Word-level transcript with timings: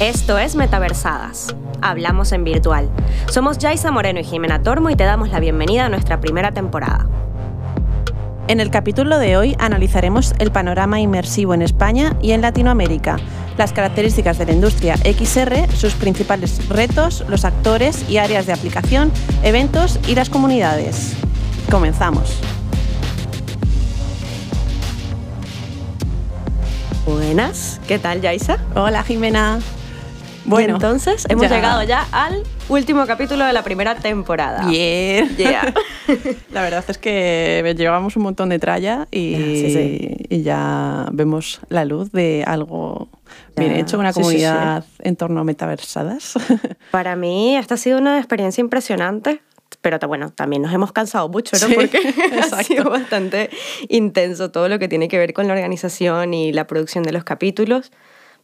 Esto 0.00 0.36
es 0.36 0.56
Metaversadas. 0.56 1.56
Hablamos 1.80 2.32
en 2.32 2.44
virtual. 2.44 2.90
Somos 3.30 3.56
Jaisa 3.56 3.90
Moreno 3.90 4.20
y 4.20 4.24
Jimena 4.24 4.62
Tormo 4.62 4.90
y 4.90 4.94
te 4.94 5.04
damos 5.04 5.30
la 5.30 5.40
bienvenida 5.40 5.86
a 5.86 5.88
nuestra 5.88 6.20
primera 6.20 6.52
temporada. 6.52 7.08
En 8.46 8.60
el 8.60 8.70
capítulo 8.70 9.18
de 9.18 9.38
hoy 9.38 9.56
analizaremos 9.58 10.34
el 10.38 10.52
panorama 10.52 11.00
inmersivo 11.00 11.54
en 11.54 11.62
España 11.62 12.14
y 12.20 12.32
en 12.32 12.42
Latinoamérica, 12.42 13.16
las 13.56 13.72
características 13.72 14.36
de 14.36 14.44
la 14.44 14.52
industria 14.52 14.98
XR, 14.98 15.74
sus 15.74 15.94
principales 15.94 16.68
retos, 16.68 17.24
los 17.26 17.46
actores 17.46 18.06
y 18.06 18.18
áreas 18.18 18.44
de 18.44 18.52
aplicación, 18.52 19.10
eventos 19.42 19.98
y 20.06 20.14
las 20.14 20.28
comunidades. 20.28 21.14
Comenzamos. 21.70 22.38
Buenas, 27.06 27.80
¿qué 27.88 27.98
tal, 27.98 28.20
Yaisa? 28.20 28.58
Hola, 28.74 29.02
Jimena. 29.02 29.58
Bueno, 30.46 30.74
entonces 30.74 31.26
hemos 31.28 31.50
llegado 31.50 31.82
ya 31.82 32.06
al 32.12 32.42
último 32.68 33.04
capítulo 33.06 33.44
de 33.44 33.52
la 33.52 33.62
primera 33.62 33.96
temporada. 33.96 34.66
Bien. 34.68 35.36
la 36.52 36.62
verdad 36.62 36.84
es 36.86 36.98
que 36.98 37.74
llevamos 37.76 38.16
un 38.16 38.22
montón 38.22 38.48
de 38.50 38.58
tralla 38.58 39.08
y, 39.10 40.24
y 40.28 40.42
ya 40.42 41.08
vemos 41.12 41.60
la 41.68 41.84
luz 41.84 42.12
de 42.12 42.44
algo 42.46 43.08
bien 43.56 43.72
hecho, 43.72 43.98
una 43.98 44.12
comunidad 44.12 44.84
en 45.00 45.16
torno 45.16 45.40
a 45.40 45.44
metaversadas. 45.44 46.34
Para 46.92 47.16
mí 47.16 47.56
esta 47.56 47.74
ha 47.74 47.78
sido 47.78 47.98
una 47.98 48.18
experiencia 48.18 48.60
impresionante 48.60 49.40
pero 49.80 49.98
bueno, 50.08 50.30
también 50.30 50.62
nos 50.62 50.72
hemos 50.74 50.90
cansado 50.90 51.28
mucho, 51.28 51.56
¿no? 51.60 51.72
Porque 51.72 51.98
ha 52.52 52.62
sido 52.64 52.90
bastante 52.90 53.50
intenso 53.88 54.50
todo 54.50 54.68
lo 54.68 54.80
que 54.80 54.88
tiene 54.88 55.06
que 55.06 55.16
ver 55.16 55.32
con 55.32 55.46
la 55.46 55.52
organización 55.52 56.34
y 56.34 56.52
la 56.52 56.66
producción 56.66 57.04
de 57.04 57.12
los 57.12 57.22
capítulos. 57.22 57.92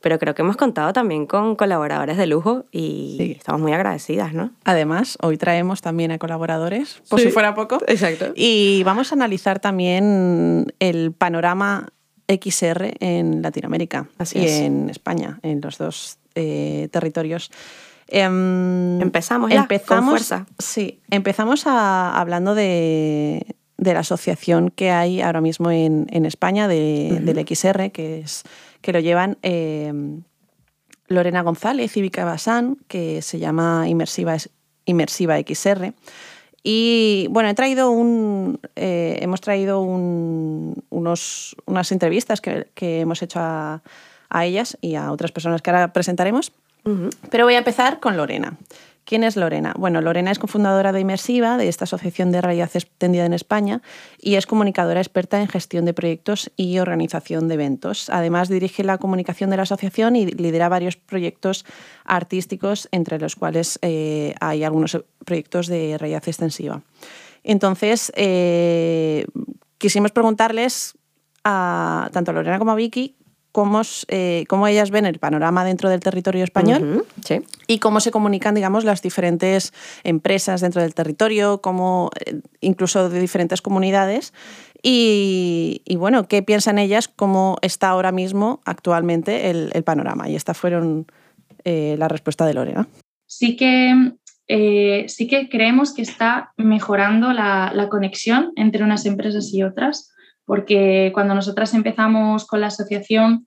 Pero 0.03 0.19
creo 0.19 0.35
que 0.35 0.43
hemos 0.43 0.57
contado 0.57 0.93
también 0.93 1.27
con 1.27 1.57
colaboradores 1.57 2.17
de 2.17 2.27
lujo 2.27 2.65
y 2.73 3.37
estamos 3.39 3.61
muy 3.61 3.73
agradecidas, 3.73 4.35
¿no? 4.35 4.51
Además, 4.65 5.17
hoy 5.23 5.39
traemos 5.39 5.81
también 5.81 6.11
a 6.11 6.19
colaboradores, 6.19 7.01
por 7.09 7.21
si 7.21 7.31
fuera 7.31 7.55
poco. 7.55 7.79
Exacto. 7.87 8.33
Y 8.35 8.83
vamos 8.85 9.13
a 9.13 9.15
analizar 9.15 9.61
también 9.61 10.75
el 10.81 11.13
panorama 11.13 11.89
XR 12.29 12.95
en 13.01 13.43
Latinoamérica 13.43 14.09
y 14.35 14.49
en 14.49 14.91
España, 14.91 15.39
en 15.43 15.61
los 15.61 15.79
dos 15.79 16.19
eh, 16.35 16.89
territorios. 16.91 17.51
Em, 18.09 19.01
empezamos 19.01 19.51
ya, 19.51 19.61
empezamos, 19.61 20.05
con 20.05 20.11
fuerza. 20.11 20.47
Sí, 20.59 21.01
empezamos 21.11 21.67
hablando 21.67 22.55
de, 22.55 23.47
la 23.79 24.01
asociación 24.01 24.71
que 24.71 24.91
hay 24.91 25.21
ahora 25.21 25.41
mismo 25.41 25.71
en, 25.71 26.27
España 26.27 26.69
del 26.69 27.47
XR, 27.47 27.91
que, 27.91 28.21
es, 28.21 28.43
que 28.83 28.93
lo 28.93 29.01
llevan 29.01 29.39
em, 29.43 30.23
Lorena 31.09 31.43
González 31.43 31.97
y 31.97 32.03
Vika 32.03 32.25
Basán, 32.25 32.77
que 32.89 33.23
se 33.23 33.39
llama 33.39 33.89
Inmersiva, 33.89 34.37
Inmersiva 34.85 35.39
XR. 35.39 35.95
Y 36.63 37.27
bueno, 37.31 37.49
he 37.49 37.55
traído 37.55 37.91
un, 37.91 38.61
eh, 38.77 39.19
hemos 39.21 39.41
traído 39.41 39.81
unos, 39.81 41.57
unas 41.67 41.93
entrevistas 41.93 42.41
que, 42.41 42.69
hemos 42.77 43.23
hecho 43.23 43.41
a, 43.41 43.83
a, 44.29 44.45
ellas 44.45 44.79
y 44.81 44.95
a 44.95 45.11
otras 45.11 45.33
personas 45.33 45.63
que 45.63 45.71
ahora 45.71 45.93
presentaremos. 45.93 46.53
Pero 47.31 47.45
voy 47.45 47.55
a 47.55 47.59
empezar 47.59 48.01
con 48.01 48.17
Lorena. 48.17 48.57
¿Quién 49.05 49.25
es 49.25 49.37
Lorena? 49.37 49.75
Bueno, 49.77 50.01
Lorena 50.01 50.31
es 50.31 50.39
cofundadora 50.39 50.93
de 50.93 51.01
Inmersiva, 51.01 51.57
de 51.57 51.69
esta 51.69 51.85
asociación 51.85 52.31
de 52.31 52.41
realidad 52.41 52.71
extendida 52.73 53.27
en 53.27 53.33
España, 53.33 53.83
y 54.19 54.37
es 54.37 54.47
comunicadora 54.47 55.01
experta 55.01 55.41
en 55.41 55.49
gestión 55.49 55.85
de 55.85 55.93
proyectos 55.93 56.53
y 56.57 56.79
organización 56.79 57.49
de 57.49 57.55
eventos. 57.55 58.09
Además, 58.11 58.49
dirige 58.49 58.85
la 58.85 58.99
comunicación 58.99 59.51
de 59.51 59.57
la 59.57 59.65
asociación 59.65 60.15
y 60.15 60.27
lidera 60.27 60.69
varios 60.69 60.97
proyectos 60.97 61.65
artísticos, 62.05 62.89
entre 62.93 63.19
los 63.19 63.35
cuales 63.35 63.79
eh, 63.83 64.35
hay 64.41 64.63
algunos 64.63 64.97
proyectos 65.25 65.67
de 65.67 65.99
realidad 65.99 66.23
extensiva. 66.27 66.83
Entonces, 67.43 68.13
eh, 68.15 69.27
quisimos 69.79 70.13
preguntarles 70.13 70.95
a 71.43 72.09
tanto 72.13 72.31
a 72.31 72.35
Lorena 72.35 72.61
como 72.61 72.71
a 72.71 72.77
Vicky 72.77 73.17
cómo, 73.53 73.83
eh, 74.09 74.45
cómo 74.49 74.67
ellas 74.67 74.91
ven 74.91 75.07
el 75.07 75.19
panorama 75.19 75.65
dentro 75.65 75.91
del 75.91 76.01
territorio 76.01 76.43
español 76.43 77.05
y 77.67 77.79
cómo 77.79 78.01
se 78.01 78.11
comunican, 78.11 78.55
digamos, 78.55 78.85
las 78.85 79.03
diferentes 79.03 79.73
empresas 80.03 80.63
dentro 80.63 80.81
del 80.83 80.95
territorio, 80.95 81.61
cómo, 81.61 82.11
eh, 82.25 82.41
incluso 82.61 83.11
de 83.11 83.21
diferentes 83.21 83.61
comunidades. 83.61 84.33
Y, 84.85 85.81
bueno, 85.97 86.27
qué 86.27 86.43
piensan 86.43 86.79
ellas, 86.79 87.07
cómo 87.07 87.57
está 87.63 87.91
ahora 87.91 88.11
mismo, 88.11 88.61
actualmente, 88.65 89.49
el, 89.51 89.71
panorama. 89.85 90.29
Y 90.29 90.35
esta 90.35 90.55
fueron 90.55 91.07
eh, 91.63 91.95
la 91.99 92.09
respuesta 92.09 92.47
de 92.47 92.55
Lorena. 92.55 92.89
Sí 93.27 93.55
que, 93.55 94.13
sí 95.07 95.29
que 95.29 95.49
creemos 95.49 95.95
que 95.95 96.03
está 96.03 96.53
mejorando 96.57 97.33
la, 97.33 97.71
la 97.73 97.89
conexión 97.89 98.51
entre 98.57 98.83
unas 98.83 99.07
empresas 99.07 99.55
y 99.55 99.63
otras 99.63 100.12
porque 100.45 101.11
cuando 101.15 101.35
nosotras 101.35 101.75
empezamos 101.75 102.47
con 102.47 102.61
la 102.61 102.69
asociación, 102.69 103.47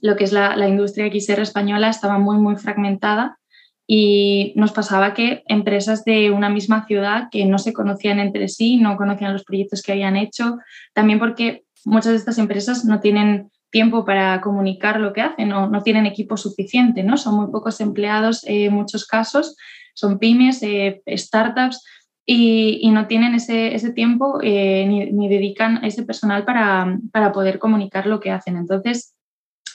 lo 0.00 0.16
que 0.16 0.24
es 0.24 0.32
la, 0.32 0.68
industria 0.68 1.10
XR 1.10 1.42
española 1.42 1.88
estaba 1.88 2.18
muy, 2.18 2.38
muy 2.38 2.56
fragmentada 2.56 3.38
y 3.86 4.52
nos 4.56 4.72
pasaba 4.72 5.14
que 5.14 5.44
empresas 5.46 6.04
de 6.04 6.30
una 6.30 6.48
misma 6.48 6.86
ciudad 6.86 7.28
que 7.30 7.44
no 7.44 7.58
se 7.58 7.72
conocían 7.72 8.18
entre 8.18 8.48
sí, 8.48 8.78
no 8.78 8.96
conocían 8.96 9.32
los 9.32 9.44
proyectos 9.44 9.82
que 9.82 9.92
habían 9.92 10.16
hecho, 10.16 10.58
también 10.92 11.18
porque 11.18 11.64
muchas 11.84 12.12
de 12.12 12.18
estas 12.18 12.38
empresas 12.38 12.84
no 12.84 13.00
tienen 13.00 13.50
tiempo 13.70 14.04
para 14.04 14.40
comunicar 14.40 15.00
lo 15.00 15.12
que 15.12 15.20
hacen, 15.20 15.48
no, 15.48 15.68
no 15.68 15.82
tienen 15.82 16.06
equipo 16.06 16.36
suficiente, 16.36 17.02
¿no? 17.04 17.16
son 17.16 17.36
muy 17.36 17.52
pocos 17.52 17.80
empleados 17.80 18.42
en 18.44 18.72
muchos 18.72 19.06
casos, 19.06 19.56
son 19.94 20.18
pymes, 20.18 20.62
eh, 20.62 21.02
startups 21.08 21.82
y, 22.28 22.90
no 22.90 23.06
tienen 23.06 23.36
ese, 23.36 23.74
ese 23.74 23.92
tiempo 23.92 24.40
eh, 24.42 24.84
ni, 24.88 25.12
ni, 25.12 25.28
dedican 25.28 25.84
ese 25.84 26.02
personal 26.02 26.44
para, 26.44 26.98
para, 27.12 27.32
poder 27.32 27.60
comunicar 27.60 28.06
lo 28.06 28.18
que 28.18 28.32
hacen. 28.32 28.56
Entonces, 28.56 29.14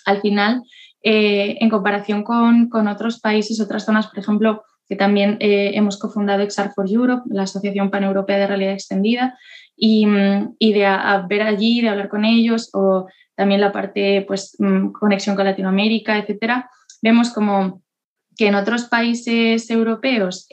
al 0.05 0.19
final, 0.19 0.63
eh, 1.01 1.57
en 1.61 1.69
comparación 1.69 2.23
con, 2.23 2.67
con, 2.67 2.89
otros 2.89 3.21
países, 3.21 3.61
otras 3.61 3.85
zonas, 3.85 4.07
por 4.07 4.19
ejemplo, 4.19 4.63
que 4.85 4.97
también 4.97 5.37
eh, 5.39 5.71
hemos 5.75 5.97
cofundado 5.97 6.43
XR 6.43 6.73
for 6.75 6.91
Europe, 6.91 7.23
la 7.29 7.43
Asociación 7.43 7.89
Paneuropea 7.89 8.37
de 8.37 8.47
Realidad 8.47 8.73
Extendida, 8.73 9.39
y, 9.77 10.05
y 10.59 10.73
de 10.73 10.97
ver 11.29 11.41
allí, 11.43 11.79
de 11.79 11.89
hablar 11.89 12.09
con 12.09 12.25
ellos, 12.25 12.69
o 12.73 13.07
también 13.35 13.61
la 13.61 13.71
parte, 13.71 14.25
pues, 14.27 14.57
mm, 14.59 14.91
conexión 14.91 15.37
con 15.37 15.45
Latinoamérica, 15.45 16.17
etcétera, 16.17 16.69
vemos 17.01 17.31
como 17.31 17.81
que 18.35 18.47
en 18.47 18.55
otros 18.55 18.85
países 18.85 19.69
europeos 19.69 20.47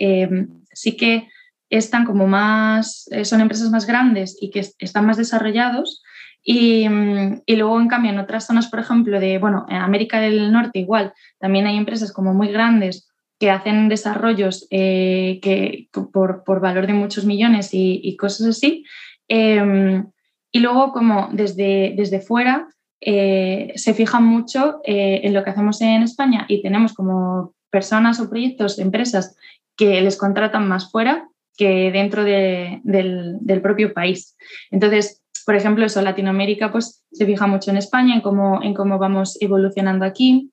sí 0.73 0.97
que 0.97 1.29
están 1.71 2.05
como 2.05 2.27
más, 2.27 3.09
eh, 3.11 3.25
son 3.25 3.41
empresas 3.41 3.71
más 3.71 3.87
grandes 3.87 4.37
y 4.41 4.51
que 4.51 4.67
están 4.79 5.07
más 5.07 5.17
desarrollados. 5.17 6.03
Y, 6.43 6.89
mm, 6.89 7.43
y, 7.47 7.57
luego, 7.57 7.81
en 7.81 7.89
cambio, 7.89 8.13
en 8.13 8.19
otras 8.19 8.47
zonas, 8.47 8.69
por 8.69 8.81
ejemplo, 8.81 9.21
de, 9.21 9.39
bueno, 9.39 9.67
en 9.69 9.77
América 9.77 10.21
del 10.21 10.51
Norte 10.53 10.79
igual, 10.79 11.13
también 11.39 11.67
hay 11.67 11.77
empresas 11.77 12.13
como 12.13 12.33
muy 12.33 12.49
grandes 12.49 13.09
que 13.39 13.51
hacen 13.51 13.89
desarrollos 13.89 14.67
eh, 14.71 15.41
que, 15.43 15.89
por, 16.13 16.43
por, 16.45 16.61
valor 16.61 16.87
de 16.87 16.95
muchos 16.95 17.25
millones 17.25 17.71
y, 17.73 18.17
cosas 18.17 18.49
así. 18.49 18.85
Em, 19.29 20.07
y 20.51 20.61
luego, 20.61 20.93
como 20.93 21.29
desde, 21.33 21.95
desde 21.97 22.21
fuera, 22.21 22.69
eh, 23.01 23.73
se 23.77 23.95
fijan 23.95 24.25
mucho 24.25 24.81
en 24.85 25.33
lo 25.35 25.45
que 25.45 25.51
hacemos 25.51 25.81
en 25.83 26.03
España 26.03 26.47
y 26.49 26.63
tenemos 26.63 26.95
como 26.95 27.55
personas 27.71 28.19
o 28.19 28.29
proyectos, 28.29 28.79
empresas 28.79 29.37
que 29.77 30.01
les 30.01 30.17
contratan 30.17 30.67
más 30.67 30.91
fuera 30.91 31.29
que 31.59 31.91
dentro 31.91 32.25
del, 32.25 33.61
propio 33.63 33.93
país. 33.93 34.37
Entonces, 34.71 35.23
por 35.45 35.57
ejemplo, 35.57 35.85
eso, 35.85 36.01
Latinoamérica 36.01 36.71
pues, 36.71 37.05
se 37.11 37.27
fija 37.27 37.47
mucho 37.47 37.71
en 37.71 37.77
España, 37.77 38.15
en 38.15 38.21
cómo, 38.21 38.63
en 38.63 38.75
cómo 38.75 38.99
vamos 38.99 39.37
evolucionando 39.41 40.05
aquí. 40.05 40.53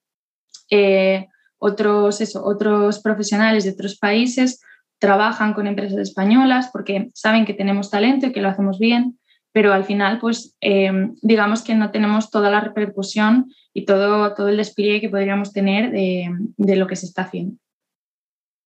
Eh, 0.72 1.28
otros, 1.60 2.22
eso, 2.22 2.44
otros 2.44 3.00
profesionales 3.00 3.64
de 3.64 3.72
otros 3.72 3.98
países 3.98 4.62
trabajan 4.98 5.54
con 5.54 5.68
empresas 5.68 6.00
españolas 6.00 6.70
porque 6.74 7.12
saben 7.14 7.46
que 7.46 7.54
tenemos 7.54 7.92
talento 7.92 8.28
y 8.28 8.32
que 8.32 8.42
lo 8.42 8.50
hacemos 8.50 8.80
bien, 8.80 9.20
pero 9.52 9.74
al 9.74 9.86
final, 9.86 10.20
pues, 10.20 10.56
eh, 10.60 10.92
digamos 11.22 11.62
que 11.62 11.76
no 11.76 11.92
tenemos 11.92 12.32
toda 12.32 12.50
la 12.50 12.62
repercusión 12.62 13.52
y 13.74 13.86
todo, 13.86 14.34
todo 14.34 14.50
el 14.50 14.58
despliegue 14.58 15.02
que 15.02 15.10
podríamos 15.10 15.54
tener 15.54 15.92
de 15.92 16.76
lo 16.76 16.88
que 16.88 16.96
se 16.96 17.06
está 17.06 17.24
haciendo. 17.24 17.58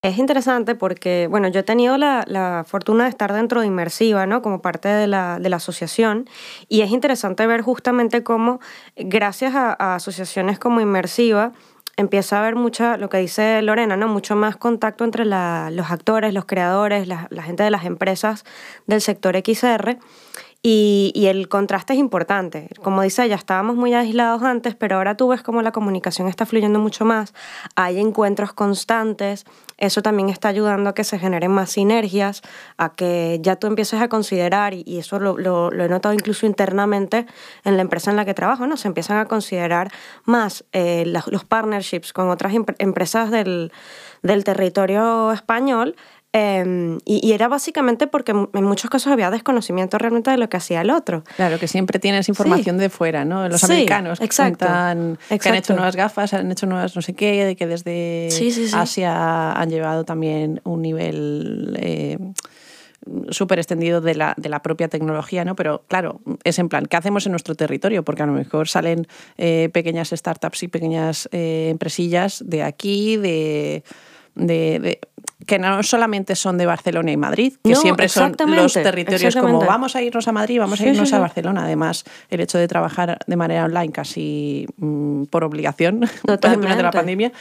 Es 0.01 0.17
interesante 0.17 0.75
porque, 0.75 1.27
bueno, 1.29 1.49
yo 1.49 1.59
he 1.59 1.63
tenido 1.63 1.97
la, 1.97 2.63
fortuna 2.65 3.03
de 3.03 3.09
estar 3.09 3.33
dentro 3.33 3.59
de 3.59 3.67
Inmersiva, 3.67 4.25
¿no? 4.25 4.41
Como 4.41 4.61
parte 4.61 4.87
de 4.87 5.07
la, 5.07 5.39
de 5.39 5.49
la 5.49 5.57
asociación. 5.57 6.29
Y 6.69 6.81
es 6.81 6.91
interesante 6.91 7.45
ver 7.45 7.61
justamente 7.61 8.23
cómo, 8.23 8.61
gracias 8.95 9.55
a, 9.55 9.95
asociaciones 9.95 10.57
como 10.57 10.79
Inmersiva, 10.79 11.51
empieza 11.97 12.37
a 12.37 12.39
haber 12.39 12.55
mucha, 12.55 12.95
lo 12.95 13.09
que 13.09 13.17
dice 13.17 13.61
Lorena, 13.61 13.97
¿no? 13.97 14.07
Mucho 14.07 14.37
más 14.37 14.55
contacto 14.55 15.03
entre 15.03 15.25
los 15.25 15.91
actores, 15.91 16.33
los 16.33 16.45
creadores, 16.45 17.05
la, 17.05 17.27
la 17.29 17.43
gente 17.43 17.63
de 17.63 17.71
las 17.71 17.83
empresas 17.83 18.45
del 18.87 19.01
sector 19.01 19.35
XR 19.35 19.97
Y, 20.61 21.13
y, 21.15 21.27
el 21.27 21.47
contraste 21.47 21.93
es 21.93 21.99
importante. 21.99 22.69
Como 22.83 23.01
dice 23.01 23.23
ella, 23.23 23.35
estábamos 23.35 23.77
muy 23.77 23.93
aislados 23.93 24.43
antes, 24.43 24.75
pero 24.75 24.97
ahora 24.97 25.15
tú 25.15 25.29
ves 25.29 25.41
cómo 25.41 25.61
la 25.61 25.71
comunicación 25.71 26.27
está 26.27 26.45
fluyendo 26.45 26.79
mucho 26.79 27.05
más. 27.05 27.33
Hay 27.75 27.97
encuentros 27.97 28.51
constantes. 28.51 29.45
Eso 29.77 30.01
también 30.01 30.27
está 30.27 30.49
ayudando 30.49 30.89
a 30.89 30.93
que 30.93 31.05
se 31.05 31.17
generen 31.17 31.51
más 31.51 31.69
sinergias, 31.69 32.41
a 32.77 32.93
que 32.93 33.39
ya 33.41 33.55
tú 33.55 33.67
empieces 33.67 34.01
a 34.01 34.09
considerar, 34.09 34.73
y, 34.73 34.97
eso 34.97 35.17
lo, 35.19 35.37
lo, 35.37 35.71
he 35.71 35.87
notado 35.87 36.13
incluso 36.13 36.45
internamente 36.45 37.25
en 37.63 37.77
la 37.77 37.81
empresa 37.81 38.11
en 38.11 38.17
la 38.17 38.25
que 38.25 38.33
trabajo, 38.33 38.67
¿no? 38.67 38.75
Se 38.75 38.89
empiezan 38.89 39.17
a 39.19 39.25
considerar 39.27 39.93
más 40.25 40.65
eh, 40.73 41.05
los 41.05 41.45
partnerships 41.45 42.11
con 42.11 42.29
otras 42.29 42.53
empresas 42.79 43.31
del, 43.31 43.71
del 44.23 44.43
territorio 44.43 45.31
español 45.31 45.95
Em, 46.31 46.99
y, 47.05 47.31
era 47.31 47.47
básicamente 47.47 48.05
porque 48.05 48.31
en 48.31 48.63
muchos 48.63 48.91
casos 48.91 49.11
había 49.11 49.31
desconocimiento 49.31 49.97
realmente 49.97 50.29
de 50.29 50.37
lo 50.37 50.47
que 50.47 50.57
hacía 50.57 50.81
el 50.81 50.91
otro. 50.91 51.23
Claro, 51.35 51.57
que 51.57 51.67
siempre 51.67 51.97
tienes 51.97 52.29
información 52.29 52.77
de 52.77 52.89
fuera, 52.89 53.25
¿no? 53.25 53.49
Los 53.49 53.63
americanos 53.63 54.21
exacto, 54.21 54.67
que, 54.67 54.71
han 54.71 55.55
hecho 55.55 55.73
nuevas 55.73 55.95
gafas, 55.95 56.35
han 56.35 56.51
hecho 56.51 56.67
nuevas 56.67 56.95
no 56.95 57.01
sé 57.01 57.13
qué, 57.15 57.45
de 57.45 57.55
que 57.55 57.65
desde 57.65 58.29
Asia 58.73 59.53
han 59.53 59.69
llevado 59.69 60.05
también 60.05 60.61
un 60.63 60.81
nivel... 60.81 61.75
Eh, 61.79 62.17
súper 63.29 63.59
extendido 63.59 64.01
de 64.01 64.13
la, 64.13 64.33
de 64.37 64.49
la, 64.49 64.61
propia 64.61 64.89
tecnología, 64.89 65.45
¿no? 65.45 65.55
Pero 65.55 65.85
claro, 65.87 66.21
es 66.43 66.59
en 66.59 66.67
plan, 66.67 66.85
¿qué 66.85 66.97
hacemos 66.97 67.25
en 67.25 67.31
nuestro 67.31 67.55
territorio? 67.55 68.03
Porque 68.03 68.23
a 68.23 68.25
lo 68.25 68.33
mejor 68.33 68.67
salen 68.67 69.07
eh, 69.37 69.69
pequeñas 69.73 70.09
startups 70.09 70.63
y 70.63 70.67
pequeñas 70.67 71.29
eh, 71.31 71.69
empresillas 71.71 72.43
de 72.45 72.61
aquí, 72.61 73.15
de 73.17 73.83
de, 74.35 74.99
que 75.49 75.57
no 75.57 75.81
solamente 75.81 76.35
son 76.35 76.57
de 76.57 76.65
Barcelona 76.65 77.11
y 77.11 77.17
Madrid, 77.17 77.53
que 77.63 77.75
siempre 77.75 78.07
son 78.07 78.35
los 78.47 78.73
territorios 78.73 79.35
como 79.35 79.59
vamos 79.59 79.95
a 79.95 80.01
irnos 80.01 80.27
a 80.27 80.31
Madrid, 80.31 80.59
vamos 80.59 80.79
a 80.79 80.85
irnos 80.85 81.11
a 81.11 81.19
Barcelona. 81.19 81.63
Además, 81.63 82.03
el 82.29 82.39
hecho 82.41 82.57
de 82.57 82.67
trabajar 82.67 83.17
de 83.25 83.35
manera 83.35 83.65
online 83.65 83.91
casi 83.91 84.67
mm, 84.77 85.23
por 85.25 85.43
obligación 85.43 86.01
durante 86.23 86.83
la 86.83 86.91
pandemia 86.91 87.31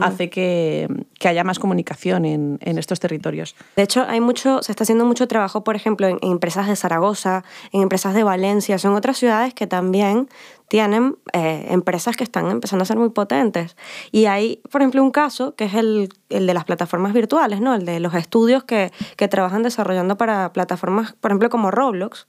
hace 0.00 0.30
que, 0.30 0.88
que, 1.18 1.28
haya 1.28 1.44
más 1.44 1.58
comunicación 1.58 2.24
en, 2.24 2.58
en, 2.62 2.78
estos 2.78 3.00
territorios. 3.00 3.54
De 3.76 3.82
hecho, 3.82 4.06
hay 4.08 4.20
mucho, 4.20 4.62
se 4.62 4.72
está 4.72 4.84
haciendo 4.84 5.04
mucho 5.04 5.28
trabajo, 5.28 5.62
por 5.62 5.76
ejemplo, 5.76 6.06
en 6.06 6.18
empresas 6.22 6.68
de 6.68 6.76
Zaragoza, 6.76 7.44
en 7.72 7.82
empresas 7.82 8.14
de 8.14 8.22
Valencia, 8.22 8.78
son 8.78 8.94
otras 8.94 9.18
ciudades 9.18 9.52
que 9.52 9.66
también 9.66 10.28
tienen 10.68 11.16
eh, 11.32 11.66
empresas 11.70 12.16
que 12.16 12.24
están 12.24 12.50
empezando 12.50 12.82
a 12.82 12.86
ser 12.86 12.98
muy 12.98 13.08
potentes. 13.08 13.76
Y 14.12 14.26
hay, 14.26 14.60
por 14.70 14.82
ejemplo, 14.82 15.02
un 15.02 15.10
caso 15.10 15.54
que 15.54 15.64
es 15.64 15.74
el, 15.74 16.10
el 16.28 16.46
de 16.46 16.54
las 16.54 16.64
plataformas 16.64 17.14
virtuales, 17.14 17.60
¿no? 17.60 17.74
el 17.74 17.84
de 17.84 18.00
los 18.00 18.14
estudios 18.14 18.64
que, 18.64 18.92
que 19.16 19.28
trabajan 19.28 19.62
desarrollando 19.62 20.16
para 20.16 20.52
plataformas, 20.52 21.14
por 21.14 21.30
ejemplo, 21.30 21.48
como 21.50 21.70
Roblox, 21.70 22.26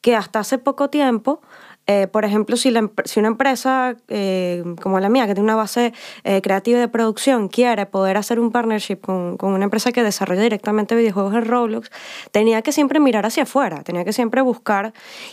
que 0.00 0.16
hasta 0.16 0.40
hace 0.40 0.58
poco 0.58 0.90
tiempo 0.90 1.40
eh, 1.88 2.06
por 2.06 2.24
ejemplo, 2.24 2.56
si, 2.56 2.70
la, 2.70 2.88
si 3.04 3.18
una 3.18 3.28
empresa 3.28 3.96
eh, 4.08 4.62
como 4.80 5.00
la 5.00 5.08
mía, 5.08 5.26
que 5.26 5.34
tiene 5.34 5.44
una 5.44 5.56
base 5.56 5.92
eh, 6.22 6.40
creativa 6.40 6.78
de 6.78 6.86
producción, 6.86 7.48
quiere 7.48 7.86
poder 7.86 8.16
hacer 8.16 8.38
un 8.38 8.52
partnership 8.52 9.00
con, 9.00 9.36
con, 9.36 9.52
una 9.52 9.64
empresa 9.64 9.90
que 9.90 10.04
desarrolla 10.04 10.42
directamente 10.42 10.94
videojuegos 10.94 11.34
en 11.34 11.44
Roblox, 11.44 11.90
tenía 12.30 12.62
que 12.62 12.70
siempre 12.70 13.00
mirar 13.00 13.26
hacia 13.26 13.42
afuera, 13.42 13.82
tenía 13.82 14.04
que 14.04 14.12
siempre 14.12 14.42
buscar. 14.42 14.92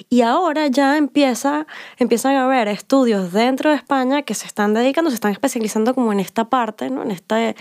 Y 0.10 0.22
ahora 0.22 0.66
ya 0.68 0.98
empieza, 0.98 1.68
empiezan 1.98 2.36
a 2.36 2.46
haber 2.46 2.68
estudios 2.68 3.32
dentro 3.32 3.70
de 3.70 3.76
España 3.76 4.24
que 4.24 4.34
se 4.34 4.48
están 4.48 4.74
dedicando, 4.74 5.12
se 5.12 5.16
están 5.16 5.32
especializando 5.32 5.94
como 5.94 6.12
en 6.14 6.20
esta 6.20 6.50
parte, 6.50 6.90
¿no? 6.90 7.04
en, 7.04 7.12
este, 7.12 7.56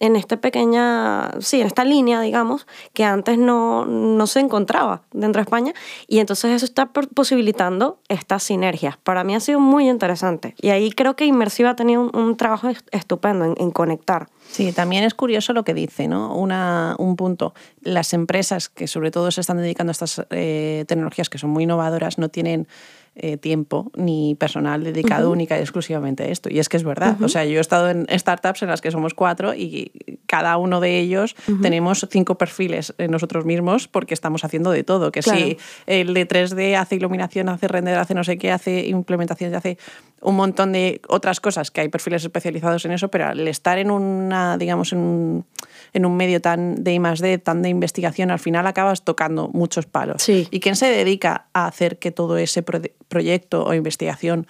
en 0.00 0.16
esta 0.16 0.38
pequeña, 0.38 1.30
sí, 1.40 1.60
en 1.60 1.68
esta 1.68 1.84
línea, 1.84 2.20
digamos, 2.20 2.66
que 2.92 3.04
antes 3.04 3.38
no, 3.38 3.86
no 3.86 4.26
se 4.26 4.40
encontraba 4.40 5.02
dentro 5.12 5.38
de 5.38 5.44
España. 5.44 5.74
Y 6.08 6.18
entonces 6.18 6.50
eso 6.50 6.64
está 6.64 6.86
posibilitando 6.86 8.00
esta 8.08 8.31
sinergias. 8.38 8.96
Para 8.96 9.24
mí 9.24 9.34
ha 9.34 9.40
sido 9.40 9.60
muy 9.60 9.88
interesante 9.88 10.54
y 10.60 10.70
ahí 10.70 10.90
creo 10.92 11.16
que 11.16 11.26
Inmersiva 11.26 11.70
ha 11.70 11.76
tenido 11.76 12.10
un, 12.12 12.36
trabajo 12.36 12.68
estupendo 12.90 13.54
en, 13.56 13.70
conectar. 13.70 14.28
Sí, 14.50 14.72
también 14.72 15.04
es 15.04 15.14
curioso 15.14 15.52
lo 15.52 15.64
que 15.64 15.74
dice, 15.74 16.08
¿no? 16.08 16.34
Una, 16.34 16.94
un 16.98 17.16
punto. 17.16 17.54
Las 17.82 18.12
empresas 18.12 18.68
que 18.68 18.86
sobre 18.86 19.10
todo 19.10 19.30
se 19.30 19.40
están 19.40 19.58
dedicando 19.58 19.90
a 19.90 19.92
estas 19.92 20.24
eh, 20.30 20.84
tecnologías 20.88 21.28
que 21.28 21.38
son 21.38 21.50
muy 21.50 21.64
innovadoras 21.64 22.18
no 22.18 22.28
tienen 22.28 22.66
eh, 23.14 23.36
tiempo 23.36 23.92
ni 23.94 24.34
personal 24.36 24.82
dedicado 24.82 25.30
única 25.30 25.58
y 25.58 25.60
exclusivamente 25.60 26.22
a 26.22 26.26
esto. 26.28 26.48
Y 26.50 26.58
es 26.58 26.70
que 26.70 26.78
es 26.78 26.84
verdad. 26.84 27.20
O 27.22 27.28
sea, 27.28 27.44
yo 27.44 27.58
he 27.58 27.60
estado 27.60 27.90
en 27.90 28.06
startups 28.08 28.62
en 28.62 28.68
las 28.68 28.80
que 28.80 28.90
somos 28.90 29.12
cuatro 29.12 29.54
y 29.54 29.92
cada 30.32 30.56
uno 30.56 30.80
de 30.80 30.98
ellos 30.98 31.36
tenemos 31.60 32.06
cinco 32.10 32.38
perfiles 32.38 32.94
en 32.96 33.10
nosotros 33.10 33.44
mismos 33.44 33.86
porque 33.86 34.14
estamos 34.14 34.46
haciendo 34.46 34.70
de 34.70 34.82
todo. 34.82 35.12
Que 35.12 35.20
si 35.20 35.58
el 35.84 36.14
de 36.14 36.26
3D 36.26 36.74
hace 36.74 36.96
iluminación, 36.96 37.50
hace 37.50 37.68
render, 37.68 37.98
hace 37.98 38.14
no 38.14 38.24
sé 38.24 38.38
qué, 38.38 38.50
hace 38.50 38.86
implementación, 38.86 39.54
hace 39.54 39.76
un 40.22 40.36
montón 40.36 40.72
de 40.72 41.02
otras 41.06 41.38
cosas 41.40 41.70
que 41.70 41.82
hay 41.82 41.90
perfiles 41.90 42.24
especializados 42.24 42.82
en 42.86 42.92
eso, 42.92 43.08
pero 43.08 43.26
al 43.26 43.46
estar 43.46 43.76
en 43.76 43.90
una, 43.90 44.56
digamos, 44.56 44.94
en 44.94 45.00
un, 45.00 45.44
en 45.92 46.06
un 46.06 46.16
medio 46.16 46.40
tan 46.40 46.82
de 46.82 46.94
I+D, 46.94 47.36
tan 47.36 47.60
de 47.60 47.68
investigación, 47.68 48.30
al 48.30 48.38
final 48.38 48.66
acabas 48.66 49.04
tocando 49.04 49.50
muchos 49.52 49.84
palos. 49.84 50.26
¿Y 50.30 50.60
quién 50.60 50.76
se 50.76 50.86
dedica 50.86 51.48
a 51.52 51.66
hacer 51.66 51.98
que 51.98 52.10
todo 52.10 52.38
ese 52.38 52.62
proyecto 52.62 53.66
o 53.66 53.74
investigación 53.74 54.46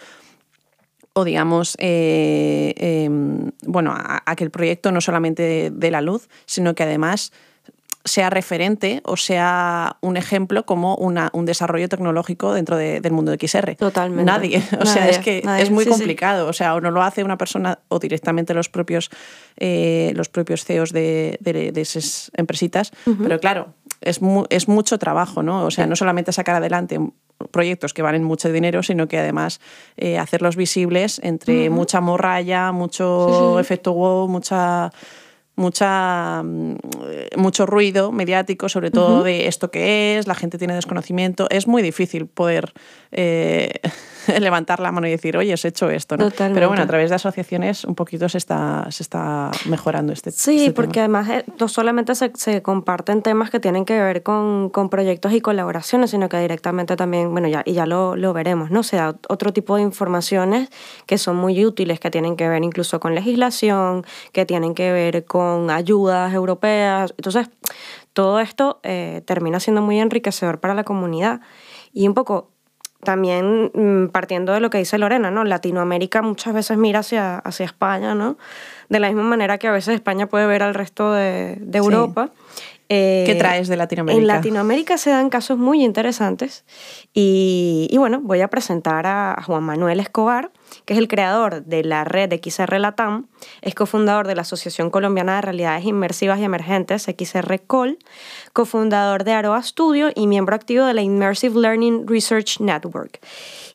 o 1.14 1.24
digamos, 1.24 1.76
eh, 1.78 2.74
em, 2.76 3.50
bueno, 3.62 3.94
a, 3.94 4.36
que 4.36 4.44
el 4.44 4.50
proyecto 4.50 4.92
no 4.92 5.00
solamente 5.00 5.70
dé 5.72 5.90
la 5.90 6.00
luz, 6.00 6.28
sino 6.46 6.74
que 6.74 6.82
además 6.82 7.32
sea 8.04 8.30
referente 8.30 9.00
o 9.04 9.16
sea 9.16 9.96
un 10.00 10.16
ejemplo 10.16 10.66
como 10.66 10.96
una, 10.96 11.30
un 11.32 11.44
desarrollo 11.44 11.88
tecnológico 11.88 12.52
dentro 12.52 12.76
del 12.76 13.12
mundo 13.12 13.30
de 13.30 13.46
XR. 13.46 13.76
Totalmente. 13.76 14.24
Nadie. 14.24 14.62
O 14.80 14.86
sea, 14.86 15.08
es 15.08 15.18
que 15.18 15.42
es 15.58 15.70
muy 15.70 15.86
complicado. 15.86 16.48
O 16.48 16.52
sea, 16.52 16.74
o 16.74 16.80
no 16.80 16.90
lo 16.90 17.02
hace 17.02 17.22
una 17.22 17.38
persona 17.38 17.78
o 17.88 17.98
directamente 17.98 18.54
los 18.54 18.68
propios, 18.68 19.10
eh, 19.56 20.12
los 20.16 20.28
propios 20.28 20.64
CEOs 20.64 20.92
de, 20.92 21.38
de, 21.40 21.80
esas 21.80 22.32
empresitas. 22.36 22.92
Pero 23.04 23.38
claro, 23.38 23.74
es, 24.04 24.20
es 24.50 24.69
mucho 24.69 24.99
trabajo, 24.99 25.43
¿no? 25.43 25.64
O 25.64 25.70
sea, 25.70 25.87
no 25.87 25.96
solamente 25.96 26.32
sacar 26.32 26.56
adelante 26.56 26.99
proyectos 27.50 27.93
que 27.93 28.02
valen 28.02 28.25
mucho 28.25 28.52
dinero, 28.52 28.82
sino 28.82 29.08
que 29.08 29.19
además 29.19 29.60
eh, 29.96 30.19
hacerlos 30.19 30.56
visibles 30.56 31.20
entre 31.25 31.70
mucha 31.70 32.00
morralla, 32.00 32.72
mucho 32.72 33.58
efecto 33.58 33.93
wow, 33.93 34.28
mucha 34.28 34.90
mucha, 35.54 36.43
mm, 36.43 36.76
mucho 37.37 37.66
ruido 37.66 38.12
mediático, 38.12 38.69
sobre 38.69 38.90
todo 38.90 39.22
de 39.22 39.46
esto 39.49 39.70
que 39.70 40.19
es, 40.19 40.26
la 40.26 40.34
gente 40.34 40.58
tiene 40.58 40.74
desconocimiento. 40.74 41.46
Es 41.50 41.67
muy 41.67 41.82
difícil 41.82 42.26
poder 42.26 42.72
eh, 43.10 43.72
levantar 44.41 44.81
la 44.81 44.93
mano 44.93 45.06
y 45.06 45.10
decir, 45.10 45.36
oye, 45.36 45.52
has 45.52 45.64
hecho 45.64 45.91
esto. 45.91 46.17
¿no? 46.17 46.31
Pero 46.31 46.69
bueno, 46.69 46.82
a 46.82 46.86
través 46.86 47.10
de 47.10 47.17
asociaciones 47.17 47.84
un 47.84 47.94
poquito 47.94 48.29
se 48.29 48.38
está, 48.38 48.86
se 48.91 49.02
está 49.02 49.50
mejorando 49.67 50.12
este 50.12 50.31
Sí, 50.31 50.60
este 50.60 50.72
porque 50.72 51.00
además 51.00 51.29
eh, 51.29 51.44
no 51.58 51.69
solamente 51.69 52.14
se, 52.14 52.32
se, 52.34 52.62
comparten 52.62 53.22
temas 53.22 53.50
que 53.50 53.60
tienen 53.60 53.84
que 53.84 53.98
ver 54.00 54.22
con, 54.22 54.70
con, 54.70 54.88
proyectos 54.88 55.32
y 55.32 55.41
colaboraciones, 55.41 56.10
sino 56.10 56.29
que 56.29 56.38
directamente 56.38 56.96
también, 56.96 57.32
bueno, 57.32 57.48
ya, 57.48 57.62
y 57.64 57.72
ya 57.72 57.86
lo, 57.86 58.17
lo 58.17 58.32
veremos, 58.32 58.70
¿no? 58.70 58.81
O 58.81 58.84
sea, 58.84 59.14
otro 59.29 59.52
tipo 59.52 59.76
de 59.76 59.82
informaciones 59.82 60.69
que 61.06 61.19
son 61.19 61.36
muy 61.36 61.64
útiles, 61.64 62.00
que 62.00 62.10
tienen 62.10 62.36
que 62.36 62.48
ver 62.48 62.62
incluso 62.62 63.00
con 63.00 63.14
legislación, 63.14 64.05
que 64.32 64.46
tienen 64.46 64.74
que 64.74 64.93
ver 64.93 65.24
con 65.24 65.70
ayudas 65.70 66.32
europeas. 66.34 67.14
Entonces, 67.17 67.48
todo 68.12 68.41
esto 68.41 68.81
eh, 68.82 69.22
termina 69.26 69.60
siendo 69.60 69.82
muy 69.82 69.98
enriquecedor 69.98 70.60
para 70.60 70.74
la 70.74 70.84
comunidad. 70.84 71.41
Y 71.93 72.08
un 72.08 72.14
poco 72.14 72.50
también 73.02 73.70
mm, 73.74 74.08
partiendo 74.08 74.52
de 74.52 74.60
lo 74.60 74.70
que 74.70 74.78
dice 74.78 74.96
Lorena, 74.96 75.30
¿no? 75.30 75.44
Latinoamérica 75.44 76.22
muchas 76.22 76.54
veces 76.54 76.78
mira 76.78 77.00
hacia, 77.00 77.38
hacia 77.38 77.66
España, 77.66 78.14
¿no? 78.14 78.36
De 78.88 79.00
la 79.00 79.08
misma 79.08 79.24
manera 79.24 79.58
que 79.58 79.66
a 79.66 79.72
veces 79.72 79.94
España 79.94 80.26
puede 80.26 80.46
ver 80.46 80.62
al 80.62 80.74
resto 80.74 81.12
de, 81.12 81.56
de 81.60 81.78
Europa. 81.78 82.30
¿Qué 82.30 82.71
eh, 82.93 83.37
traes 83.39 83.69
de 83.69 83.77
Latinoamérica? 83.77 84.20
En 84.20 84.27
Latinoamérica 84.27 84.99
se 84.99 85.11
dan 85.11 85.31
casos 85.31 85.58
muy 85.58 85.84
interesantes 85.84 86.65
y, 87.13 87.89
y 87.91 87.99
bueno, 87.99 88.20
voy 88.22 88.41
a 88.41 88.49
presentar 88.49 89.06
a 89.06 89.43
Juan 89.46 89.63
Manuel 89.63 90.01
Escobar, 90.01 90.51
que 90.84 90.94
es 90.94 90.99
el 90.99 91.08
creador 91.08 91.65
de 91.65 91.84
la 91.84 92.05
red 92.05 92.32
XR 92.32 92.79
Latam, 92.79 93.29
es 93.61 93.75
cofundador 93.75 94.27
de 94.27 94.34
la 94.34 94.43
Asociación 94.43 94.91
Colombiana 94.91 95.37
de 95.37 95.43
Realidades 95.43 95.84
Inmersivas 95.84 96.39
y 96.41 96.44
Emergentes, 96.44 97.05
XR 97.05 97.61
Col, 97.67 97.99
cofundador 98.53 99.25
de 99.25 99.32
Aroa 99.32 99.63
Studio 99.63 100.11
y 100.15 100.27
miembro 100.27 100.55
activo 100.55 100.84
de 100.84 100.94
la 100.94 101.03
Immersive 101.03 101.61
Learning 101.61 102.06
Research 102.06 102.61
Network. 102.61 103.20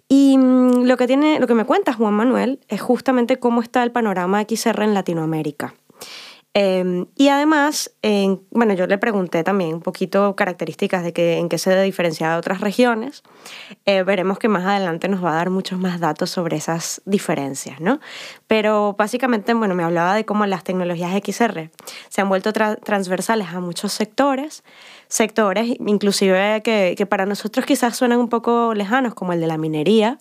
Y 0.09 0.37
mm, 0.37 0.83
lo 0.83 0.97
que, 0.97 1.07
tiene, 1.07 1.39
lo 1.39 1.47
que 1.47 1.53
me 1.53 1.65
cuenta 1.65 1.93
Juan 1.93 2.13
Manuel 2.13 2.59
es 2.67 2.81
justamente 2.81 3.37
cómo 3.37 3.61
está 3.61 3.83
el 3.83 3.91
panorama 3.91 4.43
XR 4.43 4.83
en 4.83 4.93
Latinoamérica. 4.93 5.73
Em, 6.53 7.05
y 7.15 7.29
además, 7.29 7.91
bueno, 8.49 8.73
yo 8.73 8.87
le 8.87 8.97
pregunté 8.97 9.43
también 9.43 9.75
un 9.75 9.81
poquito 9.81 10.35
características 10.35 11.03
de 11.03 11.13
que, 11.13 11.37
en 11.37 11.49
qué 11.49 11.59
se 11.59 11.79
diferencia 11.83 12.31
de 12.31 12.37
otras 12.37 12.61
regiones. 12.61 13.21
Eh, 13.85 14.01
veremos 14.03 14.39
que 14.39 14.47
más 14.47 14.65
adelante 14.65 15.07
nos 15.07 15.23
va 15.23 15.33
a 15.33 15.35
dar 15.35 15.49
muchos 15.51 15.77
más 15.77 15.99
datos 15.99 16.31
sobre 16.31 16.57
esas 16.57 17.01
diferencias, 17.05 17.79
¿no? 17.79 17.99
Pero 18.47 18.95
básicamente, 18.97 19.53
bueno, 19.53 19.75
me 19.75 19.83
hablaba 19.83 20.15
de 20.15 20.25
cómo 20.25 20.47
las 20.47 20.63
tecnologías 20.63 21.11
XR 21.23 21.69
se 22.09 22.21
han 22.21 22.29
vuelto 22.29 22.51
transversales 22.53 23.49
a 23.49 23.59
muchos 23.59 23.93
sectores, 23.93 24.63
sectores 25.07 25.75
inclusive 25.85 26.61
que, 26.63 26.95
que 26.97 27.05
para 27.05 27.25
nosotros 27.27 27.65
quizás 27.65 27.95
suenan 27.95 28.19
un 28.19 28.29
poco 28.29 28.73
lejanos, 28.73 29.13
como 29.13 29.33
el 29.33 29.41
de 29.41 29.47
la 29.47 29.57
minería. 29.57 30.17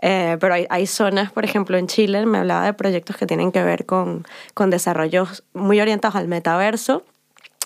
Eh, 0.00 0.36
pero 0.40 0.54
hay, 0.54 0.66
hay, 0.70 0.86
zonas, 0.86 1.32
por 1.32 1.44
ejemplo, 1.44 1.76
en 1.76 1.86
Chile, 1.86 2.26
me 2.26 2.38
hablaba 2.38 2.66
de 2.66 2.74
proyectos 2.74 3.16
que 3.16 3.26
tienen 3.26 3.52
que 3.52 3.62
ver 3.62 3.86
con, 3.86 4.24
con 4.54 4.70
desarrollos 4.70 5.44
muy 5.52 5.80
orientados 5.80 6.16
al 6.16 6.28
metaverso 6.28 7.04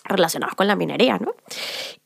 relacionados 0.05 0.55
con 0.55 0.67
la 0.67 0.75
minería, 0.75 1.19
¿no? 1.19 1.35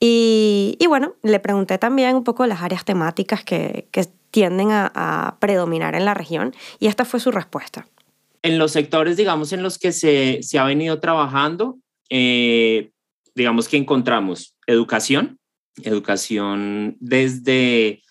Y, 0.00 0.76
y, 0.81 0.87
bueno, 0.87 1.14
le 1.23 1.38
pregunté 1.38 1.79
también 1.79 2.17
un 2.17 2.25
poco 2.25 2.47
las 2.47 2.62
áreas 2.62 2.85
temáticas 2.85 3.45
que, 3.45 3.87
que 3.93 4.07
tienden 4.31 4.73
a, 4.73 4.91
a, 4.95 5.38
predominar 5.38 5.95
en 5.95 6.05
la 6.05 6.14
región 6.14 6.55
y 6.81 6.88
esta 6.88 7.05
fue 7.05 7.21
su 7.21 7.31
respuesta. 7.31 7.87
En 8.43 8.59
los 8.59 8.73
sectores, 8.73 9.17
digamos, 9.17 9.52
en 9.52 9.62
los 9.62 9.79
que 9.79 9.93
se, 9.93 10.41
se 10.43 10.59
ha 10.59 10.64
venido 10.64 10.99
trabajando, 10.99 11.79
eh, 12.11 12.91
digamos 13.35 13.69
que 13.69 13.76
encontramos 13.76 14.57
educación, 14.67 15.38
educación 15.83 16.97
desde 17.00 18.02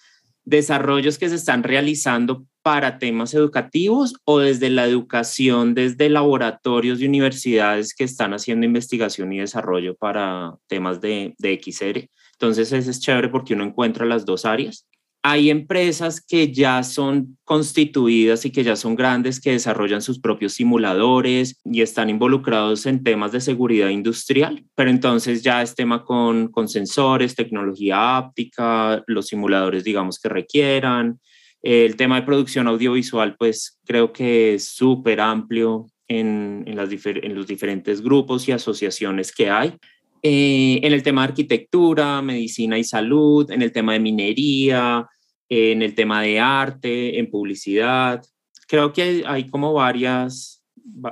desarrollos 0.51 1.17
que 1.17 1.29
se 1.29 1.35
están 1.35 1.63
realizando 1.63 2.45
para 2.61 2.99
temas 2.99 3.33
educativos 3.33 4.13
o 4.25 4.39
desde 4.39 4.69
la 4.69 4.85
educación, 4.85 5.73
desde 5.73 6.09
laboratorios 6.09 7.01
y 7.01 7.07
universidades 7.07 7.95
que 7.95 8.03
están 8.03 8.33
haciendo 8.33 8.65
investigación 8.65 9.31
y 9.31 9.39
desarrollo 9.39 9.95
para 9.95 10.53
temas 10.67 11.01
de, 11.01 11.33
de 11.39 11.59
XR. 11.63 12.07
Entonces, 12.33 12.71
eso 12.71 12.91
es 12.91 12.99
chévere 12.99 13.29
porque 13.29 13.53
uno 13.53 13.63
encuentra 13.63 14.05
las 14.05 14.25
dos 14.25 14.45
áreas 14.45 14.85
hay 15.23 15.51
empresas 15.51 16.19
que 16.19 16.51
ya 16.51 16.81
son 16.83 17.37
constituidas 17.43 18.45
y 18.45 18.51
que 18.51 18.63
ya 18.63 18.75
son 18.75 18.95
grandes, 18.95 19.39
que 19.39 19.51
desarrollan 19.51 20.01
sus 20.01 20.19
propios 20.19 20.53
simuladores 20.53 21.59
y 21.63 21.81
están 21.81 22.09
involucrados 22.09 22.85
en 22.87 23.03
temas 23.03 23.31
de 23.31 23.41
seguridad 23.41 23.89
industrial, 23.89 24.65
pero 24.73 24.89
entonces 24.89 25.43
ya 25.43 25.61
es 25.61 25.75
tema 25.75 26.03
con, 26.03 26.47
con 26.47 26.67
sensores, 26.67 27.35
tecnología 27.35 28.17
áptica, 28.17 29.03
los 29.05 29.27
simuladores, 29.27 29.83
digamos, 29.83 30.19
que 30.19 30.29
requieran. 30.29 31.19
El 31.61 31.95
tema 31.95 32.15
de 32.15 32.25
producción 32.25 32.67
audiovisual, 32.67 33.35
pues 33.37 33.79
creo 33.85 34.11
que 34.11 34.55
es 34.55 34.69
súper 34.69 35.21
amplio 35.21 35.85
en, 36.07 36.63
en, 36.65 36.75
las 36.75 36.89
en 37.05 37.35
los 37.35 37.45
diferentes 37.45 38.01
grupos 38.01 38.47
y 38.47 38.53
asociaciones 38.53 39.31
que 39.31 39.51
hay. 39.51 39.77
Eh, 40.23 40.79
en 40.83 40.93
el 40.93 41.01
tema 41.01 41.21
de 41.21 41.29
arquitectura, 41.29 42.21
medicina 42.21 42.77
y 42.77 42.83
salud, 42.83 43.49
en 43.49 43.61
el 43.61 43.71
tema 43.71 43.93
de 43.93 43.99
minería, 43.99 45.07
en 45.49 45.81
el 45.81 45.95
tema 45.95 46.21
de 46.21 46.39
arte, 46.39 47.19
en 47.19 47.29
publicidad. 47.29 48.23
Creo 48.67 48.93
que 48.93 49.23
hay, 49.25 49.49
como 49.49 49.73
varias, 49.73 50.63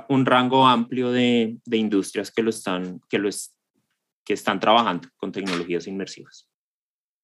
un 0.08 0.26
rango 0.26 0.66
amplio 0.66 1.10
de, 1.10 1.58
de 1.64 1.76
industrias 1.76 2.30
que 2.30 2.42
lo 2.42 2.50
están, 2.50 3.00
que 3.08 3.18
lo 3.18 3.28
que 4.24 4.34
están 4.34 4.60
trabajando 4.60 5.08
con 5.16 5.32
tecnologías 5.32 5.86
inmersivas. 5.86 6.46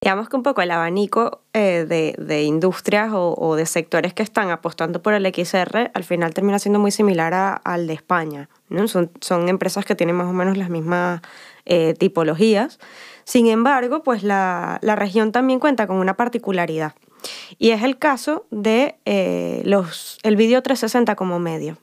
Digamos 0.02 0.28
que 0.28 0.37
un 0.37 0.43
poco 0.43 0.61
el 0.61 0.71
abanico 0.71 1.43
eh, 1.52 1.87
de, 1.88 2.14
de, 2.19 2.43
industrias 2.43 3.12
o, 3.12 3.35
o, 3.35 3.57
de 3.57 3.64
sectores 3.64 4.12
que 4.12 4.23
están 4.23 4.50
apostando 4.50 5.00
por 5.02 5.14
el 5.14 5.25
XR 5.25 5.90
al 5.95 6.05
final 6.05 6.35
termina 6.35 6.59
siendo 6.59 6.78
muy 6.78 6.90
similar 6.90 7.33
a, 7.33 7.55
al 7.55 7.87
de 7.87 7.95
España. 7.95 8.50
¿no? 8.69 8.87
Son, 8.88 9.11
son 9.21 9.49
empresas 9.49 9.85
que 9.85 9.95
tienen 9.95 10.16
más 10.16 10.26
o 10.26 10.35
menos 10.35 10.59
las 10.59 10.69
mismas 10.69 11.23
eh, 11.66 11.94
tipologías. 11.99 12.78
Sin 13.25 13.49
embargo, 13.49 14.02
pues 14.02 14.23
la, 14.23 14.78
la, 14.82 14.96
región 14.96 15.32
también 15.32 15.58
cuenta 15.58 15.87
con 15.87 15.96
una 15.96 16.16
particularidad 16.16 16.94
y 17.58 17.70
es 17.70 17.82
el 17.82 17.99
caso 17.99 18.46
de 18.50 18.96
eh, 19.04 19.62
los, 19.64 20.18
el 20.23 20.37
vídeo 20.37 20.62
360 20.62 21.16
como 21.16 21.38
medio. 21.38 21.78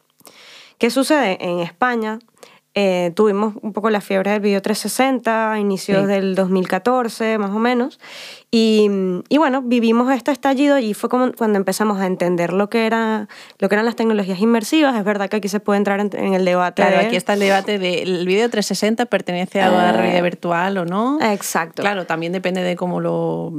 ¿Qué 0.77 0.89
sucede? 0.89 1.37
En 1.41 1.59
España 1.59 2.19
eh, 2.75 3.11
tuvimos 3.15 3.53
un 3.61 3.71
poco 3.71 3.91
la 3.91 4.01
fiebre 4.01 4.31
del 4.31 4.39
video 4.39 4.59
360 4.59 5.51
a 5.51 5.59
inicios 5.59 6.07
del 6.07 6.33
2014 6.33 7.37
más 7.37 7.51
o 7.51 7.59
menos. 7.59 7.99
Y, 8.49 8.89
y, 9.29 9.37
bueno 9.37 9.61
vivimos 9.61 10.11
este 10.11 10.31
estallido 10.31 10.79
y 10.79 10.93
fue 10.93 11.09
como 11.09 11.31
cuando 11.33 11.57
empezamos 11.57 11.99
a 11.99 12.07
entender 12.07 12.53
lo 12.53 12.69
que 12.69 12.85
era 12.85 13.27
lo 13.59 13.69
que 13.69 13.75
eran 13.75 13.85
las 13.85 13.95
tecnologías 13.95 14.39
inmersivas. 14.39 14.95
Es 14.95 15.03
verdad 15.03 15.29
que 15.29 15.37
aquí 15.37 15.49
se 15.49 15.59
puede 15.59 15.77
entrar 15.77 15.99
en, 15.99 16.09
en 16.13 16.33
el 16.33 16.45
debate 16.45 16.81
claro 16.81 16.99
aquí 16.99 17.15
está 17.15 17.33
el 17.33 17.41
debate 17.41 17.77
del 17.77 18.25
video 18.25 18.49
360 18.49 19.05
pertenece 19.05 19.61
a 19.61 19.69
la 19.69 19.89
eh, 19.89 19.93
realidad 19.93 20.23
virtual 20.23 20.77
o 20.77 20.85
no 20.85 21.19
exacto. 21.21 21.83
Claro 21.83 22.07
también 22.07 22.31
depende 22.31 22.61
de 22.61 22.75
cómo 22.75 22.99
lo, 22.99 23.53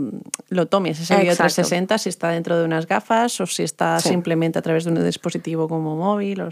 lo 0.49 0.67
tomes 0.67 1.01
ese 1.01 1.15
video 1.17 1.37
360 1.37 1.99
si 1.99 2.09
está 2.09 2.31
dentro 2.31 2.59
de 2.59 2.65
unas 2.65 2.89
gafas 2.89 3.41
o 3.41 3.47
si 3.47 3.63
está 3.63 4.01
sí. 4.01 4.09
simplemente 4.09 4.59
a 4.59 4.63
través 4.63 4.85
de 4.85 4.91
un 4.91 5.05
dispositivo 5.05 5.69
como 5.69 5.95
móvil 5.97 6.43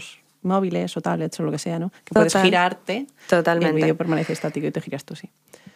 móviles 0.43 0.95
o 0.97 1.01
tablets 1.01 1.39
o 1.39 1.43
lo 1.43 1.51
que 1.51 1.59
sea, 1.59 1.79
¿no? 1.79 1.91
Que 2.03 2.13
puedes 2.13 2.35
girarte 2.35 3.07
Totalmente. 3.29 3.73
y 3.73 3.75
el 3.75 3.83
vídeo 3.83 3.97
permanece 3.97 4.33
estático 4.33 4.67
y 4.67 4.71
te 4.71 4.81
giras 4.81 5.05
tú, 5.05 5.15
sí. 5.15 5.29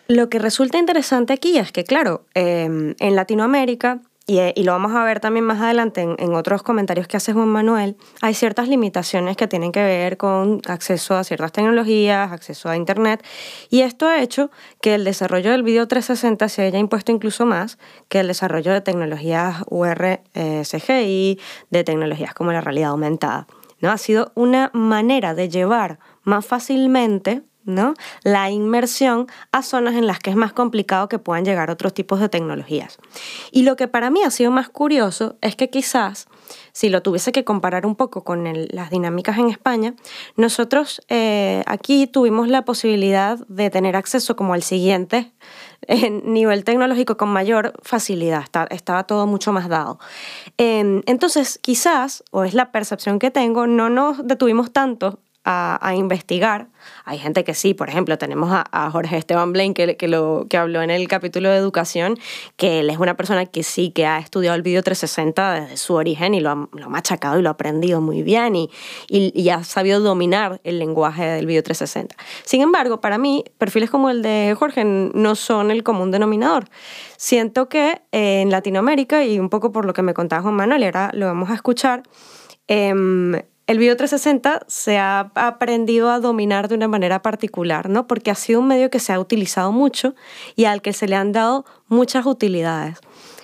Lo 0.07 0.29
que 0.29 0.39
resulta 0.39 0.77
interesante 0.77 1.33
aquí 1.33 1.57
es 1.57 1.71
que, 1.71 1.83
claro, 1.83 2.25
eh, 2.33 2.95
en 2.97 3.15
Latinoamérica, 3.15 4.01
y, 4.29 4.39
y, 4.55 4.63
lo 4.63 4.74
vamos 4.74 4.93
a 4.93 5.05
ver 5.05 5.21
también 5.21 5.45
más 5.45 5.62
adelante 5.62 6.01
en, 6.01 6.17
en, 6.19 6.33
otros 6.33 6.62
comentarios 6.62 7.07
que 7.07 7.15
hace 7.15 7.31
Juan 7.31 7.47
Manuel, 7.47 7.95
hay 8.21 8.33
ciertas 8.33 8.67
limitaciones 8.67 9.38
que 9.38 9.47
tienen 9.47 9.71
que 9.71 9.81
ver 9.81 10.17
con 10.17 10.62
acceso 10.67 11.15
a 11.15 11.24
ciertas 11.24 11.53
tecnologías, 11.53 12.29
acceso 12.33 12.67
a 12.67 12.75
Internet, 12.75 13.24
y 13.69 13.81
esto 13.81 14.05
ha 14.05 14.21
hecho 14.21 14.51
que 14.81 14.95
el 14.95 15.05
desarrollo 15.05 15.51
del 15.51 15.63
video 15.63 15.88
360 15.88 16.50
se 16.50 16.63
haya 16.63 16.77
impuesto 16.77 17.13
incluso 17.13 17.45
más 17.45 17.77
que 18.09 18.19
el 18.19 18.27
desarrollo 18.27 18.74
de 18.74 18.81
tecnologías 18.81 19.63
UR, 19.69 20.19
eh, 20.33 20.63
CGI, 20.65 21.39
de 21.69 21.83
tecnologías 21.86 22.33
como 22.33 22.51
la 22.51 22.59
realidad 22.59 22.89
aumentada. 22.89 23.47
¿No? 23.79 23.91
Ha 23.91 23.98
sido 23.98 24.31
una 24.36 24.72
manera 24.74 25.34
de 25.34 25.50
llevar 25.50 26.00
más 26.24 26.46
fácilmente 26.46 27.43
¿no? 27.67 27.93
la 28.24 28.50
inmersión 28.50 29.27
a 29.51 29.62
zonas 29.62 29.96
en 29.96 30.07
las 30.07 30.19
que 30.19 30.29
es 30.29 30.36
más 30.36 30.53
complicado 30.53 31.10
que 31.10 31.19
puedan 31.19 31.46
llegar 31.46 31.69
otros 31.69 31.93
tipos 31.93 32.19
de 32.19 32.29
tecnologías. 32.29 32.98
Y 33.51 33.63
lo 33.63 33.75
que 33.75 33.88
para 33.88 34.10
mí 34.10 34.24
ha 34.24 34.31
sido 34.31 34.51
más 34.51 34.69
curioso 34.69 35.38
es 35.41 35.55
que 35.55 35.69
quizás, 35.69 36.27
si 36.71 36.89
lo 36.89 37.01
tuviese 37.01 37.31
que 37.31 37.43
comparar 37.43 37.85
un 37.85 37.95
poco 37.95 38.23
con 38.23 38.45
las 38.69 38.89
dinámicas 38.89 39.37
en 39.37 39.49
España, 39.49 39.93
nosotros 40.35 41.01
eh, 41.09 41.63
aquí 41.65 42.07
tuvimos 42.07 42.47
la 42.47 42.65
posibilidad 42.65 43.39
de 43.47 43.69
tener 43.69 43.95
acceso 43.95 44.35
como 44.35 44.53
al 44.53 44.63
siguiente 44.63 45.31
en 45.81 46.33
nivel 46.33 46.63
tecnológico 46.63 47.17
con 47.17 47.29
mayor 47.29 47.73
facilidad, 47.83 48.41
está, 48.43 48.67
estaba 48.71 49.03
todo 49.05 49.27
mucho 49.27 49.51
más 49.53 49.69
dado. 49.69 49.99
Eh, 50.57 51.01
entonces, 51.05 51.59
quizás, 51.61 52.23
o 52.31 52.43
es 52.43 52.53
la 52.53 52.71
percepción 52.71 53.19
que 53.19 53.31
tengo, 53.31 53.67
no 53.67 53.89
nos 53.89 54.25
detuvimos 54.25 54.71
tanto 54.71 55.19
a, 55.49 55.95
investigar. 55.95 56.67
Hay 57.05 57.17
gente 57.17 57.45
que 57.45 57.53
sí, 57.53 57.73
por 57.73 57.87
ejemplo, 57.87 58.17
tenemos 58.17 58.49
a, 58.51 58.91
Jorge 58.91 59.17
Esteban 59.17 59.53
Blaine, 59.53 59.73
que, 59.73 59.95
que, 59.95 60.07
lo, 60.07 60.45
que 60.49 60.57
habló 60.57 60.81
en 60.81 60.89
el 60.89 61.07
capítulo 61.07 61.49
de 61.49 61.55
educación, 61.55 62.17
que 62.57 62.81
él 62.81 62.89
es 62.89 62.97
una 62.97 63.15
persona 63.15 63.45
que 63.45 63.63
sí, 63.63 63.91
que 63.91 64.05
ha 64.05 64.19
estudiado 64.19 64.55
el 64.55 64.61
vídeo 64.61 64.83
360 64.83 65.61
desde 65.61 65.77
su 65.77 65.93
origen 65.93 66.33
y 66.33 66.41
lo 66.41 66.49
ha, 66.49 66.67
lo 66.73 66.85
ha 66.85 66.89
machacado 66.89 67.39
y 67.39 67.41
lo 67.41 67.49
ha 67.49 67.53
aprendido 67.53 68.01
muy 68.01 68.23
bien 68.23 68.55
y, 68.55 68.69
y, 69.07 69.31
y, 69.39 69.49
ha 69.49 69.63
sabido 69.63 70.01
dominar 70.01 70.59
el 70.65 70.79
lenguaje 70.79 71.25
del 71.25 71.45
vídeo 71.45 71.63
360. 71.63 72.15
Sin 72.43 72.61
embargo, 72.61 72.99
para 72.99 73.17
mí, 73.17 73.45
perfiles 73.57 73.89
como 73.89 74.09
el 74.09 74.21
de 74.21 74.53
Jorge 74.59 74.83
no 74.83 75.35
son 75.35 75.71
el 75.71 75.83
común 75.83 76.11
denominador. 76.11 76.65
Siento 77.15 77.69
que 77.69 78.01
eh, 78.11 78.41
en 78.41 78.51
Latinoamérica, 78.51 79.23
y 79.23 79.39
un 79.39 79.49
poco 79.49 79.71
por 79.71 79.85
lo 79.85 79.93
que 79.93 80.01
me 80.01 80.13
contaba 80.13 80.41
Juan 80.41 80.55
Manuel, 80.55 80.83
ahora 80.83 81.09
lo 81.13 81.25
vamos 81.25 81.49
a 81.49 81.53
escuchar, 81.53 82.03
eh, 82.67 82.93
el 83.67 83.79
video 83.79 83.97
360 83.97 84.62
se 84.67 84.97
ha 84.97 85.31
aprendido 85.36 86.09
a 86.09 86.19
dominar 86.19 86.69
de 86.69 86.75
una 86.75 86.88
manera 86.88 87.21
particular, 87.21 87.89
¿no? 87.89 88.07
Porque 88.07 88.31
ha 88.31 88.36
sido 88.36 88.62
un 88.62 88.67
medio 88.67 88.89
que 88.89 89.00
se 89.00 89.12
ha 89.12 89.19
utilizado 89.19 89.74
mucho 89.74 90.15
y 90.55 90.65
al 90.65 90.81
que 90.81 90.93
se 90.93 91.07
le 91.07 91.17
han 91.17 91.33
dado 91.33 91.65
muchas 91.88 92.25
utilidades. 92.25 93.00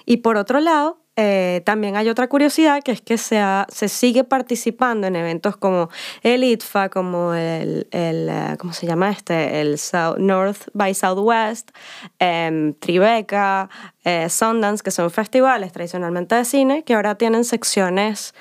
Y 0.06 0.18
por 0.18 0.38
otro 0.38 0.62
lado, 0.62 1.04
eh, 1.16 1.62
también 1.66 1.96
hay 1.96 2.10
otra 2.10 2.28
curiosidad 2.28 2.82
que 2.82 2.92
es 2.92 3.02
que 3.02 3.20
se, 3.20 3.40
sigue 3.88 4.24
participando 4.24 5.06
en 5.06 5.16
eventos 5.16 5.58
como 5.58 5.90
el 6.24 6.44
ITFA, 6.44 6.90
como 6.90 7.36
el, 7.36 7.86
uh, 7.94 8.58
¿cómo 8.58 8.74
se 8.74 8.88
llama 8.88 9.12
este? 9.12 9.62
El 9.62 9.78
South, 9.78 10.18
North 10.18 10.70
by 10.74 10.96
Southwest, 10.96 11.70
eh, 12.20 12.74
Tribeca, 12.80 13.70
eh, 14.04 14.28
Sundance, 14.28 14.82
que 14.82 14.90
son 14.90 15.12
festivales 15.12 15.72
tradicionalmente 15.72 16.34
de 16.34 16.46
cine, 16.46 16.84
que 16.84 16.96
ahora 16.96 17.16
tienen 17.16 17.44
secciones 17.44 18.34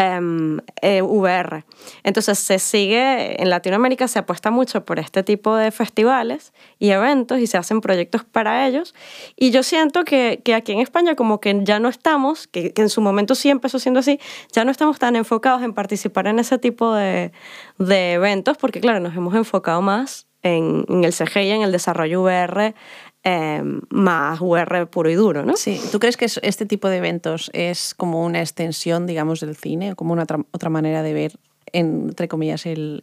Em, 0.00 0.60
eh, 0.80 1.02
VR. 1.02 1.66
Entonces 2.04 2.38
se 2.38 2.58
sigue, 2.58 3.42
en 3.42 3.50
Latinoamérica 3.50 4.08
se 4.08 4.18
apuesta 4.18 4.50
mucho 4.50 4.82
por 4.86 4.98
este 4.98 5.22
tipo 5.22 5.54
de 5.56 5.70
festivales 5.72 6.54
y 6.78 6.88
eventos 6.88 7.38
y 7.38 7.46
se 7.46 7.58
hacen 7.58 7.82
proyectos 7.82 8.24
para 8.24 8.66
ellos. 8.66 8.94
Y 9.36 9.50
yo 9.50 9.62
siento 9.62 10.04
que, 10.04 10.40
que 10.42 10.54
aquí 10.54 10.72
en 10.72 10.80
España 10.80 11.16
como 11.16 11.38
que 11.38 11.54
ya 11.64 11.80
no 11.80 11.90
estamos, 11.90 12.46
que, 12.46 12.72
que, 12.72 12.80
en 12.80 12.88
su 12.88 13.02
momento 13.02 13.34
sí 13.34 13.50
empezó 13.50 13.78
siendo 13.78 14.00
así, 14.00 14.18
ya 14.52 14.64
no 14.64 14.70
estamos 14.70 14.98
tan 14.98 15.16
enfocados 15.16 15.62
en 15.62 15.74
participar 15.74 16.28
en 16.28 16.38
ese 16.38 16.56
tipo 16.56 16.94
de, 16.94 17.32
de 17.76 18.14
eventos 18.14 18.56
porque 18.56 18.80
claro, 18.80 19.00
nos 19.00 19.14
hemos 19.14 19.34
enfocado 19.34 19.82
más 19.82 20.28
en, 20.42 20.86
en 20.88 21.04
el 21.04 21.12
CGI, 21.12 21.50
en 21.50 21.62
el 21.62 21.72
desarrollo 21.72 22.22
VR, 22.22 22.74
Em, 23.22 23.82
más 23.90 24.40
UR 24.40 24.88
puro 24.88 25.10
y 25.10 25.14
duro, 25.14 25.44
¿no? 25.44 25.54
Sí, 25.54 25.78
¿tú 25.92 26.00
crees 26.00 26.16
que 26.16 26.24
este 26.24 26.64
tipo 26.64 26.88
de 26.88 26.96
eventos 26.96 27.50
es 27.52 27.94
como 27.94 28.24
una 28.24 28.40
extensión, 28.40 29.06
digamos, 29.06 29.40
del 29.40 29.56
cine, 29.56 29.94
como 29.94 30.14
una 30.14 30.22
otra, 30.22 30.70
manera 30.70 31.02
de 31.02 31.12
ver 31.12 31.38
entre 31.72 32.26
comillas, 32.26 32.66
el, 32.66 33.00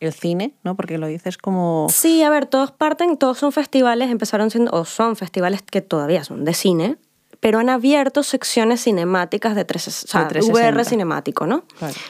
el, 0.00 0.12
cine, 0.14 0.54
¿no? 0.64 0.74
Porque 0.74 0.98
lo 0.98 1.06
dices 1.06 1.38
como... 1.38 1.86
Sí, 1.90 2.22
a 2.24 2.30
ver, 2.30 2.46
todos 2.46 2.72
parten, 2.72 3.16
todos 3.18 3.38
son 3.38 3.52
festivales, 3.52 4.10
empezaron 4.10 4.50
siendo, 4.50 4.72
o 4.72 4.84
son 4.84 5.14
festivales 5.14 5.62
que 5.62 5.80
todavía 5.80 6.24
son 6.24 6.44
de 6.44 6.54
cine, 6.54 6.96
pero 7.38 7.60
han 7.60 7.68
abierto 7.68 8.24
secciones 8.24 8.82
cinemáticas 8.82 9.54
de, 9.54 9.64
tres, 9.64 9.86
o 9.86 10.08
sea, 10.08 10.26
VR 10.26 10.84
cinemático, 10.84 11.46
¿no? 11.46 11.64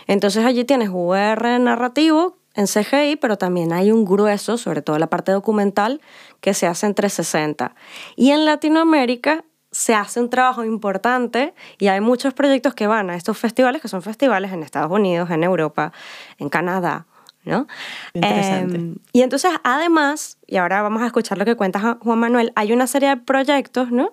Entonces 0.06 0.46
allí 0.46 0.64
tienes 0.64 0.88
VR 0.90 1.58
narrativo, 1.58 2.38
en 2.54 2.66
CGI, 2.66 3.16
pero 3.16 3.36
también 3.36 3.72
hay 3.72 3.90
un 3.90 4.04
grueso, 4.04 4.56
sobre 4.56 4.82
todo 4.82 4.98
la 4.98 5.08
parte 5.08 5.32
documental, 5.32 6.00
que 6.40 6.54
se 6.54 6.66
hace 6.66 6.86
en 6.86 6.94
360. 6.94 7.74
Y 8.16 8.30
en 8.30 8.44
Latinoamérica 8.44 9.44
se 9.74 9.94
hace 9.94 10.20
un 10.20 10.30
trabajo 10.30 10.64
importante 10.64 11.52
y 11.78 11.88
hay 11.88 12.00
muchos 12.00 12.32
proyectos 12.32 12.74
que 12.74 12.86
van 12.86 13.10
a 13.10 13.16
estos 13.16 13.36
festivales, 13.36 13.82
que 13.82 13.88
son 13.88 14.02
festivales 14.02 14.52
en 14.52 14.62
Estados 14.62 14.90
Unidos, 14.90 15.30
en 15.30 15.42
Europa, 15.42 15.92
en 16.38 16.48
Canadá, 16.48 17.06
¿no? 17.44 17.66
Interesante. 18.14 18.76
Em, 18.76 18.94
y 19.12 19.22
entonces, 19.22 19.50
además, 19.64 20.38
y 20.46 20.58
ahora 20.58 20.80
vamos 20.80 21.02
a 21.02 21.06
escuchar 21.06 21.38
lo 21.38 21.44
que 21.44 21.56
cuenta 21.56 21.98
Juan 22.00 22.18
Manuel, 22.20 22.52
hay 22.54 22.72
una 22.72 22.86
serie 22.86 23.08
de 23.08 23.16
proyectos, 23.16 23.90
¿no? 23.90 24.12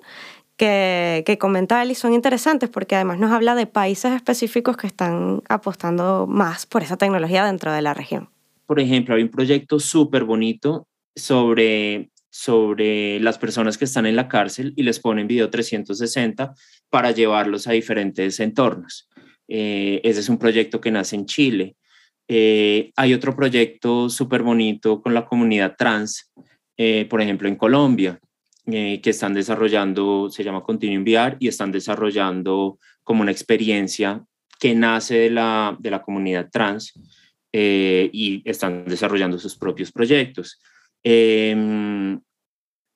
Que, 0.61 1.23
que 1.25 1.39
comenta 1.39 1.81
él 1.81 1.89
y 1.89 1.95
son 1.95 2.13
interesantes 2.13 2.69
porque 2.69 2.93
además 2.93 3.17
nos 3.17 3.31
habla 3.31 3.55
de 3.55 3.65
países 3.65 4.13
específicos 4.13 4.77
que 4.77 4.85
están 4.85 5.41
apostando 5.49 6.27
más 6.27 6.67
por 6.67 6.83
esa 6.83 6.97
tecnología 6.97 7.43
dentro 7.43 7.73
de 7.73 7.81
la 7.81 7.95
región 7.95 8.29
por 8.71 8.79
ejemplo, 8.79 9.15
hay 9.15 9.23
un 9.23 9.29
proyecto 9.29 9.81
súper 9.81 10.23
bonito 10.23 10.87
sobre, 11.13 12.09
sobre 12.29 13.19
las 13.19 13.37
personas 13.37 13.77
que 13.77 13.83
están 13.83 14.05
en 14.05 14.15
la 14.15 14.29
cárcel 14.29 14.71
y 14.77 14.83
les 14.83 14.97
ponen 15.01 15.27
video 15.27 15.49
360 15.49 16.53
para 16.89 17.11
llevarlos 17.11 17.67
a 17.67 17.73
diferentes 17.73 18.39
entornos. 18.39 19.09
Eh, 19.49 19.99
ese 20.05 20.21
es 20.21 20.29
un 20.29 20.37
proyecto 20.37 20.79
que 20.79 20.89
nace 20.89 21.17
en 21.17 21.25
Chile. 21.25 21.75
Eh, 22.29 22.93
hay 22.95 23.13
otro 23.13 23.35
proyecto 23.35 24.09
súper 24.09 24.41
bonito 24.41 25.01
con 25.01 25.13
la 25.13 25.25
comunidad 25.25 25.75
trans, 25.77 26.31
eh, 26.77 27.05
por 27.09 27.19
ejemplo, 27.19 27.49
en 27.49 27.57
Colombia, 27.57 28.21
que 28.65 29.01
están 29.03 29.33
desarrollando, 29.33 30.29
se 30.29 30.43
llama 30.43 30.63
Continuum 30.63 31.03
VR, 31.03 31.37
y 31.39 31.47
están 31.47 31.71
desarrollando 31.71 32.79
como 33.03 33.21
una 33.21 33.31
experiencia 33.31 34.23
que 34.59 34.75
nace 34.75 35.17
de 35.17 35.29
la, 35.31 35.75
de 35.79 35.89
la 35.89 36.01
comunidad 36.01 36.49
trans 36.51 36.93
eh, 37.51 38.09
y 38.13 38.47
están 38.49 38.85
desarrollando 38.85 39.39
sus 39.39 39.57
propios 39.57 39.91
proyectos. 39.91 40.61
Em, 41.03 42.21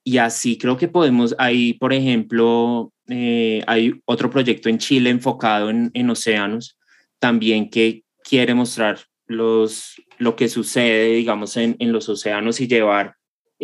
y 0.04 0.18
así 0.20 0.58
creo 0.58 0.78
que 0.78 0.88
podemos, 0.88 1.36
ahí 1.40 1.74
por 1.74 1.92
ejemplo, 1.92 2.94
eh, 3.10 3.64
hay 3.66 4.00
otro 4.06 4.30
proyecto 4.30 4.70
en 4.70 4.78
Chile 4.78 5.10
enfocado 5.10 5.72
en, 5.72 5.90
en, 5.96 6.10
océanos, 6.10 6.78
también 7.20 7.70
que 7.70 8.04
quiere 8.24 8.54
mostrar 8.54 9.00
los, 9.26 9.96
lo 10.20 10.36
que 10.36 10.48
sucede, 10.48 11.16
digamos, 11.16 11.58
en, 11.58 11.76
en 11.80 11.92
los 11.92 12.08
océanos 12.08 12.62
y 12.62 12.68
llevar 12.68 13.16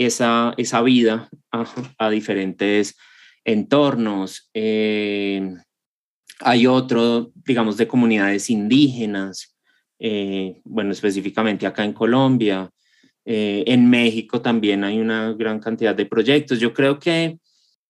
esa, 0.05 0.53
esa 0.58 0.81
vida 0.81 1.29
a, 1.51 1.65
a 1.98 2.10
diferentes 2.10 2.96
entornos. 3.43 4.50
Eh, 4.53 5.55
hay 6.39 6.67
otro, 6.67 7.31
digamos, 7.36 7.77
de 7.77 7.88
comunidades 7.88 8.50
indígenas, 8.50 9.55
eh, 10.00 10.60
bueno, 10.63 10.91
específicamente 10.91 11.67
acá 11.67 11.84
en 11.84 11.93
Colombia, 11.93 12.70
eh, 13.24 13.63
en 13.67 13.88
México 13.88 14.41
también 14.41 14.84
hay 14.84 15.00
una 15.00 15.34
gran 15.34 15.60
cantidad 15.60 15.93
de 15.93 16.08
proyectos. 16.08 16.60
Yo 16.60 16.74
creo 16.74 16.98
que, 16.98 17.38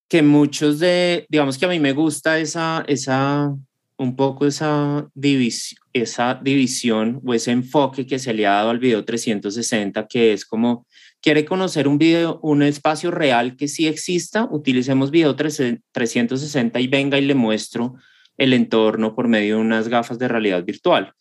que 0.10 0.22
muchos 0.22 0.80
de, 0.80 1.26
digamos 1.30 1.58
que 1.58 1.66
a 1.66 1.70
mí 1.70 1.80
me 1.80 1.94
gusta 1.94 2.38
esa, 2.40 2.84
esa 2.88 3.54
un 3.98 4.16
poco 4.16 4.46
esa, 4.46 5.08
división, 5.14 5.80
esa 5.94 6.40
división 6.42 7.22
o 7.26 7.34
ese 7.34 7.52
enfoque 7.52 8.06
que 8.06 8.20
se 8.20 8.34
le 8.34 8.48
ha 8.48 8.54
dado 8.54 8.72
al 8.72 8.80
video 8.80 9.06
360, 9.06 10.08
que 10.08 10.34
es 10.34 10.46
como, 10.46 10.86
quiere 11.22 11.46
conocer 11.46 11.88
un 11.88 11.98
video, 11.98 12.40
un 12.42 12.64
espacio 12.64 13.12
real 13.12 13.56
que 13.56 13.68
sí 13.68 13.88
exista, 13.88 14.48
utilicemos 14.50 15.12
video 15.12 15.36
360 15.36 16.80
y 16.80 16.88
venga 16.88 17.18
y 17.18 17.26
le 17.26 17.36
muestro 17.36 17.96
el 18.38 18.54
entorno 18.54 19.16
por 19.16 19.28
medio 19.28 19.56
de 19.56 19.62
unas 19.62 19.88
gafas 19.88 20.18
de 20.18 20.28
realidad 20.28 20.64
virtual. 20.64 21.14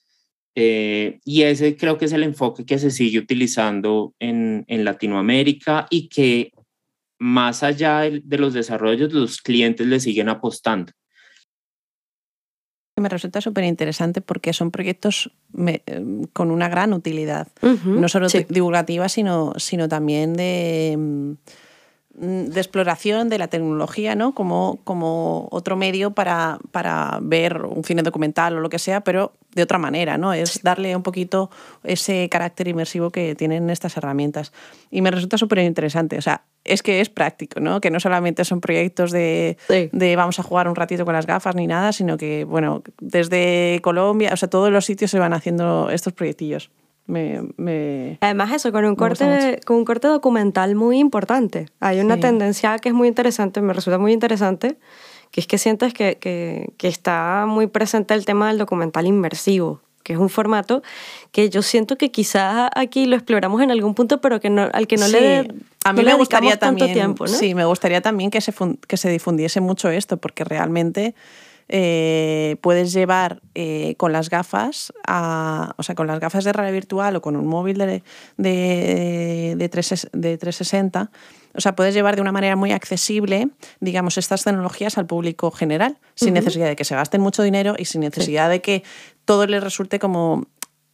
Eh, 0.55 1.21
y 1.25 1.43
ese 1.43 1.77
creo 1.77 1.97
que 1.97 2.07
es 2.07 2.13
el 2.13 2.25
enfoque 2.25 2.65
que 2.65 2.79
se 2.79 2.91
sigue 2.91 3.19
utilizando 3.19 4.15
en, 4.19 4.65
en 4.67 4.85
Latinoamérica 4.85 5.87
y 5.91 6.09
que 6.09 6.53
más 7.21 7.63
allá 7.63 8.01
de, 8.01 8.39
los 8.39 8.55
desarrollos, 8.55 9.13
los 9.13 9.43
clientes 9.43 9.87
le 9.87 10.01
siguen 10.01 10.31
apostando. 10.31 10.93
Me 13.01 13.09
resulta 13.09 13.41
súper 13.41 13.65
interesante 13.65 14.21
porque 14.21 14.53
son 14.53 14.71
proyectos 14.71 15.31
em, 15.57 16.25
con 16.33 16.51
una 16.51 16.69
gran 16.69 16.93
utilidad, 16.93 17.49
no 17.63 18.09
solo 18.09 18.29
divulgativa, 18.49 19.09
sino, 19.09 19.55
sino 19.57 19.89
también 19.89 20.35
de 20.35 21.37
Mm, 22.21 22.47
de 22.47 22.61
exploración 22.61 23.31
de 23.31 23.39
la 23.39 23.49
tecnología, 23.49 24.15
¿no? 24.15 24.35
Como, 24.35 24.81
como 24.85 25.49
otro 25.53 25.77
medio 25.77 26.11
para, 26.11 26.59
para, 26.71 27.19
ver 27.23 27.63
un 27.63 27.83
cine 27.83 28.03
documental 28.03 28.57
o 28.57 28.61
lo 28.61 28.69
que 28.69 28.79
sea, 28.79 29.01
pero 29.03 29.33
de 29.55 29.63
otra 29.63 29.79
manera, 29.79 30.19
¿no? 30.19 30.35
Es 30.35 30.63
darle 30.63 30.95
un 30.95 31.03
poquito 31.03 31.51
ese 31.83 32.29
carácter 32.29 32.69
inmersivo 32.69 33.11
que 33.11 33.35
tienen 33.37 33.71
estas 33.71 33.97
herramientas. 33.97 34.53
Y 34.91 35.01
me 35.01 35.11
resulta 35.11 35.39
súper 35.39 35.61
interesante. 35.61 36.19
O 36.19 36.23
sea, 36.23 36.43
es 36.65 36.83
que 36.83 37.01
es 37.01 37.09
práctico, 37.09 37.61
¿no? 37.61 37.81
Que 37.81 37.91
no 37.91 38.01
solamente 38.01 38.45
son 38.45 38.61
proyectos 38.61 39.11
de, 39.13 39.57
de, 39.69 40.17
vamos 40.17 40.39
a 40.39 40.43
jugar 40.43 40.69
un 40.69 40.77
ratito 40.77 41.05
con 41.05 41.15
las 41.15 41.27
gafas 41.27 41.55
ni 41.55 41.67
nada, 41.67 41.93
sino 41.93 42.17
que, 42.17 42.45
bueno, 42.45 42.83
desde 43.01 43.81
Colombia, 43.83 44.31
o 44.33 44.37
sea, 44.37 44.49
todos 44.49 44.71
los 44.71 44.85
sitios 44.85 45.11
se 45.11 45.19
van 45.19 45.33
haciendo 45.33 45.91
estos 45.91 46.13
proyectillos. 46.13 46.71
Me, 47.07 48.19
Además 48.21 48.53
eso, 48.53 48.71
con 48.71 48.85
un, 48.85 48.95
corte, 48.95 49.59
con 49.67 49.79
un 49.79 49.85
corte 49.85 50.07
documental 50.07 50.77
muy 50.77 50.99
importante. 50.99 51.67
Hay 51.81 51.99
una 51.99 52.21
tendencia 52.21 52.79
que 52.79 52.91
es 52.91 52.95
muy 52.95 53.09
interesante, 53.09 53.61
me 53.61 53.73
resulta 53.73 53.99
muy 53.99 54.13
interesante, 54.13 54.79
que 55.33 55.41
es 55.41 55.49
que 55.49 55.59
sientes 55.59 55.93
que, 55.93 56.19
que, 56.19 56.73
que, 56.77 56.87
está 56.87 57.47
muy 57.49 57.67
presente 57.67 58.15
el 58.15 58.25
tema 58.25 58.49
del 58.49 58.59
documental 58.59 59.07
inmersivo, 59.07 59.81
que 60.11 60.15
es 60.15 60.21
un 60.21 60.29
formato 60.29 60.83
que 61.31 61.51
yo 61.51 61.63
siento 61.63 61.97
que 61.97 62.11
quizás 62.11 62.69
aquí 62.75 63.07
lo 63.07 63.15
exploramos 63.15 63.63
en 63.63 63.71
algún 63.71 63.95
punto, 63.95 64.21
pero 64.21 64.41
que 64.41 64.51
no, 64.51 64.69
al 64.73 64.89
que 64.89 64.97
no 64.97 65.07
le 65.07 65.47
a 65.85 65.93
mí 65.93 66.03
me 66.03 66.15
gustaría 66.15 66.57
también, 66.59 66.93
tiempo, 66.93 67.27
¿no? 67.27 67.33
Sí, 67.33 67.55
me 67.55 67.65
gustaría 67.65 68.01
también 68.01 68.33
que 68.33 68.41
se, 68.41 68.53
que 68.89 68.97
se 68.97 69.09
difundiese 69.09 69.61
mucho 69.61 69.89
esto, 69.89 70.17
porque 70.17 70.43
realmente 70.43 71.15
eh, 71.73 72.57
puedes 72.63 72.93
llevar 72.93 73.41
eh, 73.55 73.95
con 73.97 74.13
las 74.13 74.29
gafas, 74.29 74.93
o 75.07 75.83
sea, 75.85 75.95
con 75.95 76.09
las 76.09 76.19
gafas 76.19 76.43
de 76.43 76.53
realidad 76.53 76.75
virtual 76.75 77.15
o 77.15 77.23
con 77.23 77.37
un 77.37 77.47
móvil 77.47 77.79
de, 77.79 78.03
de, 78.37 79.55
de, 79.57 79.69
360, 79.69 81.11
o 81.55 81.61
sea, 81.61 81.77
puedes 81.77 81.95
llevar 81.95 82.17
de 82.17 82.23
una 82.23 82.33
manera 82.33 82.57
muy 82.57 82.73
accesible, 82.73 83.51
digamos, 83.79 84.19
estas 84.19 84.43
tecnologías 84.43 84.99
al 84.99 85.07
público 85.07 85.53
general, 85.53 85.99
sin 86.17 86.35
necesidad 86.35 86.67
de 86.67 86.75
que 86.75 86.85
se 86.85 86.97
gasten 86.97 87.21
mucho 87.21 87.45
dinero 87.45 87.77
y 87.79 87.85
sin 87.85 88.01
necesidad 88.01 88.51
de 88.51 88.61
que 88.61 88.83
todo 89.25 89.47
les 89.47 89.63
resulte 89.63 90.01
como 90.01 90.49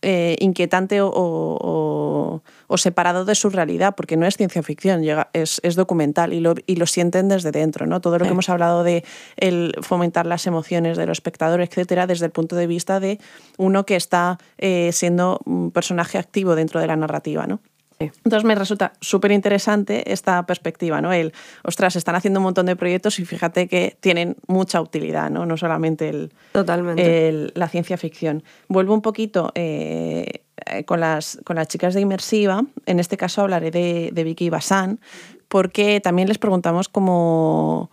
eh, 0.08 0.36
inquietante 0.38 1.00
o, 1.02 2.42
separado 2.76 3.24
de 3.24 3.34
su 3.34 3.50
realidad, 3.50 3.96
porque 3.96 4.16
no 4.16 4.24
es 4.24 4.36
ciencia 4.36 4.62
ficción, 4.62 5.02
es, 5.32 5.60
documental 5.74 6.32
y 6.32 6.38
lo, 6.38 6.54
y 6.64 6.76
lo, 6.76 6.86
sienten 6.86 7.28
desde 7.28 7.50
dentro. 7.50 7.86
¿no? 7.86 8.00
Todo 8.00 8.18
lo 8.18 8.24
que 8.24 8.30
hemos 8.30 8.48
hablado 8.48 8.84
de 8.84 9.02
el 9.36 9.74
fomentar 9.82 10.24
las 10.24 10.46
emociones 10.46 10.96
de 10.96 11.06
los 11.06 11.18
espectadores, 11.18 11.70
etcétera, 11.70 12.06
desde 12.06 12.26
el 12.26 12.30
punto 12.30 12.54
de 12.54 12.68
vista 12.68 13.00
de 13.00 13.18
uno 13.56 13.84
que 13.84 13.96
está 13.96 14.38
eh, 14.58 14.90
siendo 14.92 15.40
un 15.44 15.72
personaje 15.72 16.18
activo 16.18 16.54
dentro 16.54 16.78
de 16.78 16.86
la 16.86 16.94
narrativa. 16.94 17.48
¿no? 17.48 17.60
Entonces 17.98 18.44
me 18.44 18.54
resulta 18.54 18.92
súper 19.00 19.32
interesante 19.32 20.12
esta 20.12 20.44
perspectiva, 20.44 21.00
¿no? 21.00 21.12
El, 21.12 21.32
ostras, 21.62 21.96
están 21.96 22.14
haciendo 22.14 22.40
un 22.40 22.44
montón 22.44 22.66
de 22.66 22.76
proyectos 22.76 23.18
y 23.18 23.24
fíjate 23.24 23.68
que 23.68 23.96
tienen 24.00 24.36
mucha 24.46 24.80
utilidad, 24.80 25.30
¿no? 25.30 25.46
No 25.46 25.56
solamente 25.56 26.08
el, 26.08 26.32
Totalmente. 26.52 27.52
la 27.54 27.68
ciencia 27.68 27.96
ficción. 27.96 28.42
Vuelvo 28.68 28.92
un 28.92 29.02
poquito 29.02 29.50
eh, 29.54 30.42
con, 30.84 31.00
las, 31.00 31.38
con 31.44 31.56
las 31.56 31.68
chicas 31.68 31.94
de 31.94 32.02
Inmersiva, 32.02 32.64
en 32.84 33.00
este 33.00 33.16
caso 33.16 33.42
hablaré 33.42 33.70
de, 33.70 34.10
de 34.12 34.24
Vicky 34.24 34.50
Basan, 34.50 35.00
porque 35.48 36.00
también 36.00 36.28
les 36.28 36.38
preguntamos 36.38 36.88
cómo 36.88 37.90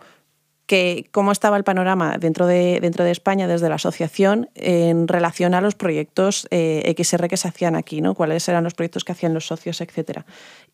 que 0.66 1.08
cómo 1.10 1.30
estaba 1.30 1.56
el 1.56 1.64
panorama 1.64 2.16
dentro 2.18 2.46
de, 2.46 2.78
dentro 2.80 3.04
de 3.04 3.10
España 3.10 3.46
desde 3.46 3.68
la 3.68 3.74
asociación 3.74 4.48
en 4.54 5.08
relación 5.08 5.54
a 5.54 5.60
los 5.60 5.74
proyectos 5.74 6.48
eh, 6.50 6.94
XR 6.96 7.28
que 7.28 7.36
se 7.36 7.48
hacían 7.48 7.76
aquí, 7.76 8.00
¿no? 8.00 8.14
cuáles 8.14 8.48
eran 8.48 8.64
los 8.64 8.74
proyectos 8.74 9.04
que 9.04 9.12
hacían 9.12 9.34
los 9.34 9.46
socios, 9.46 9.80
etc. 9.80 10.22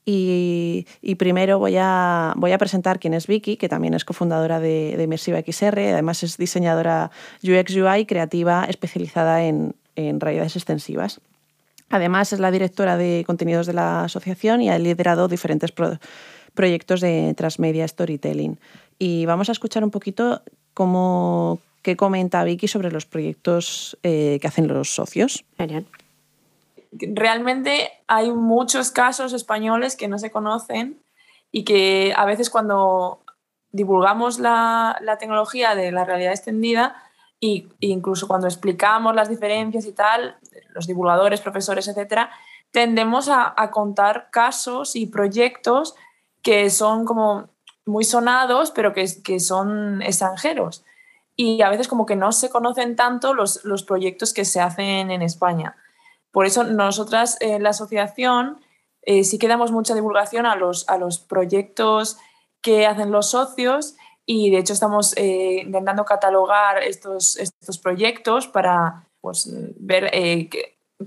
Y, 0.05 0.87
primero 1.18 1.59
voy 1.59 1.76
a, 1.79 2.33
voy 2.37 2.53
a 2.53 2.59
presentar 2.59 2.98
quién 2.98 3.14
es 3.14 3.26
Vicky, 3.26 3.57
que 3.57 3.68
también 3.68 3.94
es 3.94 4.05
cofundadora 4.05 4.61
de, 4.61 4.94
de 4.96 5.03
Immersiva 5.03 5.40
XR, 5.40 5.79
además 5.92 6.22
es 6.22 6.37
diseñadora 6.37 7.11
UX 7.42 7.74
UI 7.76 8.07
creativa 8.07 8.64
especializada 8.68 9.44
en, 9.44 9.74
en 9.96 10.20
realidades 10.20 10.57
extensivas. 10.57 11.20
Además, 11.90 12.33
es 12.33 12.38
la 12.38 12.53
directora 12.53 12.96
de 12.96 13.24
contenidos 13.26 13.66
de 13.66 13.72
la 13.72 14.05
asociación 14.05 14.62
y 14.62 14.70
ha 14.70 14.79
liderado 14.79 15.26
diferentes 15.26 15.72
proyectos 16.55 17.00
de 17.00 17.35
transmedia 17.37 17.87
storytelling. 17.87 18.59
Y 19.03 19.25
vamos 19.25 19.49
a 19.49 19.53
escuchar 19.53 19.83
un 19.83 19.91
poquito 19.91 20.43
cómo, 20.75 21.59
qué 21.81 21.97
comenta 21.97 22.45
Vicky 22.45 22.69
sobre 22.69 22.93
los 22.93 23.07
proyectos 23.07 23.99
eh, 24.03 24.39
que 24.43 24.47
hacen 24.47 24.69
los 24.69 24.95
socios. 24.95 25.43
Genial. 25.57 25.87
Realmente 26.93 27.91
hay 28.09 28.31
muchos 28.31 28.91
casos 28.91 29.33
españoles 29.33 29.97
que 29.97 30.07
no 30.07 30.19
se 30.19 30.31
conocen 30.31 31.01
y 31.51 31.65
que 31.65 32.13
a 32.15 32.27
veces 32.27 32.51
cuando 32.51 33.21
divulgamos 33.73 34.39
la, 34.39 34.99
la 35.01 35.17
tecnología 35.17 35.75
de 35.75 35.93
la 35.93 36.05
realidad 36.05 36.33
extendida 36.33 37.03
e 37.41 37.67
incluso 37.81 38.29
cuando 38.29 38.49
explicamos 38.49 39.15
las 39.15 39.31
diferencias 39.31 39.87
y 39.87 39.93
tal, 39.93 40.37
los 40.75 40.87
divulgadores, 40.87 41.41
profesores, 41.41 41.89
etcétera, 41.89 42.31
tendemos 42.71 43.31
a, 43.31 43.55
a 43.57 43.71
contar 43.71 44.29
casos 44.31 44.95
y 44.95 45.07
proyectos 45.07 45.95
que 46.43 46.69
son 46.69 47.07
como 47.07 47.49
muy 47.87 48.05
sonados, 48.05 48.71
pero 48.71 48.93
que, 48.93 49.07
que, 49.23 49.40
son 49.40 50.03
extranjeros. 50.03 50.85
Y 51.37 51.62
a 51.62 51.71
veces 51.71 51.88
como 51.88 52.07
que 52.07 52.16
no 52.16 52.33
se 52.33 52.51
conocen 52.51 52.97
tanto 52.97 53.35
los, 53.35 53.64
los 53.64 53.83
proyectos 53.83 54.33
que 54.33 54.45
se 54.45 54.61
hacen 54.61 55.11
en 55.11 55.23
España. 55.23 55.77
Por 56.31 56.47
eso 56.47 56.64
nosotras 56.64 57.38
en 57.40 57.62
la 57.62 57.71
asociación 57.71 58.61
eh, 59.03 59.25
sí 59.25 59.38
que 59.38 59.49
damos 59.49 59.73
mucha 59.73 59.95
divulgación 59.95 60.47
a 60.47 60.57
los, 60.57 60.88
a 60.88 60.99
los 60.99 61.19
proyectos 61.19 62.19
que 62.61 62.87
hacen 62.87 63.11
los 63.11 63.31
socios 63.31 63.97
y 64.27 64.51
de 64.51 64.59
hecho 64.59 64.75
estamos 64.75 65.16
eh, 65.16 65.62
intentando 65.64 66.05
catalogar 66.05 66.83
estos, 66.83 67.37
estos 67.37 67.79
proyectos 67.79 68.47
para 68.47 69.07
pues, 69.21 69.49
ver 69.79 70.11
eh, 70.12 70.49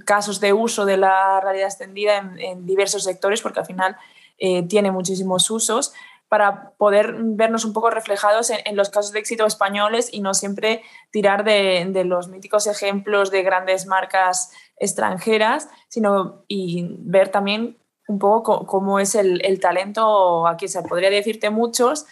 casos 0.05 0.39
de 0.39 0.51
uso 0.51 0.85
de 0.85 0.97
la 0.97 1.39
realidad 1.39 1.67
extendida 1.67 2.17
en, 2.17 2.39
en 2.39 2.65
diversos 2.65 3.03
sectores, 3.03 3.41
porque 3.41 3.59
al 3.59 3.65
final 3.65 3.95
eh, 4.39 4.63
tiene 4.63 4.91
muchísimos 4.91 5.49
usos, 5.49 5.93
para 6.33 6.71
poder 6.77 7.13
vernos 7.19 7.63
un 7.63 7.73
poco 7.73 7.91
reflejados 7.91 8.49
en, 8.49 8.75
los 8.75 8.89
casos 8.89 9.11
de 9.11 9.19
éxito 9.19 9.45
españoles 9.45 10.09
y 10.11 10.19
no 10.19 10.33
siempre 10.33 10.81
tirar 11.11 11.43
de, 11.43 12.03
los 12.05 12.27
míticos 12.27 12.65
ejemplos 12.65 13.29
de 13.29 13.43
grandes 13.43 13.85
marcas 13.85 14.51
extranjeras, 14.77 15.69
sino 15.89 16.43
y 16.47 16.87
ver 17.01 17.29
también 17.29 17.77
un 18.07 18.17
poco 18.17 18.65
cómo 18.65 18.99
es 18.99 19.13
el, 19.13 19.59
talento 19.59 20.47
aquí. 20.47 20.67
Se 20.67 20.81
podría 20.81 21.11
decirte 21.11 21.51
muchos, 21.51 22.07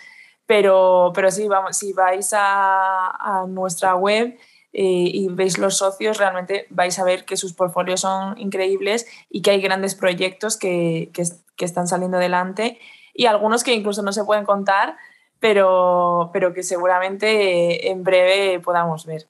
pero, 0.46 1.12
pero 1.16 1.32
sí, 1.32 1.48
vamos, 1.48 1.78
si 1.78 1.92
vais 1.92 2.30
a, 2.38 3.46
nuestra 3.48 3.96
web 3.96 4.38
eh, 4.72 4.84
y 4.84 5.30
veis 5.30 5.58
los 5.58 5.78
socios, 5.78 6.20
realmente 6.20 6.68
vais 6.70 7.00
a 7.00 7.04
ver 7.04 7.26
que 7.26 7.38
sus 7.38 7.54
portfolios 7.54 8.02
son 8.02 8.38
increíbles 8.38 9.08
y 9.32 9.42
que 9.42 9.50
hay 9.50 9.62
grandes 9.62 9.96
proyectos 9.96 10.58
que, 10.58 11.10
que 11.12 11.66
están 11.66 11.88
saliendo 11.88 12.18
adelante 12.18 12.78
y 13.14 13.26
algunos 13.26 13.64
que 13.64 13.74
incluso 13.74 14.02
no 14.02 14.14
se 14.14 14.24
pueden 14.24 14.46
contar, 14.46 14.98
pero, 15.40 16.30
pero 16.34 16.54
que 16.54 16.64
seguramente 16.64 17.90
en 17.90 18.04
breve 18.04 18.60
podamos 18.60 19.06
ver. 19.06 19.28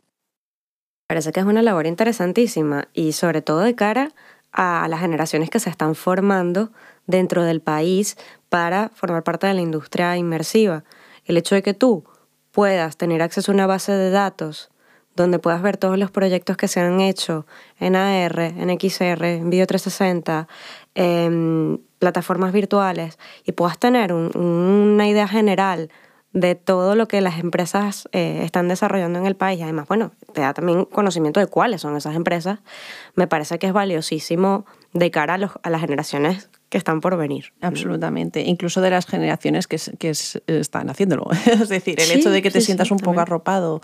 Parece 1.07 1.31
que 1.31 1.39
es 1.41 1.45
una 1.45 1.61
labor 1.61 1.87
interesantísima 1.87 2.87
y 2.93 3.11
sobre 3.11 3.41
todo 3.41 3.59
de 3.59 3.75
cara 3.75 4.09
a 4.51 4.87
las 4.89 4.99
generaciones 4.99 5.49
que 5.49 5.59
se 5.59 5.69
están 5.69 5.95
formando 5.95 6.71
dentro 7.05 7.43
del 7.43 7.61
país 7.61 8.17
para 8.49 8.89
formar 8.89 9.23
parte 9.23 9.47
de 9.47 9.53
la 9.53 9.61
industria 9.61 10.15
inmersiva. 10.17 10.83
El 11.25 11.37
hecho 11.37 11.55
de 11.55 11.63
que 11.63 11.73
tú 11.73 12.05
puedas 12.51 12.97
tener 12.97 13.21
acceso 13.21 13.51
a 13.51 13.55
una 13.55 13.67
base 13.67 13.91
de 13.91 14.09
datos 14.09 14.70
donde 15.21 15.39
puedas 15.39 15.61
ver 15.61 15.77
todos 15.77 15.97
los 15.97 16.11
proyectos 16.11 16.57
que 16.57 16.67
se 16.67 16.79
han 16.79 16.99
hecho 16.99 17.45
en 17.79 17.95
AR, 17.95 18.39
en 18.39 18.79
XR, 18.79 19.23
en 19.25 19.49
Video 19.49 19.67
360, 19.67 20.47
en 20.95 21.81
plataformas 21.99 22.51
virtuales 22.51 23.17
y 23.45 23.51
puedas 23.51 23.77
tener 23.77 24.13
una 24.13 25.07
idea 25.07 25.27
general 25.27 25.89
de 26.33 26.55
todo 26.55 26.95
lo 26.95 27.07
que 27.07 27.19
las 27.19 27.39
empresas 27.39 28.07
eh, 28.13 28.41
están 28.43 28.67
desarrollando 28.67 29.19
en 29.19 29.25
el 29.25 29.35
país. 29.35 29.59
Y 29.59 29.63
además, 29.63 29.87
bueno, 29.87 30.11
te 30.33 30.41
da 30.41 30.53
también 30.53 30.85
conocimiento 30.85 31.39
de 31.39 31.47
cuáles 31.47 31.81
son 31.81 31.97
esas 31.97 32.15
empresas. 32.15 32.59
Me 33.15 33.27
parece 33.27 33.59
que 33.59 33.67
es 33.67 33.73
valiosísimo 33.73 34.65
de 34.93 35.11
cara 35.11 35.35
a, 35.35 35.69
las 35.69 35.81
generaciones 35.81 36.49
que 36.69 36.77
están 36.77 37.01
por 37.01 37.17
venir. 37.17 37.53
Absolutamente. 37.59 38.41
Incluso 38.41 38.79
de 38.79 38.91
las 38.91 39.05
generaciones 39.05 39.67
que, 39.67 39.77
que 39.99 40.13
están 40.47 40.89
haciéndolo. 40.89 41.27
es 41.45 41.67
decir, 41.67 41.99
el 41.99 42.11
hecho 42.11 42.29
de 42.29 42.41
que 42.41 42.49
te 42.49 42.61
sientas 42.61 42.91
un 42.91 42.99
poco 42.99 43.19
arropado 43.19 43.81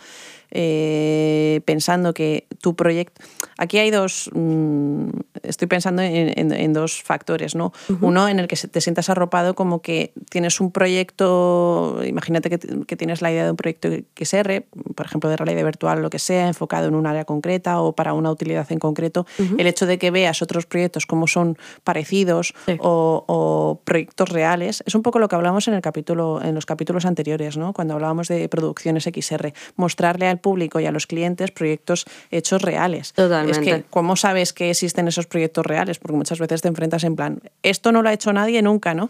eh, 0.51 1.61
pensando 1.65 2.13
que 2.13 2.47
tu 2.61 2.75
proyecto... 2.75 3.21
Aquí 3.57 3.79
hay 3.79 3.89
dos, 3.89 4.29
mm, 4.33 5.09
estoy 5.43 5.67
pensando 5.67 6.01
en, 6.03 6.73
dos 6.73 7.01
factores, 7.01 7.55
¿no? 7.55 7.73
Uno 8.01 8.27
en 8.27 8.39
el 8.39 8.47
que 8.47 8.55
te 8.55 8.81
sientas 8.81 9.09
arropado 9.09 9.55
como 9.55 9.81
que 9.81 10.13
tienes 10.29 10.59
un 10.59 10.71
proyecto, 10.71 11.99
imagínate 12.05 12.49
que, 12.49 12.95
tienes 12.95 13.21
la 13.21 13.31
idea 13.31 13.45
de 13.45 13.51
un 13.51 13.57
proyecto 13.57 13.89
que 14.13 14.25
XR, 14.25 14.63
por 14.95 15.05
ejemplo, 15.05 15.29
de 15.29 15.37
realidad 15.37 15.63
virtual, 15.65 16.01
lo 16.01 16.09
que 16.09 16.19
sea, 16.19 16.47
enfocado 16.47 16.87
en 16.87 16.95
un 16.95 17.07
área 17.07 17.25
concreta 17.25 17.81
o 17.81 17.93
para 17.93 18.13
una 18.13 18.29
utilidad 18.29 18.71
en 18.71 18.79
concreto, 18.79 19.25
el 19.57 19.65
hecho 19.65 19.85
de 19.87 19.97
que 19.97 20.11
veas 20.11 20.41
otros 20.41 20.65
proyectos 20.65 21.05
como 21.05 21.27
son 21.27 21.57
parecidos 21.83 22.53
o, 22.79 23.23
o, 23.27 23.81
proyectos 23.83 24.29
reales, 24.29 24.83
es 24.85 24.93
un 24.93 25.01
poco 25.01 25.19
lo 25.19 25.27
que 25.27 25.35
hablamos 25.35 25.67
en, 25.67 25.73
el 25.73 25.81
capítulo, 25.81 26.41
en 26.43 26.53
los 26.53 26.65
capítulos 26.65 27.05
anteriores, 27.05 27.57
¿no? 27.57 27.73
Cuando 27.73 27.95
hablábamos 27.95 28.27
de 28.27 28.47
producciones 28.49 29.05
XR, 29.05 29.53
mostrarle 29.75 30.27
al 30.27 30.36
público 30.37 30.79
y 30.79 30.85
a 30.85 30.91
los 30.91 31.07
clientes 31.07 31.51
proyectos 31.51 32.05
hechos 32.31 32.61
reales. 32.61 33.13
Totalmente. 33.13 33.59
Es 33.59 33.65
que, 33.65 33.83
¿cómo 33.89 34.15
sabes 34.15 34.53
que 34.53 34.69
existen 34.69 35.07
esos 35.07 35.27
proyectos 35.27 35.65
reales? 35.65 35.99
Porque 35.99 36.17
muchas 36.17 36.39
veces 36.39 36.61
te 36.61 36.67
enfrentas 36.67 37.03
en 37.03 37.15
plan, 37.15 37.41
esto 37.63 37.91
no 37.91 38.01
lo 38.01 38.09
ha 38.09 38.13
hecho 38.13 38.33
nadie 38.33 38.61
nunca, 38.61 38.93
¿no? 38.93 39.09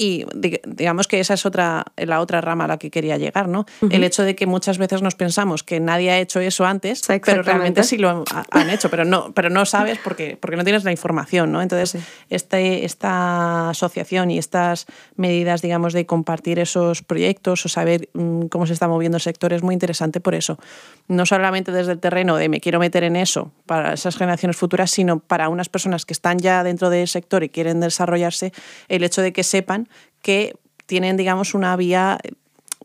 Y 0.00 0.24
digamos 0.64 1.08
que 1.08 1.18
esa 1.18 1.34
es 1.34 1.44
otra, 1.44 1.84
la 1.96 2.20
otra 2.20 2.40
rama 2.40 2.64
a 2.64 2.68
la 2.68 2.78
que 2.78 2.88
quería 2.88 3.18
llegar, 3.18 3.48
¿no? 3.48 3.66
El 3.90 4.04
hecho 4.04 4.22
de 4.22 4.36
que 4.36 4.46
muchas 4.46 4.78
veces 4.78 5.02
nos 5.02 5.16
pensamos 5.16 5.64
que 5.64 5.80
nadie 5.80 6.12
ha 6.12 6.18
hecho 6.20 6.38
eso 6.38 6.64
antes, 6.64 7.02
pero 7.24 7.42
realmente 7.42 7.82
sí 7.82 7.98
lo 7.98 8.24
han 8.52 8.70
hecho, 8.70 8.90
pero 8.90 9.04
no, 9.04 9.32
pero 9.34 9.50
no 9.50 9.66
sabes 9.66 9.98
porque, 9.98 10.38
porque 10.40 10.56
no 10.56 10.62
tienes 10.62 10.84
la 10.84 10.92
información, 10.92 11.50
¿no? 11.50 11.62
Entonces, 11.62 12.00
este, 12.30 12.84
esta 12.84 13.70
asociación 13.70 14.30
y 14.30 14.38
estas 14.38 14.86
medidas, 15.16 15.62
digamos, 15.62 15.92
de 15.92 16.06
compartir 16.06 16.60
esos 16.60 17.02
proyectos 17.02 17.66
o 17.66 17.68
saber 17.68 18.08
mm, 18.12 18.46
cómo 18.46 18.66
se 18.66 18.74
está 18.74 18.86
moviendo 18.86 19.16
el 19.16 19.22
sector 19.22 19.52
es 19.52 19.64
muy 19.64 19.74
interesante 19.74 20.20
por 20.20 20.36
eso. 20.36 20.60
No 21.08 21.26
solamente 21.26 21.72
desde 21.72 21.92
el 21.92 22.00
terreno 22.00 22.36
de 22.36 22.48
me 22.48 22.60
quiero 22.60 22.78
meter 22.78 23.02
en 23.02 23.16
eso 23.16 23.50
para 23.66 23.94
esas 23.94 24.16
generaciones 24.16 24.56
futuras, 24.56 24.90
sino 24.90 25.18
para 25.18 25.48
unas 25.48 25.68
personas 25.68 26.04
que 26.04 26.12
están 26.12 26.38
ya 26.38 26.62
dentro 26.62 26.90
del 26.90 27.08
sector 27.08 27.42
y 27.42 27.48
quieren 27.48 27.80
desarrollarse, 27.80 28.52
el 28.88 29.02
hecho 29.02 29.22
de 29.22 29.32
que 29.32 29.42
sepan 29.42 29.88
que 30.22 30.54
tienen, 30.86 31.16
digamos, 31.16 31.54
una 31.54 31.76
vía 31.76 32.18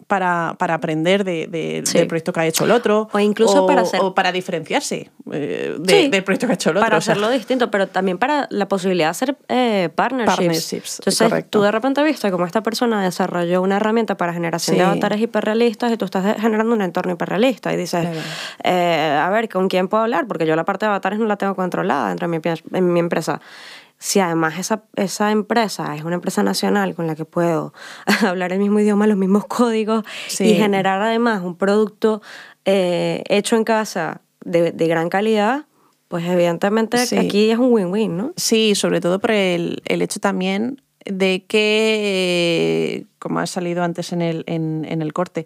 para, 0.07 0.55
para 0.57 0.75
aprender 0.75 1.23
de, 1.23 1.47
del 1.47 2.07
proyecto 2.07 2.33
que 2.33 2.39
ha 2.39 2.45
hecho 2.45 2.65
el 2.65 2.71
otro. 2.71 3.09
O 3.11 3.19
incluso 3.19 3.65
para 3.65 3.81
hacer... 3.81 3.99
O 4.01 4.13
para 4.13 4.31
diferenciarse 4.31 5.11
eh, 5.31 5.75
del 5.79 6.23
proyecto 6.23 6.47
que 6.47 6.53
ha 6.53 6.55
hecho 6.55 6.69
el 6.71 6.77
otro. 6.77 6.85
Para 6.85 6.97
hacerlo 6.97 7.29
distinto, 7.29 7.71
pero 7.71 7.87
también 7.87 8.17
para 8.17 8.47
la 8.49 8.67
posibilidad 8.67 9.07
de 9.07 9.11
hacer 9.11 9.37
eh, 9.47 9.89
partnerships. 9.95 10.99
Entonces, 10.99 11.49
tú 11.49 11.61
de 11.61 11.71
repente 11.71 12.03
viste 12.03 12.31
como 12.31 12.45
esta 12.45 12.63
persona 12.63 13.03
desarrolló 13.03 13.61
una 13.61 13.77
herramienta 13.77 14.17
para 14.17 14.33
generación 14.33 14.77
de 14.77 14.83
avatares 14.83 15.21
hiperrealistas 15.21 15.91
y 15.91 15.97
tú 15.97 16.05
estás 16.05 16.39
generando 16.39 16.73
un 16.73 16.81
entorno 16.81 17.13
hiperrealista 17.13 17.73
y 17.73 17.77
dices, 17.77 18.07
eh, 18.63 19.19
a 19.21 19.29
ver, 19.29 19.49
¿con 19.49 19.67
quién 19.67 19.87
puedo 19.87 20.03
hablar? 20.03 20.27
Porque 20.27 20.45
yo 20.45 20.55
la 20.55 20.65
parte 20.65 20.85
de 20.85 20.89
avatares 20.89 21.19
no 21.19 21.25
la 21.25 21.37
tengo 21.37 21.55
controlada 21.55 22.09
dentro 22.09 22.27
de 22.27 22.39
mi, 22.39 22.77
en 22.77 22.93
mi 22.93 22.99
empresa 22.99 23.41
si 24.03 24.19
además 24.19 24.59
esa, 24.59 24.83
esa 24.97 25.31
empresa 25.31 25.95
es 25.95 26.03
una 26.03 26.15
empresa 26.15 26.43
nacional 26.43 26.93
con 26.93 27.07
la 27.07 27.15
que 27.15 27.23
puedo 27.23 27.73
hablar 28.27 28.51
el 28.51 28.59
mismo 28.59 28.81
idioma, 28.81 29.07
los 29.07 29.15
mismos 29.15 29.45
códigos 29.45 30.03
y 30.41 30.55
generar 30.55 31.01
además 31.01 31.41
un 31.41 31.55
producto 31.55 32.21
eh, 32.65 33.23
hecho 33.29 33.55
en 33.55 33.63
casa 33.63 34.19
de, 34.43 34.73
de, 34.73 34.87
gran 34.87 35.07
calidad, 35.07 35.67
pues 36.09 36.25
evidentemente 36.25 36.97
aquí 37.17 37.49
es 37.49 37.57
un 37.57 37.71
win-win, 37.71 38.17
¿no? 38.17 38.33
Sí, 38.35 38.75
sobre 38.75 38.99
todo 38.99 39.19
por 39.19 39.31
el, 39.31 39.81
el 39.85 40.01
hecho 40.01 40.19
también 40.19 40.81
de 41.05 41.45
que, 41.45 43.05
como 43.19 43.39
ha 43.39 43.47
salido 43.47 43.83
antes 43.83 44.11
en 44.11 44.21
el, 44.21 44.43
en, 44.47 44.85
en 44.85 45.01
el 45.01 45.13
corte, 45.13 45.45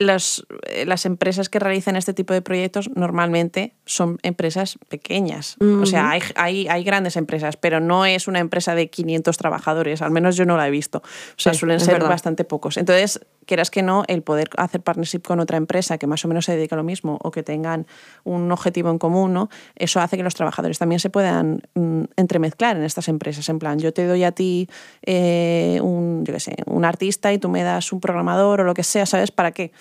las, 0.00 0.44
eh, 0.66 0.86
las 0.86 1.04
empresas 1.04 1.50
que 1.50 1.58
realizan 1.58 1.94
este 1.94 2.14
tipo 2.14 2.32
de 2.32 2.40
proyectos 2.40 2.90
normalmente 2.94 3.74
son 3.84 4.18
empresas 4.22 4.78
pequeñas. 4.88 5.56
O 5.60 5.84
sea, 5.84 6.10
hay, 6.10 6.22
hay, 6.36 6.68
hay, 6.68 6.84
grandes 6.84 7.16
empresas, 7.16 7.58
pero 7.58 7.80
no 7.80 8.06
es 8.06 8.26
una 8.26 8.38
empresa 8.38 8.74
de 8.74 8.88
500 8.88 9.36
trabajadores, 9.36 10.00
al 10.00 10.10
menos 10.10 10.36
yo 10.36 10.46
no 10.46 10.56
la 10.56 10.66
he 10.66 10.70
visto. 10.70 10.98
O 10.98 11.34
sea, 11.36 11.52
suelen 11.52 11.80
ser 11.80 12.02
bastante 12.02 12.44
pocos. 12.44 12.78
Entonces, 12.78 13.20
quieras 13.44 13.70
que 13.70 13.82
no, 13.82 14.04
el 14.08 14.22
poder 14.22 14.48
hacer 14.56 14.80
partnership 14.80 15.20
con 15.20 15.38
otra 15.38 15.58
empresa 15.58 15.98
que 15.98 16.06
más 16.06 16.24
o 16.24 16.28
menos 16.28 16.46
se 16.46 16.56
dedica 16.56 16.76
a 16.76 16.78
lo 16.78 16.84
mismo 16.84 17.18
o 17.22 17.30
que 17.30 17.42
tengan 17.42 17.86
un 18.24 18.50
objetivo 18.52 18.90
en 18.90 18.98
común, 18.98 19.34
¿no? 19.34 19.50
eso 19.76 20.00
hace 20.00 20.16
que 20.16 20.22
los 20.22 20.34
trabajadores 20.34 20.78
también 20.78 21.00
se 21.00 21.10
puedan 21.10 21.62
mm, 21.74 22.04
entremezclar 22.16 22.76
en 22.76 22.84
estas 22.84 23.08
empresas. 23.08 23.48
En 23.50 23.58
plan, 23.58 23.78
yo 23.78 23.92
te 23.92 24.06
doy 24.06 24.24
a 24.24 24.32
ti 24.32 24.68
eh, 25.04 25.78
un, 25.82 26.24
yo 26.24 26.32
qué 26.32 26.40
sé, 26.40 26.56
un 26.66 26.84
artista 26.86 27.32
y 27.32 27.38
tú 27.38 27.50
me 27.50 27.62
das 27.62 27.92
un 27.92 28.00
programador 28.00 28.62
o 28.62 28.64
lo 28.64 28.72
que 28.72 28.84
sea, 28.84 29.04
¿sabes? 29.04 29.30
¿Para 29.30 29.52
qué? 29.52 29.72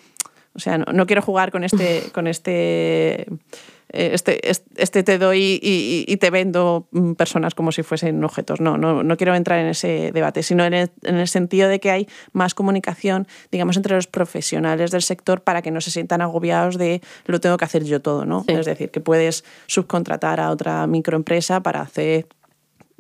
O 0.60 0.62
sea, 0.62 0.78
no, 0.78 1.08
quiero 1.08 1.22
jugar 1.22 1.52
con 1.52 1.64
este, 1.64 2.04
con 2.12 2.28
este, 2.28 3.22
eh, 3.22 4.12
este, 4.12 4.42
este 4.76 5.04
te 5.04 5.18
doy 5.18 5.58
y, 5.64 6.18
te 6.18 6.30
vendo 6.32 6.90
mm, 6.92 7.14
personas 7.14 7.56
como 7.56 7.72
si 7.72 7.82
fuesen 7.82 8.22
objetos. 8.26 8.60
No, 8.60 8.78
no, 8.78 9.04
no 9.04 9.16
quiero 9.16 9.36
entrar 9.36 9.60
en 9.60 9.68
ese 9.68 10.12
debate, 10.12 10.44
sino 10.44 10.66
en 10.66 10.74
el, 10.74 11.28
sentido 11.30 11.70
de 11.70 11.80
que 11.80 11.92
hay 11.92 12.08
más 12.34 12.54
comunicación, 12.54 13.26
digamos, 13.54 13.78
entre 13.78 13.96
los 13.96 14.08
profesionales 14.08 14.92
del 14.92 15.02
sector 15.02 15.44
para 15.44 15.62
que 15.62 15.72
no 15.72 15.80
se 15.80 15.92
sientan 15.92 16.20
agobiados 16.20 16.78
de 16.78 17.02
lo 17.26 17.40
tengo 17.40 17.56
que 17.56 17.64
hacer 17.64 17.86
yo 17.86 18.02
todo, 18.02 18.26
¿no? 18.26 18.44
Es 18.48 18.66
decir, 18.66 18.92
que 18.92 19.00
puedes 19.00 19.46
subcontratar 19.68 20.42
a 20.42 20.50
otra 20.50 20.86
microempresa 20.88 21.64
para 21.64 21.80
hacer 21.80 22.28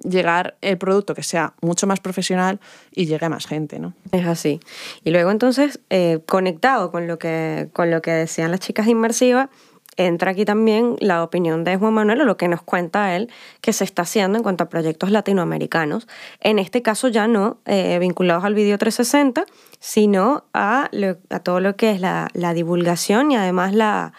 llegar 0.04 0.58
el 0.62 0.78
producto 0.78 1.14
que 1.14 1.24
sea 1.24 1.54
mucho 1.62 1.88
más 1.88 2.00
profesional 2.00 2.60
y 2.92 3.06
llegue 3.06 3.26
a 3.26 3.30
más 3.30 3.48
gente, 3.48 3.80
¿no? 3.80 3.94
Es 4.12 4.26
así. 4.26 4.60
Y 5.04 5.12
luego 5.12 5.32
entonces, 5.32 5.80
eh, 5.90 6.20
conectado 6.26 6.92
con 6.92 7.08
lo, 7.08 7.20
que, 7.20 7.70
con 7.74 7.92
lo 7.92 8.02
que 8.02 8.12
decían 8.12 8.52
las 8.52 8.60
chicas 8.60 8.86
de 8.86 8.94
Inmersiva, 8.94 9.50
entra 9.98 10.32
aquí 10.32 10.46
también 10.46 10.96
la 11.00 11.24
opinión 11.24 11.64
de 11.66 11.76
Juan 11.76 11.94
Manuel 11.94 12.22
o 12.22 12.26
lo 12.26 12.38
que 12.38 12.48
nos 12.48 12.62
cuenta 12.62 13.16
él 13.16 13.30
que 13.60 13.74
se 13.74 13.84
está 13.84 14.04
haciendo 14.04 14.38
en 14.38 14.44
cuanto 14.44 14.64
a 14.64 14.70
proyectos 14.70 15.12
latinoamericanos. 15.12 16.08
En 16.40 16.58
este 16.58 16.82
caso 16.82 17.10
ya 17.10 17.28
no 17.28 17.60
eh, 17.66 18.00
vinculados 18.00 18.46
al 18.46 18.54
video 18.54 18.78
360, 18.78 19.46
sino 19.80 20.46
a, 20.54 20.90
a 21.30 21.40
todo 21.40 21.60
lo 21.60 21.76
que 21.76 21.92
es 21.92 22.00
la, 22.00 22.30
la 22.34 22.54
divulgación 22.54 23.32
y 23.32 23.36
además 23.36 23.74
la, 23.74 24.14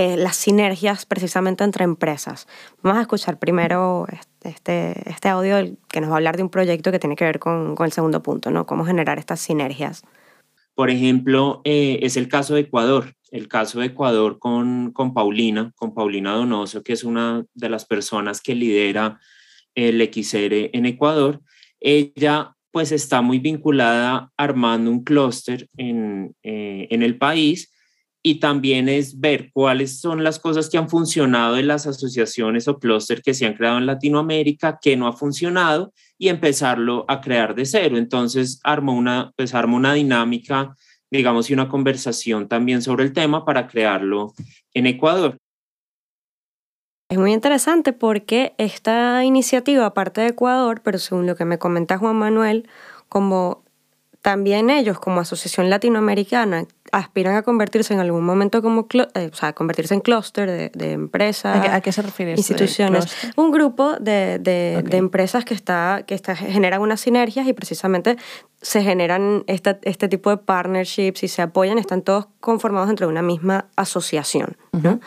eh, 0.00 0.16
las 0.16 0.36
sinergias 0.36 1.04
precisamente 1.04 1.62
entre 1.62 1.84
empresas. 1.84 2.48
Vamos 2.82 2.98
a 2.98 3.02
escuchar 3.02 3.38
primero 3.38 4.06
este, 4.42 5.10
este 5.10 5.28
audio 5.28 5.76
que 5.88 6.00
nos 6.00 6.08
va 6.08 6.14
a 6.14 6.16
hablar 6.16 6.38
de 6.38 6.42
un 6.42 6.48
proyecto 6.48 6.90
que 6.90 6.98
tiene 6.98 7.16
que 7.16 7.26
ver 7.26 7.38
con, 7.38 7.74
con 7.74 7.84
el 7.84 7.92
segundo 7.92 8.22
punto, 8.22 8.50
¿no? 8.50 8.64
Cómo 8.64 8.86
generar 8.86 9.18
estas 9.18 9.40
sinergias. 9.40 10.02
Por 10.74 10.88
ejemplo, 10.88 11.60
eh, 11.64 11.98
es 12.00 12.16
el 12.16 12.28
caso 12.28 12.54
de 12.54 12.62
Ecuador, 12.62 13.12
el 13.30 13.46
caso 13.46 13.80
de 13.80 13.86
Ecuador 13.88 14.38
con, 14.38 14.92
con 14.92 15.12
Paulina, 15.12 15.70
con 15.76 15.92
Paulina 15.92 16.32
Donoso, 16.32 16.82
que 16.82 16.94
es 16.94 17.04
una 17.04 17.44
de 17.52 17.68
las 17.68 17.84
personas 17.84 18.40
que 18.40 18.54
lidera 18.54 19.20
el 19.74 20.00
XR 20.00 20.70
en 20.72 20.86
Ecuador. 20.86 21.42
Ella 21.78 22.56
pues 22.70 22.90
está 22.90 23.20
muy 23.20 23.38
vinculada 23.38 24.32
armando 24.38 24.90
un 24.90 25.04
clúster 25.04 25.68
en, 25.76 26.34
eh, 26.42 26.88
en 26.90 27.02
el 27.02 27.18
país 27.18 27.70
y 28.22 28.38
también 28.38 28.88
es 28.88 29.18
ver 29.18 29.50
cuáles 29.52 30.00
son 30.00 30.22
las 30.22 30.38
cosas 30.38 30.68
que 30.68 30.76
han 30.76 30.90
funcionado 30.90 31.56
en 31.56 31.66
las 31.66 31.86
asociaciones 31.86 32.68
o 32.68 32.78
clúster 32.78 33.22
que 33.22 33.34
se 33.34 33.46
han 33.46 33.54
creado 33.54 33.78
en 33.78 33.86
Latinoamérica, 33.86 34.78
que 34.80 34.96
no 34.96 35.06
ha 35.06 35.12
funcionado 35.12 35.92
y 36.18 36.28
empezarlo 36.28 37.06
a 37.08 37.20
crear 37.20 37.54
de 37.54 37.64
cero. 37.64 37.96
Entonces 37.96 38.60
armó 38.62 38.94
una, 38.94 39.32
pues 39.36 39.54
armó 39.54 39.76
una 39.76 39.94
dinámica, 39.94 40.74
digamos, 41.10 41.48
y 41.48 41.54
una 41.54 41.68
conversación 41.68 42.46
también 42.46 42.82
sobre 42.82 43.04
el 43.04 43.12
tema 43.12 43.44
para 43.44 43.66
crearlo 43.66 44.34
en 44.74 44.86
Ecuador. 44.86 45.38
Es 47.08 47.18
muy 47.18 47.32
interesante 47.32 47.92
porque 47.92 48.54
esta 48.56 49.24
iniciativa, 49.24 49.86
aparte 49.86 50.20
de 50.20 50.28
Ecuador, 50.28 50.80
pero 50.84 50.98
según 50.98 51.26
lo 51.26 51.34
que 51.34 51.44
me 51.44 51.58
comenta 51.58 51.98
Juan 51.98 52.16
Manuel, 52.16 52.68
como 53.08 53.59
también 54.22 54.68
ellos 54.68 54.98
como 54.98 55.20
asociación 55.20 55.70
latinoamericana 55.70 56.66
aspiran 56.92 57.36
a 57.36 57.42
convertirse 57.42 57.94
en 57.94 58.00
algún 58.00 58.24
momento 58.24 58.60
como, 58.60 58.86
eh, 59.14 59.30
o 59.32 59.36
sea, 59.36 59.52
convertirse 59.52 59.94
en 59.94 60.00
clúster 60.00 60.50
de, 60.50 60.70
de, 60.74 60.92
empresas. 60.92 61.68
¿A 61.68 61.80
qué, 61.80 61.92
se 61.92 62.02
refiere? 62.02 62.32
Instituciones. 62.32 63.06
Un 63.36 63.50
grupo 63.50 63.94
de, 63.94 64.38
de, 64.38 64.82
de, 64.84 64.96
empresas 64.96 65.44
que, 65.44 65.54
está, 65.54 66.02
que 66.06 66.14
está, 66.14 66.34
generan 66.36 66.82
unas 66.82 67.00
sinergias 67.00 67.46
y 67.46 67.52
precisamente 67.52 68.16
se 68.60 68.82
generan 68.82 69.44
esta, 69.46 69.78
este 69.82 70.08
tipo 70.08 70.30
de 70.30 70.36
partnerships 70.36 71.22
y 71.22 71.28
se 71.28 71.40
apoyan, 71.40 71.78
están 71.78 72.02
todos 72.02 72.26
conformados 72.40 72.88
dentro 72.88 73.06
de 73.06 73.12
una 73.12 73.22
misma 73.22 73.66
asociación. 73.76 74.56
¿no? 74.72 75.00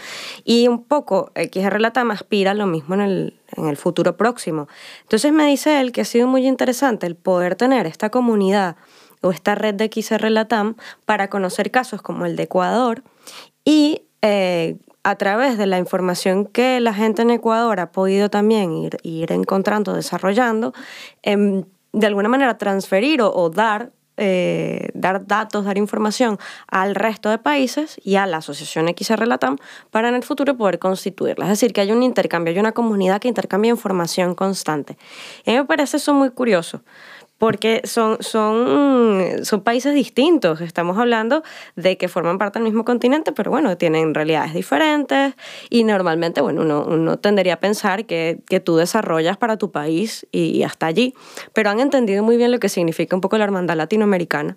Y 0.43 0.67
un 0.67 0.83
poco 0.83 1.31
XR 1.35 1.79
Latam 1.79 2.11
aspira 2.11 2.51
a 2.51 2.55
lo 2.55 2.65
mismo 2.65 2.95
en 2.95 3.01
el, 3.01 3.39
en 3.55 3.67
el 3.67 3.77
futuro 3.77 4.17
próximo. 4.17 4.67
Entonces 5.03 5.31
me 5.33 5.45
dice 5.45 5.81
él 5.81 5.91
que 5.91 6.01
ha 6.01 6.05
sido 6.05 6.27
muy 6.27 6.47
interesante 6.47 7.05
el 7.05 7.15
poder 7.15 7.55
tener 7.55 7.85
esta 7.85 8.09
comunidad 8.09 8.75
o 9.23 9.31
esta 9.31 9.55
red 9.55 9.75
de 9.75 9.89
XR 9.91 10.29
Latam 10.29 10.75
para 11.05 11.29
conocer 11.29 11.71
casos 11.71 12.01
como 12.01 12.25
el 12.25 12.35
de 12.35 12.43
Ecuador 12.43 13.03
y 13.65 14.03
eh, 14.21 14.77
a 15.03 15.15
través 15.15 15.57
de 15.57 15.65
la 15.65 15.77
información 15.77 16.45
que 16.45 16.79
la 16.79 16.93
gente 16.93 17.21
en 17.21 17.29
Ecuador 17.29 17.79
ha 17.79 17.91
podido 17.91 18.29
también 18.29 18.73
ir, 18.73 18.97
ir 19.03 19.31
encontrando, 19.31 19.93
desarrollando, 19.93 20.73
em, 21.23 21.65
de 21.91 22.07
alguna 22.07 22.29
manera 22.29 22.57
transferir 22.57 23.21
o, 23.21 23.49
dar 23.49 23.91
eh, 24.15 24.89
dar 24.93 25.25
datos, 25.25 25.65
dar 25.65 25.79
información 25.79 26.37
al 26.67 26.93
resto 26.93 27.31
de 27.31 27.39
países 27.39 27.99
y 28.03 28.15
a 28.15 28.27
la 28.27 28.37
asociación 28.37 28.87
XR 28.87 29.25
Latam 29.25 29.57
para 29.89 30.07
en 30.07 30.13
el 30.13 30.21
futuro 30.21 30.55
poder 30.55 30.77
constituirla. 30.77 31.45
Es 31.45 31.49
decir, 31.49 31.73
que 31.73 31.81
hay 31.81 31.91
un 31.91 32.03
intercambio, 32.03 32.53
hay 32.53 32.59
una 32.59 32.73
comunidad 32.73 33.19
que 33.19 33.27
intercambia 33.27 33.71
información 33.71 34.35
constante. 34.35 34.99
Y 35.45 35.49
a 35.49 35.53
mí 35.53 35.59
me 35.61 35.65
parece 35.65 35.97
eso 35.97 36.13
muy 36.13 36.29
curioso, 36.29 36.83
porque 37.43 37.81
son, 37.83 38.19
son, 38.21 39.43
son 39.43 39.61
países 39.63 39.93
distintos. 39.93 40.61
Estamos 40.61 40.97
hablando 40.97 41.43
de 41.75 41.97
que 41.97 42.07
forman 42.07 42.37
parte 42.37 42.57
del 42.59 42.63
mismo 42.63 42.85
continente, 42.85 43.33
pero 43.33 43.51
bueno, 43.51 43.75
tienen 43.75 44.13
realidades 44.13 44.53
diferentes 44.53 45.33
y 45.69 45.83
normalmente, 45.83 46.39
bueno, 46.39 46.61
uno, 46.61 46.85
uno 46.87 47.19
tendería 47.19 47.55
a 47.55 47.59
pensar 47.59 48.05
que, 48.05 48.39
que 48.47 48.61
tú 48.61 48.77
desarrollas 48.77 49.35
para 49.35 49.57
tu 49.57 49.71
país 49.73 50.25
y, 50.31 50.63
hasta 50.63 50.85
allí, 50.85 51.15
pero 51.51 51.69
han 51.69 51.81
entendido 51.81 52.23
muy 52.23 52.37
bien 52.37 52.49
lo 52.49 52.61
que 52.61 52.69
significa 52.69 53.13
un 53.13 53.19
poco 53.19 53.37
la 53.37 53.43
hermandad 53.43 53.75
latinoamericana 53.75 54.55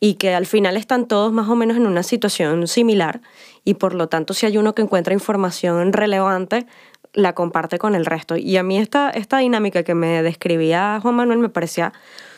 y 0.00 0.14
que 0.14 0.34
al 0.34 0.46
final 0.46 0.76
están 0.76 1.06
todos 1.06 1.32
más 1.32 1.48
o 1.48 1.54
menos 1.54 1.76
en 1.76 1.86
una 1.86 2.02
situación 2.02 2.66
similar 2.66 3.20
y 3.62 3.74
por 3.74 3.94
lo 3.94 4.08
tanto 4.08 4.34
si 4.34 4.44
hay 4.44 4.58
uno 4.58 4.74
que 4.74 4.82
encuentra 4.82 5.14
información 5.14 5.92
relevante, 5.92 6.66
la 7.14 7.32
comparte 7.32 7.78
con 7.78 7.94
el 7.94 8.04
resto. 8.04 8.36
Y 8.36 8.56
a 8.56 8.62
mí 8.62 8.76
esta, 8.78 9.10
esta 9.10 9.38
dinámica 9.38 9.84
que 9.84 9.94
me 9.94 10.22
describía 10.22 10.98
Juan 11.00 11.14
Manuel 11.14 11.38
me 11.38 11.48
parecía 11.48 11.92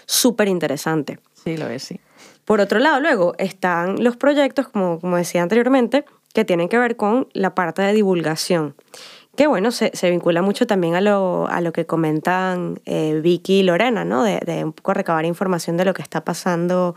súper 0.07 0.49
interesante. 0.49 1.19
Sí, 1.35 1.57
lo 1.57 1.69
es, 1.69 1.83
sí. 1.83 2.01
Por 2.45 2.61
otro 2.61 2.79
lado, 2.79 3.01
luego 3.01 3.35
están 3.38 4.03
los 4.03 4.16
proyectos, 4.16 4.69
como, 4.69 5.01
como 5.01 5.16
decía 5.16 5.42
anteriormente, 5.42 6.05
que 6.33 6.45
tienen 6.45 6.69
que 6.69 6.79
ver 6.79 6.97
con 6.97 7.29
la 7.33 7.55
parte 7.55 7.83
de 7.83 7.92
divulgación. 7.92 8.77
Que 9.37 9.47
bueno, 9.47 9.71
se, 9.71 9.90
se 9.95 10.11
vincula 10.11 10.40
mucho 10.40 10.66
también 10.66 10.95
a 10.95 11.01
lo, 11.01 11.47
a 11.49 11.61
lo 11.61 11.73
que 11.73 11.85
comentan 11.85 12.81
eh, 12.87 13.21
Vicky 13.23 13.61
y 13.61 13.62
Lorena, 13.64 14.05
¿no? 14.05 14.23
De, 14.23 14.40
de, 14.40 14.64
un 14.64 14.73
poco 14.73 14.95
recabar 14.95 15.27
información 15.27 15.77
de 15.77 15.85
lo 15.85 15.92
que 15.92 16.01
está 16.01 16.25
pasando 16.25 16.95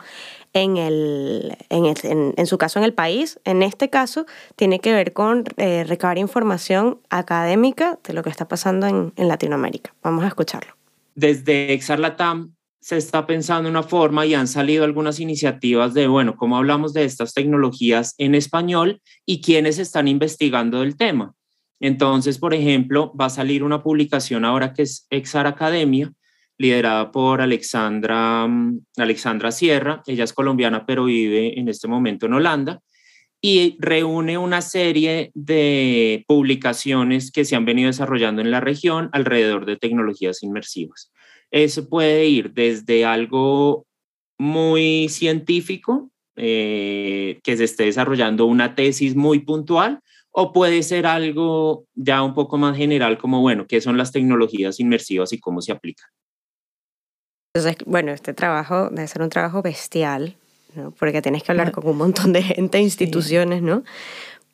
en, 0.54 0.78
el, 0.78 1.58
en, 1.69 1.93
en, 2.04 2.48
su 2.48 2.58
caso 2.58 2.80
en 2.80 2.86
el 2.86 2.93
país. 2.93 3.39
En 3.43 3.62
este 3.62 3.89
caso 3.89 4.26
tiene 4.56 4.80
que 4.80 4.93
ver 4.93 5.13
con 5.13 5.43
eh, 5.58 5.84
recabar 5.86 6.17
información 6.17 7.00
académica 7.10 8.00
de 8.04 8.13
lo 8.13 8.24
que 8.24 8.30
está 8.30 8.48
pasando 8.48 8.88
en, 8.88 9.13
en 9.17 9.28
Latinoamérica. 9.28 9.93
Vamos 10.02 10.24
a 10.24 10.28
escucharlo. 10.28 10.76
Desde 11.15 11.74
Exarlatam 11.74 12.54
se 12.82 12.98
está 12.98 13.28
pensando 13.28 13.70
una 13.70 13.84
forma 13.84 14.26
y 14.26 14.34
han 14.34 14.48
salido 14.48 14.84
algunas 14.84 15.20
iniciativas 15.20 15.94
de, 15.94 16.08
bueno, 16.08 16.36
cómo 16.38 16.58
hablamos 16.58 16.94
de 16.94 17.04
estas 17.04 17.34
tecnologías 17.34 18.15
en 18.18 18.36
español 18.36 19.02
y 19.26 19.42
quiénes 19.42 19.80
están 19.80 20.08
investigando 20.08 20.82
el 20.82 20.96
tema. 20.96 21.34
Entonces, 21.82 22.38
por 22.38 22.54
ejemplo, 22.54 23.13
va 23.20 23.26
a 23.26 23.30
salir 23.30 23.63
una 23.63 23.84
publicación 23.84 24.46
ahora 24.46 24.74
que 24.74 24.84
es 24.84 25.08
Exar 25.10 25.48
Academia, 25.48 26.12
liderada 26.58 27.12
por 27.12 27.42
Alexandra, 27.42 28.48
mm, 28.48 28.82
Alexandra 28.98 29.52
Sierra. 29.52 30.04
Ella 30.06 30.26
es 30.26 30.34
colombiana, 30.34 30.86
pero 30.86 31.06
vive 31.06 31.58
en 31.60 31.70
este 31.70 31.88
momento 31.88 32.26
en 32.26 32.34
Holanda 32.34 32.82
y 33.42 33.78
reúne 33.80 34.38
una 34.38 34.62
serie 34.62 35.32
de 35.34 36.26
publicaciones 36.28 37.32
que 37.32 37.46
se 37.46 37.56
han 37.56 37.63
venido 37.63 37.88
desarrollando 37.88 38.42
en 38.42 38.52
la 38.52 38.60
región 38.60 39.10
alrededor 39.13 39.65
de 39.65 39.78
tecnologías 39.78 40.44
inmersivas. 40.44 41.12
Eso 41.52 41.90
puede 41.90 42.26
ir 42.26 42.54
desde 42.54 43.06
algo 43.06 43.86
muy 44.38 45.10
científico, 45.10 46.10
eh, 46.36 47.40
que 47.44 47.58
se 47.58 47.66
esté 47.66 47.86
desarrollando 47.86 48.46
una 48.46 48.76
tesis 48.76 49.16
muy 49.16 49.40
puntual, 49.40 50.00
o 50.32 50.54
puede 50.54 50.84
ser 50.84 51.06
algo 51.06 51.86
ya 51.96 52.24
un 52.24 52.34
poco 52.34 52.58
más 52.58 52.78
general, 52.78 53.18
como, 53.18 53.42
bueno, 53.42 53.66
qué 53.68 53.82
son 53.82 53.98
las 53.98 54.12
tecnologías 54.12 54.80
inmersivas 54.80 55.34
y 55.34 55.40
cómo 55.40 55.62
se 55.62 55.72
aplican. 55.72 56.08
Entonces, 57.54 57.84
bueno, 57.86 58.12
este 58.12 58.34
trabajo 58.34 58.90
debe 58.90 59.08
ser 59.08 59.22
un 59.24 59.30
trabajo 59.30 59.62
bestial, 59.62 60.38
¿no? 60.76 60.92
porque 60.92 61.22
tienes 61.22 61.44
que 61.44 61.52
hablar 61.52 61.72
con 61.72 61.88
un 61.88 61.98
montón 61.98 62.32
de 62.32 62.44
gente, 62.44 62.80
instituciones, 62.80 63.64
¿no? 63.64 63.84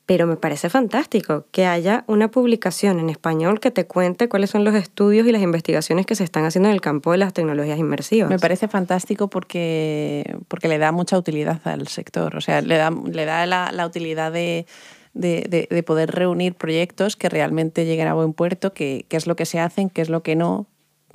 Pero 0.06 0.28
me 0.28 0.36
parece 0.36 0.70
fantástico 0.70 1.46
que 1.50 1.66
haya 1.66 2.04
una 2.06 2.30
publicación 2.30 3.00
en 3.00 3.10
español 3.10 3.58
que 3.58 3.72
te 3.72 3.86
cuente 3.86 4.28
cuáles 4.28 4.50
son 4.50 4.64
los 4.64 4.74
estudios 4.76 5.26
y 5.26 5.32
las 5.32 5.42
investigaciones 5.42 6.06
que 6.06 6.14
se 6.14 6.22
están 6.22 6.44
haciendo 6.44 6.68
en 6.68 6.74
el 6.76 6.80
campo 6.80 7.10
de 7.10 7.18
las 7.18 7.32
tecnologías 7.32 7.78
inmersivas. 7.78 8.30
Me 8.30 8.38
parece 8.38 8.68
fantástico 8.68 9.28
porque, 9.28 10.36
porque 10.46 10.68
le 10.68 10.78
da 10.78 10.92
mucha 10.92 11.18
utilidad 11.18 11.60
al 11.64 11.88
sector, 11.88 12.36
o 12.36 12.40
sea, 12.40 12.60
le 12.62 12.76
da, 12.76 12.90
le 12.90 13.24
da 13.24 13.46
la, 13.46 13.86
utilidad 13.86 14.30
de, 14.30 14.66
de, 15.12 15.66
de, 15.68 15.82
poder 15.82 16.12
reunir 16.12 16.54
proyectos 16.54 17.16
que 17.16 17.28
realmente 17.28 17.84
lleguen 17.84 18.06
a 18.06 18.14
buen 18.14 18.32
puerto, 18.32 18.72
qué 18.72 19.06
que 19.08 19.16
es 19.16 19.26
lo 19.26 19.34
que 19.34 19.44
se 19.44 19.58
hacen, 19.58 19.90
qué 19.90 20.02
es 20.02 20.08
lo 20.08 20.22
que 20.22 20.36
no, 20.36 20.66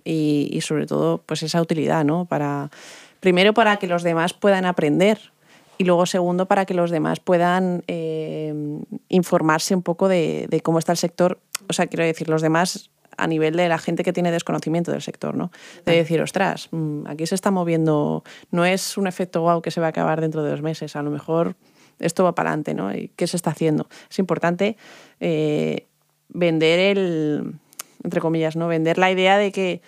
y, 0.04 0.50
y 0.52 0.62
sobre 0.62 0.86
todo 0.86 1.24
pues 1.26 1.44
esa 1.44 1.62
utilidad, 1.62 2.04
¿no? 2.04 2.26
Para, 2.26 2.72
primero 3.22 3.54
para 3.54 3.78
que 3.78 3.88
los 3.88 4.04
demás 4.04 4.34
puedan 4.34 4.66
aprender 4.66 5.32
y 5.82 5.84
luego 5.84 6.06
segundo 6.06 6.46
para 6.46 6.68
que 6.68 6.76
los 6.76 6.92
demás 6.92 7.20
puedan 7.20 7.84
eh, 7.88 8.54
informarse 9.10 9.74
un 9.74 9.82
poco 9.82 10.08
de, 10.08 10.46
de, 10.48 10.62
cómo 10.62 10.78
está 10.78 10.92
el 10.92 10.98
sector, 11.00 11.40
o 11.68 11.74
sea, 11.74 11.88
quiero 11.88 12.06
decir, 12.06 12.30
los 12.30 12.44
demás 12.44 12.92
a 13.18 13.26
nivel 13.26 13.56
de 13.56 13.68
la 13.68 13.80
gente 13.80 14.04
que 14.04 14.14
tiene 14.14 14.32
desconocimiento 14.32 14.92
del 14.92 15.02
sector, 15.02 15.36
¿no? 15.36 15.52
De 15.84 15.96
decir, 15.96 16.22
ostras, 16.22 16.70
mm, 16.70 17.08
aquí 17.08 17.26
se 17.26 17.34
está 17.34 17.50
moviendo, 17.50 18.24
no 18.52 18.64
es 18.64 18.96
un 18.96 19.08
efecto 19.08 19.42
wow 19.42 19.64
que 19.64 19.72
se 19.72 19.82
va 19.82 19.88
a 19.88 19.90
acabar 19.90 20.22
dentro 20.22 20.44
de 20.44 20.52
dos 20.52 20.62
meses, 20.62 20.96
a 20.96 21.02
lo 21.02 21.10
mejor 21.10 21.56
esto 21.98 22.24
va 22.24 22.36
para 22.36 22.52
adelante, 22.52 22.76
¿no? 22.76 22.94
¿Y 22.96 23.08
qué 23.16 23.26
se 23.26 23.36
está 23.36 23.50
haciendo? 23.50 23.90
Es 24.08 24.20
importante 24.20 24.78
eh, 25.20 25.88
vender 26.30 26.78
el, 26.78 27.56
entre 28.04 28.22
comillas, 28.22 28.56
¿no? 28.56 28.68
Vender 28.68 29.00
la 29.00 29.10
idea 29.10 29.40
de 29.40 29.52
que 29.52 29.82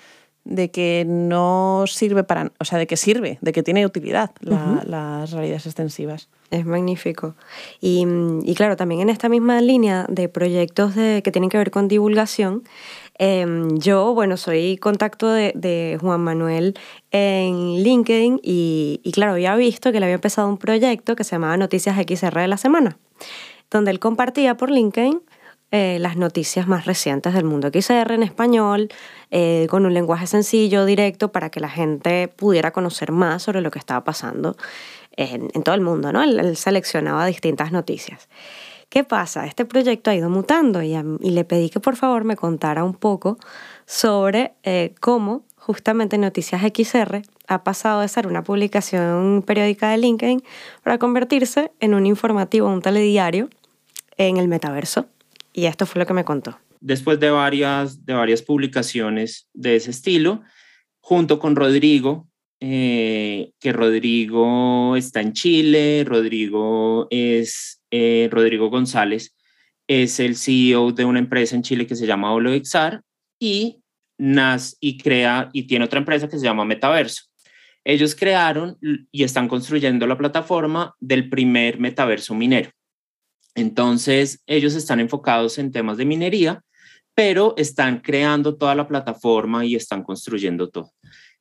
de 0.46 0.72
que 0.72 1.06
no 1.08 1.86
sirve 1.88 2.24
para, 2.24 2.52
o 2.60 2.66
sea, 2.66 2.78
de 2.78 2.88
que 2.88 2.98
sirve, 2.98 3.38
de 3.42 3.52
que 3.54 3.64
tiene 3.64 3.86
utilidad 3.86 4.32
la, 4.42 4.56
uh 4.56 4.60
-huh. 4.60 4.84
las 4.86 5.32
realidades 5.32 5.66
extensivas. 5.66 6.28
Es 6.52 6.66
magnífico. 6.66 7.34
Y, 7.82 8.06
y, 8.44 8.54
claro, 8.54 8.76
también 8.76 9.02
en 9.02 9.10
esta 9.10 9.30
misma 9.30 9.60
línea 9.62 10.06
de 10.10 10.30
proyectos 10.30 10.96
de, 10.96 11.22
que 11.24 11.32
tienen 11.32 11.50
que 11.50 11.58
ver 11.58 11.72
con 11.72 11.88
divulgación, 11.88 12.64
eh, 13.20 13.46
yo, 13.76 14.14
bueno, 14.14 14.38
soy 14.38 14.78
contacto 14.78 15.32
de, 15.32 15.54
de, 15.56 15.98
Juan 16.02 16.22
Manuel 16.22 16.76
en 17.12 17.82
LinkedIn 17.82 18.40
y, 18.44 19.00
y 19.04 19.12
claro, 19.12 19.34
había 19.34 19.56
visto 19.56 19.92
que 19.92 20.00
le 20.00 20.06
había 20.08 20.16
empezado 20.16 20.48
un 20.48 20.58
proyecto 20.58 21.16
que 21.16 21.24
se 21.24 21.32
llamaba 21.32 21.58
Noticias 21.58 21.96
XR 21.96 22.42
de 22.42 22.48
la 22.48 22.58
Semana, 22.58 22.98
donde 23.72 23.92
él 23.92 24.00
compartía 24.00 24.58
por 24.58 24.70
LinkedIn 24.70 25.22
eh, 25.76 25.98
las 26.00 26.18
noticias 26.18 26.68
más 26.68 26.86
recientes 26.86 27.34
del 27.34 27.46
mundo 27.46 27.70
XR 27.74 28.14
en 28.14 28.22
español, 28.22 28.90
eh, 29.32 29.66
con 29.72 29.88
un 29.88 29.96
lenguaje 29.96 30.28
sencillo, 30.28 30.86
directo, 30.86 31.32
para 31.32 31.50
que 31.50 31.60
la 31.60 31.68
gente 31.68 32.28
pudiera 32.28 32.70
conocer 32.70 33.12
más 33.12 33.42
sobre 33.42 33.62
lo 33.62 33.72
que 33.72 33.80
estaba 33.80 34.04
pasando 34.04 34.56
en, 35.18 35.50
todo 35.64 35.74
el 35.74 35.82
mundo. 35.82 36.14
¿no? 36.14 36.22
Él, 36.22 36.56
seleccionaba 36.58 37.26
distintas 37.26 37.72
noticias. 37.72 38.30
¿Qué 38.90 39.04
pasa? 39.04 39.48
Este 39.48 39.66
proyecto 39.66 40.12
ha 40.12 40.16
ido 40.16 40.30
mutando 40.30 40.84
y, 40.84 40.94
y 40.94 41.32
le 41.32 41.44
pedí 41.44 41.72
que 41.72 41.80
por 41.80 41.96
favor 41.96 42.24
me 42.24 42.36
contara 42.36 42.84
un 42.84 42.94
poco 42.94 43.40
sobre 43.88 44.54
eh, 44.62 44.94
cómo 45.00 45.42
justamente 45.58 46.20
Noticias 46.20 46.62
XR 46.62 47.24
ha 47.48 47.64
pasado 47.64 48.02
de 48.02 48.10
ser 48.10 48.28
una 48.28 48.44
publicación 48.44 49.44
periódica 49.44 49.90
de 49.90 49.98
LinkedIn 49.98 50.44
para 50.84 51.00
convertirse 51.00 51.72
en 51.80 51.96
un 51.96 52.06
informativo, 52.06 52.68
un 52.68 52.84
telediario 52.84 53.50
en 54.18 54.38
el 54.38 54.48
metaverso. 54.48 55.08
Y 55.54 55.66
esto 55.66 55.86
fue 55.86 56.00
lo 56.00 56.06
que 56.06 56.14
me 56.14 56.26
contó. 56.26 56.60
Después 56.82 57.20
de 57.20 57.30
varias, 57.30 58.06
de 58.06 58.14
varias 58.14 58.42
publicaciones 58.42 59.48
de 59.54 59.78
ese 59.78 59.92
estilo, 59.92 60.42
junto 61.00 61.40
con 61.40 61.56
Rodrigo, 61.56 62.28
eh, 62.60 63.52
que 63.60 63.72
Rodrigo 63.72 64.96
está 64.96 65.22
en 65.22 65.34
Chile, 65.34 66.04
Rodrigo 66.06 67.08
es 67.10 67.82
eh, 67.92 68.28
Rodrigo 68.32 68.70
González, 68.70 69.36
es 69.88 70.20
el 70.20 70.36
CEO 70.36 70.92
de 70.92 71.06
una 71.06 71.20
empresa 71.20 71.56
en 71.56 71.62
Chile 71.62 71.86
que 71.86 71.96
se 71.96 72.08
llama 72.08 72.34
HoloXR 72.34 73.02
y 73.40 73.82
nas 74.18 74.78
y 74.80 74.98
crea 74.98 75.50
y 75.54 75.64
tiene 75.64 75.86
otra 75.86 76.00
empresa 76.00 76.30
que 76.30 76.40
se 76.40 76.46
llama 76.46 76.66
Metaverso. 76.66 77.24
Ellos 77.86 78.16
crearon 78.16 78.78
y 79.12 79.24
están 79.24 79.50
construyendo 79.50 80.08
la 80.08 80.18
plataforma 80.18 80.96
del 81.00 81.30
primer 81.30 81.80
metaverso 81.80 82.34
minero. 82.34 82.72
Entonces, 83.56 84.42
ellos 84.48 84.76
están 84.76 85.00
enfocados 85.00 85.58
en 85.58 85.72
temas 85.72 85.98
de 85.98 86.06
minería, 86.06 86.64
pero 87.16 87.54
están 87.58 88.00
creando 88.00 88.56
toda 88.56 88.76
la 88.76 88.88
plataforma 88.88 89.66
y 89.66 89.76
están 89.76 90.04
construyendo 90.04 90.70
todo. 90.70 90.92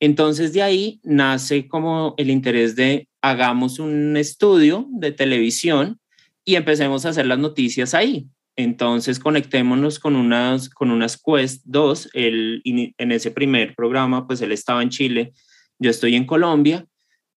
Entonces, 0.00 0.52
de 0.52 0.62
ahí 0.62 1.00
nace 1.02 1.68
como 1.68 2.14
el 2.18 2.30
interés 2.30 2.76
de 2.76 3.08
hagamos 3.22 3.78
un 3.78 4.16
estudio 4.16 4.86
de 4.90 5.12
televisión 5.12 5.98
y 6.44 6.56
empecemos 6.56 7.06
a 7.06 7.10
hacer 7.10 7.26
las 7.26 7.38
noticias 7.38 7.94
ahí. 7.94 8.26
Entonces, 8.56 9.18
conectémonos 9.18 9.98
con 9.98 10.16
unas, 10.16 10.68
con 10.68 10.90
unas 10.90 11.16
Quest 11.16 11.62
2. 11.64 12.10
Él, 12.12 12.60
en 12.64 13.12
ese 13.12 13.30
primer 13.30 13.74
programa, 13.74 14.26
pues 14.26 14.42
él 14.42 14.52
estaba 14.52 14.82
en 14.82 14.90
Chile, 14.90 15.32
yo 15.78 15.88
estoy 15.90 16.16
en 16.16 16.26
Colombia, 16.26 16.84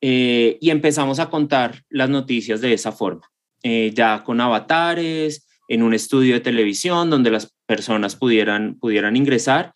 eh, 0.02 0.58
y 0.60 0.72
empezamos 0.72 1.20
a 1.20 1.30
contar 1.30 1.84
las 1.90 2.10
noticias 2.10 2.60
de 2.60 2.74
esa 2.74 2.92
forma 2.92 3.26
eh, 3.68 3.92
ya 3.96 4.24
con 4.24 4.40
avatares, 4.42 5.48
en 5.68 5.82
un 5.82 5.96
estudio 5.96 6.36
de 6.36 6.40
televisión 6.40 7.10
donde 7.10 7.32
las 7.32 7.52
personas 7.66 8.16
pudieran, 8.16 8.76
pudieran 8.76 9.16
ingresar. 9.16 9.74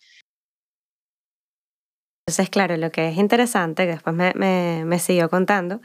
Entonces, 2.28 2.50
claro, 2.50 2.76
lo 2.76 2.92
que 2.92 3.08
es 3.08 3.16
interesante, 3.16 3.86
que 3.86 3.92
después 3.94 4.14
me, 4.14 4.32
me, 4.36 4.84
me 4.84 5.00
siguió 5.00 5.28
contando, 5.28 5.80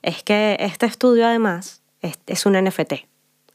es 0.00 0.22
que 0.22 0.56
este 0.58 0.86
estudio 0.86 1.26
además 1.26 1.82
es, 2.00 2.18
es 2.26 2.46
un 2.46 2.54
NFT. 2.54 2.94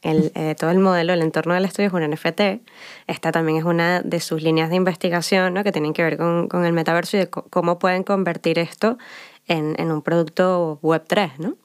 El, 0.03 0.31
eh, 0.35 0.53
todo 0.53 0.69
el 0.69 0.77
modelo, 0.77 1.13
el 1.13 1.23
entorno 1.23 1.55
del 1.55 1.65
estudio 1.65 1.87
es 1.87 1.93
un 1.93 2.07
NFT. 2.07 2.61
Esta 3.07 3.31
también 3.31 3.57
es 3.57 3.63
una 3.63 4.03
de 4.03 4.19
sus 4.19 4.43
líneas 4.43 4.69
de 4.69 4.75
investigación 4.75 5.55
¿no? 5.55 5.63
que 5.63 5.71
tienen 5.71 5.93
que 5.93 6.03
ver 6.03 6.17
con, 6.17 6.47
con 6.47 6.63
el 6.63 6.73
metaverso 6.73 7.17
y 7.17 7.21
de 7.21 7.29
cómo 7.31 7.79
pueden 7.79 8.03
convertir 8.03 8.59
esto 8.59 8.99
en, 9.47 9.73
en 9.79 9.89
un 9.89 10.03
producto 10.03 10.79
Web3, 10.83 11.39
¿no? 11.39 11.57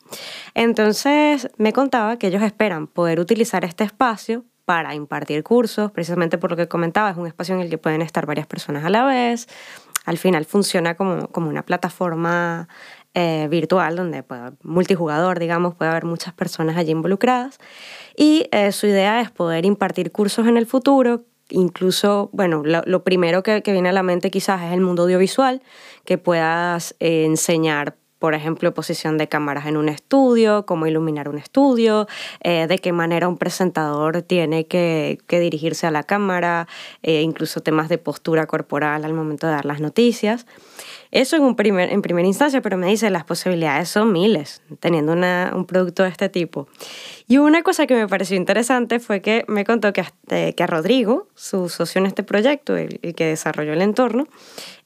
Entonces 0.55 1.51
me 1.57 1.73
contaba 1.73 2.19
que 2.19 2.29
ellos 2.29 2.43
esperan 2.43 2.87
poder 2.87 3.21
utilizar 3.21 3.65
este 3.65 3.85
espacio 3.85 4.45
para 4.65 4.95
impartir 4.95 5.43
cursos, 5.43 5.91
precisamente 5.91 6.39
por 6.39 6.51
lo 6.51 6.57
que 6.57 6.69
comentaba, 6.69 7.11
es 7.11 7.17
un 7.17 7.27
espacio 7.27 7.57
en 7.57 7.61
el 7.61 7.71
que 7.71 7.79
pueden 7.79 8.03
estar 8.03 8.25
varias 8.27 8.47
personas 8.47 8.85
a 8.85 8.91
la 8.91 9.05
vez. 9.05 9.49
Al 10.05 10.17
final 10.17 10.45
funciona 10.45 10.95
como, 10.95 11.27
como 11.29 11.49
una 11.49 11.65
plataforma 11.65 12.69
eh, 13.15 13.49
virtual 13.51 13.97
donde 13.97 14.23
puede, 14.23 14.53
multijugador, 14.63 15.41
digamos, 15.41 15.75
puede 15.75 15.91
haber 15.91 16.05
muchas 16.05 16.33
personas 16.35 16.77
allí 16.77 16.93
involucradas. 16.93 17.59
Y 18.17 18.47
eh, 18.53 18.71
su 18.71 18.87
idea 18.87 19.21
es 19.21 19.33
poder 19.33 19.67
impartir 19.67 20.13
cursos 20.13 20.47
en 20.47 20.57
el 20.57 20.67
futuro 20.67 21.25
incluso, 21.53 22.31
bueno, 22.33 22.63
lo, 22.65 23.03
primero 23.03 23.43
que, 23.43 23.63
que, 23.63 23.73
viene 23.73 23.89
a 23.89 23.93
la 23.93 24.05
mente 24.05 24.31
quizás 24.31 24.63
es 24.63 24.73
el 24.73 24.81
mundo 24.81 25.03
audiovisual, 25.03 25.63
que 26.05 26.17
puedas 26.17 26.95
eh, 27.01 27.25
enseñar 27.25 27.97
por 28.21 28.35
ejemplo, 28.35 28.73
posición 28.75 29.17
de 29.17 29.29
cámaras 29.29 29.67
en 29.67 29.79
un 29.79 29.89
estudio, 29.89 30.67
cómo 30.67 30.87
iluminar 30.87 31.31
un 31.31 31.39
estudio, 31.39 32.07
eh, 32.43 32.67
de 32.69 32.79
qué 32.79 32.93
manera 32.93 33.27
un 33.27 33.39
presentador 33.39 34.21
tiene 34.21 34.67
que, 34.67 35.19
que 35.27 35.41
dirigirse 35.41 35.87
a 35.87 35.91
la 35.91 36.03
cámara, 36.03 36.69
eh, 37.03 37.23
incluso 37.23 37.63
temas 37.63 37.89
de 37.89 37.97
postura 37.97 38.47
corporal 38.47 39.07
al 39.07 39.15
momento 39.15 39.47
de 39.47 39.55
dar 39.55 39.65
las 39.65 39.81
noticias. 39.81 40.47
Eso 41.13 41.35
en, 41.37 41.43
un 41.43 41.57
primer, 41.57 41.91
en 41.91 42.03
primera 42.03 42.29
instancia, 42.29 42.61
pero 42.61 42.77
me 42.77 42.89
dice, 42.89 43.09
las 43.09 43.25
posibilidades 43.25 43.89
son 43.89 44.13
miles 44.13 44.61
teniendo 44.81 45.13
una, 45.13 45.53
un 45.55 45.65
producto 45.65 46.03
de 46.03 46.11
este 46.11 46.29
tipo. 46.29 46.69
Y 47.27 47.39
una 47.39 47.63
cosa 47.63 47.87
que 47.87 47.95
me 47.95 48.07
pareció 48.07 48.37
interesante 48.37 49.01
fue 49.01 49.23
que 49.23 49.47
me 49.49 49.65
contó 49.65 49.95
que, 49.95 50.05
eh, 50.29 50.53
que 50.55 50.63
a 50.63 50.67
Rodrigo, 50.67 51.27
su 51.35 51.71
socio 51.71 52.01
en 52.01 52.07
este 52.07 52.23
proyecto, 52.23 52.77
el, 52.77 52.99
que 53.17 53.25
desarrolló 53.25 53.73
el 53.73 53.81
entorno, 53.81 54.29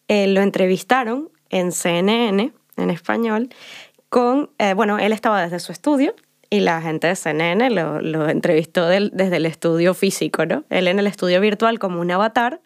lo 0.08 0.40
entrevistaron 0.40 1.30
en 1.50 1.72
CNN 1.72 2.52
en 2.76 2.90
español, 2.90 3.48
con, 4.08 4.50
eh, 4.58 4.74
bueno, 4.74 4.98
él 4.98 5.12
estaba 5.12 5.42
desde 5.42 5.60
su 5.60 5.72
estudio 5.72 6.14
y 6.50 6.60
la 6.60 6.80
gente 6.80 7.08
de 7.08 7.16
CNN 7.16 7.70
lo, 7.70 8.00
lo 8.00 8.28
entrevistó 8.28 8.86
del, 8.86 9.10
desde 9.12 9.38
el 9.38 9.46
estudio 9.46 9.94
físico, 9.94 10.46
¿no? 10.46 10.64
Él 10.70 10.88
en 10.88 10.98
el 10.98 11.06
estudio 11.06 11.40
virtual 11.40 11.78
como 11.78 12.00
un 12.00 12.10
avatar 12.10 12.60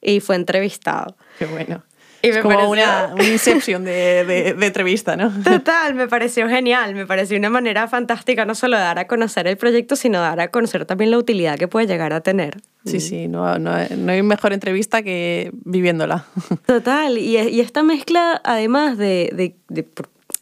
y 0.00 0.20
fue 0.20 0.36
entrevistado. 0.36 1.16
Qué 1.38 1.46
bueno. 1.46 1.82
Y 2.22 2.28
es 2.28 2.38
como 2.38 2.54
pareció... 2.54 2.70
una, 2.70 3.10
una, 3.14 3.24
inception 3.24 3.84
de, 3.84 4.24
de, 4.24 4.54
de, 4.54 4.66
entrevista, 4.66 5.16
¿no? 5.16 5.32
Total, 5.42 5.94
me 5.94 6.06
pareció 6.06 6.48
genial, 6.48 6.94
me 6.94 7.04
pareció 7.04 7.36
una 7.36 7.50
manera 7.50 7.88
fantástica 7.88 8.44
no 8.44 8.54
solo 8.54 8.76
de 8.76 8.84
dar 8.84 9.00
a 9.00 9.08
conocer 9.08 9.48
el 9.48 9.56
proyecto, 9.56 9.96
sino 9.96 10.20
dar 10.20 10.38
a 10.38 10.48
conocer 10.48 10.84
también 10.84 11.10
la 11.10 11.18
utilidad 11.18 11.58
que 11.58 11.66
puede 11.66 11.88
llegar 11.88 12.12
a 12.12 12.20
tener. 12.20 12.58
Sí, 12.84 13.00
sí, 13.00 13.28
no, 13.28 13.58
no, 13.58 13.70
no 13.96 14.12
hay 14.12 14.22
mejor 14.22 14.52
entrevista 14.52 15.02
que 15.02 15.50
viviéndola. 15.64 16.26
Total, 16.66 17.16
y, 17.18 17.38
y 17.38 17.60
esta 17.60 17.82
mezcla 17.82 18.40
además 18.44 18.98
de, 18.98 19.30
de, 19.34 19.56
de 19.68 19.86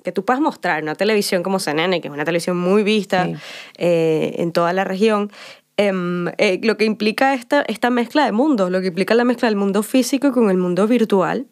que 0.03 0.12
tú 0.12 0.24
puedas 0.24 0.40
mostrar 0.40 0.83
una 0.83 0.94
televisión 0.94 1.42
como 1.42 1.59
CNN, 1.59 2.00
que 2.00 2.09
es 2.09 2.14
una 2.14 2.24
televisión 2.24 2.57
muy 2.57 2.83
vista 2.83 3.26
sí. 3.26 3.35
eh, 3.79 4.35
en 4.38 4.53
toda 4.53 4.72
la 4.72 4.85
región, 4.85 5.31
eh, 5.76 5.92
eh, 6.38 6.61
lo 6.62 6.76
que 6.76 6.85
implica 6.85 7.35
esta, 7.35 7.62
esta 7.62 7.90
mezcla 7.90 8.24
de 8.24 8.33
mundos, 8.33 8.70
lo 8.70 8.81
que 8.81 8.88
implica 8.88 9.14
la 9.14 9.24
mezcla 9.24 9.48
del 9.48 9.57
mundo 9.57 9.83
físico 9.83 10.33
con 10.33 10.50
el 10.50 10.57
mundo 10.57 10.87
virtual 10.87 11.46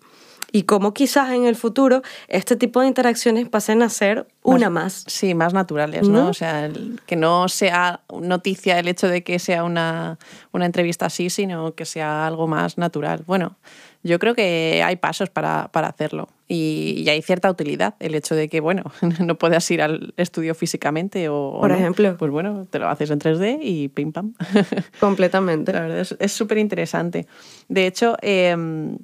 y 0.51 0.63
cómo 0.63 0.95
quizás 0.95 1.33
en 1.33 1.45
el 1.45 1.57
futuro 1.57 2.03
este 2.29 2.57
tipo 2.57 2.81
de 2.81 2.87
interacciones 2.87 3.49
pasen 3.49 3.83
a 3.83 3.89
ser 3.89 4.27
una 4.43 4.71
más. 4.71 5.05
Sí, 5.07 5.35
más 5.35 5.53
naturales, 5.53 6.09
¿no? 6.09 6.29
O 6.29 6.35
sea, 6.35 6.71
que 7.07 7.17
no 7.17 7.49
sea 7.49 8.01
noticia 8.21 8.79
el 8.79 8.89
hecho 8.89 9.09
de 9.09 9.23
que 9.23 9.39
sea 9.39 9.65
una, 9.65 10.19
una 10.53 10.67
entrevista 10.67 11.07
así, 11.07 11.29
sino 11.29 11.75
que 11.75 11.85
sea 11.85 12.27
algo 12.27 12.47
más 12.47 12.79
natural. 12.79 13.25
Bueno, 13.27 13.57
yo 14.03 14.19
creo 14.19 14.35
que 14.35 14.83
hay 14.85 14.97
pasos 14.97 15.29
para, 15.29 15.69
para 15.73 15.89
hacerlo 15.89 16.29
y, 16.49 17.07
hay 17.09 17.21
cierta 17.21 17.51
utilidad. 17.51 17.95
El 18.01 18.15
hecho 18.15 18.35
de 18.35 18.49
que, 18.49 18.61
bueno, 18.61 18.85
no 19.21 19.37
puedas 19.37 19.71
ir 19.71 19.83
al 19.83 20.15
estudio 20.17 20.55
físicamente 20.55 21.29
o... 21.29 21.59
Por 21.61 21.73
ejemplo. 21.73 22.17
Pues 22.17 22.31
bueno, 22.31 22.67
te 22.71 22.79
lo 22.79 22.89
haces 22.89 23.11
en 23.11 23.21
3D 23.21 23.59
y 23.61 23.89
pim 23.89 24.13
pam. 24.13 24.35
Completamente. 25.01 25.73
La 25.73 25.83
verdad 25.83 26.07
es 26.19 26.33
súper 26.33 26.59
interesante. 26.59 27.27
De 27.69 27.87
hecho, 27.87 28.17
em, 28.23 28.99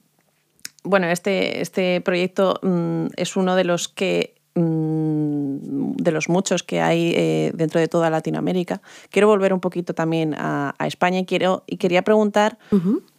bueno, 0.84 1.08
este, 1.08 1.60
este 1.60 2.00
proyecto 2.00 2.60
mm, 2.62 3.06
es 3.16 3.36
uno 3.36 3.56
de 3.56 3.64
los 3.64 3.88
que 3.88 4.34
mm, 4.54 5.96
de 5.96 6.12
los 6.12 6.28
muchos 6.28 6.62
que 6.62 6.80
hay 6.80 7.12
eh, 7.16 7.52
dentro 7.54 7.80
de 7.80 7.88
toda 7.88 8.10
Latinoamérica. 8.10 8.82
Quiero 9.10 9.28
volver 9.28 9.52
un 9.52 9.60
poquito 9.60 9.94
también 9.94 10.34
a, 10.36 10.74
España 10.80 11.18
y, 11.18 11.24
quiero, 11.24 11.64
y 11.66 11.78
quería 11.78 12.02
preguntar, 12.02 12.58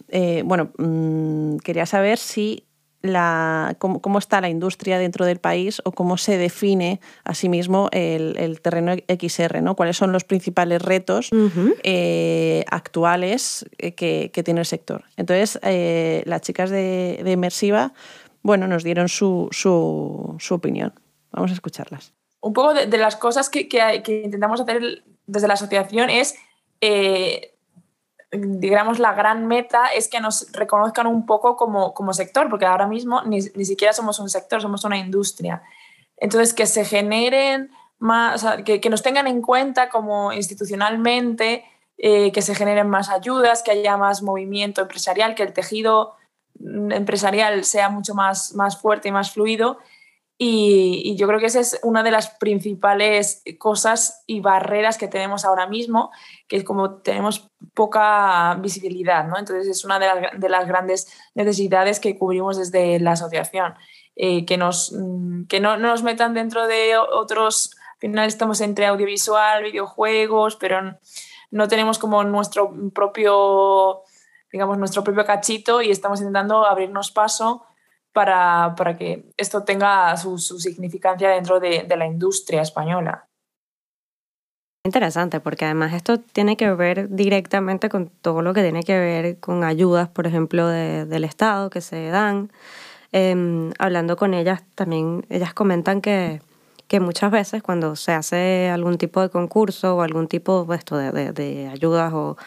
eh, 0.10 0.44
bueno, 0.46 0.70
mm, 0.78 1.58
quería 1.58 1.86
saber 1.86 2.20
si 2.20 2.64
la, 3.06 3.76
cómo, 3.80 4.20
está 4.20 4.42
la 4.42 4.50
industria 4.50 5.00
dentro 5.00 5.26
del 5.26 5.40
país 5.40 5.82
o 5.86 5.92
cómo 5.92 6.18
se 6.18 6.38
define 6.38 7.00
a 7.24 7.34
sí 7.34 7.50
mismo 7.50 7.90
el, 7.92 8.60
terreno 8.62 8.94
XR, 9.08 9.62
¿no? 9.62 9.76
¿Cuáles 9.76 9.98
son 9.98 10.12
los 10.12 10.24
principales 10.24 10.82
retos 10.82 11.30
eh, 11.84 12.66
actuales 12.70 13.66
eh, 13.78 13.94
que, 13.94 14.44
tiene 14.44 14.60
el 14.62 14.66
sector? 14.66 15.06
Entonces, 15.18 15.60
eh, 15.64 16.24
las 16.26 16.42
chicas 16.42 16.70
de, 16.70 17.22
de, 17.24 17.32
Inmersiva, 17.32 17.94
bueno, 18.42 18.68
nos 18.68 18.84
dieron 18.84 19.10
su, 19.10 19.50
opinión. 20.50 20.94
Vamos 21.32 21.52
a 21.52 21.54
escucharlas. 21.54 22.14
Un 22.42 22.54
poco 22.54 22.74
de, 22.74 22.98
las 22.98 23.16
cosas 23.16 23.50
que, 23.50 23.68
que, 23.68 24.22
intentamos 24.24 24.62
hacer 24.62 25.04
desde 25.26 25.48
la 25.48 25.56
asociación 25.56 26.10
es 26.10 26.36
digamos, 28.38 29.00
la 29.00 29.14
gran 29.14 29.48
meta 29.48 29.88
es 29.88 30.08
que 30.08 30.20
nos 30.20 30.52
reconozcan 30.52 31.08
un 31.08 31.26
poco 31.26 31.56
como, 31.56 31.94
como 31.94 32.14
sector, 32.14 32.50
porque 32.50 32.66
ahora 32.66 32.88
mismo 32.88 33.22
ni, 33.24 33.40
ni, 33.56 33.66
siquiera 33.66 33.94
somos 33.94 34.20
un 34.20 34.30
sector, 34.30 34.62
somos 34.62 34.84
una 34.84 34.98
industria. 34.98 35.64
Entonces, 36.18 36.54
que 36.54 36.66
se 36.66 36.86
generen 36.86 37.72
más, 38.00 38.46
que, 38.66 38.82
que, 38.82 38.90
nos 38.90 39.02
tengan 39.02 39.28
en 39.28 39.42
cuenta 39.42 39.90
como 39.90 40.34
institucionalmente, 40.34 41.66
eh, 41.98 42.32
que 42.32 42.42
se 42.42 42.56
generen 42.56 42.90
más 42.90 43.10
ayudas, 43.10 43.64
que 43.64 43.72
haya 43.72 43.98
más 43.98 44.22
movimiento 44.22 44.82
empresarial, 44.82 45.34
que 45.34 45.44
el 45.44 45.54
tejido 45.54 46.16
mm, 46.60 46.92
empresarial 46.92 47.64
sea 47.64 47.90
mucho 47.90 48.14
más, 48.14 48.54
más 48.54 48.80
fuerte 48.82 49.10
y 49.10 49.12
más 49.12 49.32
fluido 49.32 49.78
y, 50.38 51.16
yo 51.16 51.28
creo 51.28 51.40
que 51.40 51.46
esa 51.46 51.62
es 51.62 51.80
una 51.84 52.04
de 52.04 52.12
las 52.12 52.30
principales 52.32 53.42
cosas 53.58 54.24
y 54.28 54.42
barreras 54.42 54.98
que 54.98 55.08
tenemos 55.08 55.46
ahora 55.46 55.68
mismo, 55.68 56.12
que 56.50 56.58
es 56.58 56.66
como 56.66 56.96
tenemos 56.96 57.52
poca 57.74 58.56
visibilidad, 58.56 59.26
¿no? 59.28 59.38
Entonces 59.38 59.68
es 59.68 59.86
una 59.86 59.98
de 59.98 60.50
las, 60.50 60.68
grandes 60.68 61.08
necesidades 61.36 62.02
que 62.02 62.18
cubrimos 62.18 62.58
desde 62.58 63.00
la 63.00 63.14
asociación, 63.14 63.76
eh, 64.18 64.46
que, 64.46 64.58
nos, 64.58 64.92
mm, 64.92 65.46
que 65.46 65.62
no, 65.62 65.78
nos 65.78 66.04
metan 66.04 66.34
dentro 66.34 66.68
de 66.68 66.98
otros, 66.98 67.72
al 67.94 68.00
final 68.00 68.28
estamos 68.28 68.60
entre 68.60 68.88
audiovisual, 68.88 69.64
videojuegos, 69.64 70.58
pero 70.58 70.98
no 71.50 71.68
tenemos 71.70 71.98
como 71.98 72.26
nuestro 72.26 72.74
propio, 72.94 74.02
digamos, 74.52 74.78
nuestro 74.78 75.02
propio 75.02 75.26
cachito 75.26 75.82
y 75.82 75.92
estamos 75.92 76.20
intentando 76.20 76.66
abrirnos 76.66 77.12
paso 77.12 77.66
para, 78.16 78.76
para 78.78 78.96
que 78.98 79.26
esto 79.36 79.66
tenga 79.66 80.16
su, 80.16 80.38
su 80.38 80.58
significancia 80.58 81.32
dentro 81.32 81.60
de, 81.60 81.84
de 81.84 81.98
la 81.98 82.06
industria 82.06 82.62
española. 82.62 83.28
Interesante, 84.86 85.42
porque 85.42 85.66
además 85.66 85.92
esto 85.94 86.20
tiene 86.20 86.56
que 86.56 86.72
ver 86.72 87.10
directamente 87.10 87.90
con 87.90 88.08
todo 88.08 88.42
lo 88.42 88.54
que 88.54 88.62
tiene 88.62 88.84
que 88.84 88.98
ver 88.98 89.40
con 89.42 89.66
ayudas, 89.66 90.08
por 90.08 90.28
ejemplo, 90.28 90.66
de, 90.68 91.06
del 91.06 91.26
Estado 91.26 91.70
que 91.70 91.82
se 91.82 92.08
dan. 92.08 92.52
Eh, 93.12 93.72
hablando 93.80 94.16
con 94.16 94.34
ellas, 94.34 94.64
también 94.76 95.26
ellas 95.30 95.54
comentan 95.54 96.00
que, 96.00 96.42
que, 96.88 97.02
muchas 97.02 97.32
veces 97.32 97.64
cuando 97.64 97.98
se 97.98 98.14
hace 98.14 98.70
algún 98.70 98.98
tipo 98.98 99.22
de 99.22 99.30
concurso 99.30 99.98
o 99.98 100.02
algún 100.04 100.30
tipo 100.30 100.66
pues, 100.66 100.86
de, 100.86 101.12
de, 101.12 101.34
de 101.34 101.68
ayudas 101.68 102.14
o, 102.14 102.38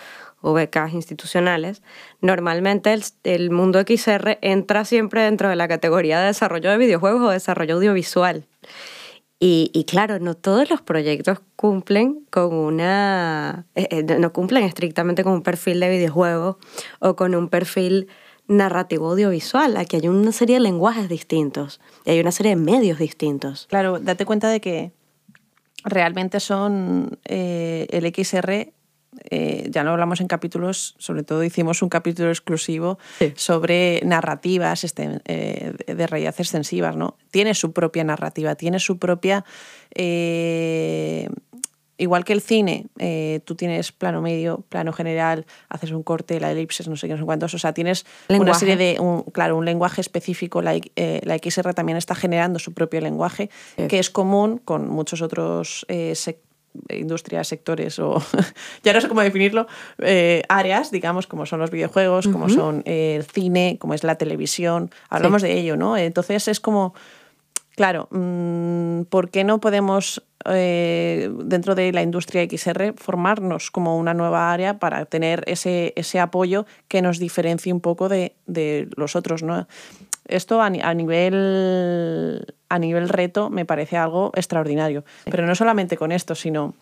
o 0.41 0.59
institucionales, 0.93 1.83
normalmente 2.21 2.97
el, 3.25 3.51
mundo 3.51 3.81
XR 3.81 4.39
entra 4.41 4.85
siempre 4.85 5.23
dentro 5.23 5.49
de 5.49 5.57
la 5.57 5.69
categoría 5.69 6.21
de 6.21 6.27
desarrollo 6.27 6.71
de 6.71 6.79
videojuegos 6.79 7.23
o 7.23 7.31
desarrollo 7.31 7.77
audiovisual. 7.77 8.47
Y, 9.41 9.85
claro, 9.87 10.19
no 10.19 10.35
todos 10.35 10.69
los 10.69 10.83
proyectos 10.83 11.39
cumplen 11.55 12.27
con 12.31 12.53
una. 12.53 13.67
Eh, 13.77 13.87
eh, 13.91 14.03
no 14.03 14.33
cumplen 14.33 14.65
estrictamente 14.65 15.23
con 15.23 15.33
un 15.33 15.43
perfil 15.43 15.79
de 15.79 15.89
videojuego 15.89 16.59
o 16.99 17.15
con 17.15 17.37
un 17.37 17.49
perfil 17.49 18.09
narrativo 18.49 19.13
audiovisual. 19.13 19.77
Aquí 19.77 19.95
hay 19.95 20.09
una 20.09 20.33
serie 20.33 20.57
de 20.57 20.61
lenguajes 20.61 21.09
distintos 21.09 21.81
y 22.05 22.11
hay 22.11 22.21
una 22.21 22.33
serie 22.33 22.57
de 22.57 22.57
medios 22.57 22.99
distintos. 22.99 23.69
Claro, 23.69 24.01
date 24.01 24.25
cuenta 24.25 24.49
de 24.49 24.61
que 24.61 24.93
realmente 25.85 26.41
son 26.41 27.19
eh, 27.25 27.87
el 27.91 28.13
XR 28.13 28.73
eh, 29.31 29.69
ya 29.71 29.85
no 29.85 29.91
hablamos 29.91 30.21
en 30.21 30.29
capítulos, 30.29 30.95
sobre 30.99 31.23
todo 31.23 31.45
hicimos 31.45 31.83
un 31.83 31.89
capítulo 31.89 32.31
exclusivo 32.31 32.99
sobre 33.35 34.01
narrativas 34.05 34.85
este, 34.85 35.21
eh, 35.27 35.73
de 35.87 36.07
realidad 36.07 36.35
extensivas, 36.39 36.97
¿no? 36.97 37.17
Tiene 37.31 37.55
su 37.55 37.73
propia 37.73 38.05
narrativa, 38.05 38.55
tiene 38.55 38.79
su 38.79 38.99
propia... 38.99 39.45
Eh, 39.95 41.29
igual 42.01 42.25
que 42.25 42.33
el 42.33 42.41
cine, 42.41 42.87
tú 43.45 43.57
tienes 43.57 43.91
plano 43.91 44.23
medio, 44.23 44.65
plano 44.69 44.93
general, 44.93 45.47
haces 45.69 45.91
un 45.91 46.05
corte, 46.05 46.39
la 46.39 46.53
elipsis, 46.53 46.87
no 46.87 46.95
sé 46.95 47.09
qué, 47.09 47.15
no 47.15 47.19
sé 47.19 47.25
cuántos, 47.25 47.55
o 47.55 47.59
sea, 47.59 47.73
tienes 47.73 48.07
una 48.29 48.55
serie 48.55 48.77
de, 48.77 49.01
un, 49.01 49.25
claro, 49.25 49.57
un 49.57 49.65
lenguaje 49.65 50.01
específico, 50.01 50.63
la, 50.63 50.75
la, 50.75 51.39
XR 51.39 51.75
también 51.75 51.99
está 51.99 52.15
generando 52.15 52.61
su 52.61 52.73
propio 52.73 53.01
lenguaje, 53.01 53.51
que 53.89 53.99
es 53.99 54.11
común 54.11 54.59
con 54.59 54.89
muchos 54.89 55.23
otros 55.23 55.85
sectores 55.89 56.48
industrias, 56.89 57.49
sectores 57.49 57.99
o 57.99 58.23
ya 58.83 58.93
no 58.93 59.01
sé 59.01 59.09
cómo 59.09 59.21
definirlo, 59.21 59.67
eh, 59.99 60.43
áreas, 60.49 60.91
digamos, 60.91 61.27
como 61.27 61.47
son 61.47 61.61
los 61.61 61.71
videojuegos, 61.71 62.29
como 62.29 62.49
son 62.49 62.83
eh, 62.87 63.17
el 63.17 63.25
cine, 63.25 63.77
como 63.81 63.95
es 63.95 64.05
la 64.05 64.17
televisión, 64.17 64.91
hablamos 65.09 65.43
de 65.43 65.59
ello, 65.59 65.77
¿no? 65.77 65.97
Entonces 65.97 66.49
es 66.49 66.61
como, 66.61 66.95
claro, 67.77 68.09
mm, 68.11 69.03
¿por 69.03 69.31
qué 69.31 69.45
no 69.45 69.61
podemos 69.61 70.23
eh, 70.45 71.31
dentro 71.45 71.75
de 71.75 71.93
la 71.93 72.03
industria 72.03 72.47
XR 72.49 72.95
formarnos 72.97 73.71
como 73.71 73.99
una 73.99 74.15
nueva 74.15 74.53
área 74.53 74.79
para 74.79 75.05
tener 75.05 75.43
ese, 75.47 75.93
ese 75.97 76.21
apoyo 76.21 76.65
que 76.87 77.03
nos 77.03 77.19
diferencie 77.19 77.73
un 77.73 77.81
poco 77.81 78.09
de, 78.09 78.35
de 78.47 78.89
los 78.97 79.17
otros, 79.17 79.43
¿no? 79.43 79.67
Esto 80.29 80.61
a, 80.63 80.71
nivel, 80.71 82.47
a 82.69 82.79
nivel 82.79 83.09
reto 83.09 83.51
me 83.51 83.65
parece 83.65 83.97
algo 83.97 84.31
extraordinario. 84.35 85.05
Pero 85.25 85.47
no 85.47 85.55
solamente 85.55 85.97
con 85.97 86.13
esto, 86.13 86.35
sino 86.35 86.75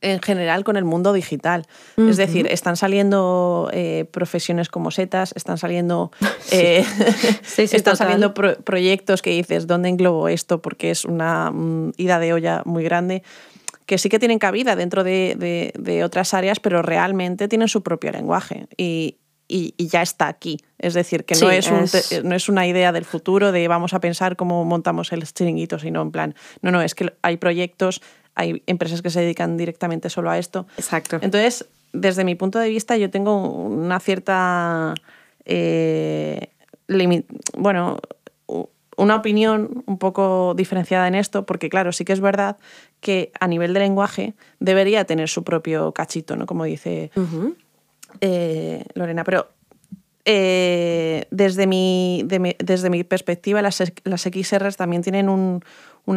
en 0.00 0.20
general 0.22 0.64
con 0.64 0.76
el 0.76 0.84
mundo 0.84 1.12
digital. 1.12 1.66
Es 1.96 2.16
decir, 2.16 2.46
están 2.50 2.76
saliendo 2.76 3.68
eh, 3.72 4.06
profesiones 4.10 4.68
como 4.68 4.90
setas, 4.90 5.32
están 5.34 5.58
saliendo, 5.58 6.12
eh, 6.52 6.84
están 7.58 7.96
saliendo 7.96 8.32
proyectos 8.34 9.22
que 9.22 9.30
dices, 9.30 9.66
¿dónde 9.66 9.88
englobo 9.88 10.28
esto? 10.28 10.62
Porque 10.62 10.90
es 10.90 11.04
una 11.04 11.50
mm, 11.50 11.92
ida 11.96 12.18
de 12.20 12.32
olla 12.32 12.62
muy 12.64 12.84
grande 12.84 13.22
que 13.86 13.96
sí 13.96 14.10
que 14.10 14.18
tienen 14.18 14.38
cabida 14.38 14.76
dentro 14.76 15.02
de, 15.02 15.72
de, 15.74 16.04
otras 16.04 16.34
áreas, 16.34 16.60
pero 16.60 16.82
realmente 16.82 17.48
tienen 17.48 17.68
su 17.68 17.82
propio 17.82 18.12
lenguaje. 18.12 18.68
Y, 18.76 19.16
y, 19.48 19.74
ya 19.78 20.02
está 20.02 20.28
aquí. 20.28 20.58
Es 20.78 20.94
decir, 20.94 21.24
que 21.24 21.34
no, 21.36 21.50
es, 21.50 21.70
no 22.22 22.34
es 22.34 22.48
una 22.48 22.66
idea 22.66 22.92
del 22.92 23.04
futuro 23.04 23.50
de 23.50 23.66
vamos 23.66 23.94
a 23.94 24.00
pensar 24.00 24.36
cómo 24.36 24.64
montamos 24.64 25.10
el 25.12 25.24
chiringuito, 25.24 25.78
sino 25.78 26.02
en 26.02 26.12
plan, 26.12 26.34
no, 26.60 26.70
no, 26.70 26.82
es 26.82 26.94
que 26.94 27.12
hay 27.22 27.38
proyectos, 27.38 28.02
hay 28.34 28.62
empresas 28.66 29.02
que 29.02 29.10
se 29.10 29.20
dedican 29.20 29.56
directamente 29.56 30.10
solo 30.10 30.30
a 30.30 30.38
esto. 30.38 30.66
Exacto. 30.76 31.18
Entonces, 31.22 31.66
desde 31.92 32.24
mi 32.24 32.34
punto 32.34 32.58
de 32.58 32.68
vista, 32.68 32.96
yo 32.98 33.10
tengo 33.10 33.42
una 33.48 33.98
cierta, 34.00 34.94
eh, 35.46 36.50
bueno, 37.56 37.98
una 38.98 39.16
opinión 39.16 39.84
un 39.86 39.98
poco 39.98 40.54
diferenciada 40.54 41.08
en 41.08 41.14
esto, 41.14 41.46
porque 41.46 41.70
claro, 41.70 41.92
sí 41.92 42.04
que 42.04 42.12
es 42.12 42.20
verdad 42.20 42.58
que 43.00 43.32
a 43.40 43.46
nivel 43.46 43.72
de 43.72 43.80
lenguaje 43.80 44.34
debería 44.60 45.04
tener 45.04 45.28
su 45.28 45.42
propio 45.42 45.92
cachito, 45.92 46.36
¿no? 46.36 46.44
Como 46.44 46.64
dice... 46.64 47.10
Eh, 48.20 48.84
Lorena, 48.94 49.24
pero 49.24 49.48
eh, 50.24 51.26
desde, 51.30 51.66
mi, 51.66 52.22
desde 52.58 52.90
mi 52.90 53.02
perspectiva, 53.04 53.62
las, 53.62 53.82
las 54.04 54.22
XRs 54.22 54.76
también 54.76 55.02
tienen 55.02 55.28
un, 55.28 55.62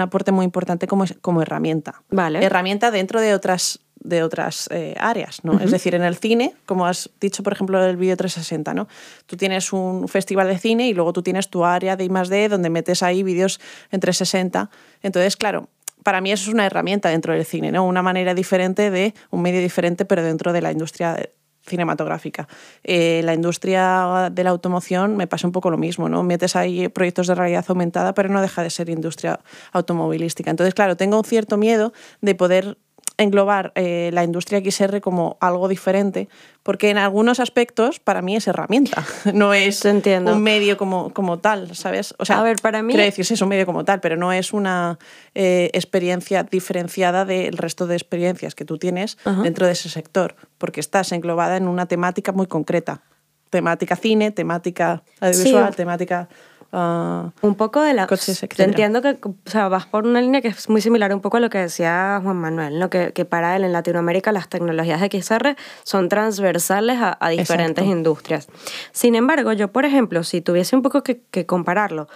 aporte 0.02 0.32
muy 0.32 0.46
importante 0.46 0.88
como, 0.88 1.06
como 1.22 1.42
herramienta. 1.42 2.02
Vale. 2.10 2.44
Herramienta 2.44 2.92
dentro 2.92 3.22
de 3.22 3.34
otras 3.34 3.80
de 4.04 4.24
otras 4.24 4.68
eh, 4.72 4.96
áreas, 5.00 5.44
¿no? 5.44 5.60
Es 5.60 5.72
decir, 5.72 5.94
en 5.94 6.02
el 6.02 6.16
cine, 6.18 6.56
como 6.66 6.88
has 6.88 7.10
dicho, 7.22 7.44
por 7.44 7.54
ejemplo, 7.54 7.84
el 7.86 7.98
vídeo 7.98 8.18
360, 8.18 8.74
¿no? 8.74 8.88
Tú 9.28 9.38
tienes 9.38 9.72
un 9.74 10.08
festival 10.08 10.48
de 10.48 10.58
cine 10.58 10.88
y 10.88 10.94
luego 10.94 11.14
tú 11.14 11.22
tienes 11.22 11.50
tu 11.50 11.64
área 11.64 11.96
de 11.96 12.06
I+.D. 12.06 12.50
donde 12.50 12.70
metes 12.70 13.04
ahí 13.04 13.22
vídeos 13.22 13.62
en 13.92 14.00
360. 14.00 14.70
Entonces, 15.04 15.38
claro, 15.38 15.70
para 16.04 16.20
mí 16.20 16.32
eso 16.32 16.50
es 16.50 16.54
una 16.54 16.66
herramienta 16.66 17.10
dentro 17.10 17.34
del 17.34 17.46
cine, 17.46 17.72
¿no? 17.72 17.86
Una 17.86 18.02
manera 18.02 18.34
diferente 18.34 18.90
de, 18.90 19.14
un 19.30 19.44
medio 19.44 19.62
diferente, 19.62 20.04
pero 20.06 20.24
dentro 20.24 20.52
de 20.52 20.62
la 20.62 20.72
industria 20.72 21.18
cinematográfica. 21.66 22.48
Eh, 22.84 23.22
la 23.24 23.34
industria 23.34 24.30
de 24.32 24.44
la 24.44 24.50
automoción 24.50 25.16
me 25.18 25.28
pasa 25.28 25.48
un 25.48 25.54
poco 25.54 25.70
lo 25.70 25.78
mismo, 25.78 26.10
¿no? 26.10 26.24
Metes 26.24 26.56
ahí 26.56 26.88
proyectos 26.90 27.28
de 27.28 27.36
realidad 27.36 27.66
aumentada, 27.68 28.14
pero 28.14 28.30
no 28.30 28.42
deja 28.42 28.64
de 28.64 28.70
ser 28.70 28.90
industria 28.90 29.40
automovilística. 29.72 30.50
Entonces, 30.50 30.74
claro, 30.74 30.98
tengo 30.98 31.18
un 31.18 31.26
cierto 31.26 31.58
miedo 31.58 31.94
de 32.22 32.36
poder 32.36 32.78
englobar 33.22 33.72
eh, 33.76 34.10
la 34.14 34.24
industria 34.24 34.60
XR 34.60 35.02
como 35.02 35.38
algo 35.40 35.68
diferente, 35.68 36.30
porque 36.64 36.90
en 36.90 36.98
algunos 36.98 37.40
aspectos 37.40 38.00
para 38.00 38.22
mí 38.22 38.36
es 38.36 38.48
herramienta, 38.48 39.06
no 39.34 39.54
es 39.54 39.84
un 39.86 40.42
medio 40.42 40.78
como, 40.78 41.14
como 41.14 41.40
tal, 41.40 41.76
¿sabes? 41.76 42.14
O 42.18 42.26
sea, 42.26 42.40
a 42.40 42.44
ver, 42.44 42.58
para 42.62 42.82
mí... 42.84 42.94
quiero 42.94 43.06
decir, 43.06 43.26
sí, 43.26 43.34
es 43.34 43.42
un 43.42 43.50
medio 43.50 43.66
como 43.66 43.86
tal, 43.86 44.00
pero 44.00 44.18
no 44.18 44.32
es 44.32 44.54
una 44.54 45.00
eh, 45.36 45.70
experiencia 45.74 46.44
diferenciada 46.44 47.26
del 47.26 47.58
resto 47.58 47.88
de 47.88 47.96
experiencias 47.96 48.56
que 48.56 48.66
tú 48.66 48.78
tienes 48.78 49.18
dentro 49.44 49.66
de 49.66 49.74
ese 49.74 49.90
sector, 49.90 50.36
porque 50.58 50.80
estás 50.80 51.12
englobada 51.12 51.58
en 51.58 51.68
una 51.68 51.86
temática 51.86 52.32
muy 52.32 52.48
concreta. 52.48 53.02
Temática 53.50 53.98
cine, 53.98 54.32
temática 54.32 55.04
audiovisual, 55.20 55.76
temática 55.76 56.30
Ah, 56.74 57.32
un 57.42 57.56
poco 57.56 57.82
de 57.82 57.94
la... 57.94 58.08
Te 58.08 58.64
entiendo 58.64 59.02
que 59.02 59.18
o 59.22 59.36
sea, 59.46 59.68
vas 59.68 59.86
por 59.86 60.06
una 60.06 60.22
línea 60.22 60.42
que 60.42 60.48
es 60.48 60.70
muy 60.70 60.82
similar 60.82 61.14
un 61.14 61.20
poco 61.20 61.38
a 61.38 61.40
lo 61.42 61.50
que 61.50 61.58
decía 61.58 62.20
Juan 62.24 62.38
Manuel, 62.38 62.80
¿no? 62.80 62.90
que, 62.90 63.12
que 63.12 63.26
para 63.26 63.58
él 63.58 63.66
en 63.66 63.74
Latinoamérica 63.74 64.32
las 64.32 64.48
tecnologías 64.48 65.02
de 65.02 65.22
XR 65.22 65.56
son 65.84 66.08
transversales 66.08 66.98
a, 67.00 67.18
a 67.20 67.30
diferentes 67.30 67.86
industrias. 67.86 68.48
Sin 68.94 69.16
embargo, 69.16 69.52
yo, 69.52 69.70
por 69.70 69.84
ejemplo, 69.84 70.24
si 70.24 70.40
tuviese 70.40 70.76
un 70.78 70.82
poco 70.82 71.04
que, 71.04 71.22
que 71.32 71.46
compararlo, 71.46 72.08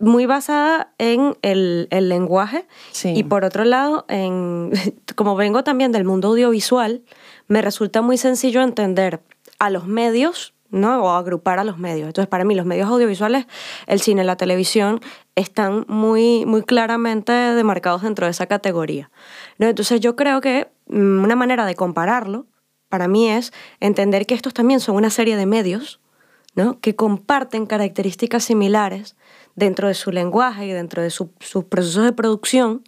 muy 0.00 0.26
basada 0.26 0.92
en 0.98 1.36
el, 1.42 1.88
el 1.90 2.08
lenguaje 2.08 2.66
y 3.04 3.22
por 3.24 3.44
otro 3.44 3.64
lado, 3.64 4.06
en, 4.08 4.72
como 5.14 5.36
vengo 5.36 5.62
también 5.62 5.92
del 5.92 6.04
mundo 6.04 6.28
audiovisual, 6.28 7.02
me 7.46 7.62
resulta 7.62 8.02
muy 8.02 8.18
sencillo 8.18 8.62
entender 8.62 9.20
a 9.58 9.70
los 9.70 9.86
medios 9.86 10.54
¿no? 10.74 11.02
o 11.04 11.10
agrupar 11.10 11.58
a 11.58 11.64
los 11.64 11.78
medios. 11.78 12.08
Entonces, 12.08 12.28
para 12.28 12.44
mí, 12.44 12.54
los 12.54 12.66
medios 12.66 12.88
audiovisuales, 12.88 13.46
el 13.86 14.00
cine, 14.00 14.24
la 14.24 14.36
televisión, 14.36 15.00
están 15.36 15.84
muy, 15.88 16.44
muy 16.46 16.62
claramente 16.62 17.32
demarcados 17.32 18.02
dentro 18.02 18.26
de 18.26 18.32
esa 18.32 18.46
categoría. 18.46 19.10
¿no? 19.58 19.68
Entonces, 19.68 20.00
yo 20.00 20.16
creo 20.16 20.40
que 20.40 20.68
mm, 20.88 21.22
una 21.22 21.36
manera 21.36 21.64
de 21.64 21.76
compararlo, 21.76 22.46
para 22.88 23.08
mí, 23.08 23.30
es 23.30 23.52
entender 23.80 24.26
que 24.26 24.34
estos 24.34 24.52
también 24.52 24.80
son 24.80 24.96
una 24.96 25.10
serie 25.10 25.36
de 25.36 25.46
medios 25.46 26.00
¿no? 26.54 26.80
que 26.80 26.96
comparten 26.96 27.66
características 27.66 28.44
similares 28.44 29.16
dentro 29.54 29.88
de 29.88 29.94
su 29.94 30.10
lenguaje 30.10 30.66
y 30.66 30.72
dentro 30.72 31.02
de 31.02 31.10
sus 31.10 31.28
procesos 31.68 32.04
de 32.04 32.12
producción. 32.12 32.82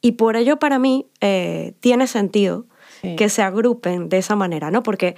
Y 0.00 0.12
por 0.12 0.36
ello, 0.36 0.58
para 0.58 0.78
mí, 0.78 1.06
eh, 1.20 1.74
tiene 1.80 2.06
sentido 2.06 2.66
que 3.16 3.28
se 3.28 3.42
agrupen 3.42 4.08
de 4.08 4.18
esa 4.18 4.34
manera, 4.34 4.72
¿no? 4.72 4.82
Porque 4.82 5.14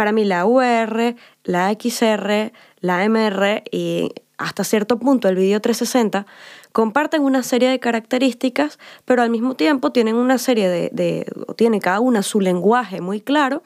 para 0.00 0.12
mí 0.12 0.24
la 0.24 0.46
UR, 0.46 1.14
la 1.44 1.74
XR, 1.78 2.52
la 2.80 3.04
MR 3.06 3.62
y 3.70 4.10
hasta 4.38 4.64
cierto 4.64 4.98
punto 4.98 5.28
el 5.28 5.36
video 5.36 5.60
360 5.60 6.24
comparten 6.72 7.20
una 7.20 7.42
serie 7.42 7.68
de 7.68 7.78
características, 7.80 8.78
pero 9.04 9.20
al 9.20 9.28
mismo 9.28 9.56
tiempo 9.56 9.92
tienen 9.92 10.14
una 10.14 10.38
serie 10.38 10.70
de, 10.70 10.88
de 10.90 11.26
tiene 11.58 11.80
cada 11.80 12.00
una 12.00 12.22
su 12.22 12.40
lenguaje 12.40 13.02
muy 13.02 13.20
claro 13.20 13.62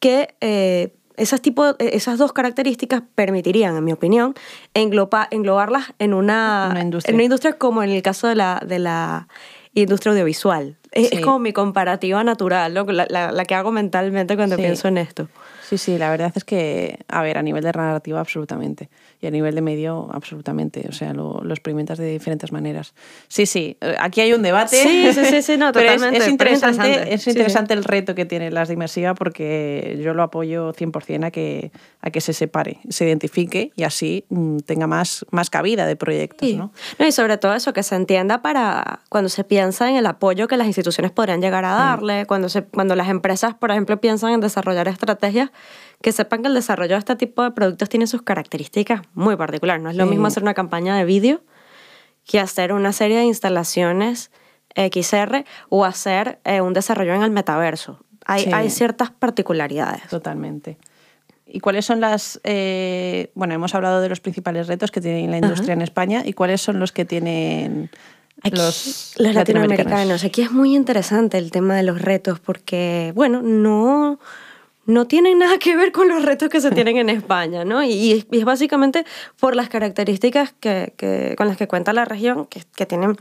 que 0.00 0.34
eh, 0.40 0.92
esas, 1.16 1.40
tipo, 1.40 1.78
esas 1.78 2.18
dos 2.18 2.32
características 2.32 3.04
permitirían, 3.14 3.76
en 3.76 3.84
mi 3.84 3.92
opinión, 3.92 4.34
englobarlas 4.74 5.92
en 6.00 6.14
una, 6.14 6.76
industria. 6.82 7.12
en 7.12 7.14
una 7.14 7.22
industria 7.22 7.52
como 7.52 7.84
en 7.84 7.90
el 7.90 8.02
caso 8.02 8.26
de 8.26 8.34
la, 8.34 8.60
de 8.66 8.80
la 8.80 9.28
industria 9.74 10.10
audiovisual. 10.10 10.78
Es, 10.90 11.20
como 11.20 11.38
mi 11.38 11.52
comparativa 11.52 12.24
natural, 12.24 12.74
la, 12.74 13.30
la, 13.30 13.44
que 13.44 13.54
hago 13.54 13.70
mentalmente 13.70 14.34
cuando 14.34 14.56
pienso 14.56 14.88
en 14.88 14.98
esto. 14.98 15.28
Sí, 15.70 15.78
sí, 15.78 15.98
la 15.98 16.10
verdad 16.10 16.32
es 16.34 16.42
que, 16.44 16.98
a 17.06 17.22
ver, 17.22 17.38
a 17.38 17.42
nivel 17.42 17.62
de 17.62 17.70
narrativa 17.70 18.18
absolutamente 18.18 18.90
y 19.20 19.26
a 19.26 19.30
nivel 19.30 19.54
de 19.54 19.60
medio 19.60 20.08
absolutamente, 20.12 20.86
o 20.88 20.92
sea, 20.92 21.12
lo, 21.12 21.42
experimentas 21.50 21.98
de 21.98 22.10
diferentes 22.10 22.52
maneras. 22.52 22.94
Sí, 23.28 23.44
sí, 23.44 23.76
eh, 23.80 23.96
aquí 23.98 24.20
hay 24.20 24.32
un 24.32 24.42
debate. 24.42 24.76
Sí, 24.76 25.12
sí, 25.12 25.42
sí, 25.42 25.56
no, 25.56 25.72
totalmente. 25.72 26.18
es, 26.18 26.28
interesante, 26.28 27.12
es 27.14 27.26
interesante 27.26 27.74
el 27.74 27.84
reto 27.84 28.14
que 28.14 28.24
tiene 28.24 28.50
las 28.50 28.68
de 28.68 28.74
inmersiva 28.74 29.14
porque 29.14 30.00
yo 30.02 30.14
lo 30.14 30.22
apoyo 30.22 30.72
100% 30.72 31.24
a 31.26 31.30
que, 31.30 31.70
a 32.00 32.10
que 32.10 32.20
se 32.20 32.32
separe, 32.32 32.78
se 32.88 33.06
identifique 33.06 33.72
y 33.76 33.82
así 33.82 34.24
mm, 34.30 34.58
tenga 34.58 34.86
más, 34.86 35.26
más 35.30 35.50
cabida 35.50 35.86
de 35.86 35.96
proyectos. 35.96 36.48
¿no? 36.54 36.72
¿no? 36.98 37.06
Y 37.06 37.12
sobre 37.12 37.36
todo 37.36 37.54
eso, 37.54 37.72
que 37.72 37.82
se 37.82 37.96
entienda 37.96 38.40
para 38.40 39.00
cuando 39.10 39.28
se 39.28 39.44
piensa 39.44 39.90
en 39.90 39.96
el 39.96 40.06
apoyo 40.06 40.48
que 40.48 40.56
las 40.56 40.66
instituciones 40.66 41.12
podrían 41.12 41.42
llegar 41.42 41.64
a 41.64 41.74
mm. 41.74 41.78
darle, 41.78 42.26
cuando, 42.26 42.48
se, 42.48 42.62
cuando 42.62 42.96
las 42.96 43.08
empresas, 43.08 43.54
por 43.54 43.70
ejemplo, 43.70 44.00
piensan 44.00 44.32
en 44.32 44.40
desarrollar 44.40 44.88
estrategias 44.88 45.50
que 46.02 46.12
sepan 46.12 46.42
que 46.42 46.48
el 46.48 46.54
desarrollo 46.54 46.94
de 46.94 46.98
este 46.98 47.16
tipo 47.16 47.42
de 47.42 47.50
productos 47.50 47.88
tiene 47.88 48.06
sus 48.06 48.22
características 48.22 49.02
muy 49.14 49.36
particulares. 49.36 49.82
No 49.82 49.90
es 49.90 49.96
lo 49.96 50.06
mismo 50.06 50.26
hacer 50.26 50.42
una 50.42 50.54
campaña 50.54 50.96
de 50.96 51.04
vídeo 51.04 51.42
que 52.24 52.40
hacer 52.40 52.72
una 52.72 52.92
serie 52.92 53.18
de 53.18 53.24
instalaciones 53.24 54.30
XR 54.74 55.44
o 55.68 55.84
hacer 55.84 56.38
eh, 56.44 56.60
un 56.60 56.72
desarrollo 56.72 57.14
en 57.14 57.22
el 57.22 57.30
metaverso. 57.30 58.00
Hay, 58.24 58.50
hay, 58.52 58.70
ciertas 58.70 59.10
particularidades. 59.10 60.06
Totalmente. 60.08 60.78
¿Y 61.46 61.60
cuáles 61.60 61.84
son 61.84 62.00
las... 62.00 62.40
Eh, 62.44 63.32
bueno, 63.34 63.54
hemos 63.54 63.74
hablado 63.74 64.00
de 64.00 64.08
los 64.08 64.20
principales 64.20 64.68
retos 64.68 64.90
que 64.90 65.00
tiene 65.00 65.26
la 65.28 65.38
industria 65.38 65.72
en 65.72 65.82
España 65.82 66.22
y 66.24 66.32
cuáles 66.32 66.60
son 66.60 66.78
los 66.78 66.92
que 66.92 67.04
tienen 67.04 67.90
los, 68.44 69.14
los 69.18 69.34
latinoamericanos. 69.34 70.22
Aquí 70.22 70.42
es 70.42 70.52
muy 70.52 70.76
interesante 70.76 71.38
el 71.38 71.50
tema 71.50 71.74
de 71.74 71.82
los 71.82 72.00
retos 72.00 72.38
porque, 72.38 73.12
bueno, 73.16 73.42
no 73.42 74.20
no 74.90 75.06
tienen 75.06 75.38
nada 75.38 75.58
que 75.58 75.76
ver 75.76 75.92
con 75.92 76.08
los 76.08 76.24
retos 76.24 76.48
que 76.48 76.60
se 76.60 76.70
tienen 76.70 76.96
en 76.96 77.08
España, 77.08 77.64
¿no? 77.64 77.82
Y, 77.82 78.26
es 78.30 78.44
básicamente 78.44 79.04
por 79.38 79.56
las 79.56 79.68
características 79.68 80.52
que, 80.58 81.34
con 81.36 81.48
las 81.48 81.56
que 81.56 81.68
cuenta 81.68 81.92
la 81.92 82.04
región, 82.04 82.46
que, 82.46 82.86
tienen 82.86 83.16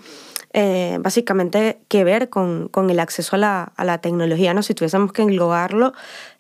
eh, 0.53 0.97
básicamente 0.99 1.79
que 1.87 2.03
ver 2.03 2.29
con, 2.29 2.69
el 2.89 2.99
acceso 2.99 3.35
a 3.35 3.71
la, 3.77 3.97
tecnología, 4.01 4.53
¿no? 4.53 4.63
Si 4.63 4.73
tuviésemos 4.73 5.13
que 5.13 5.21
englobarlo, 5.21 5.93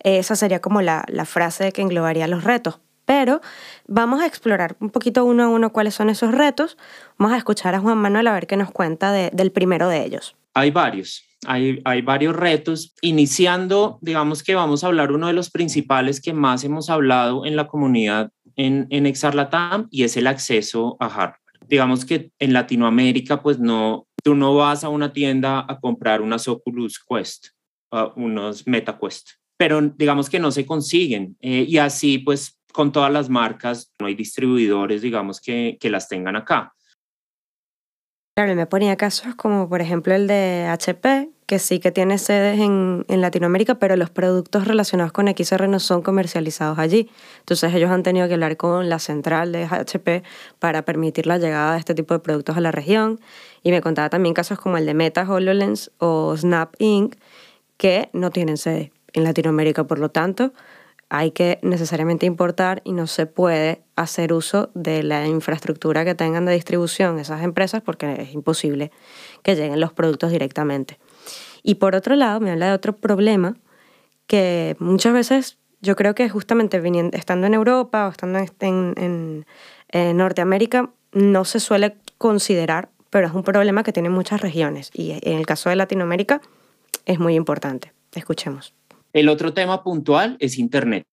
eh, 0.03 0.17
esa 0.17 0.35
sería 0.35 0.59
como 0.59 0.81
la, 0.81 1.05
frase 1.25 1.71
que 1.71 1.81
englobaría 1.81 2.27
los 2.27 2.43
retos. 2.43 2.79
Pero 3.05 3.41
vamos 3.87 4.21
a 4.21 4.27
explorar 4.27 4.75
un 4.79 4.91
poquito 4.91 5.25
uno 5.25 5.43
a 5.43 5.47
uno 5.47 5.71
cuáles 5.71 5.95
son 5.95 6.09
esos 6.09 6.31
retos. 6.31 6.77
Vamos 7.17 7.33
a 7.33 7.37
escuchar 7.37 7.73
a 7.73 7.79
Juan 7.79 7.97
Manuel 7.97 8.27
a 8.27 8.33
ver 8.33 8.45
qué 8.45 8.55
nos 8.55 8.71
cuenta 8.71 9.11
del 9.11 9.51
primero 9.51 9.87
de 9.87 10.05
ellos. 10.05 10.35
Hay 10.53 10.71
varios 10.71 11.29
hay, 11.47 12.01
varios 12.01 12.35
retos, 12.35 12.93
iniciando, 13.01 13.97
digamos 14.01 14.43
que 14.43 14.55
vamos 14.55 14.83
a 14.83 14.87
hablar 14.87 15.11
uno 15.11 15.27
de 15.27 15.33
los 15.33 15.49
principales 15.49 16.21
que 16.21 16.33
más 16.33 16.63
hemos 16.63 16.89
hablado 16.89 17.45
en 17.45 17.55
la 17.55 17.67
comunidad 17.67 18.31
en, 18.55 18.87
en 18.89 19.05
Exarlatam 19.05 19.87
y 19.89 20.03
es 20.03 20.17
el 20.17 20.27
acceso 20.27 20.97
a 20.99 21.09
hardware. 21.09 21.39
Digamos 21.67 22.03
que 22.03 22.31
en 22.39 22.53
Latinoamérica, 22.53 23.41
pues 23.41 23.59
no, 23.59 24.07
tú 24.23 24.35
no 24.35 24.55
vas 24.55 24.83
a 24.83 24.89
una 24.89 25.13
tienda 25.13 25.65
a 25.67 25.79
comprar 25.79 26.21
unas 26.21 26.47
Oculus 26.47 26.99
Quest, 26.99 27.47
uh, 27.91 28.09
unos 28.15 28.67
MetaQuest, 28.67 29.29
pero 29.55 29.81
digamos 29.81 30.29
que 30.29 30.39
no 30.39 30.51
se 30.51 30.65
consiguen 30.65 31.37
eh, 31.41 31.65
y 31.67 31.77
así 31.77 32.17
pues 32.17 32.59
con 32.73 32.91
todas 32.91 33.11
las 33.11 33.29
marcas 33.29 33.93
no 33.99 34.07
hay 34.07 34.15
distribuidores, 34.15 35.01
digamos, 35.01 35.39
que, 35.41 35.77
que 35.79 35.89
las 35.89 36.07
tengan 36.07 36.35
acá. 36.35 36.73
Claro, 38.39 38.55
me 38.55 38.67
ponía 38.67 38.95
casos 38.95 39.35
como 39.35 39.67
por 39.67 39.81
ejemplo 39.81 40.15
el 40.15 40.25
de 40.25 40.65
HP, 40.69 41.29
que 41.45 41.59
sí 41.59 41.81
que 41.81 41.91
tiene 41.91 42.17
sedes 42.17 42.57
en, 42.57 43.03
en, 43.09 43.19
Latinoamérica, 43.19 43.75
pero 43.79 43.97
los 43.97 44.11
productos 44.11 44.65
relacionados 44.65 45.11
con 45.11 45.27
XR 45.27 45.67
no 45.67 45.81
son 45.81 46.01
comercializados 46.01 46.79
allí. 46.79 47.09
Entonces 47.39 47.73
ellos 47.73 47.91
han 47.91 48.01
tenido 48.01 48.29
que 48.29 48.35
hablar 48.35 48.55
con 48.55 48.87
la 48.87 48.99
central 48.99 49.51
de 49.51 49.65
HP 49.65 50.23
para 50.57 50.83
permitir 50.83 51.27
la 51.27 51.37
llegada 51.37 51.73
de 51.73 51.79
este 51.79 51.93
tipo 51.93 52.13
de 52.13 52.21
productos 52.21 52.55
a 52.55 52.61
la 52.61 52.71
región. 52.71 53.19
Y 53.61 53.71
me 53.71 53.81
contaba 53.81 54.09
también 54.09 54.33
casos 54.33 54.57
como 54.57 54.77
el 54.77 54.85
de 54.85 54.93
Meta 54.93 55.29
HoloLens 55.29 55.91
o 55.97 56.33
Snap 56.37 56.75
Inc., 56.79 57.17
que 57.75 58.07
no 58.13 58.31
tienen 58.31 58.55
sede 58.55 58.93
en 59.11 59.25
Latinoamérica, 59.25 59.83
por 59.83 59.99
lo 59.99 60.11
tanto, 60.11 60.53
hay 61.09 61.31
que 61.31 61.59
necesariamente 61.63 62.27
importar 62.27 62.81
y 62.85 62.93
no 62.93 63.07
se 63.07 63.25
puede 63.25 63.81
hacer 63.95 64.31
uso 64.31 64.69
de 64.75 65.01
la 65.01 65.27
infraestructura 65.27 66.05
que 66.05 66.13
tengan 66.15 66.45
de 66.45 66.53
distribución 66.53 67.19
esas 67.19 67.43
empresas 67.43 67.81
porque 67.81 68.21
es 68.21 68.33
imposible 68.33 68.91
que 69.41 69.55
lleguen 69.55 69.79
los 69.79 69.91
productos 69.91 70.31
directamente. 70.31 70.99
Y 71.63 71.75
por 71.75 71.95
otro 71.95 72.15
lado, 72.15 72.39
me 72.39 72.51
habla 72.51 72.67
de 72.67 72.73
otro 72.73 72.95
problema 72.95 73.57
que 74.27 74.75
muchas 74.79 75.13
veces 75.13 75.57
yo 75.81 75.95
creo 75.95 76.13
que 76.13 76.29
justamente 76.29 76.79
viniendo, 76.79 77.17
estando 77.17 77.47
en 77.47 77.55
Europa 77.55 78.07
o 78.07 78.11
estando 78.11 78.39
en, 78.59 79.45
en 79.89 80.17
Norteamérica 80.17 80.91
no 81.11 81.43
se 81.43 81.59
suele 81.59 81.95
considerar, 82.19 82.89
pero 83.09 83.27
es 83.27 83.33
un 83.33 83.43
problema 83.43 83.83
que 83.83 83.93
tienen 83.93 84.11
muchas 84.11 84.41
regiones 84.41 84.91
y 84.93 85.11
en 85.11 85.39
el 85.39 85.47
caso 85.47 85.69
de 85.69 85.75
Latinoamérica 85.75 86.41
es 87.05 87.19
muy 87.19 87.33
importante. 87.33 87.91
escuchemos. 88.13 88.78
El 89.11 89.29
otro 89.29 89.53
tema 89.53 89.83
puntual 89.83 90.37
es 90.39 90.59
Internet. 90.59 91.05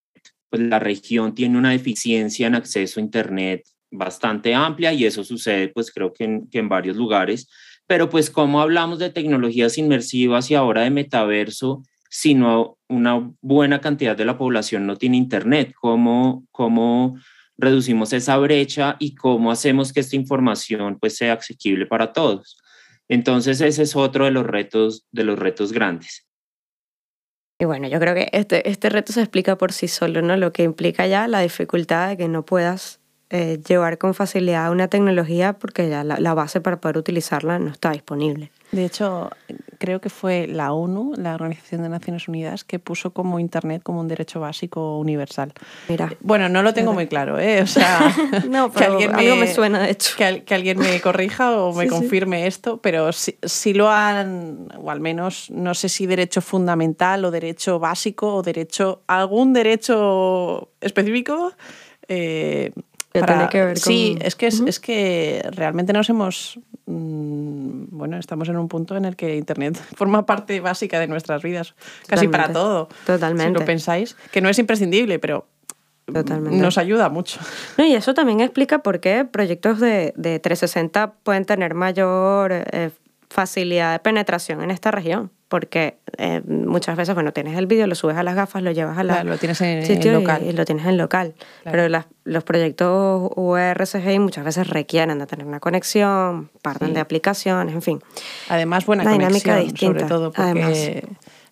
Pues 0.51 0.63
la 0.63 0.79
región 0.79 1.35
tiene 1.35 1.59
una 1.59 1.71
deficiencia 1.71 2.47
en 2.47 2.55
acceso 2.55 3.01
a 3.01 3.03
Internet 3.03 3.65
bastante 3.91 4.55
amplia 4.55 4.93
y 4.93 5.05
eso 5.05 5.25
sucede 5.25 5.69
pues 5.69 5.91
creo 5.91 6.13
que 6.13 6.25
en, 6.25 6.69
varios 6.69 6.97
lugares. 6.97 7.49
Pero 7.87 8.11
pues 8.11 8.31
como 8.31 8.61
hablamos 8.61 8.99
de 8.99 9.11
tecnologías 9.11 9.79
inmersivas 9.79 10.51
y 10.51 10.55
ahora 10.55 10.83
de 10.83 10.91
metaverso, 10.91 11.83
si 12.11 12.35
no 12.35 12.79
una 12.89 13.33
buena 13.41 13.81
cantidad 13.81 14.17
de 14.17 14.25
la 14.25 14.37
población 14.37 14.87
no 14.87 14.97
tiene 14.97 15.17
Internet, 15.17 15.73
¿cómo, 15.81 16.45
cómo 16.51 17.17
reducimos 17.57 18.13
esa 18.13 18.37
brecha 18.37 18.97
y 18.99 19.15
cómo 19.15 19.51
hacemos 19.51 19.93
que 19.93 20.01
esta 20.01 20.17
información 20.17 20.99
pues 21.01 21.17
sea 21.17 21.35
asequible 21.35 21.87
para 21.87 22.13
todos? 22.13 22.59
Entonces 23.09 23.61
ese 23.61 23.83
es 23.83 23.97
otro 23.97 24.25
de 24.25 24.33
los 24.33 24.47
retos, 24.47 25.07
de 25.13 25.25
los 25.25 25.39
retos 25.39 25.73
grandes. 25.73 26.26
Y 27.59 27.65
bueno, 27.65 27.89
yo 27.89 27.99
creo 27.99 28.15
que 28.15 28.29
este, 28.33 28.69
este 28.69 28.91
reto 28.91 29.13
se 29.13 29.21
explica 29.21 29.57
por 29.57 29.73
sí 29.73 29.89
solo, 29.89 30.21
¿no? 30.21 30.37
Lo 30.37 30.53
que 30.53 30.63
implica 30.63 31.07
ya 31.07 31.27
la 31.27 31.41
dificultad 31.41 32.09
de 32.09 32.17
que 32.17 32.29
no 32.29 32.45
puedas 32.45 33.01
eh, 33.31 33.61
llevar 33.67 33.99
con 33.99 34.15
facilidad 34.15 34.71
una 34.71 34.89
tecnología 34.89 35.55
porque 35.55 35.89
ya 35.89 36.05
la, 36.05 36.35
base 36.35 36.61
para 36.61 36.81
poder 36.81 36.99
utilizarla 36.99 37.59
no 37.59 37.71
está 37.71 37.91
disponible. 37.91 38.53
De 38.73 38.85
hecho, 38.85 39.31
creo 39.87 40.01
que 40.01 40.11
fue 40.11 40.49
la 40.49 40.73
ONU, 40.73 41.13
la 41.17 41.37
Organización 41.37 41.85
de 41.85 41.89
Naciones 41.89 42.27
Unidas, 42.27 42.65
que 42.65 42.81
puso 42.81 43.13
como 43.13 43.39
Internet 43.39 43.83
como 43.85 44.01
un 44.01 44.09
derecho 44.09 44.41
básico 44.41 44.99
universal. 44.99 45.53
Mira. 45.89 46.13
Bueno, 46.19 46.49
no 46.49 46.65
lo 46.65 46.75
tengo 46.75 46.93
muy 46.93 47.07
claro, 47.07 47.39
¿eh? 47.39 47.63
O 47.63 47.69
sea, 47.69 48.13
no, 48.51 48.73
que 48.75 48.85
alguien 48.85 49.13
me, 49.13 49.19
algo 49.19 49.37
me 49.37 49.55
suena, 49.55 49.79
de 49.79 49.93
hecho. 49.93 50.17
Que, 50.17 50.55
alguien 50.55 50.79
me 50.79 51.01
corrija 51.01 51.57
o 51.57 51.73
me 51.73 51.87
confirme 51.97 52.49
esto, 52.49 52.79
pero 52.79 53.13
si 53.13 53.75
lo 53.75 53.89
han, 53.89 54.71
o 54.77 54.91
al 54.91 54.99
menos 54.99 55.53
no 55.53 55.73
sé 55.75 55.89
si 55.89 56.07
derecho 56.07 56.41
fundamental 56.41 57.25
o 57.25 57.31
derecho 57.31 57.79
básico 57.79 58.35
o 58.35 58.43
derecho, 58.43 59.03
algún 59.07 59.53
derecho 59.53 60.73
específico. 60.81 61.53
Eh, 62.09 62.73
Sí, 63.77 64.19
es 64.21 64.37
que, 64.37 64.47
es, 64.47 64.81
que 64.81 65.49
realmente 65.53 65.93
nos 65.93 66.09
hemos... 66.09 66.59
Mm, 66.87 67.87
bueno, 67.91 68.19
estamos 68.19 68.49
en 68.49 68.57
un 68.57 68.69
punto 68.69 68.97
en 68.97 69.05
el 69.05 69.17
que 69.17 69.37
Internet 69.37 69.77
forma 69.97 70.27
parte 70.27 70.61
básica 70.61 71.01
de 71.01 71.09
nuestras 71.09 71.43
vidas, 71.43 71.75
casi 72.07 72.29
para 72.29 72.53
todo. 72.53 72.89
Totalmente. 73.07 73.53
Si 73.53 73.61
lo 73.61 73.67
pensáis, 73.67 74.17
que 74.31 74.41
no 74.41 74.49
es 74.49 74.59
imprescindible, 74.59 75.19
pero 75.19 75.47
nos 76.07 76.79
ayuda 76.79 77.09
mucho. 77.09 77.41
No, 77.77 77.85
y 77.85 77.95
eso 77.95 78.15
también 78.15 78.41
explica 78.41 78.79
por 78.79 79.01
qué 79.01 79.25
proyectos 79.25 79.81
de, 79.81 80.13
de 80.17 80.39
360 80.39 81.15
pueden 81.25 81.45
tener 81.45 81.75
mayor 81.75 82.53
eh, 82.53 82.91
facilidad 83.29 83.93
de 83.93 83.99
penetración 83.99 84.63
en 84.63 84.71
esta 84.71 84.91
región, 84.91 85.31
porque 85.49 85.99
eh, 86.19 86.43
muchas 86.47 86.97
veces, 86.97 87.15
bueno, 87.15 87.33
tienes 87.33 87.57
el 87.57 87.67
vídeo, 87.67 87.87
lo 87.87 87.95
subes 87.95 88.17
a 88.17 88.23
las 88.23 88.35
gafas, 88.35 88.63
lo 88.63 88.73
llevas 88.73 88.99
a 88.99 89.05
la 89.05 89.23
lo 89.23 89.39
tienes 89.39 89.61
en, 89.61 89.81
local. 90.13 90.43
Y, 90.45 90.53
lo 90.53 90.65
tienes 90.65 90.87
en 90.87 90.97
local. 90.97 91.35
Pero 91.65 92.05
los 92.25 92.45
proyectos 92.45 93.31
URSGI 93.37 94.19
muchas 94.19 94.45
veces 94.45 94.69
requieren 94.69 95.19
de 95.19 95.27
tener 95.27 95.47
una 95.47 95.61
conexión, 95.61 96.51
parten 96.63 96.95
de 96.95 97.01
aplicaciones, 97.01 97.75
en 97.75 97.83
fin. 97.83 98.01
Además, 98.49 98.87
buena 98.87 99.05
conexión, 99.05 99.77
sobre 99.77 100.05
todo 100.05 100.33
porque 100.33 101.07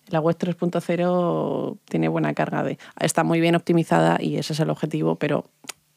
la 0.09 0.19
web 0.19 0.37
3.0 0.37 1.77
tiene 1.85 2.07
buena 2.09 2.33
carga 2.33 2.63
de... 2.63 2.77
Está 2.99 3.23
muy 3.23 3.39
bien 3.39 3.55
optimizada 3.55 4.17
y 4.19 4.37
ese 4.37 4.53
es 4.53 4.59
el 4.59 4.69
objetivo, 4.69 5.15
pero 5.15 5.45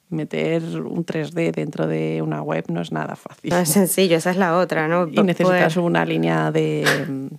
meter 0.08 0.62
un 0.62 1.04
3D 1.04 1.52
dentro 1.52 1.86
de 1.86 2.22
una 2.22 2.42
web 2.42 2.64
no 2.68 2.80
es 2.80 2.92
nada 2.92 3.16
fácil. 3.16 3.50
No 3.50 3.58
es 3.58 3.68
sencillo, 3.68 4.16
esa 4.16 4.30
es 4.30 4.36
la 4.36 4.56
otra, 4.56 4.88
¿no? 4.88 5.08
Y 5.08 5.22
necesitas 5.22 5.76
una 5.76 6.04
línea 6.06 6.50
de, 6.50 7.30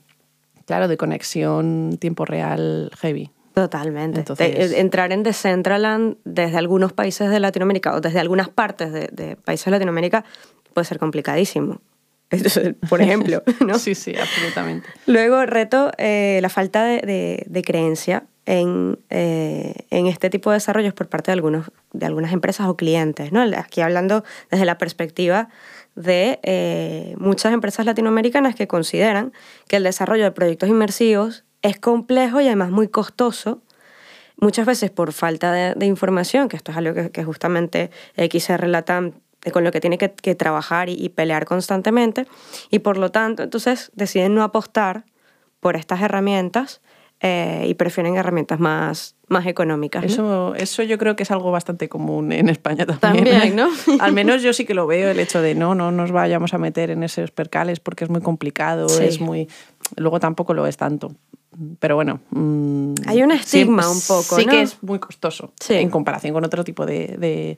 claro, 0.69 0.87
de 0.87 0.97
conexión 0.97 1.97
tiempo 1.99 2.25
real 2.25 2.91
heavy. 2.99 3.31
Totalmente. 3.55 4.19
Entonces... 4.19 4.73
entrar 4.73 5.11
en 5.11 5.23
Decentraland 5.23 6.17
desde 6.25 6.59
algunos 6.59 6.93
países 6.93 7.31
de 7.31 7.39
Latinoamérica 7.39 7.95
o 7.95 8.01
desde 8.01 8.19
algunas 8.19 8.49
partes 8.49 8.93
de, 8.93 9.35
países 9.43 9.65
de 9.65 9.71
Latinoamérica 9.71 10.23
puede 10.75 10.85
ser 10.85 10.99
complicadísimo. 10.99 11.81
por 12.87 13.01
ejemplo. 13.01 13.41
¿no? 13.65 13.79
Sí, 13.79 13.95
sí, 13.95 14.13
absolutamente. 14.15 14.87
Luego, 15.07 15.43
reto 15.47 15.91
eh, 15.97 16.37
la 16.43 16.49
falta 16.49 16.83
de, 16.83 17.43
de 17.47 17.61
creencia 17.63 18.25
eh, 18.51 19.73
en, 19.91 20.07
este 20.07 20.31
tipo 20.31 20.49
de 20.49 20.55
desarrollos 20.55 20.95
por 20.95 21.07
parte 21.07 21.29
de, 21.29 21.33
algunos, 21.33 21.71
de 21.93 22.07
algunas 22.07 22.33
empresas 22.33 22.67
o 22.67 22.75
clientes. 22.75 23.31
¿no? 23.31 23.41
Aquí 23.41 23.81
hablando 23.81 24.23
desde 24.49 24.65
la 24.65 24.79
perspectiva 24.79 25.49
de 25.99 26.39
eh, 26.43 27.13
muchas 27.17 27.51
empresas 27.51 27.85
latinoamericanas 27.85 28.55
que 28.55 28.67
consideran 28.67 29.33
que 29.67 29.75
el 29.75 29.83
desarrollo 29.83 30.23
de 30.23 30.31
proyectos 30.31 30.69
inmersivos 30.69 31.43
es 31.61 31.77
complejo 31.77 32.39
y 32.39 32.47
además 32.47 32.71
muy 32.71 32.87
costoso, 32.87 33.61
muchas 34.37 34.65
veces 34.65 34.91
por 34.91 35.11
falta 35.11 35.51
de, 35.51 35.85
información, 35.85 36.47
que 36.47 36.55
esto 36.55 36.71
es 36.71 36.77
algo 36.77 37.11
que, 37.11 37.23
justamente 37.25 37.91
XR 38.15 38.65
Latam 38.67 39.11
con 39.51 39.65
lo 39.65 39.71
que 39.73 39.81
tiene 39.81 39.97
que, 39.97 40.35
trabajar 40.35 40.87
y, 40.87 41.09
pelear 41.09 41.43
constantemente, 41.43 42.27
y 42.69 42.79
por 42.79 42.97
lo 42.97 43.11
tanto, 43.11 43.43
entonces 43.43 43.91
deciden 43.93 44.35
no 44.35 44.43
apostar 44.43 45.03
por 45.59 45.75
estas 45.75 46.01
herramientas 46.01 46.81
eh, 47.19 47.65
y 47.67 47.73
prefieren 47.73 48.15
herramientas 48.15 48.59
más, 48.61 49.15
más 49.29 49.45
económicas. 49.45 50.03
Eso, 50.03 50.55
eso 50.55 50.83
yo 50.83 50.97
creo 50.97 51.15
que 51.15 51.23
es 51.23 51.31
algo 51.31 51.51
bastante 51.51 51.87
común 51.87 52.31
en 52.31 52.49
España 52.49 52.85
también. 52.85 53.25
También, 53.25 53.55
¿no? 53.55 53.69
Al 53.99 54.13
menos 54.13 54.41
yo 54.41 54.53
sí 54.53 54.65
que 54.65 54.73
lo 54.73 54.87
veo, 54.87 55.09
el 55.09 55.19
hecho 55.19 55.41
de 55.41 55.55
no, 55.55 55.75
no 55.75 55.91
nos 55.91 56.11
vayamos 56.11 56.53
a 56.53 56.57
meter 56.57 56.91
en 56.91 57.03
esos 57.03 57.31
percales 57.31 57.79
porque 57.79 58.03
es 58.03 58.09
muy 58.09 58.21
complicado, 58.21 58.87
es 58.99 59.19
muy... 59.19 59.47
Luego 59.95 60.19
tampoco 60.19 60.53
lo 60.53 60.67
es 60.67 60.77
tanto. 60.77 61.11
Pero 61.79 61.95
bueno. 61.95 62.21
Mm, 62.29 62.93
Hay 63.07 63.23
un 63.23 63.31
estigma 63.31 63.89
un 63.89 63.99
poco. 64.07 64.35
Sí 64.35 64.45
que 64.45 64.61
es 64.61 64.81
muy 64.83 64.99
costoso 64.99 65.51
en 65.67 65.89
comparación 65.89 66.33
con 66.33 66.45
otro 66.45 66.63
tipo 66.63 66.85
de, 66.85 67.15
de 67.17 67.57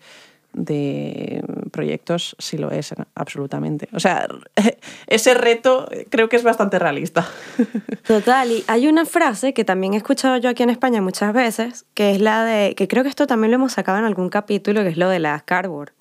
proyectos 1.72 2.36
sí 2.40 2.58
lo 2.58 2.72
es, 2.72 2.94
absolutamente. 3.16 3.90
O 3.94 4.00
sea, 4.00 4.28
ese 5.08 5.34
reto 5.34 5.88
creo 6.10 6.30
que 6.30 6.36
es 6.36 6.44
bastante 6.44 6.80
realista. 6.80 7.28
Total, 8.08 8.52
y 8.52 8.64
hay 8.68 8.88
una 8.88 9.06
frase 9.06 9.54
que 9.54 9.66
también 9.66 9.94
he 9.94 9.98
escuchado 9.98 10.38
yo 10.38 10.50
aquí 10.50 10.64
en 10.64 10.70
España 10.70 11.02
muchas 11.02 11.34
veces, 11.34 11.86
que 11.94 12.12
es 12.12 12.22
la 12.22 12.44
de, 12.44 12.76
que 12.76 12.88
creo 12.88 13.04
que 13.04 13.10
esto 13.10 13.28
también 13.28 13.52
lo 13.52 13.56
hemos 13.56 13.74
sacado 13.74 13.98
en 13.98 14.06
algún 14.06 14.30
capítulo, 14.30 14.84
que 14.84 14.90
es 14.90 14.98
lo 14.98 15.10
de 15.10 15.20
las 15.20 15.44
cardboard. 15.44 15.94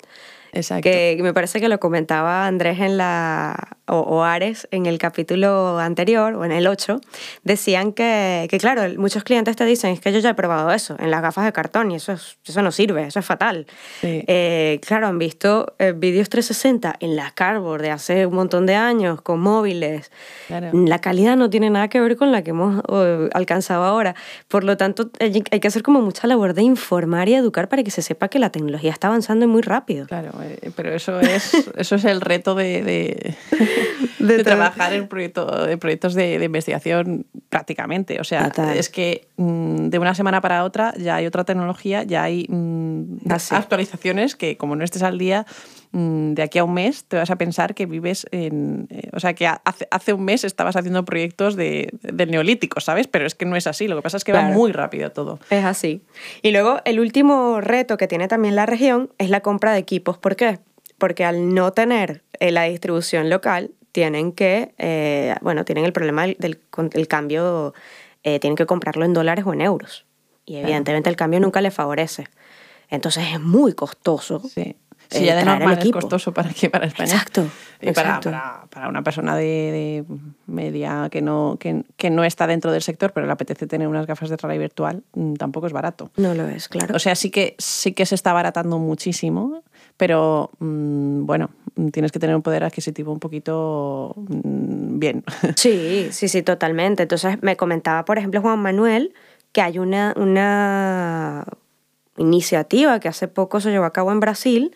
Exacto. 0.53 0.89
Que 0.89 1.17
me 1.21 1.33
parece 1.33 1.59
que 1.59 1.69
lo 1.69 1.79
comentaba 1.79 2.45
Andrés 2.45 2.79
en 2.79 2.97
la, 2.97 3.77
o, 3.87 4.23
Ares 4.23 4.67
en 4.71 4.85
el 4.85 4.97
capítulo 4.97 5.79
anterior, 5.79 6.35
o 6.35 6.45
en 6.45 6.51
el 6.51 6.67
8, 6.67 6.99
decían 7.43 7.93
que, 7.93 8.47
que, 8.49 8.57
claro, 8.57 8.83
muchos 8.97 9.23
clientes 9.23 9.55
te 9.55 9.65
dicen, 9.65 9.91
es 9.91 9.99
que 9.99 10.11
yo 10.11 10.19
ya 10.19 10.31
he 10.31 10.33
probado 10.33 10.71
eso, 10.71 10.95
en 10.99 11.11
las 11.11 11.21
gafas 11.21 11.45
de 11.45 11.51
cartón, 11.51 11.91
y 11.91 11.95
eso, 11.95 12.13
eso 12.13 12.61
no 12.61 12.71
sirve, 12.71 13.07
eso 13.07 13.19
es 13.19 13.25
fatal. 13.25 13.65
Eh, 14.01 14.79
claro, 14.85 15.07
han 15.07 15.19
visto 15.19 15.75
eh, 15.79 15.93
vídeos 15.95 16.29
360 16.29 16.95
en 16.99 17.15
las 17.15 17.33
cardboard 17.33 17.81
de 17.81 17.91
hace 17.91 18.25
un 18.25 18.35
montón 18.35 18.65
de 18.65 18.75
años, 18.75 19.21
con 19.21 19.39
móviles. 19.39 20.11
La 20.49 20.99
calidad 20.99 21.35
no 21.35 21.49
tiene 21.49 21.69
nada 21.69 21.87
que 21.87 21.99
ver 21.99 22.15
con 22.17 22.31
la 22.31 22.43
que 22.43 22.51
hemos 22.51 22.81
alcanzado 23.33 23.83
ahora. 23.83 24.15
Por 24.47 24.63
lo 24.63 24.77
tanto, 24.77 25.11
hay 25.19 25.41
que 25.41 25.67
hacer 25.67 25.83
como 25.83 26.01
mucha 26.01 26.27
labor 26.27 26.53
de 26.53 26.63
informar 26.63 27.29
y 27.29 27.35
educar 27.35 27.69
para 27.69 27.83
que 27.83 27.91
se 27.91 28.01
sepa 28.01 28.27
que 28.27 28.39
la 28.39 28.51
tecnología 28.51 28.91
está 28.91 29.07
avanzando 29.07 29.47
muy 29.47 29.61
rápido. 29.61 30.07
Claro, 30.07 30.31
eh, 30.40 30.40
pero 30.75 30.93
eso 30.93 31.19
es, 31.19 31.53
eso 31.77 31.95
es 31.95 32.05
el 32.05 32.21
reto 32.21 32.55
de, 32.55 33.35
de, 34.19 34.43
trabajar 34.43 34.93
en, 34.93 35.07
proyecto, 35.07 35.67
en 35.67 35.79
proyectos 35.79 36.13
de, 36.13 36.43
investigación 36.43 37.25
prácticamente. 37.49 38.19
O 38.19 38.23
sea, 38.23 38.51
es 38.75 38.89
que 38.89 39.27
de 39.41 39.99
una 39.99 40.15
semana 40.15 40.41
para 40.41 40.63
otra 40.63 40.93
ya 40.97 41.15
hay 41.15 41.25
otra 41.25 41.43
tecnología, 41.43 42.03
ya 42.03 42.23
hay 42.23 42.45
mm, 42.49 43.29
ah, 43.29 43.37
actualizaciones 43.51 44.35
que 44.35 44.57
como 44.57 44.75
no 44.75 44.83
estés 44.83 45.03
al 45.03 45.17
día, 45.17 45.45
mm, 45.91 46.33
de 46.33 46.43
aquí 46.43 46.59
a 46.59 46.63
un 46.63 46.73
mes 46.73 47.05
te 47.05 47.17
vas 47.17 47.29
a 47.31 47.37
pensar 47.37 47.73
que 47.73 47.85
vives 47.85 48.25
en... 48.31 48.87
Eh, 48.89 49.09
o 49.13 49.19
sea, 49.19 49.33
que 49.33 49.47
hace, 49.47 49.87
hace 49.89 50.13
un 50.13 50.23
mes 50.23 50.43
estabas 50.43 50.75
haciendo 50.75 51.05
proyectos 51.05 51.55
de, 51.55 51.89
del 52.01 52.31
neolítico, 52.31 52.79
¿sabes? 52.79 53.07
Pero 53.07 53.25
es 53.25 53.35
que 53.35 53.45
no 53.45 53.55
es 53.55 53.67
así, 53.67 53.87
lo 53.87 53.95
que 53.95 54.01
pasa 54.01 54.17
es 54.17 54.23
que 54.23 54.33
va 54.33 54.43
muy 54.43 54.71
rápido 54.71 55.11
todo. 55.11 55.39
Es 55.49 55.65
así. 55.65 56.03
Y 56.41 56.51
luego 56.51 56.79
el 56.85 56.99
último 56.99 57.61
reto 57.61 57.97
que 57.97 58.07
tiene 58.07 58.27
también 58.27 58.55
la 58.55 58.65
región 58.65 59.11
es 59.17 59.29
la 59.29 59.41
compra 59.41 59.73
de 59.73 59.79
equipos. 59.79 60.17
¿Por 60.17 60.35
qué? 60.35 60.59
Porque 60.97 61.25
al 61.25 61.53
no 61.53 61.71
tener 61.71 62.23
eh, 62.39 62.51
la 62.51 62.63
distribución 62.63 63.29
local, 63.29 63.71
tienen 63.91 64.31
que, 64.31 64.73
eh, 64.77 65.35
bueno, 65.41 65.65
tienen 65.65 65.85
el 65.85 65.93
problema 65.93 66.25
del, 66.25 66.59
cambio, 67.07 67.73
tienen 68.23 68.55
que 68.55 68.65
comprarlo 68.65 69.05
en 69.05 69.13
dólares 69.13 69.45
o 69.47 69.53
en 69.53 69.61
euros. 69.61 70.05
Y 70.45 70.57
evidentemente 70.57 71.09
el 71.09 71.15
cambio 71.15 71.39
nunca 71.39 71.61
les 71.61 71.73
favorece. 71.73 72.27
Entonces 72.89 73.25
es 73.33 73.39
muy 73.39 73.73
costoso. 73.73 74.39
Sí. 74.39 74.75
Sí, 75.09 75.25
ya 75.25 75.35
de 75.35 75.43
normal 75.43 75.77
es 75.77 75.91
costoso 75.91 76.33
para 76.33 76.49
aquí, 76.49 76.69
para 76.69 76.85
España. 76.85 77.11
Exacto. 77.11 77.45
Y 77.81 77.91
para, 77.91 78.21
para, 78.21 78.65
para, 78.69 78.87
una 78.87 79.01
persona 79.03 79.35
de, 79.35 80.05
media 80.47 81.09
que 81.11 81.21
no, 81.21 81.57
que, 81.59 81.83
que, 81.97 82.09
no 82.09 82.23
está 82.23 82.47
dentro 82.47 82.71
del 82.71 82.81
sector, 82.81 83.11
pero 83.11 83.25
le 83.25 83.33
apetece 83.33 83.67
tener 83.67 83.89
unas 83.89 84.07
gafas 84.07 84.29
de 84.29 84.37
realidad 84.37 84.61
virtual, 84.61 85.03
mm, 85.13 85.33
tampoco 85.33 85.67
es 85.67 85.73
barato. 85.73 86.11
No 86.15 86.33
lo 86.33 86.47
es, 86.47 86.69
claro. 86.69 86.95
O 86.95 86.99
sea, 86.99 87.15
sí 87.15 87.29
que, 87.29 87.55
sí 87.57 87.91
que 87.91 88.05
se 88.05 88.15
está 88.15 88.31
baratando 88.31 88.77
muchísimo, 88.77 89.63
pero 89.97 90.49
mm, 90.59 91.25
bueno, 91.25 91.49
tienes 91.91 92.11
que 92.11 92.19
tener 92.19 92.35
un 92.35 92.41
poder 92.41 92.63
adquisitivo 92.63 93.11
un 93.11 93.19
poquito 93.19 94.13
mm, 94.17 94.99
bien. 94.99 95.23
Sí, 95.55 96.09
sí, 96.11 96.27
sí, 96.27 96.43
totalmente. 96.43 97.03
Entonces 97.03 97.41
me 97.41 97.57
comentaba, 97.57 98.05
por 98.05 98.17
ejemplo, 98.17 98.41
Juan 98.41 98.59
Manuel, 98.59 99.13
que 99.51 99.61
hay 99.61 99.79
una, 99.79 100.13
una 100.15 101.45
iniciativa 102.17 102.99
que 102.99 103.07
hace 103.07 103.27
poco 103.27 103.59
se 103.59 103.71
llevó 103.71 103.85
a 103.85 103.93
cabo 103.93 104.11
en 104.11 104.19
Brasil, 104.19 104.75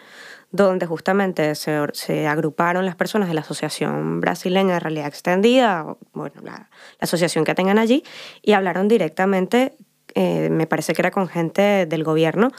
donde 0.51 0.85
justamente 0.85 1.53
se, 1.55 2.27
agruparon 2.27 2.85
las 2.85 2.95
personas 2.95 3.27
de 3.27 3.35
la 3.35 3.41
Asociación 3.41 4.21
Brasileña 4.21 4.75
de 4.75 4.79
Realidad 4.79 5.07
Extendida, 5.07 5.95
bueno, 6.13 6.35
la, 6.41 6.51
la 6.51 6.69
asociación 7.01 7.43
que 7.43 7.55
tengan 7.55 7.77
allí, 7.77 8.03
y 8.41 8.53
hablaron 8.53 8.87
directamente, 8.87 9.75
eh, 10.13 10.49
me 10.49 10.65
parece 10.65 10.93
que 10.93 11.01
era 11.01 11.11
con 11.11 11.27
gente 11.27 11.85
del 11.85 12.03
gobierno, 12.03 12.51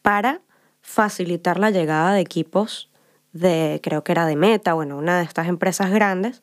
para 0.00 0.40
facilitar 0.80 1.58
la 1.58 1.70
llegada 1.70 2.12
de 2.12 2.20
equipos 2.20 2.90
de, 3.34 3.80
creo 3.82 4.02
que 4.04 4.12
era 4.12 4.24
de 4.24 4.36
Meta, 4.36 4.72
bueno, 4.72 4.96
una 4.96 5.18
de 5.18 5.24
estas 5.24 5.48
empresas 5.48 5.90
grandes 5.90 6.42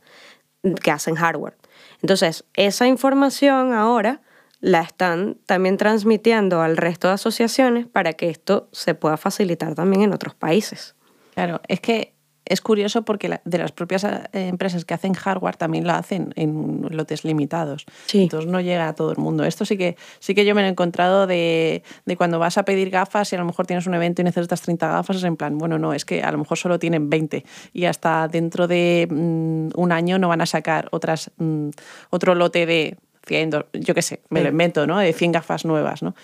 que 0.84 0.92
hacen 0.92 1.16
hardware. 1.16 1.58
Entonces, 2.02 2.46
esa 2.54 2.86
información 2.86 3.74
ahora 3.74 4.22
la 4.60 4.82
están 4.82 5.40
también 5.48 5.78
transmitiendo 5.78 6.62
al 6.62 6.78
resto 6.78 7.08
de 7.08 7.16
asociaciones 7.16 7.88
para 7.88 8.14
que 8.14 8.30
esto 8.30 8.70
se 8.72 8.94
pueda 8.94 9.18
facilitar 9.18 9.74
también 9.74 10.04
en 10.04 10.14
otros 10.14 10.36
países. 10.36 10.96
Claro, 11.34 11.62
es 11.68 11.80
que 11.80 12.14
es 12.52 12.60
curioso 12.60 13.04
porque 13.04 13.40
de 13.44 13.58
las 13.58 13.72
propias 13.72 14.04
eh, 14.04 14.20
empresas 14.34 14.84
que 14.84 14.94
hacen 14.94 15.14
hardware 15.14 15.56
también 15.56 15.88
lo 15.88 15.94
hacen 15.94 16.34
en 16.36 16.86
lotes 16.90 17.24
limitados. 17.24 17.86
Entonces 18.14 18.52
no 18.52 18.60
llega 18.60 18.90
a 18.90 18.94
todo 18.94 19.12
el 19.12 19.18
mundo. 19.18 19.46
Esto 19.46 19.64
sí 19.64 19.78
que, 19.78 19.96
sí 20.20 20.36
que 20.36 20.44
yo 20.44 20.54
me 20.54 20.62
lo 20.62 20.68
he 20.68 20.72
encontrado 20.72 21.28
de, 21.28 21.84
de, 22.06 22.18
cuando 22.18 22.40
vas 22.40 22.58
a 22.58 22.66
pedir 22.66 22.90
gafas 22.90 23.32
y 23.32 23.36
a 23.38 23.40
lo 23.40 23.46
mejor 23.46 23.68
tienes 23.68 23.88
un 23.88 23.94
evento 23.94 24.22
y 24.22 24.26
necesitas 24.26 24.62
30 24.62 24.88
gafas, 24.88 25.18
es 25.18 25.24
en 25.24 25.38
plan, 25.38 25.58
bueno, 25.58 25.80
no, 25.80 25.94
es 25.94 26.04
que 26.04 26.22
a 26.22 26.32
lo 26.32 26.38
mejor 26.40 26.58
solo 26.58 26.78
tienen 26.78 27.10
20 27.10 27.46
y 27.72 27.86
hasta 27.86 28.28
dentro 28.28 28.68
de 28.68 29.08
mm, 29.10 29.70
un 29.80 29.92
año 29.94 30.20
no 30.20 30.28
van 30.28 30.42
a 30.42 30.46
sacar 30.46 30.90
otras, 30.92 31.32
mm, 31.38 31.70
otro 32.10 32.36
lote 32.36 32.66
de 32.66 32.98
100, 33.28 33.52
yo 33.74 33.94
qué 33.94 34.02
sé, 34.02 34.22
me 34.30 34.42
lo 34.42 34.50
invento, 34.50 34.88
¿no? 34.88 34.98
De 34.98 35.14
100 35.14 35.32
gafas 35.32 35.64
nuevas, 35.64 36.04
¿no? 36.04 36.16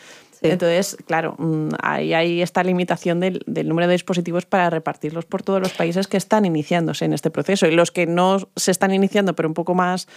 Entonces, 0.41 0.97
claro, 1.05 1.35
mm, 1.37 1.69
ahí 1.81 2.13
hay 2.13 2.41
esta 2.41 2.63
limitación 2.63 3.19
del, 3.19 3.43
del, 3.47 3.67
número 3.67 3.87
de 3.87 3.93
dispositivos 3.93 4.45
para 4.45 4.69
repartirlos 4.69 5.25
por 5.25 5.43
todos 5.43 5.59
los 5.59 5.73
países 5.73 6.07
que 6.07 6.17
están 6.17 6.45
iniciándose 6.45 7.05
en 7.05 7.13
este 7.13 7.31
proceso. 7.31 7.67
Y 7.67 7.71
los 7.71 7.91
que 7.91 8.05
no 8.05 8.47
se 8.55 8.71
están 8.71 8.93
iniciando, 8.93 9.35
pero 9.35 9.47
un 9.47 9.53
poco 9.53 9.73
más, 9.73 10.07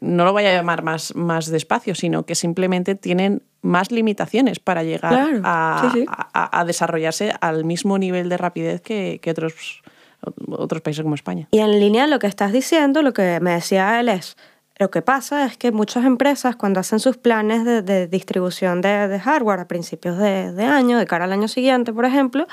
no 0.00 0.24
lo 0.24 0.32
voy 0.32 0.44
a 0.44 0.52
llamar 0.52 0.82
más, 0.82 1.14
más 1.14 1.46
despacio, 1.50 1.94
sino 1.94 2.24
que 2.26 2.34
simplemente 2.34 2.94
tienen 2.94 3.42
más 3.62 3.90
limitaciones 3.90 4.58
para 4.58 4.82
llegar 4.82 5.40
a, 5.42 5.92
A, 6.06 6.60
a, 6.60 6.64
desarrollarse 6.64 7.32
al 7.40 7.64
mismo 7.64 7.98
nivel 7.98 8.28
de 8.28 8.36
rapidez 8.36 8.82
que, 8.82 9.20
que 9.22 9.30
otros, 9.30 9.82
otros 10.48 10.82
países 10.82 11.02
como 11.02 11.14
España. 11.14 11.48
Y 11.50 11.58
en 11.58 11.80
línea 11.80 12.06
lo 12.06 12.18
que 12.18 12.26
estás 12.26 12.52
diciendo, 12.52 13.02
lo 13.02 13.12
que 13.12 13.40
me 13.40 13.52
decía 13.52 13.98
él 14.00 14.08
es 14.08 14.36
lo 14.76 14.90
que 14.90 15.02
pasa 15.02 15.46
es 15.46 15.56
que 15.56 15.70
muchas 15.70 16.04
empresas 16.04 16.56
cuando 16.56 16.80
hacen 16.80 16.98
sus 16.98 17.16
planes 17.16 17.64
de, 17.64 18.08
distribución 18.08 18.80
de, 18.80 19.20
hardware 19.22 19.60
a 19.60 19.68
principios 19.68 20.18
de, 20.18 20.52
de, 20.52 20.64
año, 20.64 20.98
de 20.98 21.06
cara 21.06 21.26
al 21.26 21.32
año 21.32 21.46
siguiente, 21.46 21.92
por 21.92 22.04
ejemplo, 22.04 22.48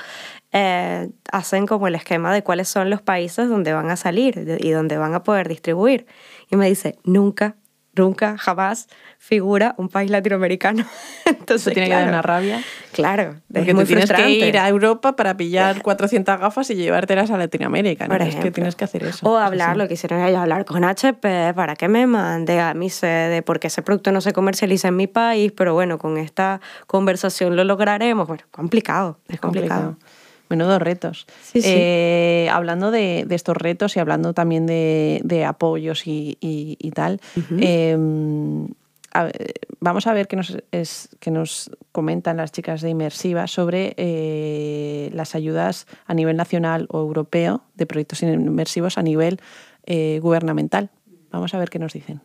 eh, 0.52 1.10
hacen 1.32 1.66
como 1.66 1.88
el 1.88 1.96
esquema 1.96 2.32
de 2.32 2.44
cuáles 2.44 2.68
son 2.68 2.90
los 2.90 3.02
países 3.02 3.48
donde 3.48 3.72
van 3.72 3.90
a 3.90 3.96
salir 3.96 4.58
y 4.60 4.70
donde 4.70 4.98
van 4.98 5.14
a 5.14 5.24
poder 5.24 5.48
distribuir. 5.48 6.06
Y 6.48 6.54
me 6.54 6.68
dice, 6.68 6.96
nunca 7.02 7.56
nunca, 7.94 8.36
jamás 8.38 8.88
figura 9.18 9.74
un 9.78 9.88
país 9.88 10.10
latinoamericano. 10.10 10.84
Entonces, 11.26 11.68
Eso 11.68 11.70
tiene 11.70 11.88
claro, 11.88 12.00
que 12.00 12.04
dar 12.04 12.14
una 12.14 12.22
rabia. 12.22 12.62
Claro, 12.92 13.36
porque 13.52 13.70
es 13.70 13.74
muy 13.74 13.84
tienes 13.84 14.06
frustrante. 14.06 14.38
que 14.38 14.48
ir 14.48 14.58
a 14.58 14.68
Europa 14.68 15.14
para 15.16 15.36
pillar 15.36 15.82
400 15.82 16.40
gafas 16.40 16.70
y 16.70 16.74
llevártelas 16.74 17.30
a 17.30 17.38
Latinoamérica. 17.38 18.06
¿no? 18.08 18.16
Por 18.18 18.26
es 18.26 18.36
que 18.36 18.50
tienes 18.50 18.74
que 18.74 18.84
hacer 18.84 19.04
eso. 19.04 19.28
O 19.28 19.36
hablar, 19.36 19.76
lo 19.76 19.86
que 19.88 19.94
hicieron 19.94 20.20
ellos, 20.22 20.38
hablar 20.40 20.64
con 20.64 20.84
HP 20.84 21.54
para 21.54 21.76
que 21.76 21.88
me 21.88 22.06
mande 22.06 22.60
a 22.60 22.74
mi 22.74 22.90
sede, 22.90 23.42
porque 23.42 23.68
ese 23.68 23.82
producto 23.82 24.12
no 24.12 24.20
se 24.20 24.32
comercializa 24.32 24.88
en 24.88 24.96
mi 24.96 25.06
país, 25.06 25.52
pero 25.52 25.74
bueno, 25.74 25.98
con 25.98 26.16
esta 26.18 26.60
conversación 26.86 27.56
lo 27.56 27.64
lograremos. 27.64 28.26
Bueno, 28.26 28.44
complicado, 28.50 29.18
es 29.28 29.40
complicado. 29.40 29.82
complicado. 29.92 30.11
Menudos 30.52 30.82
retos. 30.82 31.26
Sí, 31.42 31.62
sí. 31.62 31.68
Eh, 31.72 32.48
hablando 32.52 32.90
de, 32.90 33.24
de, 33.26 33.34
estos 33.34 33.56
retos 33.56 33.96
y 33.96 34.00
hablando 34.00 34.34
también 34.34 34.66
de, 34.66 35.20
de 35.24 35.46
apoyos 35.46 36.06
y, 36.06 36.36
y, 36.40 36.76
y 36.78 36.90
tal, 36.90 37.20
uh 37.36 37.40
-huh. 37.40 37.58
eh, 37.62 38.68
a 39.14 39.24
ver, 39.24 39.54
vamos 39.80 40.06
a 40.06 40.12
ver 40.14 40.26
qué 40.26 40.36
nos, 40.36 40.56
es, 40.72 41.08
qué 41.20 41.30
nos 41.30 41.70
comentan 41.92 42.36
las 42.36 42.50
chicas 42.52 42.80
de 42.80 42.90
Inmersiva 42.90 43.46
sobre 43.46 43.94
eh, 43.96 45.10
las 45.12 45.34
ayudas 45.34 45.86
a 46.06 46.14
nivel 46.14 46.36
nacional 46.36 46.86
o 46.90 47.00
europeo 47.00 47.62
de 47.74 47.86
proyectos 47.86 48.22
inmersivos 48.22 48.96
a 48.98 49.02
nivel 49.02 49.40
eh, 49.84 50.18
gubernamental. 50.22 50.90
Vamos 51.30 51.54
a 51.54 51.58
ver 51.58 51.68
qué 51.68 51.78
nos 51.78 51.92
dicen. 51.92 52.20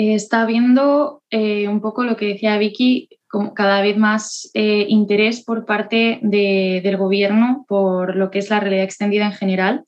Está 0.00 0.46
viendo 0.46 1.24
eh, 1.28 1.66
un 1.66 1.80
poco 1.80 2.04
lo 2.04 2.16
que 2.16 2.26
decía 2.26 2.56
Vicky, 2.56 3.08
como 3.28 3.52
cada 3.52 3.82
vez 3.82 3.96
más 3.96 4.48
eh, 4.54 4.86
interés 4.88 5.42
por 5.44 5.66
parte 5.66 6.20
de, 6.22 6.80
del 6.84 6.96
gobierno 6.96 7.64
por 7.66 8.14
lo 8.14 8.30
que 8.30 8.38
es 8.38 8.48
la 8.48 8.60
realidad 8.60 8.84
extendida 8.84 9.26
en 9.26 9.32
general, 9.32 9.86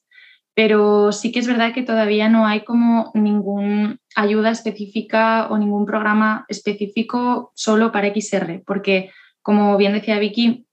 pero 0.53 1.13
sí 1.13 1.31
que 1.31 1.39
es 1.39 1.47
verdad 1.47 1.73
que 1.73 1.85
todavía 1.85 2.29
no 2.29 2.45
hay 2.45 2.65
como 2.65 3.13
ninguna 3.15 3.99
ayuda 4.17 4.51
específica 4.51 5.47
o 5.49 5.59
ningún 5.59 5.87
programa 5.87 6.45
específico 6.49 7.53
solo 7.55 7.93
para 7.93 8.13
XR, 8.13 8.65
porque 8.67 9.13
como 9.43 9.77
bien 9.77 9.93
decía 9.93 10.19
Vicky, 10.19 10.67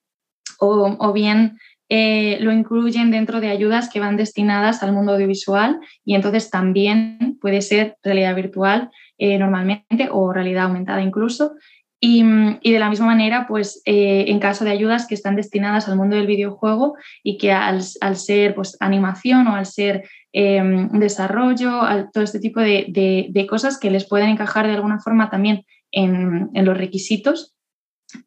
o, 0.60 1.14
bien 1.14 1.60
eh, 1.90 2.40
lo 2.42 2.52
incluyen 2.52 3.12
dentro 3.12 3.40
de 3.40 3.50
ayudas 3.50 3.88
que 3.88 4.00
van 4.00 4.18
destinadas 4.18 4.82
al 4.82 4.94
mundo 4.94 5.14
audiovisual 5.14 5.80
y 6.04 6.16
entonces 6.16 6.50
también 6.50 7.38
puede 7.40 7.62
ser 7.62 7.98
realidad 8.02 8.36
virtual 8.36 8.90
eh, 9.18 9.38
normalmente 9.38 10.10
o 10.12 10.32
realidad 10.34 10.66
aumentada 10.66 11.02
incluso. 11.02 11.56
Y, 12.00 12.24
y, 12.62 12.72
de 12.72 12.80
la 12.80 12.92
misma 12.92 13.08
manera, 13.08 13.48
pues 13.48 13.82
eh, 13.86 14.26
en 14.28 14.40
caso 14.40 14.64
de 14.64 14.70
ayudas 14.70 15.08
que 15.08 15.16
están 15.16 15.36
destinadas 15.36 15.88
al 15.88 15.96
mundo 15.96 16.16
del 16.16 16.28
videojuego 16.28 16.96
y 17.24 17.40
que 17.40 17.52
al, 17.52 17.82
al 18.02 18.18
ser 18.18 18.54
pues, 18.54 18.78
animación 18.80 19.48
o 19.48 19.56
al 19.56 19.66
ser 19.66 20.08
eh, 20.32 20.62
desarrollo, 20.92 21.82
todo 22.14 22.24
este 22.24 22.40
tipo 22.40 22.60
de, 22.60 22.86
de, 22.90 23.28
de, 23.32 23.48
cosas 23.48 23.80
que 23.80 23.90
les 23.90 24.08
pueden 24.08 24.30
encajar 24.30 24.68
de 24.68 24.76
alguna 24.76 25.00
forma 25.00 25.32
también 25.32 25.66
en, 25.92 26.52
en 26.54 26.66
los 26.66 26.78
requisitos 26.78 27.56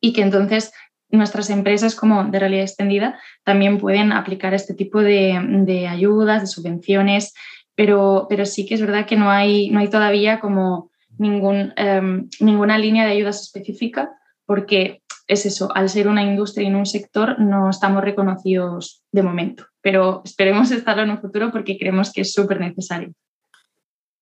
y 0.01 0.13
que 0.13 0.23
entonces 0.23 0.73
nuestras 1.11 1.51
empresas 1.51 1.95
como 1.95 2.25
de 2.25 2.39
realidad 2.39 2.65
extendida 2.65 3.21
también 3.45 3.79
pueden 3.79 4.13
aplicar 4.13 4.55
este 4.55 4.75
tipo 4.75 5.01
de, 5.01 5.39
de 5.65 5.89
ayudas, 5.89 6.41
de 6.43 6.47
subvenciones, 6.47 7.35
pero, 7.81 8.27
pero 8.29 8.45
sí 8.45 8.67
que 8.67 8.75
es 8.75 8.83
verdad 8.83 9.07
que 9.07 9.17
no 9.17 9.31
hay, 9.31 9.71
no 9.71 9.81
hay 9.81 9.89
todavía 9.89 10.39
como 10.39 10.91
um, 11.17 12.29
ninguna 12.39 12.77
línea 12.77 13.07
de 13.07 13.13
ayudas 13.13 13.41
específica 13.41 14.13
porque 14.45 15.01
es 15.27 15.47
eso, 15.47 15.75
al 15.75 15.89
ser 15.89 16.07
una 16.07 16.23
industria 16.23 16.69
en 16.69 16.77
un 16.77 16.85
sector 16.85 17.41
no 17.41 17.71
estamos 17.71 18.05
reconocidos 18.05 19.03
de 19.13 19.23
momento, 19.23 19.65
pero 19.81 20.21
esperemos 20.27 20.71
estarlo 20.73 21.05
en 21.05 21.11
un 21.13 21.23
futuro 21.23 21.51
porque 21.51 21.79
creemos 21.79 22.13
que 22.13 22.21
es 22.21 22.35
súper 22.35 22.61
necesario. 22.61 23.15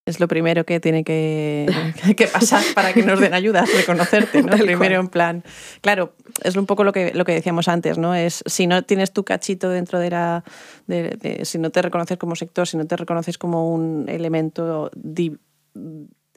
Es 0.08 0.20
lo 0.20 0.26
primero 0.26 0.64
que 0.64 0.80
tiene 0.80 1.04
que, 1.04 1.66
que, 2.16 2.26
pasar 2.26 2.62
para 2.74 2.94
que 2.94 3.02
nos 3.02 3.20
den 3.20 3.34
ayudas, 3.34 3.70
reconocerte, 3.74 4.42
¿no? 4.42 4.56
Primero 4.56 4.98
en 5.00 5.08
plan, 5.08 5.44
claro, 5.82 6.14
es 6.42 6.56
un 6.56 6.64
poco 6.64 6.82
lo 6.82 6.92
que, 6.92 7.12
lo 7.12 7.26
que 7.26 7.32
decíamos 7.32 7.68
antes, 7.68 7.98
¿no? 7.98 8.14
Es 8.14 8.42
si 8.46 8.66
no 8.66 8.82
tienes 8.82 9.12
tu 9.12 9.24
cachito 9.24 9.68
dentro 9.68 9.98
de 9.98 10.08
la, 10.08 10.44
de, 10.86 11.10
de, 11.20 11.44
si 11.44 11.58
no 11.58 11.68
te 11.68 11.82
reconoces 11.82 12.16
como 12.16 12.36
sector, 12.36 12.66
si 12.66 12.78
no 12.78 12.86
te 12.86 12.96
reconoces 12.96 13.36
como 13.36 13.70
un 13.70 14.06
elemento 14.08 14.90
di, 14.96 15.36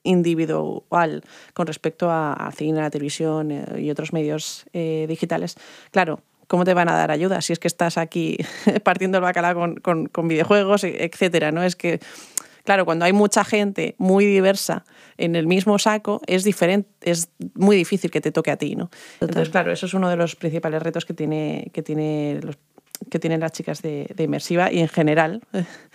individual 0.04 1.24
con 1.54 1.66
respecto 1.66 2.10
a, 2.10 2.34
a 2.34 2.52
cine, 2.52 2.80
a 2.80 2.84
la 2.84 2.90
televisión 2.90 3.52
eh, 3.52 3.66
y 3.80 3.90
otros 3.90 4.12
medios 4.12 4.66
eh, 4.74 5.06
digitales, 5.08 5.56
claro, 5.92 6.20
¿cómo 6.48 6.66
te 6.66 6.74
van 6.74 6.90
a 6.90 6.98
dar 6.98 7.12
ayuda 7.12 7.40
si 7.40 7.54
es 7.54 7.60
que 7.60 7.70
estás 7.70 7.98
aquí 7.98 8.38
partiendo 8.84 9.20
el 9.20 9.24
bacalao 9.24 9.56
con, 9.56 9.76
con, 9.76 10.08
con 10.08 10.28
videojuegos, 10.28 10.84
etcétera? 10.84 11.54
¿no? 11.54 11.64
Es 11.64 11.78
que, 11.78 12.02
claro, 12.64 12.86
cuando 12.86 13.06
hay 13.06 13.14
mucha 13.14 13.44
gente 13.44 13.96
muy 13.98 14.26
diversa 14.26 14.84
en 15.18 15.36
el 15.36 15.48
mismo 15.48 15.78
saco, 15.80 16.22
es 16.28 16.44
diferente, 16.44 16.90
es 17.02 17.30
muy 17.56 17.76
difícil 17.76 18.12
que 18.12 18.22
te 18.22 18.32
toque 18.32 18.52
a 18.52 18.58
ti, 18.58 18.76
¿no? 18.76 18.90
Entonces, 19.20 19.50
claro, 19.50 19.72
eso 19.72 19.86
es 19.86 19.94
uno 19.94 20.10
de 20.10 20.16
los 20.16 20.36
principales 20.36 20.82
retos 20.82 21.06
que 21.06 21.14
tiene, 21.14 21.70
que 21.74 21.84
tiene 21.84 22.40
los 22.42 22.58
que 23.10 23.20
tienen 23.20 23.40
las 23.40 23.52
chicas 23.52 23.82
de, 23.82 24.08
de, 24.16 24.24
inmersiva 24.24 24.72
y 24.72 24.80
en 24.80 24.88
general 24.88 25.42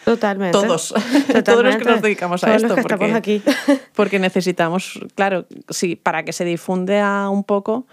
Totalmente. 0.04 0.52
todos 0.52 0.88
Totalmente. 0.88 1.42
todos 1.44 1.64
los 1.64 1.76
que 1.76 1.84
nos 1.84 2.02
dedicamos 2.02 2.42
a 2.42 2.46
todos 2.46 2.62
esto 2.62 2.68
los 2.68 2.76
que 2.76 2.82
porque, 2.82 3.04
estamos 3.04 3.16
aquí. 3.16 3.42
porque 3.94 4.18
necesitamos 4.18 5.00
claro 5.14 5.46
sí 5.68 5.96
para 5.96 6.24
que 6.24 6.32
se 6.32 6.44
difunda 6.44 7.30
un 7.30 7.44
poco 7.44 7.86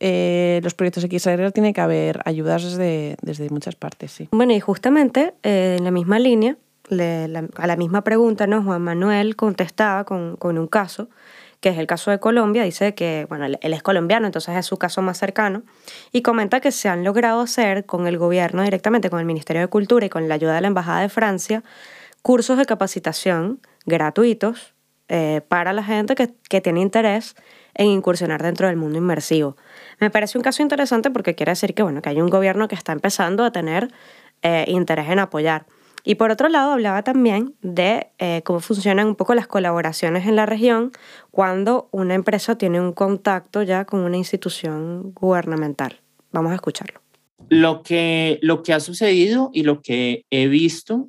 eh, 0.00 0.60
los 0.62 0.74
proyectos 0.74 1.04
XR 1.04 1.52
tiene 1.52 1.72
que 1.72 1.80
haber 1.80 2.20
ayudas 2.24 2.64
desde, 2.64 3.16
desde 3.22 3.48
muchas 3.50 3.74
partes 3.74 4.12
sí 4.12 4.28
bueno 4.32 4.52
y 4.52 4.60
justamente 4.60 5.34
eh, 5.42 5.76
en 5.78 5.84
la 5.84 5.90
misma 5.90 6.18
línea 6.18 6.56
la, 6.96 7.48
a 7.56 7.66
la 7.66 7.76
misma 7.76 8.04
pregunta 8.04 8.46
no 8.46 8.62
Juan 8.62 8.82
Manuel 8.82 9.36
contestaba 9.36 10.04
con, 10.04 10.36
con 10.36 10.58
un 10.58 10.66
caso 10.66 11.08
que 11.62 11.68
es 11.68 11.78
el 11.78 11.86
caso 11.86 12.10
de 12.10 12.18
Colombia, 12.18 12.64
dice 12.64 12.92
que, 12.96 13.24
bueno, 13.28 13.46
él 13.46 13.72
es 13.72 13.82
colombiano, 13.84 14.26
entonces 14.26 14.56
es 14.56 14.66
su 14.66 14.78
caso 14.78 15.00
más 15.00 15.16
cercano, 15.16 15.62
y 16.10 16.22
comenta 16.22 16.58
que 16.58 16.72
se 16.72 16.88
han 16.88 17.04
logrado 17.04 17.40
hacer 17.40 17.86
con 17.86 18.08
el 18.08 18.18
gobierno 18.18 18.64
directamente, 18.64 19.10
con 19.10 19.20
el 19.20 19.26
Ministerio 19.26 19.62
de 19.62 19.68
Cultura 19.68 20.04
y 20.04 20.08
con 20.08 20.28
la 20.28 20.34
ayuda 20.34 20.56
de 20.56 20.60
la 20.60 20.66
Embajada 20.66 21.02
de 21.02 21.08
Francia, 21.08 21.62
cursos 22.20 22.58
de 22.58 22.66
capacitación 22.66 23.60
gratuitos 23.86 24.74
eh, 25.08 25.40
para 25.46 25.72
la 25.72 25.84
gente 25.84 26.16
que, 26.16 26.34
que 26.48 26.60
tiene 26.60 26.80
interés 26.80 27.36
en 27.74 27.86
incursionar 27.86 28.42
dentro 28.42 28.66
del 28.66 28.76
mundo 28.76 28.98
inmersivo. 28.98 29.56
Me 30.00 30.10
parece 30.10 30.38
un 30.38 30.42
caso 30.42 30.62
interesante 30.62 31.12
porque 31.12 31.36
quiere 31.36 31.52
decir 31.52 31.74
que, 31.74 31.84
bueno, 31.84 32.02
que 32.02 32.08
hay 32.08 32.20
un 32.20 32.28
gobierno 32.28 32.66
que 32.66 32.74
está 32.74 32.90
empezando 32.90 33.44
a 33.44 33.52
tener 33.52 33.88
eh, 34.42 34.64
interés 34.66 35.08
en 35.08 35.20
apoyar. 35.20 35.66
Y 36.04 36.16
por 36.16 36.30
otro 36.30 36.48
lado, 36.48 36.72
hablaba 36.72 37.02
también 37.02 37.54
de 37.62 38.08
eh, 38.18 38.42
cómo 38.44 38.60
funcionan 38.60 39.06
un 39.06 39.14
poco 39.14 39.34
las 39.34 39.46
colaboraciones 39.46 40.26
en 40.26 40.36
la 40.36 40.46
región 40.46 40.90
cuando 41.30 41.88
una 41.92 42.14
empresa 42.14 42.58
tiene 42.58 42.80
un 42.80 42.92
contacto 42.92 43.62
ya 43.62 43.84
con 43.84 44.00
una 44.00 44.16
institución 44.16 45.12
gubernamental. 45.12 46.00
Vamos 46.32 46.52
a 46.52 46.56
escucharlo. 46.56 47.00
Lo 47.48 47.82
que, 47.82 48.38
lo 48.42 48.62
que 48.62 48.72
ha 48.72 48.80
sucedido 48.80 49.50
y 49.52 49.62
lo 49.62 49.80
que 49.80 50.24
he 50.30 50.48
visto 50.48 51.08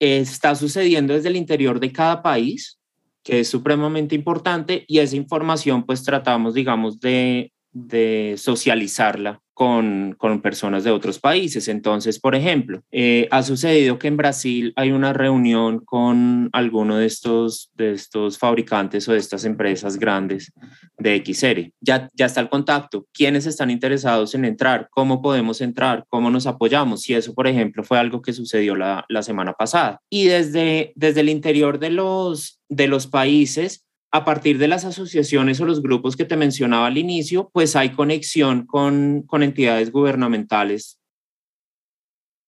está 0.00 0.54
sucediendo 0.54 1.14
desde 1.14 1.28
el 1.28 1.36
interior 1.36 1.80
de 1.80 1.92
cada 1.92 2.22
país, 2.22 2.78
que 3.22 3.40
es 3.40 3.48
supremamente 3.48 4.14
importante, 4.14 4.84
y 4.86 4.98
esa 4.98 5.16
información 5.16 5.84
pues 5.84 6.02
tratamos, 6.02 6.52
digamos, 6.52 7.00
de, 7.00 7.52
de 7.72 8.34
socializarla 8.36 9.40
con, 9.54 10.14
con, 10.18 10.42
personas 10.42 10.84
de 10.84 10.90
otros 10.90 11.18
países. 11.18 11.68
Entonces, 11.68 12.18
por 12.18 12.34
ejemplo, 12.34 12.82
eh, 12.90 13.28
ha 13.30 13.42
sucedido 13.42 13.98
que 13.98 14.08
en 14.08 14.16
Brasil 14.16 14.72
hay 14.76 14.90
una 14.90 15.12
reunión 15.12 15.78
con 15.78 16.50
alguno 16.52 16.96
de 16.96 17.06
estos, 17.06 17.70
de 17.74 17.92
estos 17.92 18.36
fabricantes 18.36 19.08
o 19.08 19.12
de 19.12 19.18
estas 19.18 19.44
empresas 19.44 19.96
grandes 19.96 20.52
de 20.98 21.22
XR. 21.24 21.72
Ya, 21.80 22.10
ya 22.14 22.26
está 22.26 22.40
el 22.40 22.48
contacto. 22.48 23.06
¿Quiénes 23.12 23.46
están 23.46 23.70
interesados 23.70 24.34
en 24.34 24.44
entrar? 24.44 24.88
¿Cómo 24.90 25.22
podemos 25.22 25.60
entrar? 25.60 26.04
¿Cómo 26.08 26.30
nos 26.30 26.46
apoyamos? 26.46 27.08
Y 27.08 27.14
eso, 27.14 27.32
por 27.32 27.46
ejemplo, 27.46 27.84
fue 27.84 27.98
algo 27.98 28.22
que 28.22 28.32
sucedió 28.32 28.74
la, 28.74 29.04
la 29.08 29.22
semana 29.22 29.52
pasada. 29.52 30.00
Y 30.10 30.26
desde, 30.26 30.92
desde 30.96 31.20
el 31.20 31.28
interior 31.28 31.78
de 31.78 31.90
los, 31.90 32.60
de 32.68 32.88
los 32.88 33.06
países, 33.06 33.83
a 34.14 34.24
partir 34.24 34.58
de 34.58 34.68
las 34.68 34.84
asociaciones 34.84 35.60
o 35.60 35.64
los 35.64 35.82
grupos 35.82 36.14
que 36.14 36.24
te 36.24 36.36
mencionaba 36.36 36.86
al 36.86 36.98
inicio, 36.98 37.50
pues 37.52 37.74
hay 37.74 37.90
conexión 37.90 38.64
con, 38.64 39.22
con 39.22 39.42
entidades 39.42 39.90
gubernamentales. 39.90 41.00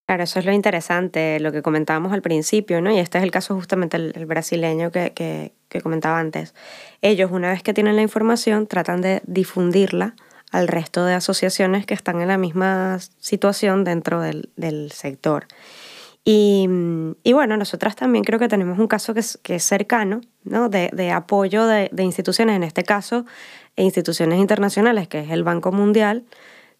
Claro, 0.06 0.22
eso 0.22 0.38
es 0.38 0.44
lo 0.44 0.52
interesante, 0.52 1.40
lo 1.40 1.50
que 1.50 1.62
comentábamos 1.62 2.12
al 2.12 2.22
principio, 2.22 2.80
¿no? 2.80 2.92
Y 2.92 3.00
este 3.00 3.18
es 3.18 3.24
el 3.24 3.32
caso 3.32 3.56
justamente 3.56 3.96
el, 3.96 4.26
brasileño 4.26 4.92
que, 4.92 5.10
que, 5.10 5.54
que, 5.68 5.80
comentaba 5.80 6.20
antes. 6.20 6.54
Ellos, 7.02 7.32
una 7.32 7.50
vez 7.50 7.64
que 7.64 7.74
tienen 7.74 7.96
la 7.96 8.02
información, 8.02 8.68
tratan 8.68 9.00
de 9.00 9.20
difundirla 9.26 10.14
al 10.52 10.68
resto 10.68 11.04
de 11.04 11.14
asociaciones 11.14 11.84
que 11.84 11.94
están 11.94 12.20
en 12.20 12.28
la 12.28 12.38
misma 12.38 13.00
situación 13.18 13.82
dentro 13.82 14.20
del, 14.20 14.50
del 14.54 14.92
sector. 14.92 15.48
Y, 16.28 16.68
y, 17.22 17.32
bueno, 17.34 17.56
nosotras 17.56 17.94
también 17.94 18.24
creo 18.24 18.40
que 18.40 18.48
tenemos 18.48 18.80
un 18.80 18.88
caso 18.88 19.14
que 19.14 19.20
es, 19.20 19.38
que 19.44 19.54
es 19.54 19.62
cercano, 19.62 20.22
¿no? 20.42 20.68
de, 20.68 20.90
de 20.92 21.12
apoyo 21.12 21.66
de, 21.68 21.88
de, 21.92 22.02
instituciones, 22.02 22.56
en 22.56 22.64
este 22.64 22.82
caso, 22.82 23.24
e 23.76 23.84
instituciones 23.84 24.40
internacionales, 24.40 25.06
que 25.06 25.20
es 25.20 25.30
el 25.30 25.44
Banco 25.44 25.70
Mundial, 25.70 26.24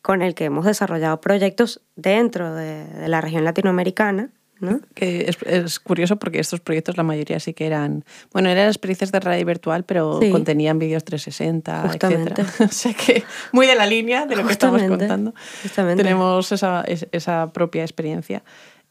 con 0.02 0.20
el 0.20 0.34
que 0.34 0.46
hemos 0.46 0.64
desarrollado 0.64 1.20
proyectos 1.20 1.80
dentro 1.94 2.56
de, 2.56 2.86
de 2.86 3.06
la 3.06 3.20
región 3.20 3.44
latinoamericana. 3.44 4.30
¿no? 4.58 4.80
Que 4.94 5.26
es, 5.28 5.36
es, 5.42 5.78
curioso 5.78 6.16
porque 6.16 6.40
estos 6.40 6.60
proyectos, 6.60 6.96
la 6.96 7.02
mayoría 7.02 7.38
sí 7.38 7.54
que 7.54 7.66
eran, 7.66 8.04
bueno, 8.32 8.48
eran 8.48 8.66
experiencias 8.66 9.12
de 9.12 9.20
realidad 9.20 9.46
virtual, 9.46 9.84
pero 9.84 10.18
sí. 10.20 10.30
contenían 10.30 10.78
vídeos 10.78 11.04
360, 11.04 11.88
Justamente. 11.88 12.42
etc. 12.42 12.50
o 12.62 12.72
sea 12.72 12.94
que 12.94 13.22
muy 13.52 13.66
de 13.66 13.74
la 13.74 13.86
línea 13.86 14.26
de 14.26 14.34
lo 14.34 14.42
Justamente. 14.42 14.48
que 14.48 14.82
estamos 14.82 14.98
contando. 14.98 15.34
Justamente. 15.62 16.02
Tenemos 16.02 16.50
esa, 16.50 16.84
esa 17.12 17.52
propia 17.52 17.82
experiencia. 17.82 18.42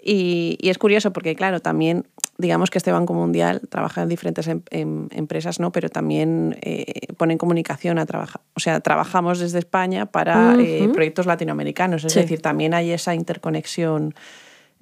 Y, 0.07 0.57
y, 0.61 0.69
es 0.69 0.77
curioso 0.77 1.11
porque, 1.11 1.35
claro, 1.35 1.61
también 1.61 2.05
digamos 2.37 2.69
que 2.69 2.77
este 2.77 2.91
Banco 2.91 3.15
Mundial 3.15 3.61
trabaja 3.69 4.03
en 4.03 4.09
diferentes 4.09 4.47
em, 4.47 4.61
em, 4.69 5.07
empresas, 5.11 5.59
¿no? 5.59 5.71
Pero 5.71 5.89
también 5.89 6.57
eh, 6.61 7.11
pone 7.17 7.33
en 7.33 7.39
comunicación 7.39 7.97
a 7.97 8.05
trabajar. 8.05 8.41
O 8.53 8.59
sea, 8.59 8.79
trabajamos 8.81 9.39
desde 9.39 9.57
España 9.57 10.05
para 10.05 10.49
uh 10.49 10.57
-huh. 10.57 10.85
eh, 10.85 10.89
proyectos 10.93 11.25
latinoamericanos. 11.25 12.05
Es 12.05 12.13
sí. 12.13 12.19
decir, 12.19 12.39
también 12.39 12.75
hay 12.75 12.91
esa 12.91 13.15
interconexión 13.15 14.13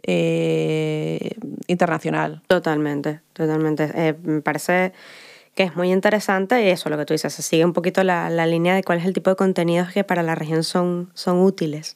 eh, 0.05 1.37
internacional. 1.67 2.41
Totalmente, 2.47 3.21
totalmente. 3.31 3.89
Eh, 3.95 4.15
me 4.23 4.41
parece 4.41 4.91
que 5.55 5.63
es 5.63 5.75
muy 5.75 5.93
interesante 5.93 6.65
y 6.65 6.69
eso, 6.69 6.89
lo 6.89 6.97
que 6.97 7.05
tú 7.05 7.13
dices, 7.13 7.31
se 7.31 7.43
sigue 7.43 7.63
un 7.63 7.73
poquito 7.73 8.03
la, 8.03 8.29
la 8.29 8.45
línea 8.45 8.75
de 8.75 8.83
cuál 8.83 8.97
es 8.97 9.05
el 9.05 9.13
tipo 9.13 9.29
de 9.29 9.35
contenidos 9.35 9.93
que 9.93 10.03
para 10.03 10.23
la 10.23 10.35
región 10.35 10.63
son, 10.63 11.11
son 11.13 11.39
útiles. 11.39 11.95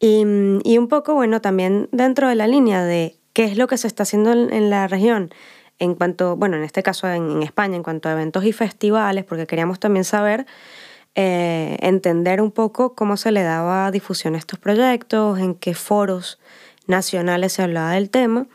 Y, 0.00 0.22
un 0.24 0.88
poco, 0.88 1.14
bueno, 1.14 1.40
también 1.40 1.88
dentro 1.92 2.28
de 2.28 2.34
la 2.34 2.46
línea 2.46 2.84
de 2.84 3.16
qué 3.32 3.44
es 3.44 3.56
lo 3.56 3.66
que 3.66 3.78
se 3.78 3.86
está 3.86 4.02
haciendo 4.02 4.32
en, 4.32 4.70
la 4.70 4.86
región 4.86 5.30
en 5.78 5.94
cuanto, 5.94 6.36
bueno, 6.36 6.56
en 6.56 6.62
este 6.62 6.82
caso 6.82 7.08
en, 7.08 7.30
en, 7.30 7.42
España, 7.42 7.76
en 7.76 7.82
cuanto 7.82 8.08
a 8.08 8.12
eventos 8.12 8.44
y 8.44 8.52
festivales, 8.52 9.24
porque 9.24 9.46
queríamos 9.46 9.80
también 9.80 10.04
saber, 10.04 10.46
eh, 11.16 11.76
entender 11.80 12.40
un 12.40 12.50
poco 12.50 12.94
cómo 12.94 13.16
se 13.16 13.30
le 13.30 13.44
daba 13.44 13.90
difusión 13.92 14.34
a 14.34 14.38
estos 14.38 14.58
proyectos, 14.58 15.38
en 15.38 15.54
qué 15.54 15.74
foros 15.74 16.40
nacionales 16.88 17.52
se 17.52 17.62
hablaba 17.62 17.92
del 17.92 18.10
tema. 18.10 18.46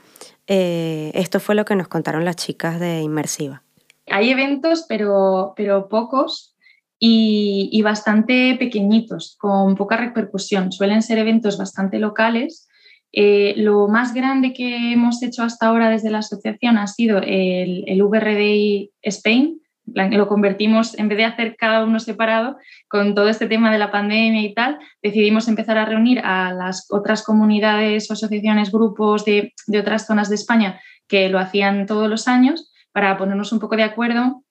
Eh, 0.48 1.12
esto 1.14 1.40
fue 1.40 1.56
lo 1.56 1.64
que 1.64 1.76
nos 1.76 1.88
contaron 1.88 2.26
las 2.26 2.36
chicas 2.36 2.80
de 2.80 3.00
Inmersiva. 3.00 3.64
Hay 4.08 4.32
eventos, 4.32 4.86
pero, 4.90 5.54
pero 5.56 5.88
pocos 5.88 6.56
y, 7.00 7.82
bastante 7.82 8.56
pequeñitos, 8.60 9.38
con 9.40 9.76
poca 9.76 9.96
repercusión. 9.98 10.72
Suelen 10.72 11.02
ser 11.02 11.18
eventos 11.18 11.58
bastante 11.58 11.98
locales. 11.98 12.68
Eh, 13.12 13.54
lo 13.58 13.88
más 13.88 14.14
grande 14.14 14.54
que 14.54 14.92
hemos 14.92 15.24
hecho 15.24 15.44
hasta 15.44 15.68
ahora 15.68 15.90
desde 15.90 16.12
la 16.12 16.20
asociación 16.20 16.78
ha 16.78 16.88
sido 16.88 17.20
el, 17.20 17.86
el 17.88 18.04
VRDI 18.04 18.92
Spain. 19.02 19.62
Lo 19.86 20.28
convertimos, 20.28 21.00
en 21.00 21.08
vez 21.08 21.18
de 21.18 21.26
hacer 21.26 21.56
cada 21.58 21.84
uno 21.84 22.00
separado, 22.00 22.58
con 22.88 23.16
todo 23.16 23.28
este 23.28 23.48
tema 23.48 23.72
de 23.72 23.80
la 23.80 23.90
pandemia 23.90 24.44
y 24.44 24.54
tal, 24.54 24.78
decidimos 25.02 25.48
empezar 25.48 25.80
a 25.80 25.86
reunir 25.86 26.20
a 26.20 26.54
las 26.54 26.86
otras 26.92 27.24
comunidades, 27.24 28.12
asociaciones, 28.12 28.72
grupos 28.72 29.26
de, 29.26 29.54
de 29.66 29.80
otras 29.80 30.06
zonas 30.06 30.30
de 30.30 30.36
España 30.36 30.80
que 31.08 31.30
lo 31.30 31.40
hacían 31.40 31.88
todos 31.88 32.08
los 32.08 32.28
años 32.28 32.72
para 32.92 33.18
ponernos 33.18 33.52
un 33.52 33.60
poco 33.60 33.76
de 33.76 33.84
acuerdo 33.84 34.44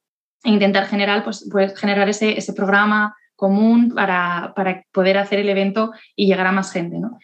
e 0.45 0.51
intentar 0.51 0.87
generar, 0.87 1.25
pues, 1.25 1.49
pues 1.51 1.79
generar 1.79 2.09
ese, 2.09 2.39
ese 2.39 2.53
programa 2.53 3.17
común 3.37 3.93
para, 3.95 4.53
para, 4.57 4.83
poder 4.93 5.19
hacer 5.19 5.39
el 5.39 5.49
evento 5.49 5.93
y 6.17 6.27
llegar 6.27 6.47
a 6.47 6.53
más 6.53 6.73
gente. 6.73 6.99
¿no? 6.99 7.19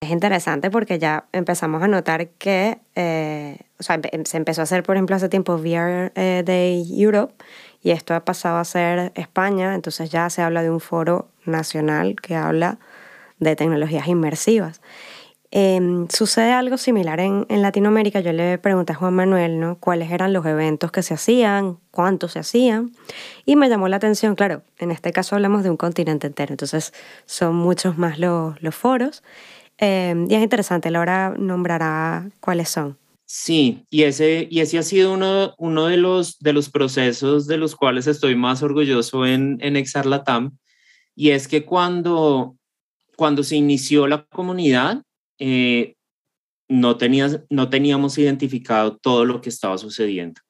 Es 0.00 0.10
interesante 0.10 0.70
porque 0.70 0.98
ya 0.98 1.26
empezamos 1.32 1.82
a 1.82 1.88
notar 1.88 2.28
que, 2.28 2.78
eh, 2.94 3.58
o 3.78 3.82
sea, 3.82 4.00
se 4.24 4.36
empezó 4.36 4.60
a 4.60 4.64
hacer, 4.64 4.82
por 4.82 4.96
ejemplo, 4.96 5.16
hace 5.16 5.28
tiempo 5.28 5.54
VR 5.56 6.12
eh, 6.14 6.42
Day 6.44 6.84
Europe 7.02 7.34
y 7.82 7.90
esto 7.90 8.14
ha 8.14 8.24
pasado 8.24 8.58
a 8.58 8.64
ser 8.64 9.12
España, 9.14 9.74
entonces 9.74 10.10
ya 10.10 10.28
se 10.30 10.42
habla 10.42 10.62
de 10.62 10.70
un 10.70 10.80
foro 10.80 11.28
nacional 11.44 12.16
que 12.20 12.36
habla 12.36 12.78
de 13.38 13.56
tecnologías 13.56 14.06
inmersivas. 14.06 14.80
Eh, 15.58 15.80
sucede 16.10 16.52
algo 16.52 16.76
similar 16.76 17.18
en, 17.18 17.46
en, 17.48 17.62
Latinoamérica. 17.62 18.20
Yo 18.20 18.30
le 18.34 18.58
pregunté 18.58 18.92
a 18.92 18.96
Juan 18.96 19.14
Manuel 19.14 19.78
cuáles 19.80 20.10
eran 20.10 20.34
los 20.34 20.44
eventos 20.44 20.92
que 20.92 21.02
se 21.02 21.14
hacían, 21.14 21.78
cuántos 21.90 22.32
se 22.32 22.40
hacían, 22.40 22.92
y 23.46 23.56
me 23.56 23.70
llamó 23.70 23.88
la 23.88 23.96
atención, 23.96 24.34
claro, 24.34 24.64
en 24.78 24.90
este 24.90 25.12
caso 25.12 25.34
hablamos 25.34 25.62
de 25.62 25.70
un 25.70 25.78
continente 25.78 26.26
entero, 26.26 26.52
entonces 26.52 26.92
son 27.24 27.56
muchos 27.56 27.96
más 27.96 28.18
los, 28.18 28.60
los 28.62 28.74
foros, 28.74 29.22
eh, 29.78 30.26
y 30.28 30.34
es 30.34 30.42
interesante, 30.42 30.90
Laura 30.90 31.34
nombrará 31.38 32.28
cuáles 32.40 32.68
son. 32.68 32.98
Sí, 33.24 33.86
y 33.88 34.02
ese, 34.02 34.46
y 34.50 34.60
ese 34.60 34.76
ha 34.76 34.82
sido 34.82 35.14
uno, 35.14 35.54
uno 35.56 35.86
de, 35.86 35.96
los, 35.96 36.38
de 36.38 36.52
los 36.52 36.68
procesos 36.68 37.46
de 37.46 37.56
los 37.56 37.74
cuales 37.74 38.06
estoy 38.06 38.34
más 38.34 38.62
orgulloso 38.62 39.24
en, 39.24 39.56
en 39.62 39.76
Exarlatam, 39.76 40.58
y 41.14 41.30
es 41.30 41.48
que 41.48 41.64
cuando, 41.64 42.56
cuando 43.16 43.42
se 43.42 43.56
inició 43.56 44.06
la 44.06 44.26
comunidad, 44.26 45.02
eh, 45.38 45.94
no, 46.68 46.96
tenías, 46.96 47.44
no 47.50 47.68
teníamos 47.70 48.18
identificado 48.18 48.96
todo 48.96 49.24
lo 49.24 49.40
que 49.40 49.48
estaba 49.48 49.78
sucediendo. 49.78 50.40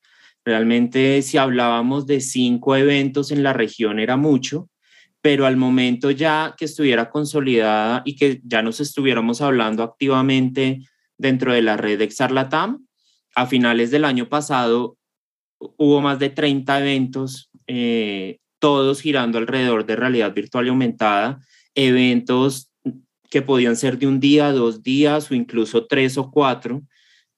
Realmente 0.45 1.22
si 1.22 1.39
hablábamos 1.39 2.07
de 2.07 2.20
cinco 2.20 2.76
eventos 2.76 3.30
en 3.30 3.43
la 3.43 3.53
región 3.53 3.99
era 3.99 4.16
mucho, 4.16 4.70
pero 5.20 5.45
al 5.45 5.57
momento 5.57 6.11
ya 6.12 6.55
que 6.57 6.66
estuviera 6.66 7.11
consolidada 7.11 8.03
y 8.05 8.14
que 8.14 8.41
ya 8.45 8.62
nos 8.62 8.80
estuviéramos 8.80 9.41
hablando 9.41 9.82
activamente 9.82 10.82
dentro 11.18 11.53
de 11.53 11.62
la 11.62 11.76
red 11.76 11.99
de 11.99 12.05
Exarlatam, 12.05 12.87
a 13.34 13.47
finales 13.47 13.91
del 13.91 14.05
año 14.05 14.28
pasado 14.28 14.97
hubo 15.59 16.01
más 16.01 16.18
de 16.18 16.30
30 16.30 16.80
eventos, 16.80 17.51
eh, 17.66 18.39
todos 18.59 19.01
girando 19.01 19.39
alrededor 19.39 19.84
de 19.84 19.97
realidad 19.97 20.32
virtual 20.32 20.66
y 20.66 20.68
aumentada, 20.68 21.41
eventos 21.74 22.70
que 23.31 23.43
podían 23.43 23.77
ser 23.77 23.99
de 23.99 24.07
un 24.07 24.20
día, 24.20 24.53
dos 24.53 24.83
días 24.83 25.31
o 25.31 25.35
incluso 25.35 25.87
tres 25.87 26.18
o 26.18 26.31
cuatro, 26.31 26.83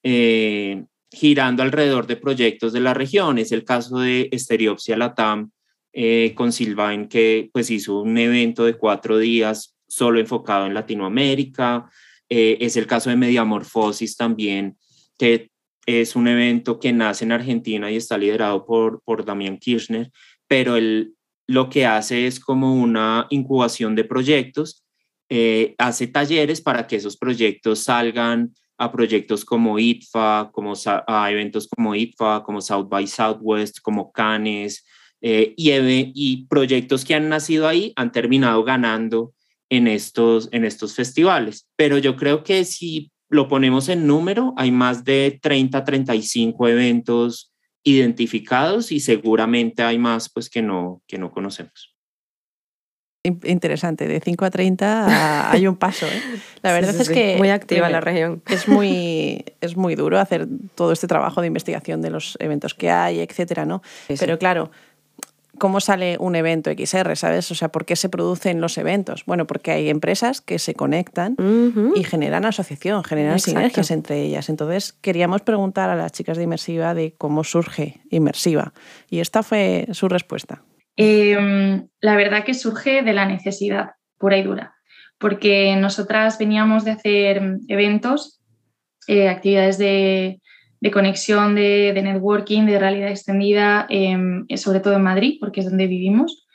eh, 0.03 0.85
girando 1.11 1.63
alrededor 1.63 2.07
de 2.07 2.17
proyectos 2.17 2.73
de 2.73 2.81
la 2.81 2.95
región. 2.95 3.39
Es 3.39 3.53
el 3.53 3.65
caso 3.65 3.99
de 3.99 4.29
Estereopsia 4.33 4.97
Latam 4.97 5.51
eh, 5.93 6.33
con 6.35 6.53
Silvain, 6.53 7.09
que 7.09 7.51
pues 7.53 7.71
hizo 7.71 8.01
un 8.01 8.19
evento 8.19 8.65
de 8.65 8.75
cuatro 8.75 9.19
días 9.19 9.77
solo 9.87 10.21
enfocado 10.21 10.67
en 10.67 10.75
Latinoamérica. 10.75 11.91
Eh, 12.29 12.59
es 12.61 12.77
el 12.77 12.87
caso 12.87 13.11
de 13.11 13.17
Mediamorfosis 13.17 14.17
también, 14.17 14.77
que 15.19 15.51
es 15.87 16.15
un 16.15 16.29
evento 16.29 16.79
que 16.79 16.93
nace 16.93 17.25
en 17.25 17.33
Argentina 17.33 17.91
y 17.91 17.97
está 17.97 18.19
liderado 18.19 18.67
por, 18.67 19.01
por 19.03 19.25
Damián 19.25 19.57
Kirchner, 19.57 20.11
pero 20.47 20.77
él 20.77 21.15
lo 21.47 21.71
que 21.71 21.87
hace 21.87 22.27
es 22.27 22.39
como 22.39 22.75
una 22.75 23.27
incubación 23.31 23.95
de 23.95 24.05
proyectos, 24.05 24.85
eh, 25.29 25.75
hace 25.79 26.07
talleres 26.07 26.61
para 26.61 26.87
que 26.87 26.97
esos 26.97 27.17
proyectos 27.17 27.81
salgan 27.81 28.55
a 28.79 28.93
proyectos 28.93 29.45
como 29.45 29.79
ITFA, 29.79 30.51
como 30.53 30.73
a 30.87 31.31
eventos 31.31 31.69
como 31.69 31.95
ITFA, 31.95 32.43
como 32.45 32.61
South 32.61 32.89
by 32.89 33.07
Southwest, 33.07 33.81
como 33.81 34.13
Cannes, 34.13 34.85
eh, 35.21 35.53
y, 35.57 35.73
y, 36.15 36.47
proyectos 36.47 37.05
que 37.05 37.15
han 37.17 37.29
nacido 37.29 37.67
ahí 37.67 37.93
han 37.97 38.13
terminado 38.13 38.63
ganando 38.63 39.35
en 39.69 39.89
estos, 39.89 40.49
en 40.53 40.65
estos 40.65 40.95
festivales. 40.95 41.69
Pero 41.77 41.99
yo 41.99 42.17
creo 42.17 42.45
que 42.45 42.65
si 42.65 43.11
lo 43.29 43.49
ponemos 43.49 43.89
en 43.89 44.07
número, 44.07 44.55
hay 44.57 44.71
más 44.71 45.05
de 45.05 45.39
30, 45.43 45.85
35 45.85 46.69
eventos 46.69 47.53
identificados 47.83 48.93
y 48.93 49.01
seguramente 49.01 49.83
hay 49.83 49.99
más 49.99 50.31
pues 50.31 50.49
que 50.49 50.63
no, 50.63 51.03
que 51.07 51.19
no 51.19 51.31
conocemos. 51.31 51.98
Interesante, 53.25 54.07
de 54.07 54.21
5 54.21 54.45
a 54.45 54.51
30 54.51 55.51
hay 55.53 55.67
un 55.67 55.77
paso. 55.77 56.07
¿eh? 56.07 56.23
La 56.63 56.73
verdad 56.73 56.95
es 56.95 57.09
que... 57.09 57.37
Muy 57.37 57.51
activa 57.51 57.89
la 57.91 58.01
región. 58.01 58.43
Es 58.49 58.69
muy, 58.69 59.45
es 59.61 59.77
muy 59.77 59.97
duro 59.97 60.19
hacer 60.19 60.47
todo 60.75 60.93
este 60.93 61.07
trabajo 61.07 61.41
de 61.41 61.49
investigación 61.49 62.01
de 62.01 62.11
los 62.11 62.37
eventos 62.41 62.75
que 62.75 62.91
hay, 62.91 63.21
etcétera, 63.21 63.67
¿no? 63.67 63.83
Pero 64.19 64.39
claro, 64.39 64.71
¿Cómo 65.59 65.81
sale 65.81 66.17
un 66.21 66.37
evento 66.37 66.71
XR, 66.71 67.17
sabes? 67.17 67.51
O 67.51 67.55
sea, 67.55 67.69
¿por 67.71 67.85
qué 67.85 67.97
se 67.97 68.09
producen 68.09 68.61
los 68.61 68.79
eventos? 68.79 69.25
Bueno, 69.27 69.47
porque 69.47 69.73
hay 69.73 69.89
empresas 69.89 70.41
que 70.41 70.59
se 70.59 70.75
conectan 70.75 71.37
y 71.97 72.05
generan 72.05 72.45
asociación, 72.45 73.03
generan 73.03 73.41
sinergias 73.41 73.91
entre 73.91 74.23
ellas. 74.23 74.49
Entonces, 74.49 74.93
queríamos 75.01 75.43
preguntar 75.43 75.91
a 75.91 75.97
las 75.97 76.13
chicas 76.13 76.37
de 76.37 76.45
Inmersiva 76.45 76.95
de 76.95 77.15
cómo 77.19 77.43
surge 77.43 78.01
Inmersiva. 78.11 78.73
Y 79.11 79.19
esta 79.19 79.43
fue 79.43 79.89
su 79.93 80.09
respuesta. 80.09 80.63
Em, 81.01 81.87
la 82.01 82.17
verdad 82.17 82.45
que 82.45 82.55
surge 82.55 83.03
de 83.03 83.13
la 83.13 83.25
necesidad 83.25 83.93
pura 84.19 84.37
y 84.37 84.43
dura, 84.43 84.75
porque 85.19 85.77
nosotras 85.77 86.39
veníamos 86.41 86.85
de 86.85 86.91
hacer 86.91 87.41
eventos, 87.69 88.41
eh, 89.07 89.29
actividades 89.29 89.79
de, 89.79 90.41
conexión, 90.93 91.55
de, 91.55 91.93
networking, 92.03 92.67
de 92.67 92.81
realidad 92.81 93.11
extendida, 93.11 93.87
em, 93.89 94.45
sobre 94.57 94.81
todo 94.81 94.95
en 94.95 95.03
Madrid, 95.03 95.37
porque 95.39 95.61
es 95.61 95.67
donde 95.67 95.87
vivimos. 95.87 96.48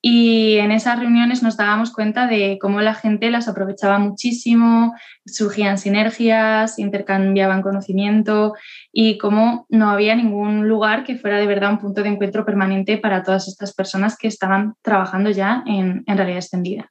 Y 0.00 0.56
en 0.58 0.70
esas 0.70 0.98
reuniones 0.98 1.42
nos 1.42 1.56
dábamos 1.56 1.92
cuenta 1.92 2.26
de 2.26 2.58
cómo 2.60 2.80
la 2.80 2.94
gente 2.94 3.30
las 3.30 3.48
aprovechaba 3.48 3.98
muchísimo, 3.98 4.94
surgían 5.26 5.78
sinergias, 5.78 6.78
intercambiaban 6.78 7.62
conocimiento 7.62 8.54
y 8.92 9.18
cómo 9.18 9.66
no 9.68 9.90
había 9.90 10.14
ningún 10.14 10.68
lugar 10.68 11.04
que 11.04 11.16
fuera 11.16 11.38
de 11.38 11.46
verdad 11.46 11.70
un 11.70 11.78
punto 11.78 12.02
de 12.02 12.08
encuentro 12.08 12.44
permanente 12.44 12.98
para 12.98 13.22
todas 13.22 13.48
estas 13.48 13.74
personas 13.74 14.16
que 14.16 14.28
estaban 14.28 14.74
trabajando 14.82 15.30
ya 15.30 15.62
en, 15.66 16.04
realidad 16.06 16.38
extendida. 16.38 16.90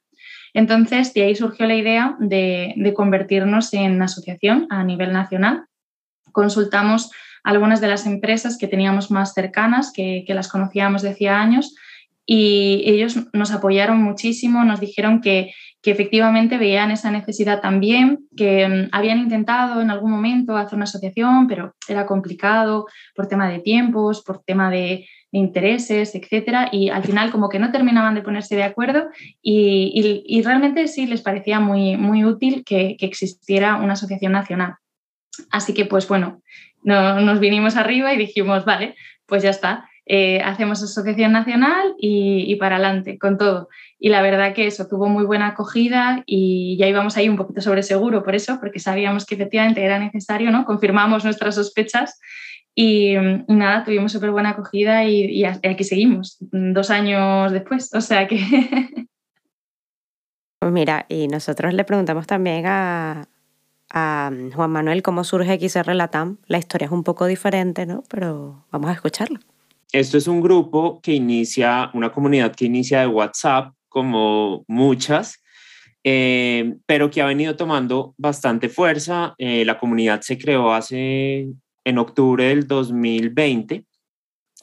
Entonces, 0.54 1.12
de 1.12 1.24
ahí 1.24 1.34
surgió 1.34 1.66
la 1.66 1.74
idea 1.74 2.16
de, 2.18 2.74
de 2.76 2.94
convertirnos 2.94 3.72
en 3.74 4.00
asociación 4.00 4.66
a 4.70 4.82
nivel 4.82 5.12
nacional 5.12 5.68
consultamos 6.32 7.10
algunas 7.42 7.80
de 7.80 7.88
las 7.88 8.06
empresas 8.06 8.58
que 8.58 8.68
teníamos 8.68 9.10
más 9.10 9.34
cercanas, 9.34 9.92
que, 9.92 10.24
las 10.28 10.48
conocíamos 10.48 11.02
de 11.02 11.10
hacía 11.10 11.40
años, 11.40 11.74
y 12.30 12.82
ellos 12.84 13.16
nos 13.32 13.52
apoyaron 13.52 14.02
muchísimo, 14.02 14.62
nos 14.62 14.80
dijeron 14.80 15.22
que, 15.22 15.50
efectivamente 15.82 16.58
veían 16.58 16.90
esa 16.90 17.10
necesidad 17.10 17.62
también, 17.62 18.18
que 18.36 18.68
mm, 18.68 18.88
habían 18.92 19.20
intentado 19.20 19.80
en 19.80 19.90
algún 19.90 20.10
momento 20.10 20.54
hacer 20.54 20.74
una 20.74 20.84
asociación, 20.84 21.46
pero 21.46 21.74
era 21.88 22.04
complicado 22.04 22.84
por 23.16 23.26
tema 23.26 23.48
de 23.48 23.60
tiempos, 23.60 24.22
por 24.22 24.42
tema 24.44 24.70
de, 24.70 25.08
intereses, 25.30 26.14
etcétera, 26.14 26.68
y 26.72 26.90
al 26.90 27.04
final 27.04 27.30
como 27.30 27.48
que 27.48 27.58
no 27.58 27.70
terminaban 27.70 28.14
de 28.14 28.20
ponerse 28.20 28.54
de 28.54 28.64
acuerdo 28.64 29.08
y, 29.40 30.42
realmente 30.44 30.88
sí 30.88 31.06
les 31.06 31.22
parecía 31.22 31.58
muy, 31.58 31.96
muy 31.96 32.26
útil 32.26 32.64
que 32.66 32.96
existiera 33.00 33.76
una 33.76 33.94
asociación 33.94 34.32
nacional. 34.32 34.74
Así 35.50 35.72
que, 35.72 35.86
pues 35.86 36.06
bueno, 36.06 36.42
nos 36.82 37.40
vinimos 37.40 37.76
arriba 37.76 38.12
y 38.12 38.18
dijimos, 38.18 38.64
vale, 38.64 38.94
pues 39.26 39.42
ya 39.42 39.50
está, 39.50 39.88
eh, 40.10 40.40
hacemos 40.42 40.82
asociación 40.82 41.32
nacional 41.32 41.94
y, 41.98 42.56
para 42.56 42.76
adelante 42.76 43.18
con 43.18 43.36
todo. 43.36 43.68
Y 43.98 44.08
la 44.08 44.22
verdad 44.22 44.54
que 44.54 44.66
eso 44.66 44.88
tuvo 44.88 45.08
muy 45.08 45.24
buena 45.24 45.48
acogida 45.48 46.22
y 46.24 46.78
ya 46.78 46.86
íbamos 46.86 47.18
ahí 47.18 47.28
un 47.28 47.36
poquito 47.36 47.60
sobre 47.60 47.82
seguro 47.82 48.24
por 48.24 48.34
eso, 48.34 48.58
porque 48.58 48.78
sabíamos 48.78 49.26
que 49.26 49.34
efectivamente 49.34 49.84
era 49.84 49.98
necesario, 49.98 50.50
¿no? 50.50 50.64
Confirmamos 50.64 51.24
nuestras 51.24 51.56
sospechas 51.56 52.18
y, 52.74 53.16
nada, 53.48 53.84
tuvimos 53.84 54.10
súper 54.10 54.30
buena 54.30 54.50
acogida 54.50 55.04
y, 55.04 55.44
aquí 55.44 55.84
seguimos, 55.84 56.38
dos 56.40 56.88
años 56.90 57.52
después. 57.52 57.92
O 57.94 58.00
sea 58.00 58.26
que... 58.26 58.38
Pues 60.60 60.72
mira, 60.72 61.06
y 61.08 61.28
nosotros 61.28 61.72
le 61.72 61.84
preguntamos 61.84 62.26
también 62.26 62.64
a, 62.66 63.28
Juan 63.90 64.70
Manuel 64.70 65.02
cómo 65.02 65.22
surge 65.22 65.56
XR 65.56 65.94
Latam. 65.94 66.38
La 66.46 66.58
historia 66.58 66.86
es 66.86 66.90
un 66.90 67.04
poco 67.04 67.26
diferente, 67.26 67.86
¿no? 67.86 68.02
Pero 68.10 68.66
vamos 68.72 68.90
a 68.90 68.94
escucharlo. 68.94 69.38
Esto 69.92 70.18
es 70.18 70.26
un 70.26 70.42
grupo 70.42 71.00
que 71.00 71.14
inicia, 71.14 71.90
una 71.94 72.12
comunidad 72.12 72.54
que 72.54 72.66
inicia 72.66 73.00
de 73.00 73.06
WhatsApp, 73.06 73.72
como 73.88 74.64
muchas, 74.68 75.42
eh, 76.04 76.74
pero 76.84 77.10
que 77.10 77.22
ha 77.22 77.26
venido 77.26 77.56
tomando 77.56 78.14
bastante 78.18 78.68
fuerza. 78.68 79.34
Eh, 79.38 79.64
la 79.64 79.78
comunidad 79.78 80.20
se 80.20 80.36
creó 80.36 80.74
hace, 80.74 81.48
en 81.84 81.98
octubre 81.98 82.44
del 82.44 82.66
2020, 82.66 83.84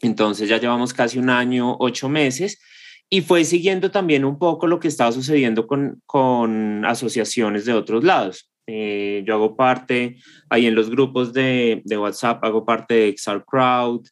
entonces 0.02 0.48
ya 0.48 0.60
llevamos 0.60 0.94
casi 0.94 1.18
un 1.18 1.32
año, 1.32 1.76
ocho 1.80 2.08
meses, 2.08 2.62
y 3.10 3.22
fue 3.22 3.46
siguiendo 3.46 3.90
también 3.90 4.26
un 4.26 4.38
poco 4.38 4.68
lo 4.68 4.80
que 4.80 4.90
estaba 4.90 5.12
sucediendo 5.12 5.66
con, 5.66 6.04
con 6.06 6.86
asociaciones 6.86 7.66
de 7.66 7.74
otros 7.74 8.04
lados. 8.04 8.52
Eh, 8.68 9.24
yo 9.26 9.36
hago 9.36 9.56
parte, 9.56 10.18
ahí 10.50 10.68
en 10.68 10.76
los 10.76 10.90
grupos 10.92 11.34
de, 11.34 11.82
de 11.84 11.98
WhatsApp, 11.98 12.44
hago 12.44 12.64
parte 12.64 12.94
de 12.94 13.16
XR 13.18 13.44
Crowd 13.46 14.06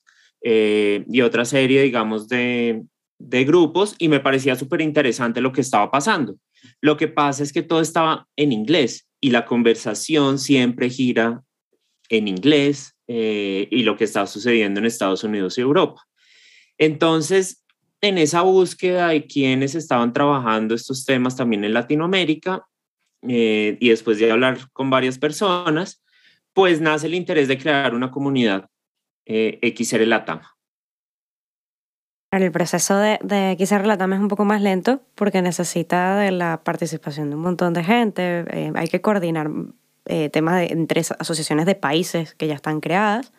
eh, 0.44 1.06
y 1.10 1.22
otra 1.22 1.46
serie, 1.46 1.82
digamos, 1.82 2.28
de, 2.28 2.84
de 3.18 3.44
grupos 3.46 3.96
y 3.98 4.10
me 4.10 4.20
parecía 4.20 4.56
súper 4.56 4.82
interesante 4.82 5.42
lo 5.42 5.54
que 5.54 5.62
estaba 5.62 5.90
pasando. 5.90 6.36
Lo 6.82 6.98
que 6.98 7.08
pasa 7.08 7.44
es 7.44 7.54
que 7.54 7.64
todo 7.64 7.82
estaba 7.82 8.28
en 8.36 8.52
inglés 8.52 9.08
y 9.22 9.32
la 9.32 9.46
conversación 9.46 10.40
siempre 10.40 10.90
gira 10.90 11.42
en 12.10 12.28
inglés 12.28 12.96
eh, 13.08 13.68
y 13.72 13.84
lo 13.84 13.96
que 13.96 14.04
está 14.04 14.28
sucediendo 14.28 14.80
en 14.80 14.86
Estados 14.86 15.24
Unidos 15.24 15.58
y 15.58 15.62
Europa. 15.62 16.02
Entonces, 16.78 17.64
en 18.02 18.18
esa 18.18 18.42
búsqueda 18.42 19.10
de 19.10 19.26
quienes 19.26 19.76
estaban 19.76 20.12
trabajando 20.12 20.76
estos 20.76 21.06
temas 21.06 21.38
también 21.38 21.64
en 21.64 21.74
Latinoamérica, 21.74 22.66
eh, 23.28 23.78
y 23.80 23.90
después 23.90 24.20
de 24.20 24.30
hablar 24.30 24.70
con 24.74 24.90
varias 24.90 25.18
personas, 25.18 26.04
pues 26.52 26.82
nace 26.82 27.08
el 27.08 27.16
interés 27.16 27.48
de 27.48 27.58
crear 27.58 27.96
una 27.96 28.12
comunidad 28.12 28.68
eh, 29.26 29.60
XR 29.78 30.06
Latam. 30.08 30.42
El 32.32 32.52
proceso 32.52 32.98
de, 32.98 33.20
de 33.22 33.56
XR 33.60 33.86
Latam 33.86 34.14
es 34.14 34.20
un 34.20 34.28
poco 34.28 34.44
más 34.44 34.62
lento 34.62 35.02
porque 35.14 35.42
necesita 35.42 36.18
de 36.18 36.32
la 36.32 36.64
participación 36.64 37.30
de 37.30 37.36
un 37.36 37.44
montón 37.44 37.74
de 37.74 37.84
gente, 37.84 38.46
eh, 38.50 38.72
hay 38.76 38.88
que 38.88 39.02
coordinar 39.02 39.52
eh, 40.06 40.30
temas 40.30 40.56
de, 40.56 40.66
entre 40.74 41.02
asociaciones 41.02 41.66
de 41.66 41.76
países 41.76 42.34
que 42.34 42.48
ya 42.48 42.56
están 42.56 42.82
creadas. 42.82 43.32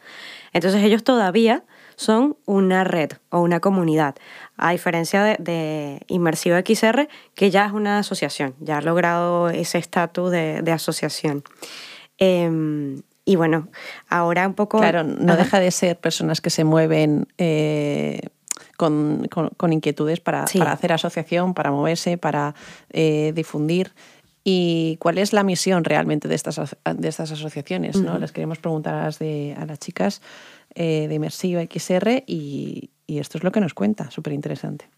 Entonces 0.52 0.82
ellos 0.82 1.04
todavía 1.04 1.64
son 1.96 2.36
una 2.46 2.84
red 2.84 3.10
o 3.30 3.40
una 3.40 3.60
comunidad, 3.60 4.14
a 4.56 4.72
diferencia 4.72 5.22
de, 5.22 5.36
de 5.38 6.00
Inmersivo 6.08 6.56
XR, 6.56 7.08
que 7.34 7.50
ya 7.50 7.66
es 7.66 7.72
una 7.72 7.98
asociación, 7.98 8.54
ya 8.60 8.78
ha 8.78 8.80
logrado 8.80 9.50
ese 9.50 9.78
estatus 9.78 10.30
de, 10.30 10.72
asociación. 10.72 11.42
Em, 12.18 13.02
y 13.24 13.36
bueno, 13.36 13.68
ahora 14.08 14.46
un 14.46 14.54
poco... 14.54 14.78
Claro, 14.78 15.02
no 15.02 15.36
deja 15.36 15.60
de 15.60 15.70
ser 15.70 15.98
personas 15.98 16.40
que 16.40 16.50
se 16.50 16.64
mueven 16.64 17.26
eh, 17.38 18.20
con, 18.76 19.28
inquietudes 19.70 20.20
para, 20.20 20.44
hacer 20.44 20.92
asociación, 20.92 21.54
para 21.54 21.70
moverse, 21.70 22.18
para 22.18 22.54
eh, 22.90 23.32
difundir. 23.34 23.92
¿Y 24.46 24.98
cuál 25.00 25.16
es 25.16 25.32
la 25.32 25.42
misión 25.42 25.84
realmente 25.84 26.28
de 26.28 26.34
estas, 26.34 26.76
de 26.84 27.08
estas 27.08 27.32
asociaciones? 27.32 27.96
¿no? 27.96 28.18
Les 28.18 28.30
queremos 28.30 28.58
preguntar 28.58 28.94
a 28.94 29.04
las, 29.04 29.18
de, 29.18 29.56
a 29.58 29.64
las 29.64 29.78
chicas 29.78 30.20
eh, 30.74 31.06
de 31.08 31.14
Inmersiva 31.14 31.62
XR 31.62 32.24
y, 32.26 32.90
esto 33.06 33.38
es 33.38 33.44
lo 33.44 33.52
que 33.52 33.60
nos 33.60 33.74
cuenta, 33.74 34.10
súper 34.10 34.32
interesante. 34.32 34.88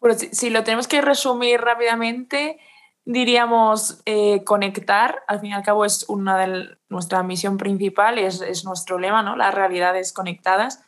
Bueno, 0.00 0.16
si, 0.18 0.48
lo 0.48 0.64
tenemos 0.64 0.88
que 0.88 1.02
resumir 1.02 1.60
rápidamente, 1.60 2.58
diríamos 3.04 4.00
eh, 4.06 4.44
conectar, 4.44 5.22
al 5.26 5.40
fin 5.40 5.50
y 5.50 5.54
al 5.54 5.62
cabo 5.62 5.84
es 5.84 6.04
una 6.08 6.38
de 6.38 6.76
nuestra 6.88 7.22
misión 7.22 7.58
principal, 7.58 8.18
es, 8.18 8.40
es 8.40 8.64
nuestro 8.64 8.98
lema, 8.98 9.22
¿no? 9.22 9.36
las 9.36 9.54
realidades 9.54 10.12
conectadas, 10.12 10.84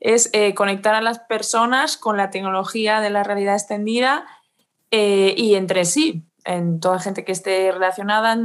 es 0.00 0.28
eh, 0.32 0.54
conectar 0.54 0.94
a 0.94 1.00
las 1.00 1.18
personas 1.18 1.96
con 1.96 2.16
la 2.16 2.30
tecnología 2.30 3.00
de 3.00 3.10
la 3.10 3.22
realidad 3.22 3.54
extendida 3.54 4.26
y 4.90 5.56
entre 5.56 5.86
sí, 5.86 6.22
en 6.44 6.78
toda 6.78 7.00
gente 7.00 7.24
que 7.24 7.32
esté 7.32 7.72
relacionada, 7.72 8.36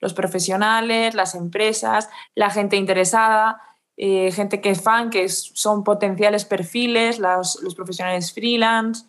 los 0.00 0.14
profesionales, 0.14 1.14
las 1.14 1.34
empresas, 1.34 2.08
la 2.34 2.50
gente 2.50 2.76
interesada, 2.76 3.60
eh, 3.96 4.30
gente 4.32 4.60
que 4.60 4.70
es 4.70 4.82
fan, 4.82 5.10
que 5.10 5.28
son 5.28 5.82
potenciales 5.82 6.44
perfiles, 6.44 7.18
los 7.18 7.74
profesionales 7.74 8.32
freelance 8.32 9.06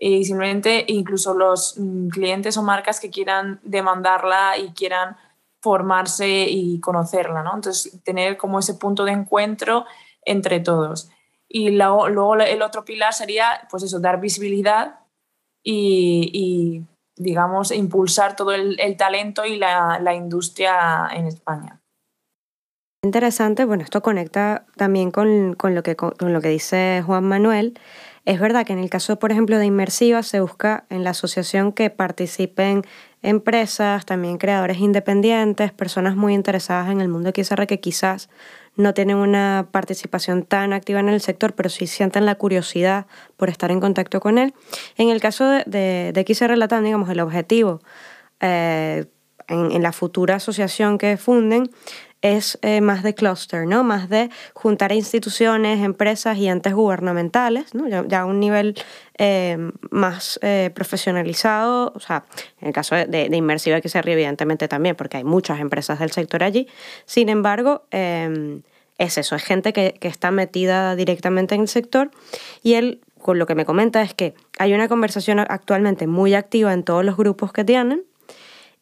y 0.00 0.24
simplemente 0.24 0.84
incluso 0.88 1.34
los 1.34 1.74
mm, 1.78 2.08
clientes 2.08 2.56
o 2.56 2.62
marcas 2.62 3.00
que 3.00 3.10
quieran 3.10 3.60
demandarla 3.62 4.56
y 4.58 4.72
quieran 4.72 5.16
formarse 5.60 6.46
y 6.48 6.80
conocerla, 6.80 7.42
¿no? 7.42 7.54
Entonces, 7.56 8.00
tener 8.04 8.36
como 8.36 8.58
ese 8.58 8.74
punto 8.74 9.04
de 9.04 9.12
encuentro 9.12 9.86
entre 10.24 10.60
todos. 10.60 11.10
Y 11.48 11.70
luego, 11.70 12.36
el 12.36 12.62
otro 12.62 12.84
pilar 12.84 13.12
sería, 13.12 13.66
pues 13.70 13.82
eso, 13.82 13.98
dar 13.98 14.20
visibilidad 14.20 15.00
y, 15.64 16.84
digamos, 17.16 17.72
impulsar 17.72 18.36
todo 18.36 18.52
el, 18.52 18.96
talento 18.96 19.44
y 19.44 19.56
la, 19.56 19.98
la, 19.98 20.14
industria 20.14 21.08
en 21.12 21.26
España. 21.26 21.77
Interesante, 23.04 23.64
bueno, 23.64 23.84
esto 23.84 24.02
conecta 24.02 24.64
también 24.76 25.12
con, 25.12 25.54
con, 25.54 25.76
lo, 25.76 25.84
que, 25.84 25.94
con 25.94 26.32
lo 26.32 26.40
que 26.40 26.48
dice 26.48 27.00
Juan 27.06 27.22
Manuel, 27.22 27.78
es 28.24 28.40
verdad 28.40 28.66
que 28.66 28.72
en 28.72 28.80
el 28.80 28.90
caso, 28.90 29.20
por 29.20 29.30
ejemplo, 29.30 29.56
de 29.56 29.66
Inmersiva 29.66 30.24
se 30.24 30.40
busca 30.40 30.84
en 30.90 31.04
la 31.04 31.10
asociación 31.10 31.72
que 31.72 31.90
participen 31.90 32.82
empresas, 33.22 34.04
también 34.04 34.36
creadores 34.36 34.78
independientes, 34.78 35.70
personas 35.70 36.16
muy 36.16 36.34
interesadas 36.34 36.90
en 36.90 37.00
el 37.00 37.06
mundo 37.06 37.30
XR 37.32 37.68
que 37.68 37.78
quizás 37.78 38.28
no 38.74 38.94
tienen 38.94 39.16
una 39.16 39.68
participación 39.70 40.42
tan 40.42 40.72
activa 40.72 40.98
en 40.98 41.08
el 41.08 41.20
sector, 41.20 41.54
pero 41.54 41.68
sí 41.68 41.86
sienten 41.86 42.26
la 42.26 42.34
curiosidad 42.34 43.06
por 43.36 43.48
estar 43.48 43.70
en 43.70 43.78
contacto 43.78 44.18
con 44.18 44.38
él. 44.38 44.54
En 44.96 45.08
el 45.08 45.20
caso 45.20 45.48
de, 45.48 46.12
de, 46.12 46.34
XR 46.34 46.56
Latam, 46.56 46.82
digamos, 46.82 47.08
el 47.10 47.20
objetivo 47.20 47.80
eh, 48.40 49.06
en, 49.48 49.82
la 49.82 49.92
futura 49.92 50.36
asociación 50.36 50.98
que 50.98 51.16
funden 51.16 51.70
es 52.22 52.58
eh, 52.62 52.80
más 52.80 53.02
de 53.02 53.14
cluster, 53.14 53.66
¿no? 53.66 53.84
Más 53.84 54.08
de 54.08 54.30
juntar 54.52 54.92
instituciones, 54.92 55.84
empresas 55.84 56.36
y 56.38 56.48
entes 56.48 56.74
gubernamentales, 56.74 57.74
¿no? 57.74 57.88
Ya, 57.88 58.20
a 58.20 58.24
un 58.24 58.40
nivel 58.40 58.74
eh, 59.18 59.56
más 59.90 60.38
eh, 60.42 60.70
profesionalizado, 60.74 61.92
o 61.94 62.00
sea, 62.00 62.24
en 62.60 62.68
el 62.68 62.74
caso 62.74 62.96
de, 62.96 63.06
de 63.06 63.36
Inmersiva 63.36 63.80
que 63.80 63.88
se 63.88 64.02
ríe 64.02 64.14
evidentemente 64.14 64.66
también, 64.66 64.96
porque 64.96 65.18
hay 65.18 65.24
muchas 65.24 65.60
empresas 65.60 66.00
del 66.00 66.10
sector 66.10 66.42
allí. 66.42 66.66
Sin 67.04 67.28
embargo, 67.28 67.84
em, 67.92 68.62
es 68.98 69.16
eso, 69.16 69.36
es 69.36 69.44
gente 69.44 69.72
que, 69.72 69.94
que 70.00 70.08
está 70.08 70.32
metida 70.32 70.96
directamente 70.96 71.54
en 71.54 71.62
el 71.62 71.68
sector 71.68 72.10
y 72.64 72.74
él 72.74 73.00
con 73.22 73.38
lo 73.38 73.46
que 73.46 73.54
me 73.54 73.64
comenta 73.64 74.02
es 74.02 74.14
que 74.14 74.34
hay 74.58 74.74
una 74.74 74.88
conversación 74.88 75.38
actualmente 75.38 76.06
muy 76.08 76.34
activa 76.34 76.72
en 76.72 76.82
todos 76.82 77.04
los 77.04 77.16
grupos 77.16 77.52
que 77.52 77.64
tienen 77.64 78.04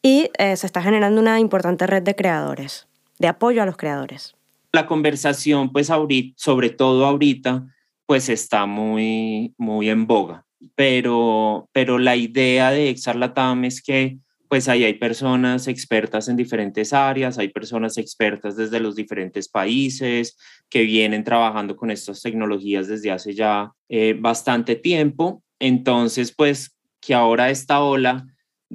y 0.03 0.31
se 0.39 0.67
está 0.67 0.83
generando 0.83 1.21
una 1.21 1.41
importante 1.41 1.87
red 1.87 2.03
de 2.03 2.15
creadores 2.15 2.87
de 3.19 3.29
apoyo 3.29 3.63
a 3.63 3.67
los 3.67 3.77
creadores. 3.77 4.35
La 4.73 4.87
conversación, 4.87 5.73
pues 5.73 5.91
ahorita, 5.91 6.35
sobre 6.37 6.71
todo 6.71 7.07
ahorita, 7.07 7.67
pues 8.07 8.29
está 8.29 8.67
muy, 8.67 9.55
muy 9.57 9.89
en 9.89 10.07
boga, 10.07 10.45
pero, 10.75 11.69
pero 11.73 11.99
la 11.99 12.17
idea 12.17 12.71
de 12.71 12.91
Exarlatam 12.91 13.65
es 13.65 13.83
que 13.83 14.19
pues 14.49 14.69
ahí 14.69 14.85
hay 14.85 14.95
personas 14.95 15.67
expertas 15.67 16.29
en 16.29 16.37
diferentes 16.37 16.93
áreas, 16.93 17.39
hay 17.39 17.49
personas 17.49 17.99
expertas 17.99 18.57
desde 18.57 18.81
los 18.81 18.95
diferentes 18.95 19.49
países 19.49 20.37
que 20.69 20.83
vienen 20.83 21.25
trabajando 21.25 21.77
con 21.77 21.91
estas 21.91 22.23
tecnologías 22.23 22.87
desde 22.87 23.11
hace 23.11 23.35
ya 23.35 23.73
eh, 23.89 24.17
bastante 24.19 24.77
tiempo. 24.77 25.43
Entonces, 25.59 26.33
pues 26.33 26.77
que 27.01 27.15
ahora 27.15 27.51
esta 27.51 27.81
ola 27.81 28.27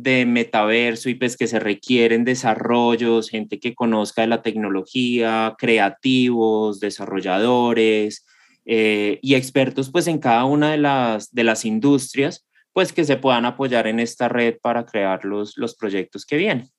de 0.02 0.26
metaverso 0.26 1.10
y 1.10 1.16
pues 1.16 1.38
que 1.38 1.48
se 1.48 1.60
requieren 1.60 2.24
desarrollos, 2.24 3.30
gente 3.30 3.60
que 3.60 3.76
conozca 3.76 4.22
de 4.22 4.28
la 4.28 4.42
tecnología, 4.42 5.56
creativos, 5.58 6.80
desarrolladores 6.80 8.26
eh, 8.66 9.20
y 9.22 9.36
expertos 9.36 9.92
pues 9.92 10.08
en 10.08 10.20
cada 10.20 10.46
una 10.46 10.72
de 10.72 10.78
las, 10.78 11.32
de 11.32 11.44
las 11.44 11.66
industrias, 11.66 12.48
pues 12.74 12.94
que 12.94 13.04
se 13.04 13.18
puedan 13.18 13.46
apoyar 13.46 13.88
en 13.88 14.00
esta 14.00 14.30
red 14.30 14.58
para 14.62 14.86
crear 14.86 15.26
los, 15.26 15.58
los 15.58 15.76
proyectos 15.76 16.26
que 16.26 16.38
vienen. 16.38 16.70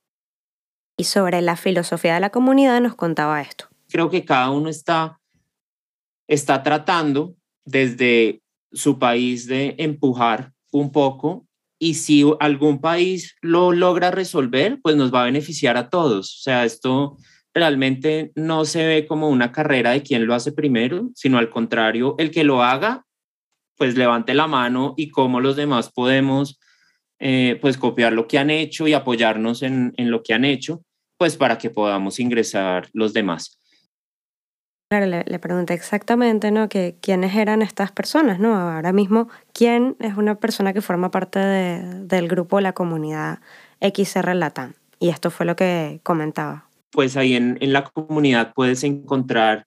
Y 0.97 1.05
sobre 1.05 1.43
la 1.43 1.57
filosofía 1.57 2.15
de 2.15 2.21
la 2.21 2.31
comunidad 2.31 2.81
nos 2.81 2.95
contaba 2.95 3.41
esto. 3.41 3.67
Creo 3.89 4.11
que 4.11 4.25
cada 4.25 4.51
uno 4.51 4.69
está, 4.69 5.21
está 6.27 6.63
tratando 6.63 7.37
desde 7.65 8.43
su 8.73 8.99
país 8.99 9.47
de 9.47 9.75
empujar 9.79 10.53
un 10.71 10.91
poco 10.91 11.47
y 11.83 11.95
si 11.95 12.25
algún 12.39 12.81
país 12.81 13.35
lo 13.41 13.73
logra 13.73 14.13
resolver, 14.13 14.79
pues 14.81 14.95
nos 14.95 15.13
va 15.13 15.23
a 15.23 15.25
beneficiar 15.25 15.77
a 15.77 15.91
todos. 15.91 16.39
O 16.39 16.43
sea, 16.43 16.65
esto 16.65 17.17
realmente 17.53 18.31
no 18.37 18.65
se 18.67 18.87
ve 18.87 19.05
como 19.05 19.29
una 19.29 19.51
carrera 19.51 19.91
de 19.91 20.05
quién 20.05 20.25
lo 20.25 20.33
hace 20.33 20.53
primero, 20.53 21.11
sino 21.17 21.39
al 21.39 21.51
contrario, 21.51 22.15
el 22.19 22.31
que 22.31 22.45
lo 22.45 22.63
haga, 22.63 23.05
pues 23.77 23.97
levante 23.97 24.33
la 24.33 24.47
mano 24.47 24.95
y 24.97 25.11
cómo 25.11 25.41
los 25.41 25.57
demás 25.57 25.91
podemos 25.91 26.61
eh, 27.19 27.59
pues 27.61 27.77
copiar 27.77 28.13
lo 28.13 28.29
que 28.29 28.39
han 28.39 28.51
hecho 28.51 28.87
y 28.87 28.93
apoyarnos 28.93 29.65
en, 29.65 29.93
en 29.97 30.13
lo 30.13 30.23
que 30.23 30.35
han 30.35 30.45
hecho, 30.45 30.85
pues 31.17 31.37
para 31.37 31.59
que 31.59 31.71
podamos 31.71 32.21
ingresar 32.21 32.91
los 32.93 33.13
demás. 33.13 33.59
Claro, 34.93 35.07
le, 35.07 35.39
pregunté 35.39 35.73
exactamente, 35.73 36.51
¿no? 36.51 36.69
Que 36.69 36.97
quiénes 37.01 37.35
eran 37.35 37.63
estas 37.63 37.91
personas, 37.91 38.39
¿no? 38.39 38.55
Ahora 38.55 38.93
mismo, 38.93 39.31
¿quién 39.55 39.97
es 40.01 40.19
una 40.19 40.35
persona 40.35 40.75
que 40.75 40.83
forma 40.83 41.11
parte 41.11 41.39
del 41.39 42.29
grupo 42.29 42.57
de 42.57 42.65
la 42.65 42.75
comunidad 42.75 43.39
XR 43.81 44.35
Latam? 44.35 44.75
Y 44.99 45.09
esto 45.09 45.31
fue 45.31 45.47
lo 45.47 45.57
que 45.57 46.01
comentaba. 46.03 46.69
Pues 46.91 47.17
ahí 47.17 47.37
en, 47.37 47.57
la 47.73 47.85
comunidad 47.85 48.53
puedes 48.53 48.85
encontrar 48.85 49.65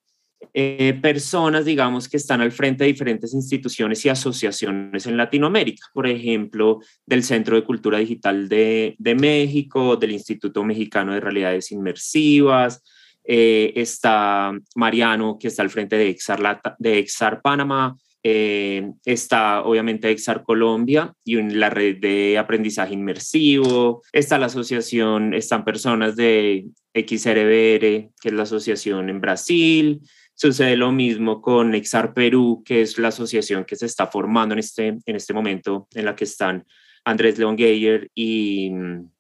eh, 0.54 0.96
personas, 1.02 1.66
digamos, 1.66 2.08
que 2.08 2.18
están 2.18 2.42
al 2.42 2.52
frente 2.52 2.84
de 2.84 2.92
diferentes 2.92 3.34
instituciones 3.34 4.06
y 4.06 4.10
asociaciones 4.10 5.08
en 5.08 5.18
Latinoamérica, 5.18 5.88
por 5.92 6.06
ejemplo, 6.06 6.82
del 7.04 7.24
Centro 7.24 7.56
de 7.56 7.64
Cultura 7.64 7.98
Digital 7.98 8.48
de, 8.48 8.96
de 9.00 9.16
México, 9.16 9.96
del 9.96 10.12
Instituto 10.12 10.64
Mexicano 10.64 11.16
de 11.16 11.20
Realidades 11.20 11.72
Inmersivas, 11.72 12.84
eh, 13.28 13.74
está 13.76 14.52
Mariano, 14.76 15.38
que 15.40 15.48
está 15.48 15.64
al 15.64 15.70
frente 15.70 15.98
de 15.98 16.10
Exar, 16.10 16.62
de 16.78 17.00
Exar 17.00 17.42
Panamá, 17.42 17.98
eh, 18.24 18.92
está 19.06 19.64
obviamente 19.64 20.10
Exar 20.10 20.44
Colombia 20.44 21.14
y 21.24 21.42
la 21.42 21.70
red 21.70 21.98
de 21.98 22.38
aprendizaje 22.38 22.94
inmersivo, 22.94 24.02
está 24.12 24.38
la 24.38 24.48
asociación, 24.48 25.34
están 25.34 25.64
personas 25.64 26.16
de 26.16 26.66
XRBR, 26.94 28.10
que 28.20 28.30
es 28.30 28.34
la 28.34 28.44
asociación 28.44 29.10
en 29.10 29.22
Brasil, 29.22 30.02
sucede 30.34 30.76
lo 30.76 30.92
mismo 30.92 31.42
con 31.42 31.76
Exar 31.76 32.14
Perú, 32.14 32.64
que 32.66 32.82
es 32.82 32.98
la 32.98 33.10
asociación 33.10 33.66
que 33.66 33.76
se 33.76 33.86
está 33.86 34.08
formando 34.08 34.54
en 34.54 34.60
este, 34.60 34.88
en 34.88 35.16
este 35.16 35.34
momento, 35.34 35.88
en 35.94 36.06
la 36.06 36.16
que 36.16 36.24
están 36.24 36.66
Andrés 37.04 37.38
León 37.38 37.58
Geyer 37.58 38.10
y 38.16 38.72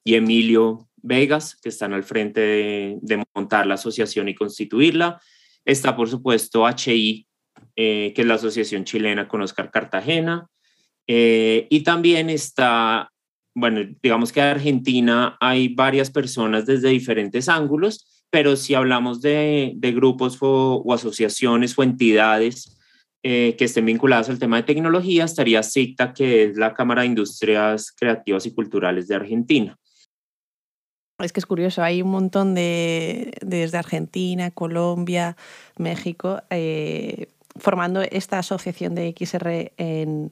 Emilio 0.03 0.87
Vegas, 1.05 1.57
que 1.61 1.69
están 1.69 1.93
al 1.93 2.03
frente 2.03 2.41
de, 2.41 3.23
montar 3.33 3.67
la 3.67 3.75
asociación 3.75 4.27
y 4.27 4.35
constituirla. 4.35 5.21
Está, 5.63 5.95
por 5.95 6.09
supuesto, 6.09 6.65
HI, 6.67 7.27
eh, 7.75 8.11
que 8.15 8.21
es 8.21 8.27
la 8.27 8.35
Asociación 8.35 8.83
Chilena 8.83 9.27
con 9.27 9.41
Oscar 9.41 9.71
Cartagena. 9.71 10.47
Eh, 11.07 11.67
y 11.69 11.81
también 11.81 12.29
está, 12.29 13.11
bueno, 13.55 13.81
digamos 14.01 14.31
que 14.31 14.39
en 14.39 14.47
Argentina 14.47 15.37
hay 15.39 15.69
varias 15.69 16.09
personas 16.09 16.65
desde 16.65 16.89
diferentes 16.89 17.47
ángulos, 17.47 18.25
pero 18.29 18.55
si 18.55 18.73
hablamos 18.73 19.21
de, 19.21 19.77
grupos 19.95 20.37
o, 20.41 20.83
asociaciones 20.93 21.77
o 21.77 21.83
entidades 21.83 22.77
eh, 23.23 23.55
que 23.57 23.65
estén 23.65 23.85
vinculadas 23.85 24.29
al 24.29 24.39
tema 24.39 24.57
de 24.57 24.63
tecnología, 24.63 25.25
estaría 25.25 25.63
CICTA, 25.63 26.13
que 26.13 26.43
es 26.45 26.57
la 26.57 26.73
Cámara 26.73 27.03
de 27.03 27.07
Industrias 27.07 27.91
Creativas 27.91 28.45
y 28.45 28.53
Culturales 28.53 29.07
de 29.07 29.15
Argentina. 29.15 29.77
Es 31.19 31.31
que 31.31 31.39
es 31.39 31.45
curioso, 31.45 31.81
hay 31.81 32.01
un 32.01 32.11
montón 32.11 32.55
de, 32.55 33.31
desde 33.41 33.77
Argentina, 33.77 34.51
Colombia, 34.51 35.37
México, 35.77 36.41
eh, 36.49 37.27
formando 37.55 38.01
esta 38.01 38.39
asociación 38.39 38.95
de 38.95 39.15
XR 39.17 39.71
en, 39.77 40.31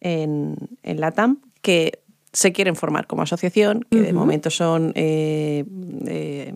en, 0.00 0.56
en, 0.82 1.00
LATAM, 1.00 1.42
que 1.60 2.00
se 2.32 2.52
quieren 2.52 2.76
formar 2.76 3.06
como 3.06 3.22
asociación, 3.22 3.86
que 3.90 4.00
de 4.00 4.12
momento 4.14 4.48
son 4.48 4.92
eh, 4.94 5.64
eh, 6.06 6.54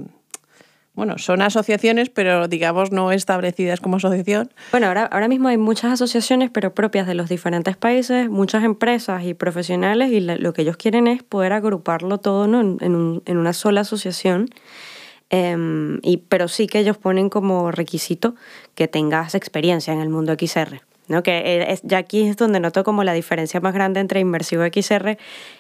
bueno, 1.01 1.17
son 1.17 1.41
asociaciones, 1.41 2.11
pero 2.11 2.47
digamos 2.47 2.93
no 2.93 3.11
establecidas 3.11 3.81
como 3.81 3.97
asociación. 3.97 4.53
Bueno, 4.71 4.89
ahora, 4.89 5.07
ahora 5.07 5.29
mismo 5.29 5.49
hay 5.49 5.57
muchas 5.57 5.93
asociaciones, 5.93 6.51
pero 6.51 6.75
propias 6.75 7.07
de 7.07 7.15
los 7.15 7.31
diferentes 7.31 7.75
países, 7.75 8.29
muchas 8.29 8.65
empresas 8.65 9.25
y 9.25 9.33
profesionales, 9.33 10.13
y 10.13 10.21
lo 10.21 10.53
que 10.53 10.61
ellos 10.61 10.77
quieren 10.77 11.07
es 11.07 11.23
poder 11.23 11.55
agruparlo 11.55 12.19
todo 12.19 12.45
en, 12.45 13.23
una 13.27 13.53
sola 13.55 13.81
asociación. 13.81 14.51
Em, 15.31 16.01
y, 16.03 16.19
pero 16.19 16.49
sí 16.49 16.67
que 16.67 16.81
ellos 16.81 16.99
ponen 16.99 17.31
como 17.31 17.71
requisito 17.71 18.35
que 18.75 18.87
tengas 18.87 19.35
experiencia 19.35 19.95
en 19.95 20.01
el 20.01 20.11
mundo 20.11 20.35
XR. 20.39 20.83
¿No? 21.11 21.25
Que 21.25 21.67
es, 21.69 21.83
ya 21.83 21.99
aquí 21.99 22.23
es 22.23 22.37
donde 22.37 22.61
noto 22.61 22.85
como 22.85 23.03
la 23.03 23.13
diferencia 23.13 23.61
más 23.61 23.75
grande 23.75 23.99
entre 23.99 24.21
Inmersivo 24.21 24.63
XR 24.65 25.19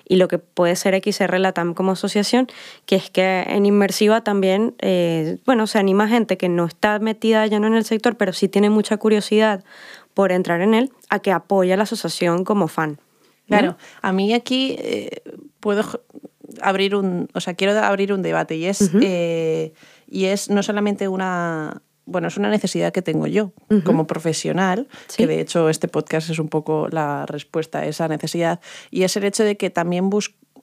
y 0.08 0.16
lo 0.16 0.28
que 0.28 0.38
puede 0.38 0.76
ser 0.76 0.94
XR 1.02 1.40
Latam 1.40 1.74
como 1.74 1.92
asociación, 1.92 2.46
que 2.86 2.94
es 2.94 3.10
que 3.10 3.42
en 3.48 3.66
Inmersiva 3.66 4.22
también, 4.22 4.76
eh, 4.78 5.38
bueno, 5.44 5.66
se 5.66 5.80
anima 5.80 6.06
gente 6.06 6.36
que 6.36 6.48
no 6.48 6.66
está 6.66 7.00
metida 7.00 7.44
ya 7.48 7.58
no 7.58 7.66
en 7.66 7.74
el 7.74 7.84
sector, 7.84 8.16
pero 8.16 8.32
sí 8.32 8.48
tiene 8.48 8.70
mucha 8.70 8.96
curiosidad 8.96 9.64
por 10.14 10.30
entrar 10.30 10.60
en 10.60 10.72
él, 10.72 10.92
a 11.08 11.18
que 11.18 11.32
apoye 11.32 11.72
a 11.72 11.76
la 11.76 11.82
asociación 11.82 12.44
como 12.44 12.68
fan. 12.68 13.00
Claro, 13.48 13.76
a 14.02 14.12
mí 14.12 14.32
aquí 14.32 14.76
eh, 14.78 15.22
puedo 15.58 15.82
abrir 16.62 16.94
un, 16.94 17.28
o 17.34 17.40
sea, 17.40 17.54
quiero 17.54 17.76
abrir 17.76 18.12
un 18.12 18.22
debate 18.22 18.54
y 18.54 18.66
es, 18.66 18.92
eh, 19.02 19.72
y 20.08 20.26
es 20.26 20.48
no 20.48 20.62
solamente 20.62 21.08
una, 21.08 21.82
bueno, 22.06 22.28
es 22.28 22.36
una 22.36 22.50
necesidad 22.50 22.92
que 22.92 23.02
tengo 23.02 23.26
yo 23.26 23.52
como 23.84 24.06
profesional, 24.06 24.88
que 25.16 25.26
de 25.26 25.40
hecho 25.40 25.68
este 25.68 25.88
podcast 25.88 26.30
es 26.30 26.38
un 26.38 26.48
poco 26.48 26.88
la 26.90 27.26
respuesta 27.26 27.80
a 27.80 27.86
esa 27.86 28.08
necesidad, 28.08 28.60
y 28.90 29.04
es 29.04 29.16
el 29.16 29.24
hecho 29.24 29.44
de 29.44 29.56
que 29.56 29.70
también 29.70 30.10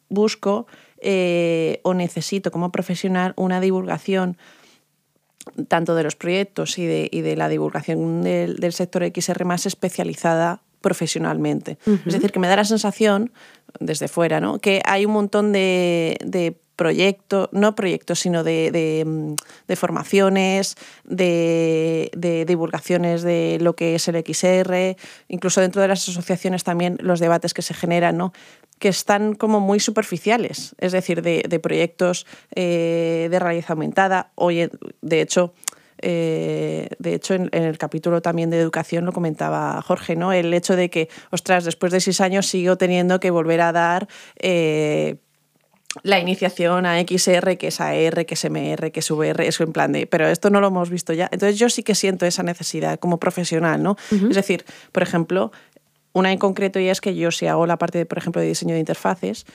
busco 0.10 0.68
eh, 1.00 1.80
o 1.84 1.94
necesito 1.94 2.52
como 2.52 2.72
profesional 2.72 3.34
una 3.38 3.62
divulgación 3.62 4.38
tanto 5.68 5.96
de 5.96 6.04
los 6.04 6.16
proyectos 6.16 6.78
y 6.78 6.86
de, 6.86 7.10
y 7.12 7.22
de 7.22 7.38
la 7.38 7.48
divulgación 7.48 8.24
del, 8.24 8.58
del 8.58 8.74
sector 8.74 9.04
XR 9.06 9.46
más 9.46 9.66
especializada 9.66 10.62
profesionalmente. 10.82 11.78
Es 12.06 12.14
decir, 12.14 12.32
que 12.32 12.40
me 12.40 12.48
da 12.48 12.56
la 12.56 12.66
sensación, 12.66 13.32
desde 13.80 14.08
fuera, 14.08 14.40
¿no? 14.40 14.60
que 14.60 14.82
hay 14.86 15.06
un 15.06 15.14
montón 15.14 15.52
de, 15.52 16.18
de 16.24 16.60
proyectos, 16.78 17.50
no 17.52 17.76
proyectos, 17.76 18.20
sino 18.20 18.46
de, 18.46 18.72
de, 18.72 19.36
de 19.68 19.76
formaciones, 19.76 20.76
de, 21.04 22.10
de, 22.16 22.46
divulgaciones 22.46 23.24
de 23.24 23.58
lo 23.60 23.76
que 23.76 23.96
es 23.96 24.08
el 24.08 24.24
XR, 24.26 24.96
incluso 25.28 25.60
dentro 25.60 25.82
de 25.82 25.90
las 25.90 26.08
asociaciones 26.08 26.64
también 26.64 26.98
los 27.02 27.20
debates 27.20 27.54
que 27.54 27.62
se 27.62 27.74
generan, 27.74 28.16
¿no? 28.16 28.32
que 28.80 28.90
están 28.90 29.34
como 29.34 29.60
muy 29.60 29.80
superficiales, 29.80 30.76
es 30.78 30.92
decir, 30.92 31.22
de, 31.22 31.60
proyectos 31.60 32.28
eh, 32.56 33.28
de 33.32 33.40
realidad 33.40 33.72
aumentada. 33.72 34.32
Hoy, 34.36 34.70
de 35.02 35.22
hecho, 35.22 35.54
eh, 36.00 36.90
de 37.00 37.16
hecho, 37.16 37.34
en, 37.34 37.50
el 37.52 37.78
capítulo 37.78 38.22
también 38.22 38.50
de 38.50 38.60
educación 38.60 39.06
lo 39.06 39.14
comentaba 39.14 39.82
Jorge, 39.82 40.16
¿no? 40.16 40.32
El 40.32 40.54
hecho 40.54 40.76
de 40.76 40.90
que, 40.90 41.10
ostras, 41.32 41.66
después 41.66 41.92
de 41.92 42.02
seis 42.02 42.22
años 42.22 42.46
sigo 42.46 42.78
teniendo 42.78 43.20
que 43.20 43.32
volver 43.32 43.62
a 43.62 43.72
dar 43.72 44.08
eh, 44.38 45.18
la 46.04 46.20
iniciación 46.20 46.86
a 46.86 47.00
XR, 47.00 47.58
que 47.58 47.68
es 47.68 47.82
AR, 47.82 48.26
que 48.26 48.34
es 48.34 48.46
MR, 48.50 48.92
que 48.92 49.00
es 49.00 49.12
VR, 49.12 49.48
eso 49.48 49.64
en 49.64 49.74
plan 49.74 49.92
de, 49.92 50.06
pero 50.08 50.28
esto 50.28 50.50
no 50.50 50.62
lo 50.62 50.68
hemos 50.68 50.90
visto 50.90 51.14
ya. 51.14 51.30
Entonces 51.32 51.58
yo 51.58 51.70
sí 51.70 51.84
que 51.84 51.96
siento 51.96 52.26
esa 52.26 52.44
necesidad 52.44 53.00
como 53.00 53.20
profesional, 53.20 53.82
¿no? 53.82 53.98
Es 54.12 54.36
decir, 54.36 54.66
por 54.92 55.04
ejemplo, 55.04 55.52
una 56.14 56.32
en 56.32 56.40
concreto 56.40 56.80
ya 56.80 56.92
es 56.92 57.02
que 57.02 57.16
yo 57.16 57.32
si 57.32 57.48
hago 57.48 57.66
la 57.66 57.78
parte, 57.78 58.00
de, 58.00 58.06
por 58.06 58.18
ejemplo, 58.18 58.42
de 58.42 58.48
diseño 58.48 58.74
de 58.74 58.80
interfaces, 58.80 59.46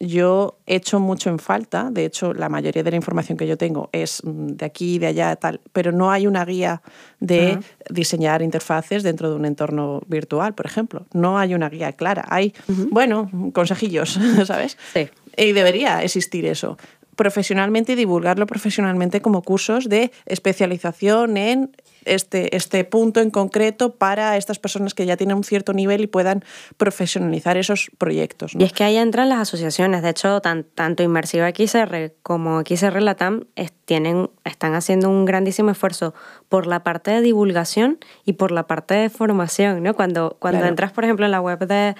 yo 0.00 0.58
he 0.66 0.74
hecho 0.76 0.98
mucho 0.98 1.30
en 1.30 1.38
falta, 1.38 1.88
de 1.92 2.04
hecho 2.04 2.34
la 2.34 2.48
mayoría 2.48 2.82
de 2.82 2.90
la 2.90 2.96
información 2.96 3.38
que 3.38 3.46
yo 3.46 3.56
tengo 3.56 3.88
es 3.92 4.24
mm, 4.24 4.46
de 4.48 4.66
aquí, 4.66 4.98
de 4.98 5.06
allá, 5.06 5.36
tal, 5.36 5.60
pero 5.72 5.92
no 5.92 6.10
hay 6.10 6.26
una 6.26 6.44
guía 6.44 6.82
de 7.20 7.60
diseñar 7.88 8.42
interfaces 8.42 9.04
dentro 9.04 9.30
de 9.30 9.36
un 9.36 9.44
entorno 9.44 10.02
virtual, 10.08 10.54
por 10.54 10.66
ejemplo. 10.66 11.06
No 11.12 11.38
hay 11.38 11.54
una 11.54 11.68
guía 11.68 11.92
clara. 11.92 12.24
Hay, 12.28 12.52
bueno, 12.90 13.30
consejillos, 13.52 14.18
¿sabes? 14.44 14.76
Sí. 14.92 15.08
Y 15.36 15.52
debería 15.52 16.02
existir 16.02 16.46
eso 16.46 16.76
profesionalmente 17.16 17.92
y 17.92 17.94
divulgarlo 17.94 18.46
profesionalmente 18.46 19.20
como 19.20 19.42
cursos 19.42 19.88
de 19.88 20.12
especialización 20.26 21.36
en 21.36 21.76
este, 22.04 22.56
este 22.56 22.84
punto 22.84 23.20
en 23.20 23.30
concreto 23.30 23.94
para 23.94 24.36
estas 24.36 24.58
personas 24.58 24.94
que 24.94 25.06
ya 25.06 25.16
tienen 25.16 25.36
un 25.36 25.44
cierto 25.44 25.72
nivel 25.72 26.00
y 26.00 26.06
puedan 26.06 26.42
profesionalizar 26.76 27.56
esos 27.56 27.90
proyectos. 27.98 28.54
Y 28.58 28.64
es 28.64 28.72
que 28.72 28.82
ahí 28.82 28.96
entran 28.96 29.28
las 29.28 29.40
asociaciones. 29.40 30.02
De 30.02 30.08
hecho, 30.08 30.40
tanto 30.40 31.02
Inmersiva 31.02 31.50
XR 31.50 32.14
como 32.22 32.62
XR 32.62 33.00
Latam 33.02 33.44
tienen, 33.84 34.30
están 34.44 34.74
haciendo 34.74 35.10
un 35.10 35.24
grandísimo 35.24 35.70
esfuerzo 35.70 36.14
por 36.48 36.66
la 36.66 36.82
parte 36.82 37.10
de 37.10 37.20
divulgación 37.20 37.98
y 38.24 38.32
por 38.32 38.50
la 38.52 38.66
parte 38.66 38.94
de 38.94 39.10
formación. 39.10 39.82
¿no? 39.82 39.94
Cuando, 39.94 40.36
cuando 40.40 40.64
entras, 40.64 40.92
por 40.92 41.04
ejemplo, 41.04 41.26
en 41.26 41.32
la 41.32 41.40
web 41.40 41.60
de, 41.66 41.94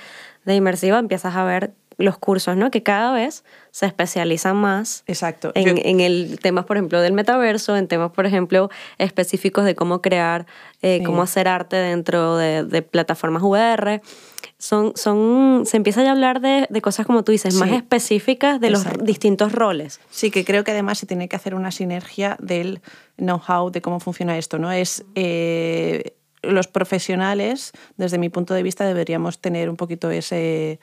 de 0.44 0.54
Inmersiva, 0.54 0.98
empiezas 0.98 1.36
a 1.36 1.44
ver 1.44 1.74
los 1.98 2.18
cursos, 2.18 2.56
¿no? 2.56 2.70
Que 2.70 2.82
cada 2.82 3.12
vez 3.12 3.44
se 3.70 3.86
especializan 3.86 4.56
más 4.56 5.04
Exacto. 5.06 5.52
En, 5.54 5.78
en, 5.78 6.00
el 6.00 6.38
temas, 6.40 6.64
por 6.64 6.76
ejemplo, 6.76 7.00
del 7.00 7.12
metaverso, 7.12 7.76
en 7.76 7.88
temas, 7.88 8.12
por 8.12 8.26
ejemplo, 8.26 8.70
específicos 8.98 9.64
de 9.64 9.74
cómo 9.74 10.02
crear, 10.02 10.46
eh, 10.82 11.02
cómo 11.04 11.22
hacer 11.22 11.48
arte 11.48 11.76
dentro 11.76 12.36
de, 12.36 12.64
de, 12.64 12.82
plataformas 12.82 13.42
VR. 13.42 14.02
Son, 14.58 14.92
son, 14.94 15.64
se 15.66 15.76
empieza 15.76 16.02
ya 16.02 16.10
a 16.10 16.12
hablar 16.12 16.40
de, 16.40 16.66
de 16.70 16.82
cosas, 16.82 17.06
como 17.06 17.24
tú 17.24 17.32
dices, 17.32 17.54
más 17.54 17.70
específicas 17.70 18.60
de 18.60 18.70
los 18.70 18.84
distintos 19.02 19.52
roles. 19.52 20.00
Sí, 20.10 20.30
que 20.30 20.44
creo 20.44 20.64
que 20.64 20.70
además 20.70 20.98
se 20.98 21.06
tiene 21.06 21.28
que 21.28 21.36
hacer 21.36 21.54
una 21.54 21.70
sinergia 21.72 22.36
del 22.40 22.80
know-how 23.16 23.70
de 23.70 23.82
cómo 23.82 24.00
funciona 24.00 24.38
esto, 24.38 24.58
¿no? 24.58 24.70
Es... 24.70 25.04
Eh, 25.14 26.14
los 26.42 26.66
profesionales, 26.66 27.72
desde 27.96 28.18
mi 28.18 28.28
punto 28.28 28.52
de 28.52 28.62
vista, 28.62 28.84
deberíamos 28.84 29.38
tener 29.38 29.70
un 29.70 29.76
poquito 29.76 30.10
ese, 30.10 30.80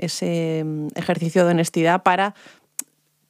ese 0.00 0.62
mm, 0.64 0.88
ejercicio 0.96 1.44
de 1.44 1.52
honestidad 1.52 2.02
para 2.02 2.34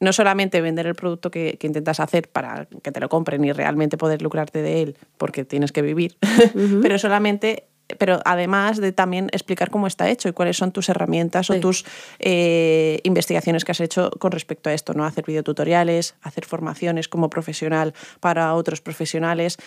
no 0.00 0.12
solamente 0.14 0.60
vender 0.62 0.86
el 0.86 0.94
producto 0.94 1.30
que, 1.30 1.58
intentas 1.60 2.00
hacer 2.00 2.28
para 2.28 2.66
que 2.82 2.90
te 2.90 3.00
lo 3.00 3.08
compren 3.08 3.44
y 3.44 3.52
realmente 3.52 3.98
poder 3.98 4.22
lucrarte 4.22 4.62
de 4.62 4.82
él 4.82 4.96
porque 5.18 5.44
tienes 5.44 5.72
que 5.72 5.82
vivir, 5.82 6.16
pero 6.82 6.98
solamente 6.98 7.66
pero 7.98 8.20
además 8.24 8.80
de 8.80 8.92
también 8.92 9.28
explicar 9.32 9.68
cómo 9.70 9.88
está 9.88 10.08
hecho 10.08 10.28
y 10.28 10.32
cuáles 10.32 10.56
son 10.56 10.70
tus 10.70 10.88
herramientas 10.88 11.50
o 11.50 11.58
tus 11.58 11.84
eh, 12.20 13.00
investigaciones 13.02 13.64
que 13.64 13.72
has 13.72 13.80
hecho 13.80 14.10
con 14.18 14.30
respecto 14.30 14.70
a 14.70 14.74
esto, 14.74 14.94
¿no? 14.94 15.04
Hacer 15.04 15.24
videotutoriales, 15.26 16.14
hacer 16.22 16.44
formaciones 16.44 17.08
como 17.08 17.30
profesional 17.30 17.94
para 18.20 18.54
otros 18.54 18.80
profesionales, 18.80 19.58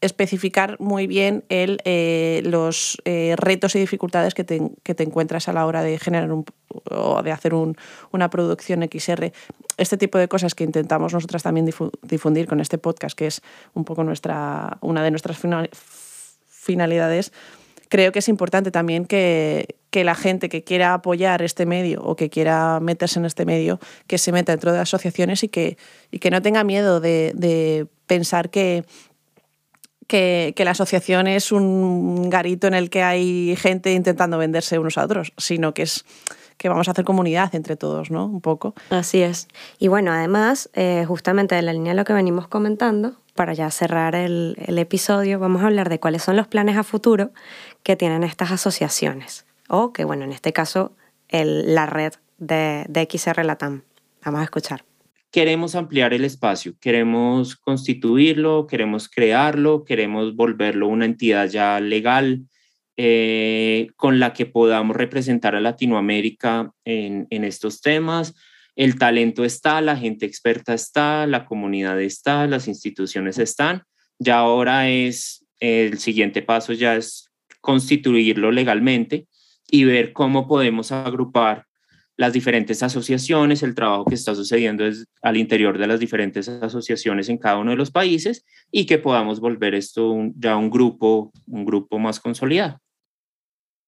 especificar 0.00 0.76
muy 0.78 1.06
bien 1.06 1.44
el, 1.48 1.80
eh, 1.84 2.42
los 2.44 2.98
eh, 3.04 3.34
retos 3.36 3.74
y 3.74 3.78
dificultades 3.78 4.34
que 4.34 4.44
te, 4.44 4.60
que 4.82 4.94
te, 4.94 5.02
encuentras 5.02 5.48
a 5.48 5.52
la 5.52 5.66
hora 5.66 5.82
de 5.82 5.98
generar 5.98 6.30
un, 6.32 6.44
o 6.90 7.22
de 7.22 7.32
hacer 7.32 7.54
un, 7.54 7.76
una 8.12 8.28
producción 8.28 8.82
XR. 8.82 9.32
Este 9.78 9.96
tipo 9.96 10.18
de 10.18 10.28
cosas 10.28 10.54
que 10.54 10.64
intentamos 10.64 11.12
nosotras 11.12 11.42
también 11.42 11.68
difundir 12.02 12.46
con 12.46 12.60
este 12.60 12.78
podcast, 12.78 13.16
que 13.16 13.26
es 13.26 13.42
un 13.74 13.84
poco 13.84 14.04
nuestra, 14.04 14.78
una 14.80 15.02
de 15.02 15.10
nuestras 15.10 15.38
finalidades, 16.46 17.32
creo 17.88 18.12
que 18.12 18.18
es 18.18 18.28
importante 18.28 18.70
también 18.70 19.06
que, 19.06 19.76
que, 19.90 20.04
la 20.04 20.14
gente 20.14 20.48
que 20.48 20.64
quiera 20.64 20.94
apoyar 20.94 21.42
este 21.42 21.66
medio 21.66 22.02
o 22.02 22.16
que 22.16 22.30
quiera 22.30 22.80
meterse 22.80 23.18
en 23.18 23.24
este 23.24 23.44
medio, 23.44 23.78
que 24.06 24.18
se 24.18 24.32
meta 24.32 24.52
dentro 24.52 24.72
de 24.72 24.80
asociaciones 24.80 25.42
y 25.42 25.48
que, 25.48 25.78
y 26.10 26.18
que 26.18 26.30
no 26.30 26.42
tenga 26.42 26.64
miedo 26.64 27.00
de, 27.00 27.32
de 27.34 27.86
pensar 28.06 28.50
que, 28.50 28.84
que, 30.06 30.54
la 30.58 30.70
asociación 30.72 31.26
es 31.26 31.52
un 31.52 32.30
garito 32.30 32.66
en 32.66 32.74
el 32.74 32.90
que 32.90 33.02
hay 33.02 33.56
gente 33.56 33.92
intentando 33.92 34.38
venderse 34.38 34.78
unos 34.78 34.98
a 34.98 35.04
otros, 35.04 35.32
sino 35.36 35.74
que 35.74 35.82
es 35.82 36.04
que 36.56 36.70
vamos 36.70 36.88
a 36.88 36.92
hacer 36.92 37.04
comunidad 37.04 37.54
entre 37.54 37.76
todos, 37.76 38.10
¿no? 38.10 38.24
Un 38.24 38.40
poco. 38.40 38.74
Así 38.88 39.20
es. 39.20 39.46
Y 39.78 39.88
bueno, 39.88 40.10
además, 40.12 40.70
eh, 40.72 41.04
justamente 41.06 41.54
de 41.54 41.60
la 41.60 41.74
línea 41.74 41.92
de 41.92 41.98
lo 41.98 42.04
que 42.04 42.14
venimos 42.14 42.48
comentando, 42.48 43.16
para 43.34 43.52
ya 43.52 43.70
cerrar 43.70 44.14
el, 44.14 44.56
episodio, 44.66 45.38
vamos 45.38 45.62
a 45.62 45.66
hablar 45.66 45.90
de 45.90 46.00
cuáles 46.00 46.22
son 46.22 46.36
los 46.36 46.48
planes 46.48 46.78
a 46.78 46.82
futuro 46.82 47.30
que 47.82 47.94
tienen 47.94 48.24
estas 48.24 48.52
asociaciones. 48.52 49.44
O 49.68 49.92
que, 49.92 50.04
bueno, 50.04 50.24
en 50.24 50.32
este 50.32 50.54
caso, 50.54 50.92
la 51.28 51.84
red 51.84 52.14
de, 52.38 52.86
de 52.88 53.08
XR 53.10 53.44
Latam. 53.44 53.82
Vamos 54.24 54.40
a 54.40 54.44
escuchar 54.44 54.85
queremos 55.36 55.74
ampliar 55.74 56.14
el 56.14 56.24
espacio, 56.24 56.78
queremos 56.80 57.56
constituirlo, 57.56 58.66
queremos 58.66 59.06
crearlo, 59.06 59.84
queremos 59.84 60.34
volverlo 60.34 60.88
una 60.88 61.04
entidad 61.04 61.46
ya 61.46 61.78
legal 61.78 62.46
eh, 62.96 63.88
con 63.96 64.18
la 64.18 64.32
que 64.32 64.46
podamos 64.46 64.96
representar 64.96 65.54
a 65.54 65.60
Latinoamérica 65.60 66.72
en, 66.86 67.26
en 67.28 67.44
estos 67.44 67.82
temas. 67.82 68.34
El 68.76 68.98
talento 68.98 69.44
está, 69.44 69.82
la 69.82 69.98
gente 69.98 70.24
experta 70.24 70.72
está, 70.72 71.26
la 71.26 71.44
comunidad 71.44 72.00
está, 72.00 72.46
las 72.46 72.66
instituciones 72.66 73.36
están. 73.36 73.82
Ya 74.18 74.38
ahora 74.38 74.88
es, 74.88 75.44
el 75.60 75.98
siguiente 75.98 76.40
paso 76.40 76.72
ya 76.72 76.96
es 76.96 77.30
constituirlo 77.60 78.52
legalmente 78.52 79.26
y 79.70 79.84
ver 79.84 80.14
cómo 80.14 80.48
podemos 80.48 80.92
agrupar 80.92 81.66
las 82.16 82.32
diferentes 82.32 82.82
asociaciones, 82.82 83.62
el 83.62 83.74
trabajo 83.74 84.06
que 84.06 84.14
está 84.14 84.34
sucediendo 84.34 84.86
es 84.86 85.06
al 85.22 85.36
interior 85.36 85.78
de 85.78 85.86
las 85.86 86.00
diferentes 86.00 86.48
asociaciones 86.48 87.28
en 87.28 87.38
cada 87.38 87.58
uno 87.58 87.72
de 87.72 87.76
los 87.76 87.90
países 87.90 88.44
y 88.70 88.86
que 88.86 88.98
podamos 88.98 89.40
volver 89.40 89.74
esto 89.74 90.14
ya 90.36 90.56
un 90.56 90.70
grupo, 90.70 91.32
un 91.46 91.64
grupo 91.64 91.98
más 91.98 92.18
consolidado. 92.20 92.80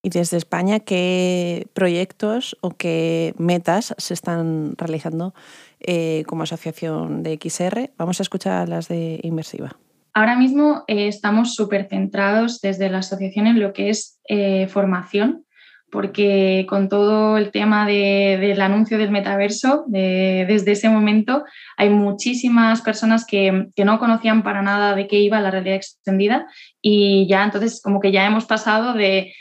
¿Y 0.03 0.11
desde 0.11 0.37
España 0.37 0.79
qué 0.79 1.67
proyectos 1.73 2.57
o 2.61 2.71
qué 2.71 3.35
metas 3.37 3.95
se 3.99 4.15
están 4.15 4.75
realizando 4.77 5.35
eh, 5.81 6.23
como 6.27 6.45
asociación 6.45 7.25
de 7.25 7.39
XR? 7.43 7.91
Vamos 7.97 8.21
a 8.21 8.23
escuchar 8.23 8.69
las 8.69 8.89
de 8.89 9.19
Inmersiva. 9.23 9.77
Ahora 10.15 10.37
mismo 10.37 10.85
eh, 10.87 11.09
estamos 11.09 11.55
súper 11.55 11.89
centrados 11.89 12.61
desde 12.61 12.91
la 12.91 12.99
asociación 12.99 13.47
en 13.47 13.61
lo 13.61 13.73
que 13.73 13.91
es 13.91 14.21
eh, 14.29 14.69
formación, 14.69 15.45
porque 15.91 16.67
con 16.69 16.89
todo 16.89 17.39
el 17.39 17.51
tema 17.51 17.87
del 17.87 18.61
anuncio 18.61 18.99
del 18.99 19.11
metaverso, 19.11 19.85
desde 19.89 20.73
ese 20.73 20.89
momento 20.89 21.45
hay 21.77 21.89
muchísimas 21.89 22.83
personas 22.83 23.25
que, 23.25 23.69
no 23.77 23.99
conocían 23.99 24.43
para 24.43 24.61
nada 24.61 24.95
de 24.95 25.07
qué 25.07 25.19
iba 25.21 25.41
la 25.41 25.51
realidad 25.51 25.77
extendida 25.77 26.47
y 26.83 27.27
ya 27.29 27.43
entonces 27.43 27.81
como 27.83 28.01
que 28.01 28.13
ya 28.13 28.27
hemos 28.27 28.45
pasado 28.45 28.93
de, 28.93 29.33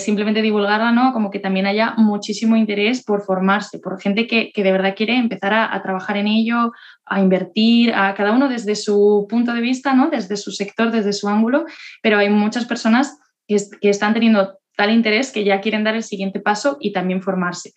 simplemente 0.00 0.42
divulgarla, 0.42 0.90
¿no? 0.92 1.12
Como 1.12 1.30
que 1.30 1.38
también 1.38 1.66
haya 1.66 1.94
muchísimo 1.96 2.56
interés 2.56 3.04
por 3.04 3.22
formarse, 3.22 3.78
por 3.78 4.00
gente 4.00 4.26
que, 4.26 4.50
de 4.54 4.72
verdad 4.72 4.94
quiere 4.96 5.16
empezar 5.16 5.54
a, 5.54 5.72
a, 5.72 5.82
trabajar 5.82 6.16
en 6.16 6.26
ello, 6.26 6.72
a 7.06 7.20
invertir, 7.20 7.94
a 7.94 8.14
cada 8.14 8.32
uno 8.32 8.48
desde 8.48 8.74
su 8.74 9.26
punto 9.30 9.54
de 9.54 9.60
vista, 9.60 9.94
¿no? 9.94 10.10
Desde 10.10 10.36
su 10.36 10.50
sector, 10.50 10.90
desde 10.90 11.12
su 11.12 11.28
ángulo, 11.28 11.64
pero 12.02 12.18
hay 12.18 12.28
muchas 12.28 12.64
personas 12.64 13.18
que, 13.46 13.56
que 13.80 13.88
están 13.88 14.14
teniendo 14.14 14.58
tal 14.76 14.90
interés 14.90 15.32
que 15.32 15.44
ya 15.44 15.60
quieren 15.60 15.84
dar 15.84 15.94
el 15.94 16.02
siguiente 16.02 16.40
paso 16.40 16.76
y 16.80 16.92
también 16.92 17.22
formarse. 17.22 17.74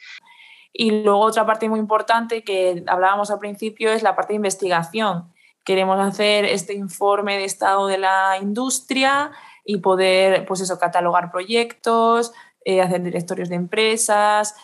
Y 0.72 1.04
luego 1.04 1.22
otra 1.22 1.46
parte 1.46 1.70
muy 1.70 1.80
importante 1.80 2.44
que 2.44 2.84
hablábamos 2.88 3.32
al 3.32 3.40
principio 3.40 3.92
es 3.92 4.04
la 4.04 4.16
parte 4.16 4.34
de 4.34 4.38
investigación. 4.38 5.32
Queremos 5.64 6.00
hacer 6.00 6.46
este 6.46 6.74
informe 6.74 7.38
de 7.38 7.46
estado 7.46 7.88
de 7.88 7.98
la 7.98 8.38
industria 8.42 9.32
y 9.64 9.78
poder, 9.78 10.46
pues 10.46 10.62
eso, 10.62 10.78
catalogar 10.78 11.32
proyectos, 11.32 12.34
eh, 12.66 12.82
hacer 12.82 13.02
directorios 13.02 13.50
de 13.50 13.56
empresas, 13.56 14.56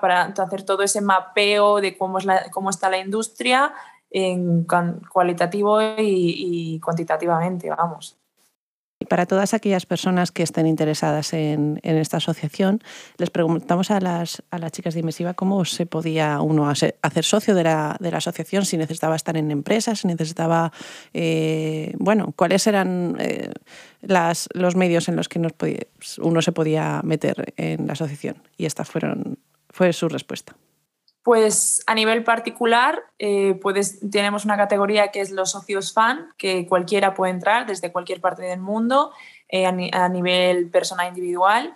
para 0.00 0.22
hacer 0.22 0.62
todo 0.62 0.82
ese 0.82 1.00
mapeo 1.00 1.80
de 1.80 1.96
cómo, 1.96 2.18
es 2.18 2.24
la, 2.24 2.50
cómo 2.50 2.70
está 2.70 2.88
la 2.88 2.98
industria 2.98 3.74
en 4.10 4.64
cualitativo 4.64 5.80
y 5.98 6.80
cuantitativamente, 6.80 7.68
vamos 7.70 8.18
para 9.08 9.26
todas 9.26 9.54
aquellas 9.54 9.86
personas 9.86 10.32
que 10.32 10.42
estén 10.42 10.66
interesadas 10.66 11.32
en, 11.32 11.80
esta 11.82 12.18
asociación, 12.18 12.82
les 13.18 13.30
preguntamos 13.30 13.90
a 13.90 14.00
las, 14.00 14.42
a 14.50 14.58
las 14.58 14.72
chicas 14.72 14.94
de 14.94 15.00
Inmesiva 15.00 15.34
cómo 15.34 15.64
se 15.64 15.86
podía 15.86 16.40
uno 16.40 16.68
hacer, 16.68 16.96
socio 17.22 17.54
de 17.54 17.64
la, 17.64 17.98
asociación, 18.12 18.64
si 18.64 18.76
necesitaba 18.76 19.16
estar 19.16 19.36
en 19.36 19.50
empresas, 19.50 20.00
si 20.00 20.08
necesitaba, 20.08 20.72
eh, 21.14 21.94
bueno, 21.98 22.32
cuáles 22.36 22.66
eran 22.66 23.16
eh, 23.18 23.50
las, 24.02 24.48
los 24.52 24.76
medios 24.76 25.08
en 25.08 25.16
los 25.16 25.28
que 25.28 25.40
uno 26.18 26.42
se 26.42 26.52
podía 26.52 27.00
meter 27.04 27.54
en 27.56 27.86
la 27.86 27.94
asociación. 27.94 28.36
Y 28.56 28.66
esta 28.66 28.84
fueron, 28.84 29.38
fue 29.70 29.92
su 29.92 30.08
respuesta. 30.08 30.56
Pues 31.26 31.82
a 31.88 31.94
nivel 31.96 32.22
particular, 32.22 33.02
eh, 33.18 33.58
tenemos 34.12 34.44
una 34.44 34.56
categoría 34.56 35.08
que 35.08 35.20
es 35.20 35.32
los 35.32 35.50
socios 35.50 35.92
fan, 35.92 36.28
que 36.38 36.68
cualquiera 36.68 37.14
puede 37.14 37.32
entrar 37.32 37.66
desde 37.66 37.90
cualquier 37.90 38.20
parte 38.20 38.42
del 38.42 38.60
mundo 38.60 39.10
eh, 39.48 39.66
a, 39.66 40.08
nivel 40.08 40.70
persona 40.70 41.08
individual. 41.08 41.74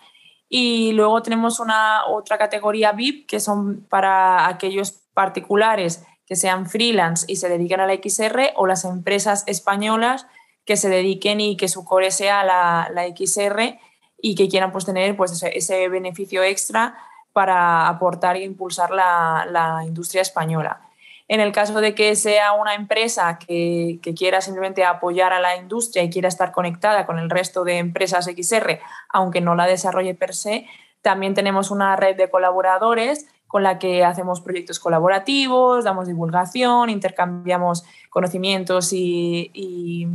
Y 0.48 0.92
luego 0.92 1.20
tenemos 1.22 1.58
una 1.58 2.06
otra 2.06 2.38
categoría 2.38 2.92
VIP, 2.92 3.26
que 3.26 3.40
son 3.40 3.84
para 3.88 4.46
aquellos 4.46 5.00
particulares 5.14 6.06
que 6.26 6.36
sean 6.36 6.70
freelance 6.70 7.26
y 7.26 7.34
se 7.34 7.48
dediquen 7.48 7.80
a 7.80 7.88
la 7.88 7.94
XR 7.94 8.52
o 8.54 8.68
las 8.68 8.84
empresas 8.84 9.42
españolas 9.48 10.28
que 10.64 10.76
se 10.76 10.88
dediquen 10.88 11.40
y 11.40 11.56
que 11.56 11.66
su 11.66 11.84
core 11.84 12.12
sea 12.12 12.44
la, 12.44 12.88
la 12.94 13.04
XR 13.08 13.80
y 14.22 14.36
que 14.36 14.48
quieran 14.48 14.70
pues, 14.70 14.84
tener 14.84 15.16
pues, 15.16 15.32
ese, 15.32 15.58
ese 15.58 15.88
beneficio 15.88 16.44
extra 16.44 16.94
para 17.32 17.88
aportar 17.88 18.36
e 18.36 18.44
impulsar 18.44 18.90
la, 18.90 19.82
industria 19.86 20.22
española. 20.22 20.80
En 21.28 21.40
el 21.40 21.52
caso 21.52 21.80
de 21.80 21.94
que 21.94 22.16
sea 22.16 22.52
una 22.52 22.74
empresa 22.74 23.38
que, 23.38 24.00
quiera 24.16 24.40
simplemente 24.40 24.84
apoyar 24.84 25.32
a 25.32 25.40
la 25.40 25.56
industria 25.56 26.02
y 26.02 26.10
quiera 26.10 26.28
estar 26.28 26.50
conectada 26.50 27.06
con 27.06 27.18
el 27.18 27.30
resto 27.30 27.62
de 27.62 27.78
empresas 27.78 28.26
XR, 28.26 28.80
aunque 29.08 29.40
no 29.40 29.54
la 29.54 29.66
desarrolle 29.66 30.14
per 30.14 30.34
se, 30.34 30.66
también 31.02 31.34
tenemos 31.34 31.70
una 31.70 31.94
red 31.96 32.16
de 32.16 32.28
colaboradores 32.28 33.26
con 33.46 33.62
la 33.62 33.78
que 33.78 34.04
hacemos 34.04 34.40
proyectos 34.40 34.78
colaborativos, 34.78 35.84
damos 35.84 36.06
divulgación, 36.06 36.90
intercambiamos 36.90 37.84
conocimientos 38.10 38.92
y 38.92 40.06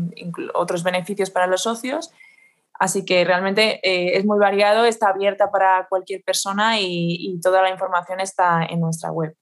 otros 0.53 0.83
beneficios 0.83 1.29
para 1.29 1.47
los 1.47 1.63
socios 1.63 2.13
Así 2.79 3.05
que 3.05 3.23
realmente 3.23 3.79
eh, 3.83 4.17
es 4.17 4.25
muy 4.25 4.37
variado, 4.37 4.85
está 4.85 5.09
abierta 5.09 5.49
para 5.49 5.87
cualquier 5.89 6.23
persona 6.23 6.79
y, 6.79 7.39
toda 7.41 7.61
la 7.61 7.69
información 7.69 8.19
está 8.19 8.65
en 8.65 8.79
nuestra 8.79 9.11
web. 9.11 9.35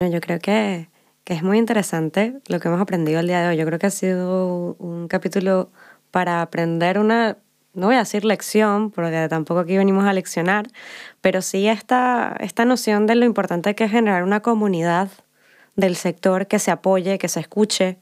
Yo 0.00 0.20
creo 0.20 0.38
que, 0.38 0.88
es 1.24 1.42
muy 1.42 1.58
interesante 1.58 2.34
lo 2.48 2.60
que 2.60 2.68
hemos 2.68 2.80
aprendido 2.80 3.20
el 3.20 3.26
día 3.26 3.40
de 3.40 3.48
hoy. 3.48 3.56
Yo 3.56 3.64
creo 3.64 3.78
que 3.78 3.86
ha 3.86 3.90
sido 3.90 4.74
un 4.78 5.08
capítulo 5.08 5.70
para 6.10 6.42
aprender 6.42 6.98
una, 6.98 7.38
no 7.72 7.86
voy 7.86 7.96
a 7.96 8.00
decir 8.00 8.24
lección, 8.24 8.90
porque 8.90 9.26
tampoco 9.28 9.60
aquí 9.60 9.76
venimos 9.76 10.04
a 10.04 10.12
leccionar, 10.12 10.66
pero 11.22 11.40
sí 11.40 11.66
esta, 11.66 12.36
esta 12.40 12.66
noción 12.66 13.06
de 13.06 13.14
lo 13.14 13.24
importante 13.24 13.74
que 13.74 13.84
es 13.84 13.90
generar 13.90 14.22
una 14.22 14.40
comunidad 14.40 15.08
del 15.76 15.96
sector 15.96 16.46
que 16.46 16.58
se 16.58 16.70
apoye, 16.70 17.18
que 17.18 17.28
se 17.28 17.40
escuche, 17.40 17.98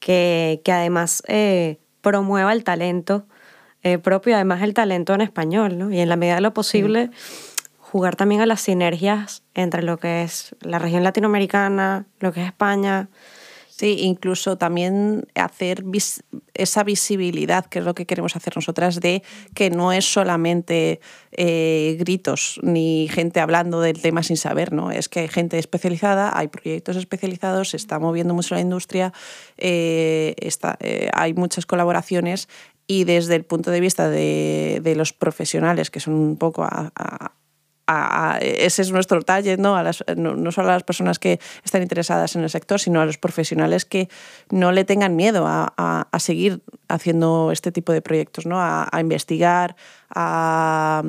que, 0.00 0.60
que 0.64 0.72
además... 0.72 1.22
Eh, 1.28 1.78
promueva 2.06 2.52
el 2.52 2.62
talento 2.62 3.26
eh, 3.82 3.98
propio, 3.98 4.36
además 4.36 4.62
el 4.62 4.74
talento 4.74 5.12
en 5.12 5.22
español, 5.22 5.76
¿no? 5.76 5.90
Y 5.90 5.98
en 5.98 6.08
la 6.08 6.14
medida 6.14 6.36
de 6.36 6.40
lo 6.40 6.54
posible, 6.54 7.10
jugar 7.80 8.14
también 8.14 8.40
a 8.40 8.46
las 8.46 8.60
sinergias 8.60 9.42
entre 9.54 9.82
lo 9.82 9.96
que 9.98 10.22
es 10.22 10.54
la 10.60 10.78
región 10.78 11.02
latinoamericana, 11.02 12.06
lo 12.20 12.32
que 12.32 12.42
es 12.42 12.46
España, 12.46 13.08
Sí, 13.78 13.98
incluso 14.00 14.56
también 14.56 15.26
hacer 15.34 15.84
esa 16.54 16.82
visibilidad, 16.82 17.66
que 17.66 17.80
es 17.80 17.84
lo 17.84 17.94
que 17.94 18.06
queremos 18.06 18.34
hacer 18.34 18.56
nosotras, 18.56 19.00
de 19.00 19.22
que 19.54 19.68
no 19.68 19.92
es 19.92 20.10
solamente 20.10 21.00
eh, 21.32 21.96
gritos 21.98 22.58
ni 22.62 23.06
gente 23.08 23.38
hablando 23.38 23.82
del 23.82 24.00
tema 24.00 24.22
sin 24.22 24.38
saber, 24.38 24.72
¿no? 24.72 24.90
Es 24.90 25.10
que 25.10 25.20
hay 25.20 25.28
gente 25.28 25.58
especializada, 25.58 26.32
hay 26.38 26.48
proyectos 26.48 26.96
especializados, 26.96 27.68
se 27.68 27.76
está 27.76 27.98
moviendo 27.98 28.32
mucho 28.32 28.54
la 28.54 28.62
industria, 28.62 29.12
eh, 29.58 30.34
eh, 30.80 31.10
hay 31.12 31.34
muchas 31.34 31.66
colaboraciones 31.66 32.48
y 32.86 33.04
desde 33.04 33.34
el 33.34 33.44
punto 33.44 33.70
de 33.70 33.80
vista 33.80 34.08
de, 34.08 34.94
los 34.96 35.12
profesionales, 35.12 35.90
que 35.90 36.00
son 36.00 36.14
un 36.14 36.38
poco 36.38 36.64
a 36.64 37.32
ese 38.40 38.82
es 38.82 38.90
nuestro 38.90 39.22
target, 39.22 39.58
¿no? 39.58 39.76
A 39.76 39.84
no, 40.16 40.52
solo 40.52 40.70
a 40.70 40.72
las 40.72 40.82
personas 40.82 41.18
que 41.18 41.38
están 41.64 41.82
interesadas 41.82 42.34
en 42.34 42.42
el 42.42 42.50
sector, 42.50 42.80
sino 42.80 43.00
a 43.00 43.06
los 43.06 43.18
profesionales 43.18 43.84
que 43.84 44.08
no 44.50 44.72
le 44.72 44.84
tengan 44.84 45.14
miedo 45.14 45.44
a, 45.46 46.08
seguir 46.18 46.62
haciendo 46.88 47.52
este 47.52 47.70
tipo 47.70 47.92
de 47.92 48.02
proyectos, 48.02 48.46
¿no? 48.46 48.56
a, 48.58 48.88
investigar, 49.00 49.76
a, 50.10 51.02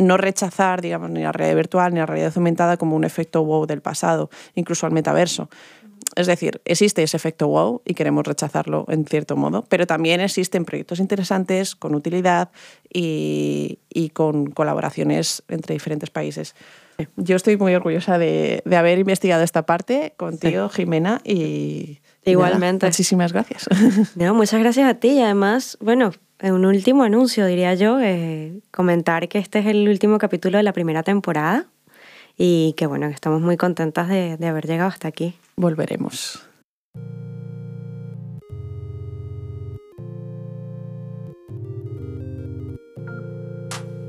no 0.00 0.16
rechazar 0.16 0.80
digamos, 0.80 1.10
ni 1.10 1.22
la 1.22 1.32
realidad 1.32 1.56
virtual 1.56 1.92
ni 1.92 1.98
la 1.98 2.06
realidad 2.06 2.32
aumentada 2.36 2.76
como 2.76 2.94
un 2.94 3.04
efecto 3.04 3.44
wow 3.44 3.66
del 3.66 3.82
pasado, 3.82 4.30
incluso 4.54 4.86
al 4.86 4.92
metaverso. 4.92 5.48
Es 6.18 6.26
decir, 6.26 6.60
existe 6.64 7.04
ese 7.04 7.16
efecto 7.16 7.46
wow 7.46 7.80
y 7.84 7.94
queremos 7.94 8.26
rechazarlo 8.26 8.86
en 8.88 9.04
cierto 9.04 9.36
modo, 9.36 9.64
pero 9.68 9.86
también 9.86 10.20
existen 10.20 10.64
proyectos 10.64 10.98
interesantes 10.98 11.76
con 11.76 11.94
utilidad 11.94 12.50
y, 12.92 13.78
con 14.14 14.50
colaboraciones 14.50 15.44
entre 15.46 15.74
diferentes 15.74 16.10
países. 16.10 16.56
Yo 17.14 17.36
estoy 17.36 17.56
muy 17.56 17.72
orgullosa 17.72 18.18
de, 18.18 18.64
haber 18.76 18.98
investigado 18.98 19.44
esta 19.44 19.64
parte 19.64 20.14
contigo, 20.16 20.68
Jimena, 20.68 21.20
y 21.22 22.00
igualmente. 22.24 22.86
muchísimas 22.86 23.32
gracias. 23.32 23.68
No, 24.16 24.34
muchas 24.34 24.58
gracias 24.58 24.90
a 24.90 24.94
ti 24.94 25.10
y 25.10 25.20
además, 25.20 25.78
bueno, 25.80 26.10
un 26.42 26.64
último 26.64 27.04
anuncio, 27.04 27.46
diría 27.46 27.74
yo, 27.74 28.00
eh, 28.00 28.58
comentar 28.72 29.28
que 29.28 29.38
este 29.38 29.60
es 29.60 29.66
el 29.66 29.88
último 29.88 30.18
capítulo 30.18 30.56
de 30.56 30.64
la 30.64 30.72
primera 30.72 31.04
temporada 31.04 31.68
y 32.38 32.72
que 32.74 32.86
bueno, 32.86 33.06
estamos 33.06 33.42
muy 33.42 33.56
contentas 33.56 34.08
de 34.08 34.46
haber 34.46 34.66
llegado 34.66 34.88
hasta 34.88 35.08
aquí 35.08 35.34
volveremos. 35.56 36.40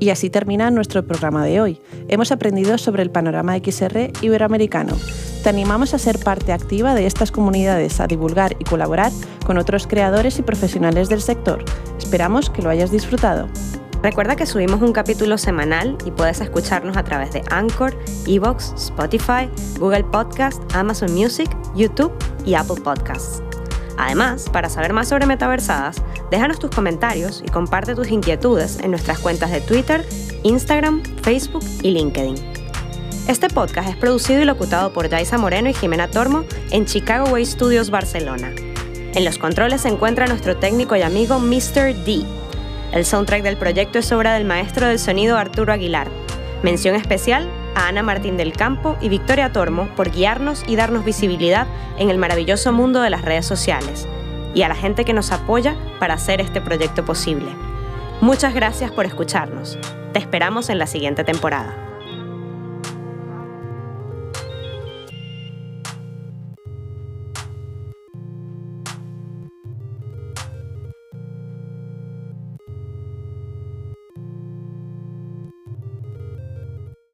Y 0.00 0.08
así 0.08 0.30
termina 0.30 0.70
nuestro 0.70 1.06
programa 1.06 1.44
de 1.44 1.60
hoy. 1.60 1.78
Hemos 2.08 2.32
aprendido 2.32 2.78
sobre 2.78 3.02
el 3.02 3.10
panorama 3.10 3.58
XR 3.58 4.10
iberoamericano. 4.22 4.96
Te 5.42 5.50
animamos 5.50 5.92
a 5.92 5.98
ser 5.98 6.18
parte 6.18 6.52
activa 6.52 6.94
de 6.94 7.06
estas 7.06 7.30
comunidades, 7.30 8.00
a 8.00 8.06
divulgar 8.06 8.56
y 8.58 8.64
colaborar 8.64 9.12
con 9.44 9.58
otros 9.58 9.86
creadores 9.86 10.38
y 10.38 10.42
profesionales 10.42 11.10
del 11.10 11.20
sector. 11.20 11.62
Esperamos 11.98 12.48
que 12.48 12.62
lo 12.62 12.70
hayas 12.70 12.90
disfrutado. 12.90 13.48
Recuerda 14.02 14.34
que 14.34 14.46
subimos 14.46 14.80
un 14.80 14.92
capítulo 14.92 15.36
semanal 15.36 15.98
y 16.06 16.10
puedes 16.10 16.40
escucharnos 16.40 16.96
a 16.96 17.04
través 17.04 17.32
de 17.32 17.42
Anchor, 17.50 17.94
Evox, 18.26 18.72
Spotify, 18.76 19.50
Google 19.78 20.04
Podcast, 20.04 20.62
Amazon 20.74 21.12
Music, 21.12 21.50
YouTube 21.74 22.12
y 22.46 22.54
Apple 22.54 22.80
Podcasts. 22.82 23.42
Además, 23.98 24.48
para 24.50 24.70
saber 24.70 24.94
más 24.94 25.08
sobre 25.08 25.26
Metaversadas, 25.26 26.02
déjanos 26.30 26.58
tus 26.58 26.70
comentarios 26.70 27.42
y 27.44 27.50
comparte 27.50 27.94
tus 27.94 28.08
inquietudes 28.08 28.78
en 28.80 28.90
nuestras 28.90 29.18
cuentas 29.18 29.50
de 29.50 29.60
Twitter, 29.60 30.06
Instagram, 30.44 31.02
Facebook 31.22 31.64
y 31.82 31.90
LinkedIn. 31.90 32.36
Este 33.28 33.48
podcast 33.48 33.90
es 33.90 33.96
producido 33.96 34.40
y 34.40 34.46
locutado 34.46 34.94
por 34.94 35.10
Jaisa 35.10 35.36
Moreno 35.36 35.68
y 35.68 35.74
Jimena 35.74 36.08
Tormo 36.08 36.44
en 36.70 36.86
Chicago 36.86 37.28
Way 37.30 37.44
Studios, 37.44 37.90
Barcelona. 37.90 38.50
En 39.12 39.26
los 39.26 39.36
controles 39.36 39.82
se 39.82 39.88
encuentra 39.88 40.26
nuestro 40.26 40.56
técnico 40.56 40.96
y 40.96 41.02
amigo 41.02 41.38
Mr. 41.38 41.94
D. 42.06 42.24
El 42.92 43.04
soundtrack 43.04 43.42
del 43.42 43.56
proyecto 43.56 44.00
es 44.00 44.10
obra 44.10 44.34
del 44.34 44.44
maestro 44.44 44.88
del 44.88 44.98
sonido 44.98 45.38
Arturo 45.38 45.72
Aguilar. 45.72 46.08
Mención 46.62 46.96
especial 46.96 47.48
a 47.76 47.86
Ana 47.86 48.02
Martín 48.02 48.36
del 48.36 48.52
Campo 48.52 48.96
y 49.00 49.08
Victoria 49.08 49.52
Tormo 49.52 49.88
por 49.94 50.10
guiarnos 50.10 50.64
y 50.66 50.74
darnos 50.74 51.04
visibilidad 51.04 51.68
en 51.98 52.10
el 52.10 52.18
maravilloso 52.18 52.72
mundo 52.72 53.00
de 53.00 53.10
las 53.10 53.22
redes 53.22 53.46
sociales, 53.46 54.08
y 54.54 54.62
a 54.62 54.68
la 54.68 54.74
gente 54.74 55.04
que 55.04 55.12
nos 55.12 55.30
apoya 55.30 55.76
para 56.00 56.14
hacer 56.14 56.40
este 56.40 56.60
proyecto 56.60 57.04
posible. 57.04 57.50
Muchas 58.20 58.54
gracias 58.54 58.90
por 58.90 59.06
escucharnos. 59.06 59.78
Te 60.12 60.18
esperamos 60.18 60.68
en 60.68 60.78
la 60.78 60.88
siguiente 60.88 61.22
temporada. 61.22 61.89